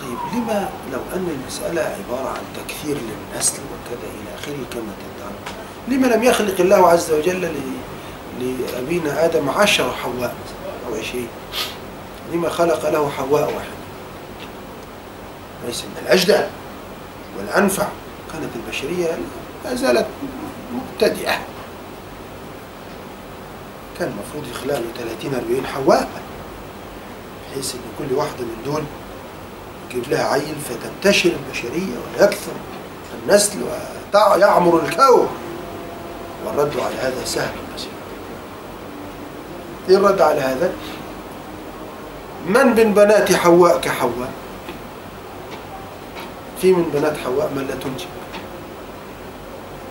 طيب 0.00 0.18
لما 0.42 0.68
لو 0.92 0.98
أن 1.14 1.28
المسألة 1.40 1.80
عبارة 1.82 2.28
عن 2.28 2.42
تكثير 2.66 2.96
للنسل 2.96 3.52
وكذا 3.62 4.10
إلى 4.10 4.34
آخره 4.38 4.64
كما 4.72 4.92
تدعون 5.02 5.34
لما 5.88 6.06
لم 6.06 6.22
يخلق 6.22 6.60
الله 6.60 6.88
عز 6.88 7.10
وجل 7.12 7.40
ل- 7.40 7.52
لأبينا 8.40 9.24
آدم 9.24 9.50
عشر 9.50 9.92
حواء 9.92 10.34
أو 10.88 10.94
عشرين. 10.94 11.28
لما 12.32 12.48
خلق 12.48 12.90
له 12.90 13.10
حواء 13.10 13.42
واحدة 13.42 13.82
ليس 15.66 15.84
من 15.84 16.02
الأجدع 16.06 16.46
والأنفع. 17.38 17.86
كانت 18.32 18.50
البشرية 18.56 19.18
لا 19.64 19.74
زالت 19.74 20.06
مبتدئة. 20.72 21.38
كان 23.98 24.08
المفروض 24.08 24.50
يخلق 24.50 24.74
له 24.74 24.86
30 24.98 25.34
40 25.34 25.66
حواء. 25.66 26.08
بحيث 27.50 27.74
إن 27.74 27.80
كل 27.98 28.14
واحدة 28.14 28.40
من 28.40 28.62
دول 28.64 28.82
يجيب 29.90 30.10
لها 30.10 30.24
عيل 30.24 30.56
فتنتشر 30.68 31.30
البشرية 31.30 31.96
ويكثر 32.20 32.52
النسل 33.22 33.58
ويعمر 34.14 34.80
الكون. 34.84 35.28
والرد 36.46 36.80
على 36.80 36.94
هذا 36.94 37.24
سهل 37.24 37.54
بسيط. 37.76 37.91
الرد 39.88 40.20
على 40.20 40.40
هذا؟ 40.40 40.72
من 42.46 42.66
من 42.66 42.94
بنات 42.94 43.32
حواء 43.32 43.80
كحواء؟ 43.80 44.32
في 46.60 46.72
من 46.72 46.90
بنات 46.94 47.16
حواء 47.16 47.50
من 47.56 47.66
لا 47.66 47.74
تنجب 47.74 48.08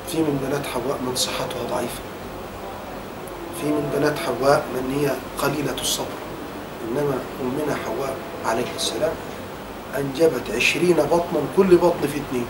في 0.08 0.18
من 0.18 0.48
بنات 0.48 0.66
حواء 0.68 0.98
من 1.08 1.16
صحتها 1.16 1.64
ضعيفة 1.72 2.02
في 3.62 3.68
من 3.68 3.92
بنات 3.96 4.20
حواء 4.20 4.64
من 4.76 5.00
هي 5.00 5.12
قليلة 5.42 5.82
الصبر 5.82 6.18
إنما 6.88 7.20
أمنا 7.42 7.76
حواء 7.86 8.16
عليه 8.46 8.76
السلام 8.76 9.12
أنجبت 9.98 10.52
عشرين 10.56 10.96
بطنا 10.96 11.42
كل 11.58 11.76
بطن 11.78 12.02
في 12.02 12.18
اثنين. 12.18 12.46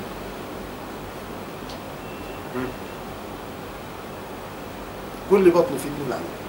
كل 5.31 5.49
بطن 5.49 5.77
في 5.77 5.87
اثنين 5.87 6.11
عمل 6.11 6.40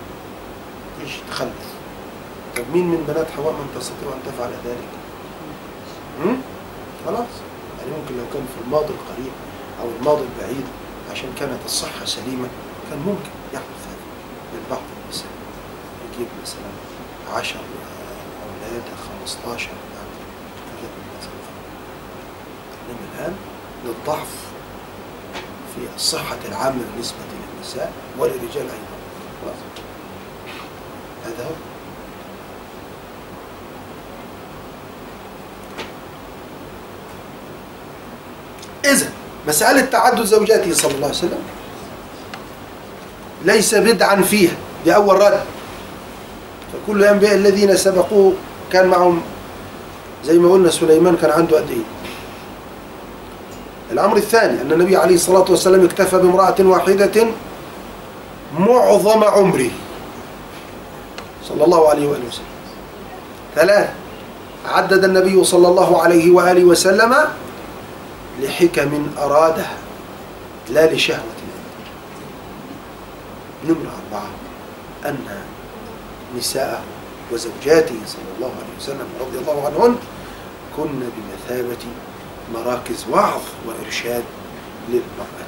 إيش 1.02 1.12
تخلف 1.30 1.66
طب 2.56 2.64
مين 2.74 2.86
من 2.88 3.04
بنات 3.08 3.30
حواء 3.30 3.52
من 3.52 3.66
تستطيع 3.80 4.08
أن 4.12 4.22
تفعل 4.32 4.50
ذلك؟ 4.64 4.88
خلاص. 7.06 7.32
يعني 7.78 7.90
ممكن 7.90 8.14
لو 8.16 8.24
كان 8.34 8.46
في 8.56 8.64
الماضي 8.64 8.94
القريب 8.94 9.32
أو 9.80 9.86
الماضي 10.00 10.22
البعيد 10.22 10.64
عشان 11.12 11.28
كانت 11.38 11.58
الصحة 11.64 12.04
سليمة 12.04 12.48
كان 12.90 12.98
ممكن 12.98 13.30
يحدث 13.54 13.82
هذا 13.88 14.06
للبعض 14.54 14.82
النساء 15.04 15.30
يجيب 16.14 16.28
مثلا 16.42 16.70
عشر 17.38 17.56
أولاد 18.44 18.82
خمستاشر 19.04 19.70
يعني 19.94 20.14
يجيب 20.78 20.90
مثلا. 21.18 21.32
إنما 22.88 23.06
الآن 23.14 23.36
للضعف 23.84 24.30
في 25.74 25.80
الصحة 25.96 26.36
العامة 26.48 26.82
بالنسبة 26.92 27.18
للنساء 27.32 27.92
وللرجال 28.18 28.62
أيضا. 28.62 28.96
خلاص. 29.42 29.56
هو 31.40 31.54
إذا 38.84 39.10
مسألة 39.48 39.80
تعدد 39.80 40.22
زوجاته 40.22 40.74
صلى 40.74 40.94
الله 40.94 41.06
عليه 41.06 41.16
وسلم 41.16 41.42
ليس 43.44 43.74
بدعا 43.74 44.22
فيها 44.22 44.52
دي 44.84 44.94
أول 44.94 45.16
رد. 45.16 45.40
فكل 46.72 47.02
الأنبياء 47.04 47.34
الذين 47.34 47.76
سبقوه 47.76 48.32
كان 48.72 48.86
معهم 48.86 49.22
زي 50.24 50.38
ما 50.38 50.52
قلنا 50.52 50.70
سليمان 50.70 51.16
كان 51.16 51.30
عنده 51.30 51.56
قد 51.56 51.70
إيه؟ 51.70 51.82
الأمر 53.92 54.16
الثاني 54.16 54.60
أن 54.62 54.72
النبي 54.72 54.96
عليه 54.96 55.14
الصلاة 55.14 55.44
والسلام 55.50 55.84
اكتفى 55.84 56.16
بامرأة 56.16 56.54
واحدة 56.60 57.26
معظم 58.58 59.24
عمره. 59.24 59.70
صلى 61.48 61.64
الله 61.64 61.88
عليه 61.88 62.06
وآله 62.06 62.26
وسلم. 62.28 62.52
ثلاث 63.54 63.90
عدد 64.66 65.04
النبي 65.04 65.44
صلى 65.44 65.68
الله 65.68 66.02
عليه 66.02 66.30
وآله 66.30 66.64
وسلم 66.64 67.14
لحكم 68.40 69.06
أرادها 69.18 69.76
لا 70.70 70.94
لشهوة 70.94 71.38
نمرة 73.64 73.92
أربعة 74.06 74.30
أن 75.06 75.18
نساءه 76.38 76.82
وزوجاته 77.32 77.98
صلى 78.06 78.30
الله 78.36 78.50
عليه 78.50 78.74
وسلم 78.78 79.08
رضي 79.20 79.38
الله 79.38 79.66
عنهن 79.66 79.96
كن 80.76 81.00
بمثابة 81.14 81.84
مراكز 82.54 83.06
وعظ 83.10 83.42
وإرشاد 83.66 84.24
للمرأة. 84.88 85.41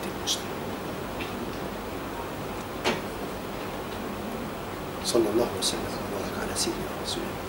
صلى 5.05 5.25
الله 5.35 5.47
وسلم 5.59 5.81
وبارك 5.81 6.35
على 6.43 6.57
سيدنا 6.57 6.89
رسول 7.07 7.23
الله 7.23 7.45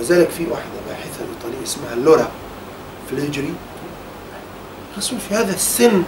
وذلك 0.00 0.30
في 0.30 0.46
واحدة 0.50 0.78
باحثة 0.88 1.24
إيطالية 1.36 1.62
اسمها 1.64 1.94
لورا 1.94 2.28
فليجري. 3.10 3.54
الرسول 4.92 5.18
في 5.28 5.34
هذا 5.34 5.54
السن 5.54 6.02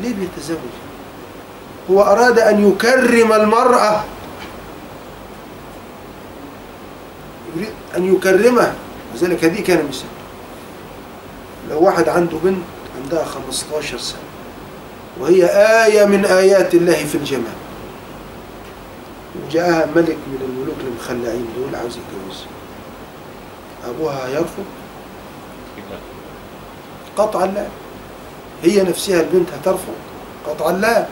ليه 0.00 0.14
بيتزوج 0.14 0.58
هو 1.90 2.02
أراد 2.02 2.38
أن 2.38 2.68
يكرم 2.68 3.32
المرأة. 3.32 4.04
يريد 7.56 7.72
أن 7.96 8.14
يكرمها 8.14 8.74
وذلك 9.14 9.44
هذه 9.44 9.60
كان 9.60 9.88
مثال 9.88 10.08
لو 11.70 11.82
واحد 11.82 12.08
عنده 12.08 12.38
بنت 12.44 12.62
عندها 13.02 13.24
15 13.24 13.98
سنة 13.98 14.18
وهي 15.20 15.44
آية 15.84 16.04
من 16.04 16.24
آيات 16.24 16.74
الله 16.74 17.04
في 17.04 17.14
الجمال. 17.14 17.63
وجاءها 19.34 19.86
ملك 19.96 20.16
من 20.26 20.38
الملوك 20.48 20.76
المخلعين 20.80 21.46
دول 21.56 21.74
عاوز 21.74 21.98
يتجوزها 21.98 22.48
أبوها 23.88 24.26
هيرفض 24.28 24.64
قطعا 27.16 27.46
لا. 27.46 27.66
هي 28.62 28.82
نفسها 28.82 29.20
البنت 29.20 29.48
هترفض. 29.50 29.94
قطعا 30.46 30.72
لا. 30.72 31.06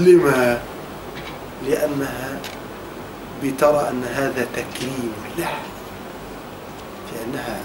لما؟ 0.00 0.60
لأنها 1.68 2.38
بترى 3.44 3.88
أن 3.90 4.04
هذا 4.04 4.46
تكريم 4.56 5.12
لها 5.38 5.58
لأنها 7.12 7.56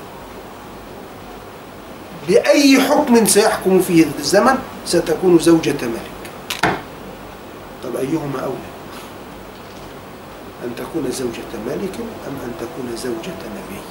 بأي 2.27 2.81
حكم 2.81 3.25
سيحكم 3.25 3.81
فيه 3.81 4.05
الزمن 4.19 4.55
ستكون 4.85 5.39
زوجة 5.39 5.75
ملك. 5.81 6.33
طب 7.83 7.95
أيهما 7.95 8.39
أولى؟ 8.43 8.72
أن 10.63 10.75
تكون 10.77 11.11
زوجة 11.11 11.59
ملك 11.67 11.95
أم 12.27 12.35
أن 12.45 12.51
تكون 12.59 12.97
زوجة 12.97 13.35
نبي؟ 13.55 13.81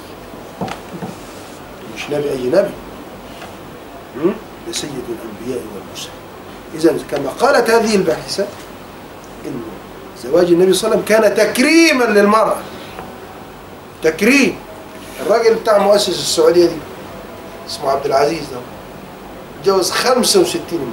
مش 1.97 2.11
نبي 2.11 2.31
أي 2.31 2.47
نبي. 2.47 2.71
م? 4.17 4.31
ده 4.67 4.73
سيد 4.73 4.91
الأنبياء 4.91 5.65
والمرسلين. 5.75 6.23
إذا 6.75 7.05
كما 7.11 7.31
قالت 7.31 7.71
هذه 7.71 7.97
الباحثة 7.97 8.47
إن 9.47 9.63
زواج 10.23 10.47
النبي 10.53 10.73
صلى 10.73 10.89
الله 10.95 11.03
عليه 11.07 11.17
وسلم 11.17 11.35
كان 11.35 11.53
تكريما 11.53 12.05
للمرأة. 12.05 12.57
تكريم. 14.03 14.57
الراجل 15.21 15.55
بتاع 15.55 15.79
مؤسس 15.79 16.09
السعودية 16.09 16.67
دي 16.67 16.77
اسمه 17.67 17.91
عبد 17.91 18.07
العزيز 18.07 18.41
ده 18.51 18.57
اتجوز 19.61 19.91
65 19.91 20.63
امرأة 20.73 20.93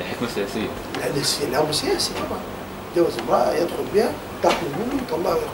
الحكمة 0.00 0.28
السياسية 0.28 0.68
الس- 1.16 1.42
الأمر 1.42 1.72
سياسي 1.72 2.10
طبعا. 2.14 2.40
جوز 2.96 3.18
امرأة 3.18 3.52
يدخل 3.52 3.84
بها 3.94 4.12
تحمل 4.42 4.68
منه 4.78 5.02
ويطلعها 5.02 5.34
ويخرج. 5.34 5.48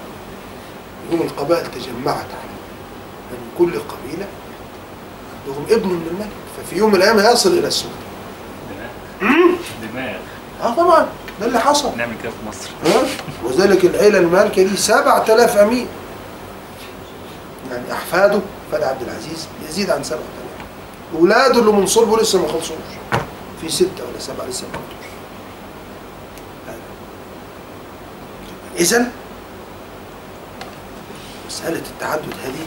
يقوم 1.10 1.26
القبائل 1.26 1.66
تجمعت 1.70 2.16
عليه. 2.16 2.58
من 3.30 3.38
كل 3.58 3.72
قبيلة 3.78 4.26
عندهم 5.46 5.64
ابن 5.70 5.88
من 5.88 6.06
الملك. 6.10 6.30
ففي 6.58 6.76
يوم 6.76 6.90
من 6.90 6.96
الأيام 6.96 7.18
هيصل 7.18 7.58
إلى 7.58 7.66
السلطة 7.66 7.92
دماغ. 9.20 9.50
دماغ. 9.92 10.18
آه 10.62 10.74
طبعا. 10.74 11.06
ده 11.40 11.46
اللي 11.46 11.58
حصل. 11.60 11.96
نعمل 11.96 12.14
كده 12.22 12.32
في 12.32 12.48
مصر. 12.48 12.70
ها؟ 12.86 13.02
وذلك 13.44 13.84
العيلة 13.84 14.18
المالكة 14.18 14.62
دي 14.62 14.76
7000 14.76 15.56
أمير. 15.56 15.86
يعني 17.70 17.92
أحفاده 17.92 18.40
فادي 18.72 18.84
عبد 18.84 19.02
العزيز 19.02 19.46
يزيد 19.68 19.90
عن 19.90 20.02
7000 20.04 20.24
ولاده 21.14 21.60
اللي 21.60 21.72
من 21.72 21.86
صلبه 21.86 22.16
لسه 22.18 22.42
ما 22.42 22.48
خلصوش. 22.48 22.76
في 23.60 23.68
ستة 23.68 24.04
ولا 24.10 24.18
سبعة 24.18 24.46
لسه 24.46 24.64
ما 24.66 24.72
ماتوش 24.72 25.07
إذا 28.78 29.10
مسألة 31.46 31.78
التعدد 31.90 32.34
هذه 32.44 32.66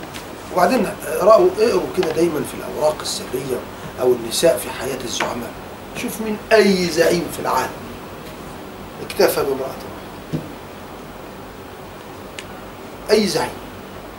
وبعدين 0.54 0.88
اقرأوا 1.08 1.50
اقروا 1.60 1.82
كده 1.98 2.12
دايما 2.12 2.42
في 2.52 2.54
الأوراق 2.58 2.96
السرية 3.02 3.58
أو 4.02 4.14
النساء 4.14 4.58
في 4.58 4.70
حياة 4.70 4.98
الزعماء 5.04 5.50
شوف 5.98 6.22
من 6.22 6.38
أي 6.54 6.88
زعيم 6.88 7.26
في 7.34 7.40
العالم 7.40 7.72
اكتفى 9.10 9.44
بامرأة 9.44 9.60
واحدة 9.62 9.92
أي 13.12 13.28
زعيم 13.28 13.50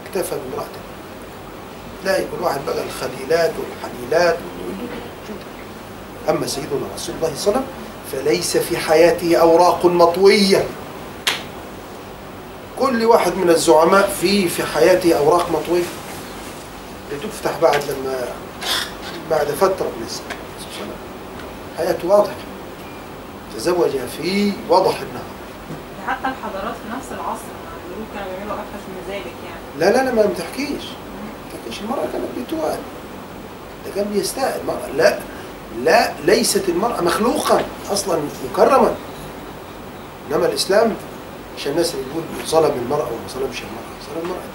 اكتفى 0.06 0.34
بامرأة 0.36 0.66
تلاقي 2.02 2.22
كل 2.22 2.44
واحد 2.44 2.60
بقى 2.66 2.84
الخليلات 2.84 3.52
والحليلات. 3.58 4.36
أما 6.28 6.46
سيدنا 6.46 6.70
رسول 6.94 7.14
الله 7.16 7.32
صلى 7.36 7.54
الله 7.54 7.62
عليه 7.62 7.62
وسلم 7.62 7.64
فليس 8.12 8.56
في 8.56 8.76
حياته 8.76 9.36
أوراق 9.36 9.86
مطوية 9.86 10.66
كل 12.82 13.04
واحد 13.04 13.36
من 13.36 13.50
الزعماء 13.50 14.08
في 14.20 14.48
في 14.48 14.62
حياته 14.62 15.18
أوراق 15.18 15.50
مطوية. 15.50 15.82
لتفتح 17.12 17.58
بعد 17.62 17.80
لما 17.84 18.28
بعد 19.30 19.46
فترة 19.46 19.86
من 19.96 20.06
الزمن. 20.06 20.92
حياته 21.78 22.08
واضحة. 22.08 22.34
تزوج 23.56 23.90
في 23.90 24.52
وضح 24.68 25.00
النهار 25.00 25.32
حتى 26.06 26.28
الحضارات 26.28 26.74
في 26.74 26.96
نفس 26.96 27.06
العصر 27.12 27.52
كانوا 28.14 28.28
بيعملوا 28.36 28.54
أفحش 28.54 28.82
من 28.88 29.14
ذلك 29.14 29.34
يعني. 29.44 29.62
لا 29.78 29.98
لا 29.98 30.04
لا 30.04 30.14
ما 30.14 30.26
بتحكيش. 30.26 30.84
ما 30.84 31.48
بتحكيش. 31.54 31.80
المرأة 31.82 32.06
كانت 32.12 32.46
بتوال 32.46 32.78
ده 33.84 33.90
كان 33.96 34.04
بيستاء 34.12 34.60
المرأة 34.62 34.88
لا 34.96 35.18
لا 35.82 36.12
ليست 36.24 36.68
المرأة 36.68 37.00
مخلوقا 37.00 37.64
أصلا 37.92 38.18
مكرما. 38.52 38.94
إنما 40.30 40.46
الإسلام 40.46 40.96
عشان 41.56 41.72
الناس 41.72 41.94
اللي 41.94 42.04
بيقول 42.06 42.22
ظلم 42.46 42.78
المرأة 42.84 43.06
وما 43.06 43.28
ظلمش 43.28 43.62
المرأة 43.62 43.98
ظلم 44.08 44.24
المرأة. 44.24 44.48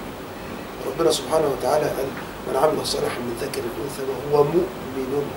ربنا 0.87 1.11
سبحانه 1.11 1.47
وتعالى 1.47 1.85
قال 1.85 2.05
من 2.47 2.55
عمل 2.55 2.87
صالحا 2.87 3.19
من 3.19 3.37
ذكر 3.41 3.61
أنثى 3.61 4.03
وهو 4.33 4.43
مؤمن. 4.43 5.27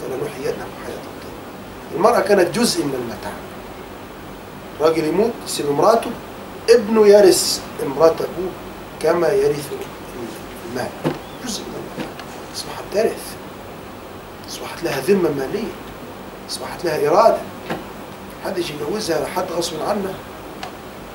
فلنحيينه 0.00 0.66
حياة 0.86 0.96
طيبة 0.96 1.94
المرأة 1.94 2.20
كانت 2.20 2.58
جزء 2.58 2.84
من 2.84 2.94
المتاع. 2.94 3.32
راجل 4.80 5.04
يموت 5.04 5.32
يسيب 5.46 5.66
امرأته 5.66 6.10
ابنه 6.70 7.06
يرث 7.06 7.60
أبوه 7.82 8.50
كما 9.00 9.28
يرث 9.28 9.68
المال. 10.70 10.88
جزء 11.44 11.62
من 11.62 11.74
المال 11.74 12.10
أصبحت 12.56 12.84
ترث. 12.94 13.36
أصبحت 14.48 14.82
لها 14.82 15.00
ذمة 15.00 15.30
مالية. 15.30 15.72
أصبحت 16.50 16.84
لها 16.84 17.08
إرادة. 17.08 17.40
محدش 18.44 18.70
يجوزها 18.70 19.26
حد 19.26 19.52
غصب 19.52 19.82
عنها. 19.82 20.14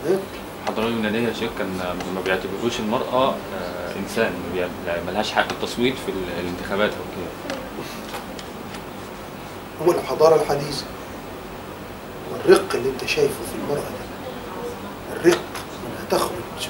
الحضاره 0.05 0.87
اليونانيه 0.87 1.27
يا 1.27 1.33
شيخ 1.33 1.49
كان 1.59 1.67
ما 2.15 2.21
بيعتبروش 2.25 2.79
المرأة 2.79 3.29
آه، 3.29 3.95
إنسان 3.99 4.33
ما 4.55 5.01
ملهاش 5.11 5.31
حق 5.31 5.51
التصويت 5.51 5.95
في 6.05 6.11
ال- 6.11 6.39
الانتخابات 6.39 6.89
أو 6.91 6.97
كده. 7.15 7.57
هو 9.85 9.91
الحضارة 9.99 10.41
الحديثة 10.41 10.85
والرق 12.31 12.75
اللي 12.75 12.89
أنت 12.89 13.05
شايفه 13.05 13.33
في 13.51 13.55
المرأة 13.63 13.81
ده 13.89 15.15
الرق 15.15 15.39
انها 15.85 16.05
تخرج 16.19 16.69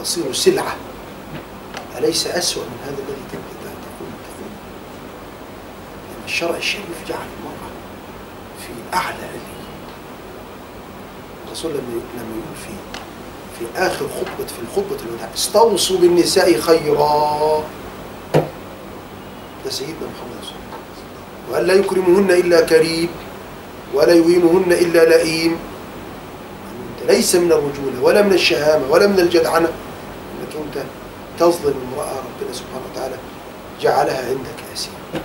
تصير 0.00 0.32
سلعة. 0.32 0.76
أليس 1.98 2.26
أسوأ 2.26 2.62
من 2.62 2.78
هذا 2.84 2.90
الذي 2.94 3.22
تبقى 3.32 3.52
تكون 3.62 4.12
تكون 4.24 4.50
الشرع 6.26 6.56
الشريف 6.56 7.08
جعل 7.08 7.18
المرأة 7.40 7.70
في 8.60 8.96
أعلى 8.96 9.16
الرسول 11.52 11.70
لما 11.72 11.80
لما 12.16 12.32
يقول 12.32 12.56
في 12.64 12.72
في 13.58 13.64
آخر 13.86 14.06
خطبة 14.08 14.46
في 14.46 14.58
الخطبة 14.62 15.08
الوداع 15.08 15.28
استوصوا 15.34 15.98
بالنساء 15.98 16.60
خيرا. 16.60 17.64
ده 19.64 19.70
سيدنا 19.70 19.94
محمد 19.94 20.42
صلى 20.42 20.56
الله 20.56 20.72
عليه 20.72 20.92
وسلم. 20.92 21.52
وأن 21.52 21.66
لا 21.66 21.74
يكرمهن 21.74 22.30
إلا 22.30 22.60
كريم؟ 22.60 23.08
ولا 23.94 24.12
يهينهن 24.12 24.72
إلا 24.72 25.04
لئيم؟ 25.04 25.56
أنت 27.00 27.10
ليس 27.10 27.34
من 27.34 27.52
الرجولة 27.52 28.02
ولا 28.02 28.22
من 28.22 28.32
الشهامة 28.32 28.90
ولا 28.90 29.06
من 29.06 29.20
الجدعنة. 29.20 29.68
أنك 29.68 30.56
أنت 30.56 30.84
تظلم 31.38 31.74
امرأة 31.92 32.16
ربنا 32.16 32.52
سبحانه 32.52 32.82
وتعالى 32.92 33.16
جعلها 33.80 34.28
عندك 34.28 34.58
أسيرة 34.74 35.22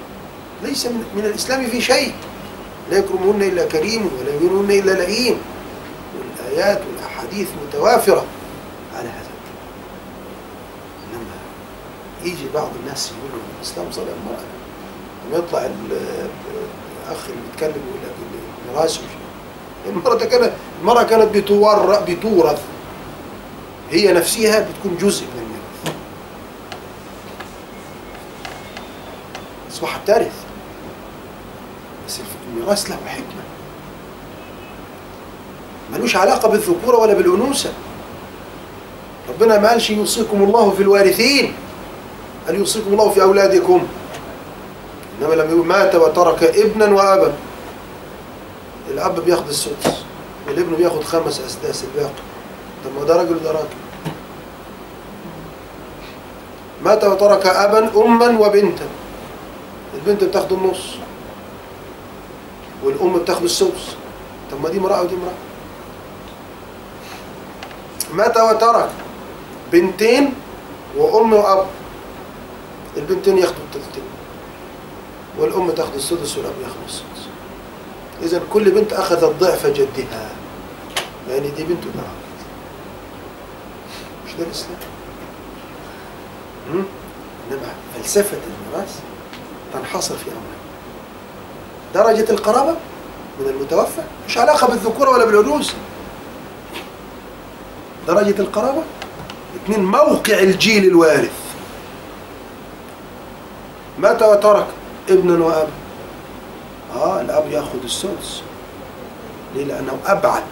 ليس 0.63 0.85
من, 0.85 1.03
من 1.15 1.25
الإسلام 1.25 1.67
في 1.67 1.81
شيء. 1.81 2.13
لا 2.91 2.97
يكرمهن 2.97 3.41
إلا 3.43 3.65
كريم 3.65 4.09
ولا 4.19 4.29
يهينهن 4.29 4.71
إلا 4.71 4.91
لئيم. 4.91 5.37
والآيات 6.57 6.81
والأحاديث 6.87 7.47
متوافرة 7.67 8.25
على 8.97 9.09
هذا 9.09 9.29
إنما 11.13 11.25
يجي 12.23 12.49
بعض 12.53 12.69
الناس 12.81 13.11
يقولوا 13.11 13.45
الإسلام 13.57 13.91
ظلم 13.91 14.07
المرأة 14.07 14.43
لما 15.29 15.37
يطلع 15.37 15.65
ال- 15.65 16.29
الأخ 17.07 17.17
اللي 17.29 17.41
بيتكلم 17.51 17.69
يقول 17.87 17.99
لك 18.03 18.13
الميراث 18.71 18.99
ومش- 18.99 19.87
المرأة 19.87 20.17
كانت 20.17 20.53
المرأة 20.81 21.03
كانت 21.03 21.35
بتور 21.37 21.99
بتورث. 22.07 22.61
هي 23.91 24.13
نفسها 24.13 24.59
بتكون 24.59 24.97
جزء 24.97 25.23
من 25.23 25.41
الميراث 25.41 25.97
أصبحت 29.71 30.07
ترث 30.07 30.33
بس 32.07 32.19
الميراث 32.53 32.89
له 32.89 32.97
حكمة. 33.07 33.43
ملوش 35.93 36.15
علاقة 36.15 36.49
بالذكورة 36.49 36.97
ولا 36.97 37.13
بالأنوثة. 37.13 37.69
ربنا 39.29 39.59
ما 39.59 39.69
قالش 39.69 39.89
يوصيكم 39.89 40.43
الله 40.43 40.71
في 40.71 40.83
الوارثين 40.83 41.53
قال 42.47 42.55
يوصيكم 42.55 42.91
الله 42.91 43.09
في 43.09 43.21
أولادكم. 43.21 43.87
إنما 45.21 45.33
لما 45.33 45.51
يقول 45.51 45.65
مات 45.65 45.95
وترك 45.95 46.43
ابنا 46.43 46.85
وأبا. 46.85 47.33
الأب 48.91 49.25
بياخد 49.25 49.47
السدس 49.47 50.03
والابن 50.47 50.75
بياخد 50.75 51.03
خمس 51.03 51.41
أسداس 51.41 51.83
الباقي. 51.83 52.13
طب 52.85 52.91
ما 52.99 53.05
ده 53.05 53.15
راجل 53.15 53.35
وده 53.35 53.51
راجل. 53.51 53.67
مات 56.83 57.03
وترك 57.03 57.45
أبا 57.45 58.05
أما 58.05 58.39
وبنتا. 58.39 58.85
البنت 59.93 60.23
بتاخد 60.23 60.51
النص 60.51 60.95
والأم 62.83 63.19
بتاخد 63.19 63.43
السدس. 63.43 63.95
طب 64.51 64.61
ما 64.63 64.69
دي 64.69 64.77
امرأة 64.77 65.01
ودي 65.01 65.15
امرأة. 65.15 65.46
مات 68.13 68.37
وترك. 68.37 68.89
بنتين 69.71 70.33
وأم 70.97 71.33
وأب. 71.33 71.67
البنتين 72.97 73.37
ياخدوا 73.37 73.63
التلتين 73.63 74.03
والأم 75.39 75.71
تاخد 75.71 75.93
السدس 75.95 76.37
والأب 76.37 76.53
ياخد 76.63 76.75
السدس. 76.87 77.27
إذا 78.23 78.41
كل 78.53 78.71
بنت 78.71 78.93
أخذت 78.93 79.23
ضعف 79.39 79.65
جدها. 79.67 80.29
يعني 81.29 81.49
دي 81.49 81.63
بنت 81.63 81.85
وده. 81.85 81.99
راجل. 81.99 82.27
مش 84.25 84.33
ده 84.33 84.45
الإسلام؟ 84.45 84.77
إنما 86.71 87.73
فلسفة 87.95 88.37
الميراث 88.37 88.99
تنحصر 89.73 90.15
في 90.17 90.25
أمرين. 90.25 90.57
درجة 91.93 92.31
القرابة 92.31 92.75
من 93.39 93.47
المتوفى 93.49 94.01
مش 94.27 94.37
علاقة 94.37 94.67
بالذكورة 94.67 95.09
ولا 95.09 95.25
بالأنوثة 95.25 95.73
درجة 98.07 98.41
القرابة؟ 98.41 98.83
اثنين 99.55 99.85
موقع 99.85 100.39
الجيل 100.39 100.83
الوارث. 100.85 101.55
مات 103.99 104.23
وترك 104.23 104.67
ابنا 105.09 105.45
وابا 105.45 105.67
آه 106.95 107.21
الأب 107.21 107.51
يأخذ 107.51 107.83
السدس. 107.83 108.41
ليه؟ 109.55 109.65
لأنه 109.65 109.97
أبعد 110.05 110.43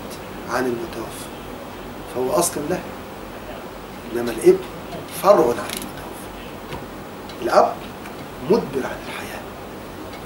عن 0.49 0.65
المتوفى. 0.65 1.25
فهو 2.15 2.31
أصل 2.31 2.61
له. 2.69 2.79
إنما 4.13 4.31
الابن 4.31 4.63
فرع 5.23 5.33
عن 5.33 5.45
المتوفى. 5.47 6.29
الأب 7.41 7.73
مدبر 8.49 8.87
عن 8.87 8.97
الحياة. 9.07 9.41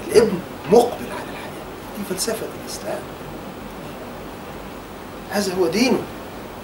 الإبن 0.08 0.38
مقبل 0.72 1.06
على 1.12 1.30
الحياة. 1.30 1.64
دي 1.98 2.04
فلسفة 2.14 2.46
الإسلام. 2.62 3.02
هذا 5.30 5.54
هو 5.54 5.66
دينه. 5.66 6.02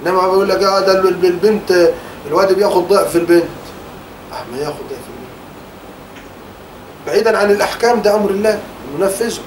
إنما 0.02 0.20
بيقول 0.20 0.48
لك 0.48 0.62
آه 0.62 0.80
ده 0.80 0.92
الب- 1.08 1.24
البنت 1.24 1.90
الواد 2.28 2.52
بياخد 2.52 2.88
ضعف 2.88 3.16
البنت. 3.16 3.44
آه 4.32 4.44
ما 4.52 4.58
ياخد 4.58 4.80
ضعف 4.90 5.06
البنت. 5.08 5.36
بعيدا 7.06 7.38
عن 7.38 7.50
الأحكام 7.50 8.02
ده 8.02 8.14
أمر 8.14 8.30
الله 8.30 8.60
ننفذه 8.98 9.40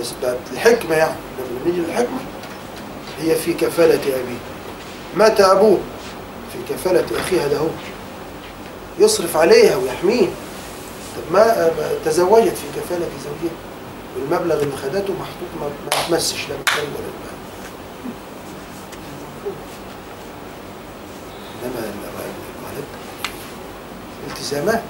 بس 0.00 0.12
الحكمة 0.52 0.94
يعني. 0.96 1.14
لما 1.38 1.60
نيجي 1.66 1.80
للحكمه 1.86 2.18
هي 3.20 3.34
في 3.34 3.54
كفالة 3.54 3.94
ابيه 3.94 4.38
مات 5.16 5.40
أبوه. 5.40 5.78
في 6.52 6.74
كفالة 6.74 7.04
اخيها 7.20 7.48
ده 7.48 7.58
هو. 7.58 7.66
يصرف 8.98 9.36
عليها 9.36 9.76
ويحميه. 9.76 10.26
طب 11.16 11.32
ما 11.32 11.70
تزوجت 12.04 12.54
في 12.56 12.80
كفالة 12.80 13.06
زوجها. 13.24 13.54
والمبلغ 14.16 14.62
اللي 14.62 14.76
خدته 14.76 15.12
محطوط 15.12 15.50
ما 15.60 15.66
ما 15.66 16.08
تمسش 16.08 16.48
لا 16.48 16.54
بالكلب 16.56 16.88
ولا 16.94 17.29
إنما 21.62 21.92
التزامات 24.30 24.82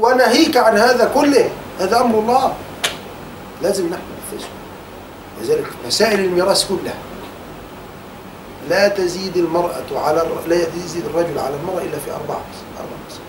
وناهيك 0.00 0.56
عن 0.56 0.78
هذا 0.78 1.10
كله. 1.14 1.50
هذا 1.80 2.00
أمر 2.00 2.18
الله. 2.18 2.54
لازم 3.62 3.86
نحن 3.86 4.02
ننفذه. 4.32 4.48
لذلك 5.42 5.66
مسائل 5.86 6.20
الميراث 6.20 6.68
كلها. 6.68 6.94
لا 8.68 8.88
تزيد 8.88 9.36
المرأة 9.36 9.84
على 9.94 10.22
الر- 10.22 10.42
لا 10.48 10.56
يزيد 10.84 11.04
الرجل 11.06 11.38
على 11.38 11.54
المرأة 11.54 11.82
إلا 11.82 11.98
في 11.98 12.10
أربعة 12.10 12.40
أربع 12.80 12.96
مسائل. 13.08 13.22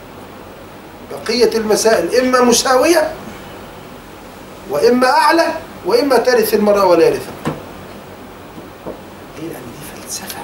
بقية 1.11 1.57
المسائل 1.57 2.15
إما 2.15 2.41
مساوية 2.41 3.11
وإما 4.69 5.07
أعلى 5.09 5.45
وإما 5.85 6.17
ترث 6.17 6.53
المرأة 6.53 6.85
ولا 6.85 7.07
يرث 7.07 7.27
الرجل. 7.27 7.57
ليه؟ 9.41 9.47
لأن 9.49 9.61
دي 9.61 10.01
فلسفة 10.01 10.37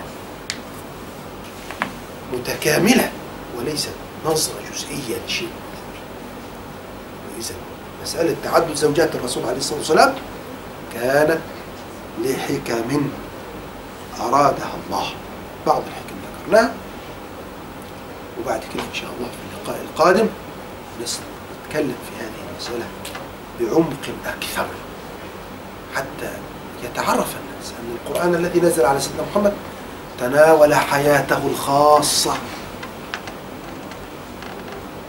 متكاملة 2.33 3.11
وليست 3.57 3.93
نظرة 4.25 4.53
جزئية 4.73 5.17
لشيء 5.27 5.49
وإذا 7.35 7.55
مسألة 8.03 8.35
تعدد 8.43 8.75
زوجات 8.75 9.15
الرسول 9.15 9.43
عليه 9.43 9.57
الصلاة 9.57 9.77
والسلام 9.79 10.15
كانت 10.93 11.39
لحكم 12.23 13.09
أرادها 14.19 14.71
الله. 14.85 15.07
بعض 15.67 15.81
الحكم 15.87 16.15
ذكرناها 16.25 16.73
وبعد 18.41 18.59
كده 18.73 18.83
إن 18.83 18.93
شاء 18.93 19.09
الله 19.17 19.29
في 19.29 19.57
اللقاء 19.57 19.81
القادم 19.81 20.27
نتكلم 21.01 21.95
في 22.05 22.23
هذه 22.23 22.49
المسألة 22.51 22.85
بعمق 23.59 24.09
أكثر. 24.25 24.67
حتى 25.95 26.31
يتعرف 26.83 27.35
الناس 27.35 27.73
أن 27.79 27.97
القرآن 28.05 28.35
الذي 28.35 28.59
نزل 28.59 28.85
على 28.85 28.99
سيدنا 28.99 29.23
محمد 29.31 29.53
تناول 30.19 30.75
حياته 30.75 31.47
الخاصة. 31.47 32.33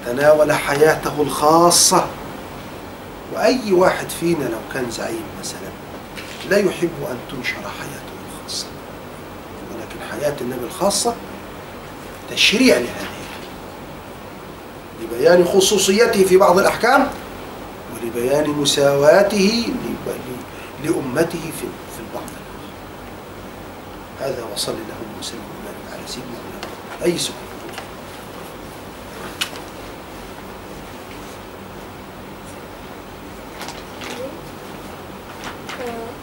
تناول 0.06 0.52
حياته 0.52 1.22
الخاصة. 1.22 2.06
وأي 3.34 3.72
واحد 3.72 4.10
فينا 4.20 4.44
لو 4.44 4.58
كان 4.74 4.90
زعيم 4.90 5.24
مثلا 5.40 5.70
لا 6.50 6.56
يحب 6.56 6.90
أن 7.10 7.16
تنشر 7.30 7.54
حياته 7.56 8.12
الخاصة. 8.26 8.66
ولكن 9.70 10.10
حياة 10.10 10.36
النبي 10.40 10.64
الخاصة 10.64 11.14
تشريع 12.30 12.76
لهذه 12.76 13.20
لبيان 15.02 15.44
خصوصيته 15.44 16.24
في 16.24 16.36
بعض 16.36 16.58
الأحكام 16.58 17.08
ولبيان 17.94 18.50
مساواته 18.50 19.68
لأمته 20.84 21.52
في 21.60 21.66
هذا 24.20 24.44
وصل 24.54 24.72
اللهم 24.72 25.18
وسلم 25.20 25.40
وبارك 25.40 25.98
على 25.98 26.06
سيدنا 26.06 26.30
محمد 26.30 26.66
أي 27.04 27.18
سؤال؟ 27.18 27.34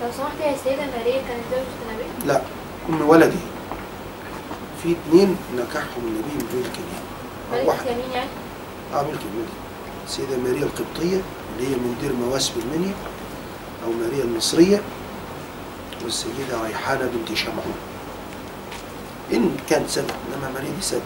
لو 0.03 0.11
سمحت 0.17 0.39
يا 0.41 0.55
سيدة 0.63 0.85
ماريا 0.97 1.21
كانت 1.27 1.43
زوجة 1.51 1.65
النبي؟ 1.89 2.27
لا 2.27 2.41
أم 2.89 3.09
ولده 3.09 3.39
في 4.83 4.91
اثنين 4.91 5.35
نكحهم 5.55 6.03
النبي 6.03 6.33
من 6.35 6.47
أو 7.51 7.57
ملكة 7.57 7.67
واحد. 7.67 7.85
يمين 7.87 8.11
يعني؟ 8.13 8.29
آه 8.93 9.01
ملك 9.01 9.19
الملك 9.33 9.49
السيدة 10.05 10.37
ماريا 10.37 10.63
القبطية 10.63 11.21
اللي 11.57 11.67
هي 11.67 11.75
من 11.75 11.97
دير 12.01 12.13
مواسم 12.13 12.53
المنيا 12.59 12.93
أو 13.85 13.91
ماريا 13.91 14.23
المصرية 14.23 14.81
والسيدة 16.03 16.63
ريحانة 16.67 17.11
بنت 17.15 17.37
شمعون. 17.37 17.75
إن 19.33 19.57
كان 19.69 19.87
سبب 19.87 20.11
إنما 20.33 20.51
ماريا 20.53 20.69
دي 20.69 20.81
سبب 20.81 21.01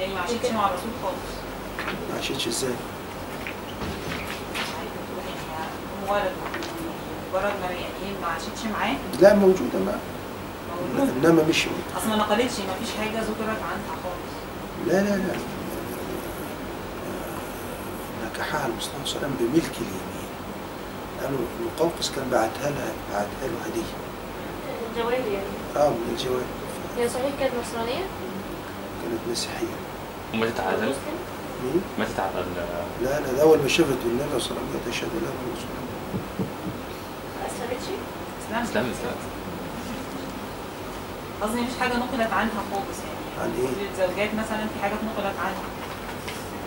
يعني 0.00 0.14
ما 0.14 0.20
عاشتش 0.20 0.50
مع 0.50 0.68
الرسول 0.68 0.90
خالص. 1.02 1.34
ما 2.10 2.16
عاشتش 2.16 2.48
إزاي؟ 2.48 2.70
مجرد 6.02 6.32
مجرد 7.32 7.52
ما 7.62 7.66
يعني 7.70 7.76
هي 7.76 8.12
ما 8.22 8.26
عاشتش 8.26 8.64
معاه؟ 8.72 8.96
لا 9.20 9.34
موجودة 9.34 9.78
ما 9.86 9.98
موجود 10.96 11.24
إنما 11.24 11.42
مش 11.48 11.66
أصل 11.96 12.08
ما 12.08 12.16
نقلتش 12.16 12.58
ما 12.58 12.74
فيش 12.80 12.88
حاجة 12.98 13.20
ذكرت 13.20 13.62
عنها 13.62 13.94
خالص. 14.02 14.34
لا 14.86 14.92
لا 15.02 15.16
لا. 15.16 15.34
نكحها 18.26 18.66
المصطفى 18.66 18.94
صلى 19.04 19.16
الله 19.16 19.26
عليه 19.26 19.36
وسلم 19.36 19.36
بملك 19.52 19.72
اليمين. 19.76 20.28
لأنه 21.22 21.38
المقوقس 21.60 22.10
كان 22.10 22.24
بعتها 22.30 22.70
لها 22.70 22.92
بعتها 23.12 23.48
له 23.48 23.58
هدية. 23.66 24.13
الجواب 24.96 25.12
يعني. 25.32 25.46
آه 25.76 25.88
من 25.88 26.16
الجواب 26.18 26.42
هي 26.98 27.08
صحيح 27.08 27.30
كانت 27.40 27.52
نصرانية 27.62 28.04
كانت 29.02 29.20
مسيحية. 29.30 29.76
وماتت 30.34 30.60
على 30.60 30.76
ذلك؟ 30.76 30.96
ماتت 31.98 32.20
على 32.20 32.30
ال- 32.40 33.04
لا 33.04 33.20
لا 33.20 33.42
أول 33.42 33.58
ما 33.58 33.68
شافت 33.68 33.88
النبي 34.04 34.40
صلى 34.40 34.50
الله 34.50 34.60
عليه 34.60 34.80
وسلم 34.80 34.80
تشهد 34.90 35.08
له 35.22 35.32
رسول 35.54 35.70
الله 35.74 35.94
ما 37.40 37.46
أسلمتش 37.46 37.86
اسلام 38.46 38.62
اسلام 38.62 38.84
قصدي 41.42 41.60
مفيش 41.60 41.78
حاجة 41.80 41.96
نقلت 41.96 42.32
عنها 42.32 42.62
خالص 42.72 42.98
يعني. 42.98 43.40
عن 43.42 43.50
إيه؟ 43.60 43.68
الزوجات 43.90 44.34
مثلا 44.34 44.66
في 44.66 44.82
حاجات 44.82 44.98
نقلت 45.04 45.36
عنها. 45.38 45.64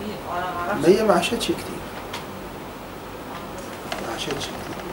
في 0.00 0.06
وأنا 0.30 0.50
ما 0.50 0.60
أعرفش. 0.60 0.88
ما 0.88 0.88
هي 0.88 1.02
ما 1.04 1.14
عاشتش 1.14 1.44
كتير. 1.46 1.78
ما 4.06 4.12
عاشتش 4.12 4.32
كتير. 4.46 4.84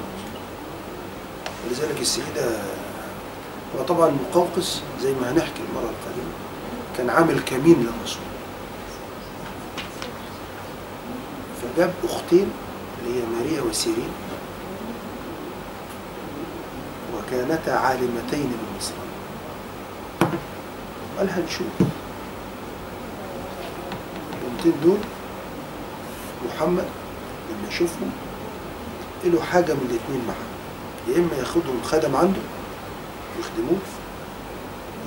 ولذلك 1.68 2.02
السيدة 2.02 2.57
هو 3.80 3.84
طبعا 3.84 4.10
المقوقس 4.10 4.82
زي 5.02 5.14
ما 5.14 5.32
هنحكي 5.32 5.62
المرة 5.70 5.90
القادمة. 5.90 6.32
كان 6.98 7.10
عامل 7.10 7.40
كمين 7.40 7.76
للرسول. 7.80 8.22
فجاب 11.62 11.94
أختين 12.04 12.52
اللي 13.00 13.20
هي 13.20 13.24
ماريا 13.26 13.62
وسيرين. 13.62 14.10
وكانتا 17.18 17.72
عالمتين 17.72 18.52
بالنصرانية 18.52 19.16
قال 21.18 21.30
هنشوف. 21.30 21.68
البنتين 24.44 24.74
دول 24.84 24.98
محمد 26.48 26.86
لما 27.50 27.68
يشوفهم 27.70 28.12
له 29.24 29.42
حاجة 29.42 29.74
من 29.74 29.88
الاتنين 29.90 30.22
معاه. 30.28 30.46
يا 31.08 31.18
إما 31.20 31.38
ياخدهم 31.40 31.82
خدم 31.84 32.16
عنده 32.16 32.40
يخدموه 33.40 33.80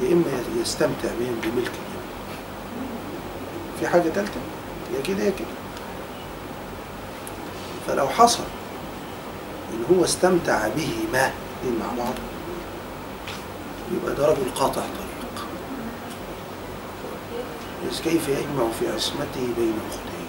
يا 0.02 0.12
إما 0.12 0.24
يستمتع 0.60 1.08
بهم 1.20 1.34
بملك 1.42 1.70
اليوم. 1.70 2.04
في 3.80 3.88
حاجة 3.88 4.08
تالتة؟ 4.08 4.40
يا 4.96 5.02
كده 5.02 5.24
يا 5.24 5.30
كده. 5.30 5.48
فلو 7.86 8.08
حصل 8.08 8.44
إن 9.72 9.96
هو 9.96 10.04
استمتع 10.04 10.68
بهما 10.68 11.32
الاتنين 11.62 11.80
مع 11.80 12.04
بعض 12.04 12.14
يبقى 13.94 14.14
ده 14.14 14.26
رجل 14.26 14.50
قاطع 14.54 14.80
طريق. 14.80 15.46
بس 17.90 18.00
كيف 18.00 18.28
يجمع 18.28 18.70
في 18.80 18.88
عصمته 18.94 19.40
بين 19.58 19.72
أختين 19.90 20.26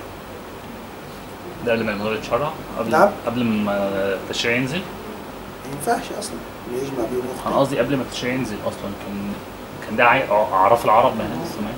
ده 1.65 1.71
قبل 1.71 1.83
ما 1.85 1.91
الموضوع 1.91 2.13
يتشرع 2.13 2.53
قبل 2.79 2.91
نعم. 2.91 3.09
قبل 3.25 3.43
ما 3.43 3.73
التشريع 4.13 4.55
ينزل؟ 4.55 4.77
ما 4.79 5.71
ينفعش 5.73 6.11
أصلا. 6.19 6.35
يجمع 6.73 7.05
بين 7.11 7.21
أنا 7.47 7.55
قصدي 7.59 7.79
قبل 7.79 7.95
ما 7.97 8.03
التشريع 8.03 8.33
ينزل 8.33 8.55
أصلا 8.67 8.91
كان 9.05 9.33
كان 9.87 9.95
ده 9.97 10.03
اعراف 10.53 10.85
العرب 10.85 11.15
من 11.15 11.21
هذا 11.21 11.43
الزمان 11.49 11.73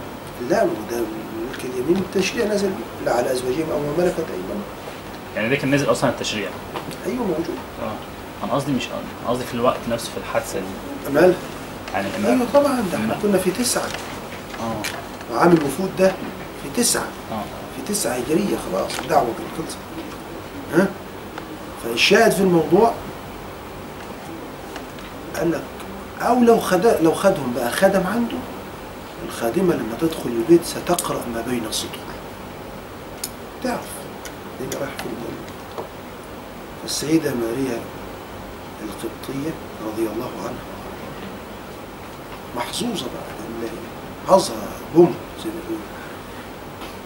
لا 0.49 0.63
ما 0.65 0.71
هو 0.71 0.91
ده 0.91 0.97
ملك 1.51 1.65
اليمين 1.65 1.97
التشريع 1.97 2.45
نزل 2.45 2.71
لا 3.05 3.13
على 3.13 3.31
أزواجهم 3.31 3.69
أو 3.71 3.79
ما 3.79 3.93
ملكت 3.97 4.25
ايمانهم 4.29 4.63
يعني 5.35 5.49
ده 5.49 5.55
كان 5.55 5.69
نازل 5.69 5.91
أصلا 5.91 6.09
التشريع؟ 6.09 6.49
أيوه 7.05 7.17
موجود. 7.17 7.55
آه. 7.83 8.45
أنا 8.45 8.53
قصدي 8.53 8.71
مش 8.71 8.85
أنا 8.87 9.29
قصدي 9.29 9.43
في 9.43 9.53
الوقت 9.53 9.79
نفسه 9.89 10.11
في 10.11 10.17
الحادثة 10.17 10.59
دي. 10.59 11.13
مال 11.13 11.33
يعني 11.93 12.07
أيوه 12.27 12.45
طبعا 12.53 12.83
ده 12.91 12.97
إحنا. 12.97 13.17
كنا 13.21 13.37
في 13.37 13.51
تسعة. 13.51 13.83
آه. 14.59 15.33
وعام 15.33 15.51
الوفود 15.51 15.89
ده 15.99 16.07
في 16.63 16.81
تسعة. 16.81 17.05
آه. 17.31 17.43
في 17.75 17.93
تسعة 17.93 18.11
هجرية 18.13 18.57
خلاص 18.71 18.99
الدعوة 18.99 19.25
كانت 19.37 19.67
خلصت. 19.67 19.77
ها؟ 20.73 20.87
فالشاهد 21.83 22.31
في 22.31 22.41
الموضوع 22.41 22.93
قال 25.35 25.51
لك 25.51 25.61
أو 26.21 26.43
لو 26.43 26.59
خد 26.59 26.85
لو 26.85 27.13
خدهم 27.13 27.53
بقى 27.55 27.71
خدم 27.71 28.07
عنده 28.07 28.37
الخادمة 29.27 29.75
لما 29.75 29.97
تدخل 30.01 30.29
البيت 30.29 30.65
ستقرأ 30.65 31.21
ما 31.33 31.41
بين 31.41 31.65
السطور 31.65 32.11
تعرف 33.63 33.87
دي 34.59 34.77
رايح 34.77 34.91
فين 34.97 35.11
ده. 35.11 35.83
فالسيده 36.81 37.33
ماريا 37.33 37.79
القبطية 38.83 39.51
رضي 39.85 40.01
الله 40.01 40.31
عنها. 40.39 40.63
محظوظة 42.55 43.05
بقى 43.05 43.61
لأن 43.61 43.77
حظها 44.27 44.67
بوم 44.95 45.15
زي 45.43 45.49
ما 45.49 45.61
بيقولوا. 45.69 45.87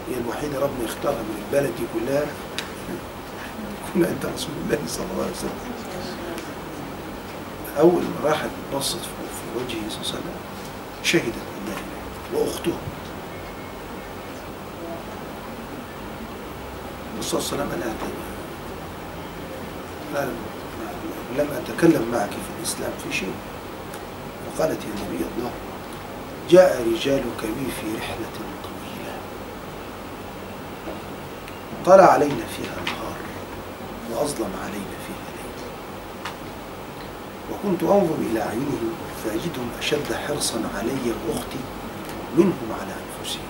هي 0.08 0.14
الوحيدة 0.24 0.60
ربنا 0.60 0.84
يختارها 0.84 1.22
من 1.22 1.44
البلد 1.46 1.72
دي 1.76 1.84
كلها. 1.94 2.22
تكون 3.88 4.04
عند 4.04 4.32
رسول 4.34 4.50
الله 4.64 4.78
صلى 4.86 5.06
الله 5.12 5.22
عليه 5.22 5.32
وسلم. 5.32 5.85
أول 7.78 8.02
ما 8.02 8.30
راحت 8.30 8.50
بصت 8.74 8.98
في 8.98 9.58
وجهه 9.58 9.88
صلى 9.88 10.00
الله 10.00 10.08
عليه 10.08 10.18
وسلم 10.18 10.36
شهدت 11.02 11.34
إله 11.66 11.78
وأخته. 12.40 12.72
الرسول 17.14 17.42
صلى 17.42 17.62
الله 17.62 17.72
عليه 17.72 17.76
وسلم 17.76 17.94
لا 20.14 20.28
لم 21.42 21.48
أتكلم 21.52 22.04
معك 22.12 22.30
في 22.30 22.50
الإسلام 22.58 22.92
في 23.04 23.16
شيء. 23.16 23.34
فقالت 24.56 24.80
يا 24.84 25.04
نبي 25.04 25.24
الله 25.36 25.50
جاء 26.50 26.82
رجالك 26.92 27.40
بي 27.42 27.66
في 27.80 27.96
رحلة 27.98 28.32
طويلة. 28.64 29.14
طلع 31.86 32.04
علينا 32.04 32.46
فيها 32.56 32.76
نهار 32.86 33.16
وأظلم 34.10 34.50
علينا 34.64 34.96
فيها 35.06 35.15
وكنت 37.64 37.82
أنظر 37.82 38.14
إلى 38.30 38.40
أعينهم 38.42 38.94
فأجدهم 39.24 39.68
أشد 39.78 40.12
حرصا 40.28 40.62
علي 40.74 41.12
وأختي 41.28 41.58
منهم 42.38 42.68
على 42.80 42.92
أنفسهم. 42.92 43.42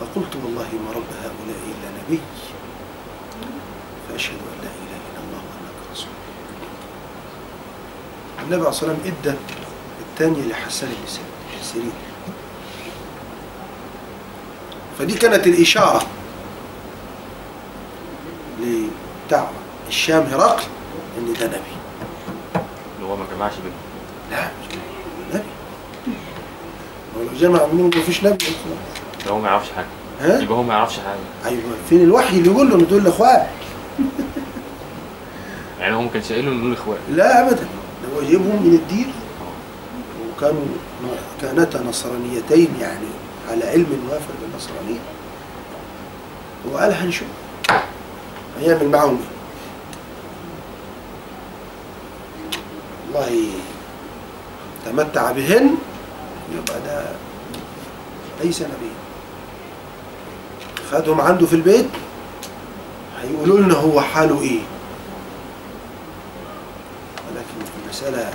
فقلت 0.00 0.36
والله 0.44 0.68
ما 0.84 0.90
رب 0.90 1.10
هؤلاء 1.22 1.60
إلا 1.72 1.88
نبي. 1.98 2.20
فأشهد 4.08 4.34
أن 4.34 4.58
لا 4.62 4.68
إله 4.68 5.00
إلا 5.10 5.20
الله 5.24 5.42
وأنك 5.48 5.78
رسول 5.92 6.08
الله. 6.08 6.72
النبي 8.42 8.54
عليه 8.56 8.68
الصلاة 8.68 8.90
والسلام 8.90 9.14
إدى 9.20 9.34
الثانية 10.00 10.52
لحسان 10.52 10.88
بن 10.90 11.62
سيرين. 11.62 11.92
فدي 14.98 15.14
كانت 15.14 15.46
الإشارة 15.46 16.06
لبتاع 18.60 19.50
الشام 19.88 20.22
هرقل 20.22 20.62
إن 21.18 21.32
ده 21.40 21.46
نبي. 21.46 21.75
ما 23.38 23.48
جمعش 23.48 23.52
بينهم. 23.56 23.78
لا 24.30 24.50
مش 24.60 24.74
نبي. 25.34 25.44
هو 27.16 27.22
لو 27.22 27.38
جمع 27.38 27.66
منهم 27.72 27.86
مفيش 27.86 28.24
نبي 28.24 28.44
خلاص 28.44 29.24
ده 29.26 29.30
هو 29.30 29.38
ما 29.38 29.48
يعرفش 29.48 29.68
حاجة. 29.76 29.86
ها؟ 30.20 30.40
يبقى 30.42 30.58
هو 30.58 30.62
ما 30.62 30.74
يعرفش 30.74 30.96
حاجة. 30.98 31.50
أيوه 31.52 31.62
فين 31.88 32.00
الوحي 32.02 32.38
اللي 32.38 32.50
يقول 32.50 32.68
له 32.70 32.74
ان 32.76 32.86
دول 32.86 33.06
اخوات 33.06 33.46
يعني 35.80 35.94
هو 35.94 36.02
ما 36.02 36.08
كانش 36.08 36.32
قايل 36.32 36.44
له 36.46 36.52
ان 36.52 36.60
دول 36.60 36.72
اخوات 36.72 36.98
لا 37.10 37.40
ابدا. 37.46 37.62
ده 38.02 38.16
هو 38.16 38.22
جايبهم 38.22 38.62
من 38.66 38.74
الدين. 38.74 39.12
وكانوا 40.36 40.62
كانتا 41.42 41.82
نصرانيتين 41.82 42.68
يعني 42.80 43.06
على 43.50 43.64
علم 43.64 44.08
وافر 44.10 44.32
بالنصرانية. 44.42 45.00
وقال 46.72 46.92
هنشوف. 46.92 47.28
هيعمل 48.60 48.88
معاهم 48.88 49.10
إيه؟ 49.10 49.35
والله 53.16 53.48
تمتع 54.86 55.32
بهن 55.32 55.74
يبقى 56.54 56.80
ده 56.86 57.04
ليس 58.44 58.62
نبيا. 58.62 58.96
خدهم 60.92 61.20
عنده 61.20 61.46
في 61.46 61.56
البيت 61.56 61.86
هيقولوا 63.22 63.58
لنا 63.58 63.74
هو 63.74 64.00
حاله 64.00 64.42
إيه. 64.42 64.60
ولكن 67.28 67.70
المسألة 67.84 68.30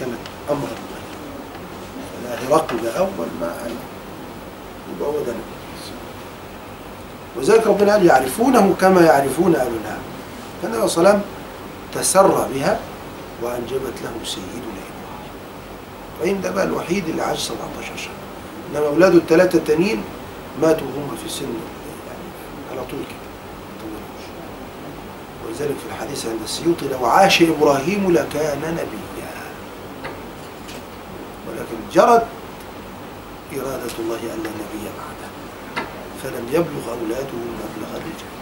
كانت 0.00 0.18
أمرا 0.50 0.68
فلا 2.12 2.48
هرقل 2.56 2.82
ده 2.82 2.98
أول 2.98 3.26
ما 3.40 3.54
علم 3.64 3.78
يبقى 4.96 5.08
هو 5.08 5.12
ده 5.24 5.32
نبي. 5.32 5.56
وذلك 7.36 7.66
ربنا 7.66 7.92
قال 7.92 8.06
يعرفونه 8.06 8.74
كما 8.80 9.00
يعرفون 9.00 9.56
أبناءهم 9.56 10.02
فالنبي 10.62 10.88
صلى 10.88 10.98
الله 10.98 11.10
عليه 11.10 11.18
وسلم 11.18 11.22
تسرى 11.94 12.48
بها. 12.54 12.78
وأنجبت 13.42 13.94
له 14.04 14.12
سيدنا 14.24 14.62
إبراهيم. 14.62 15.30
إبراهيم 16.16 16.40
ده 16.40 16.50
بقى 16.50 16.64
الوحيد 16.64 17.08
اللي 17.08 17.22
عاش 17.22 17.38
17 17.38 17.96
سنة. 17.96 18.10
إنما 18.70 18.86
أولاده 18.86 19.18
الثلاثة 19.18 19.58
التانيين 19.58 20.02
ماتوا 20.62 20.86
هم 20.86 21.16
في 21.22 21.28
سن 21.28 21.44
يعني 21.44 22.22
على 22.70 22.80
طول 22.80 23.00
كده. 23.00 23.26
ولذلك 25.46 25.76
في 25.78 25.86
الحديث 25.94 26.26
عند 26.26 26.40
السيوطي 26.44 26.88
لو 26.88 27.06
عاش 27.06 27.42
إبراهيم 27.42 28.12
لكان 28.12 28.58
نبيا. 28.72 29.30
ولكن 31.48 31.76
جرت 31.92 32.26
إرادة 33.52 33.92
الله 33.98 34.18
أن 34.34 34.42
لا 34.44 34.50
نبي 34.50 34.84
بعده 34.98 35.30
فلم 36.22 36.46
يبلغ 36.48 36.92
أولاده 37.00 37.32
مبلغ 37.34 37.90
الرجال. 37.90 38.35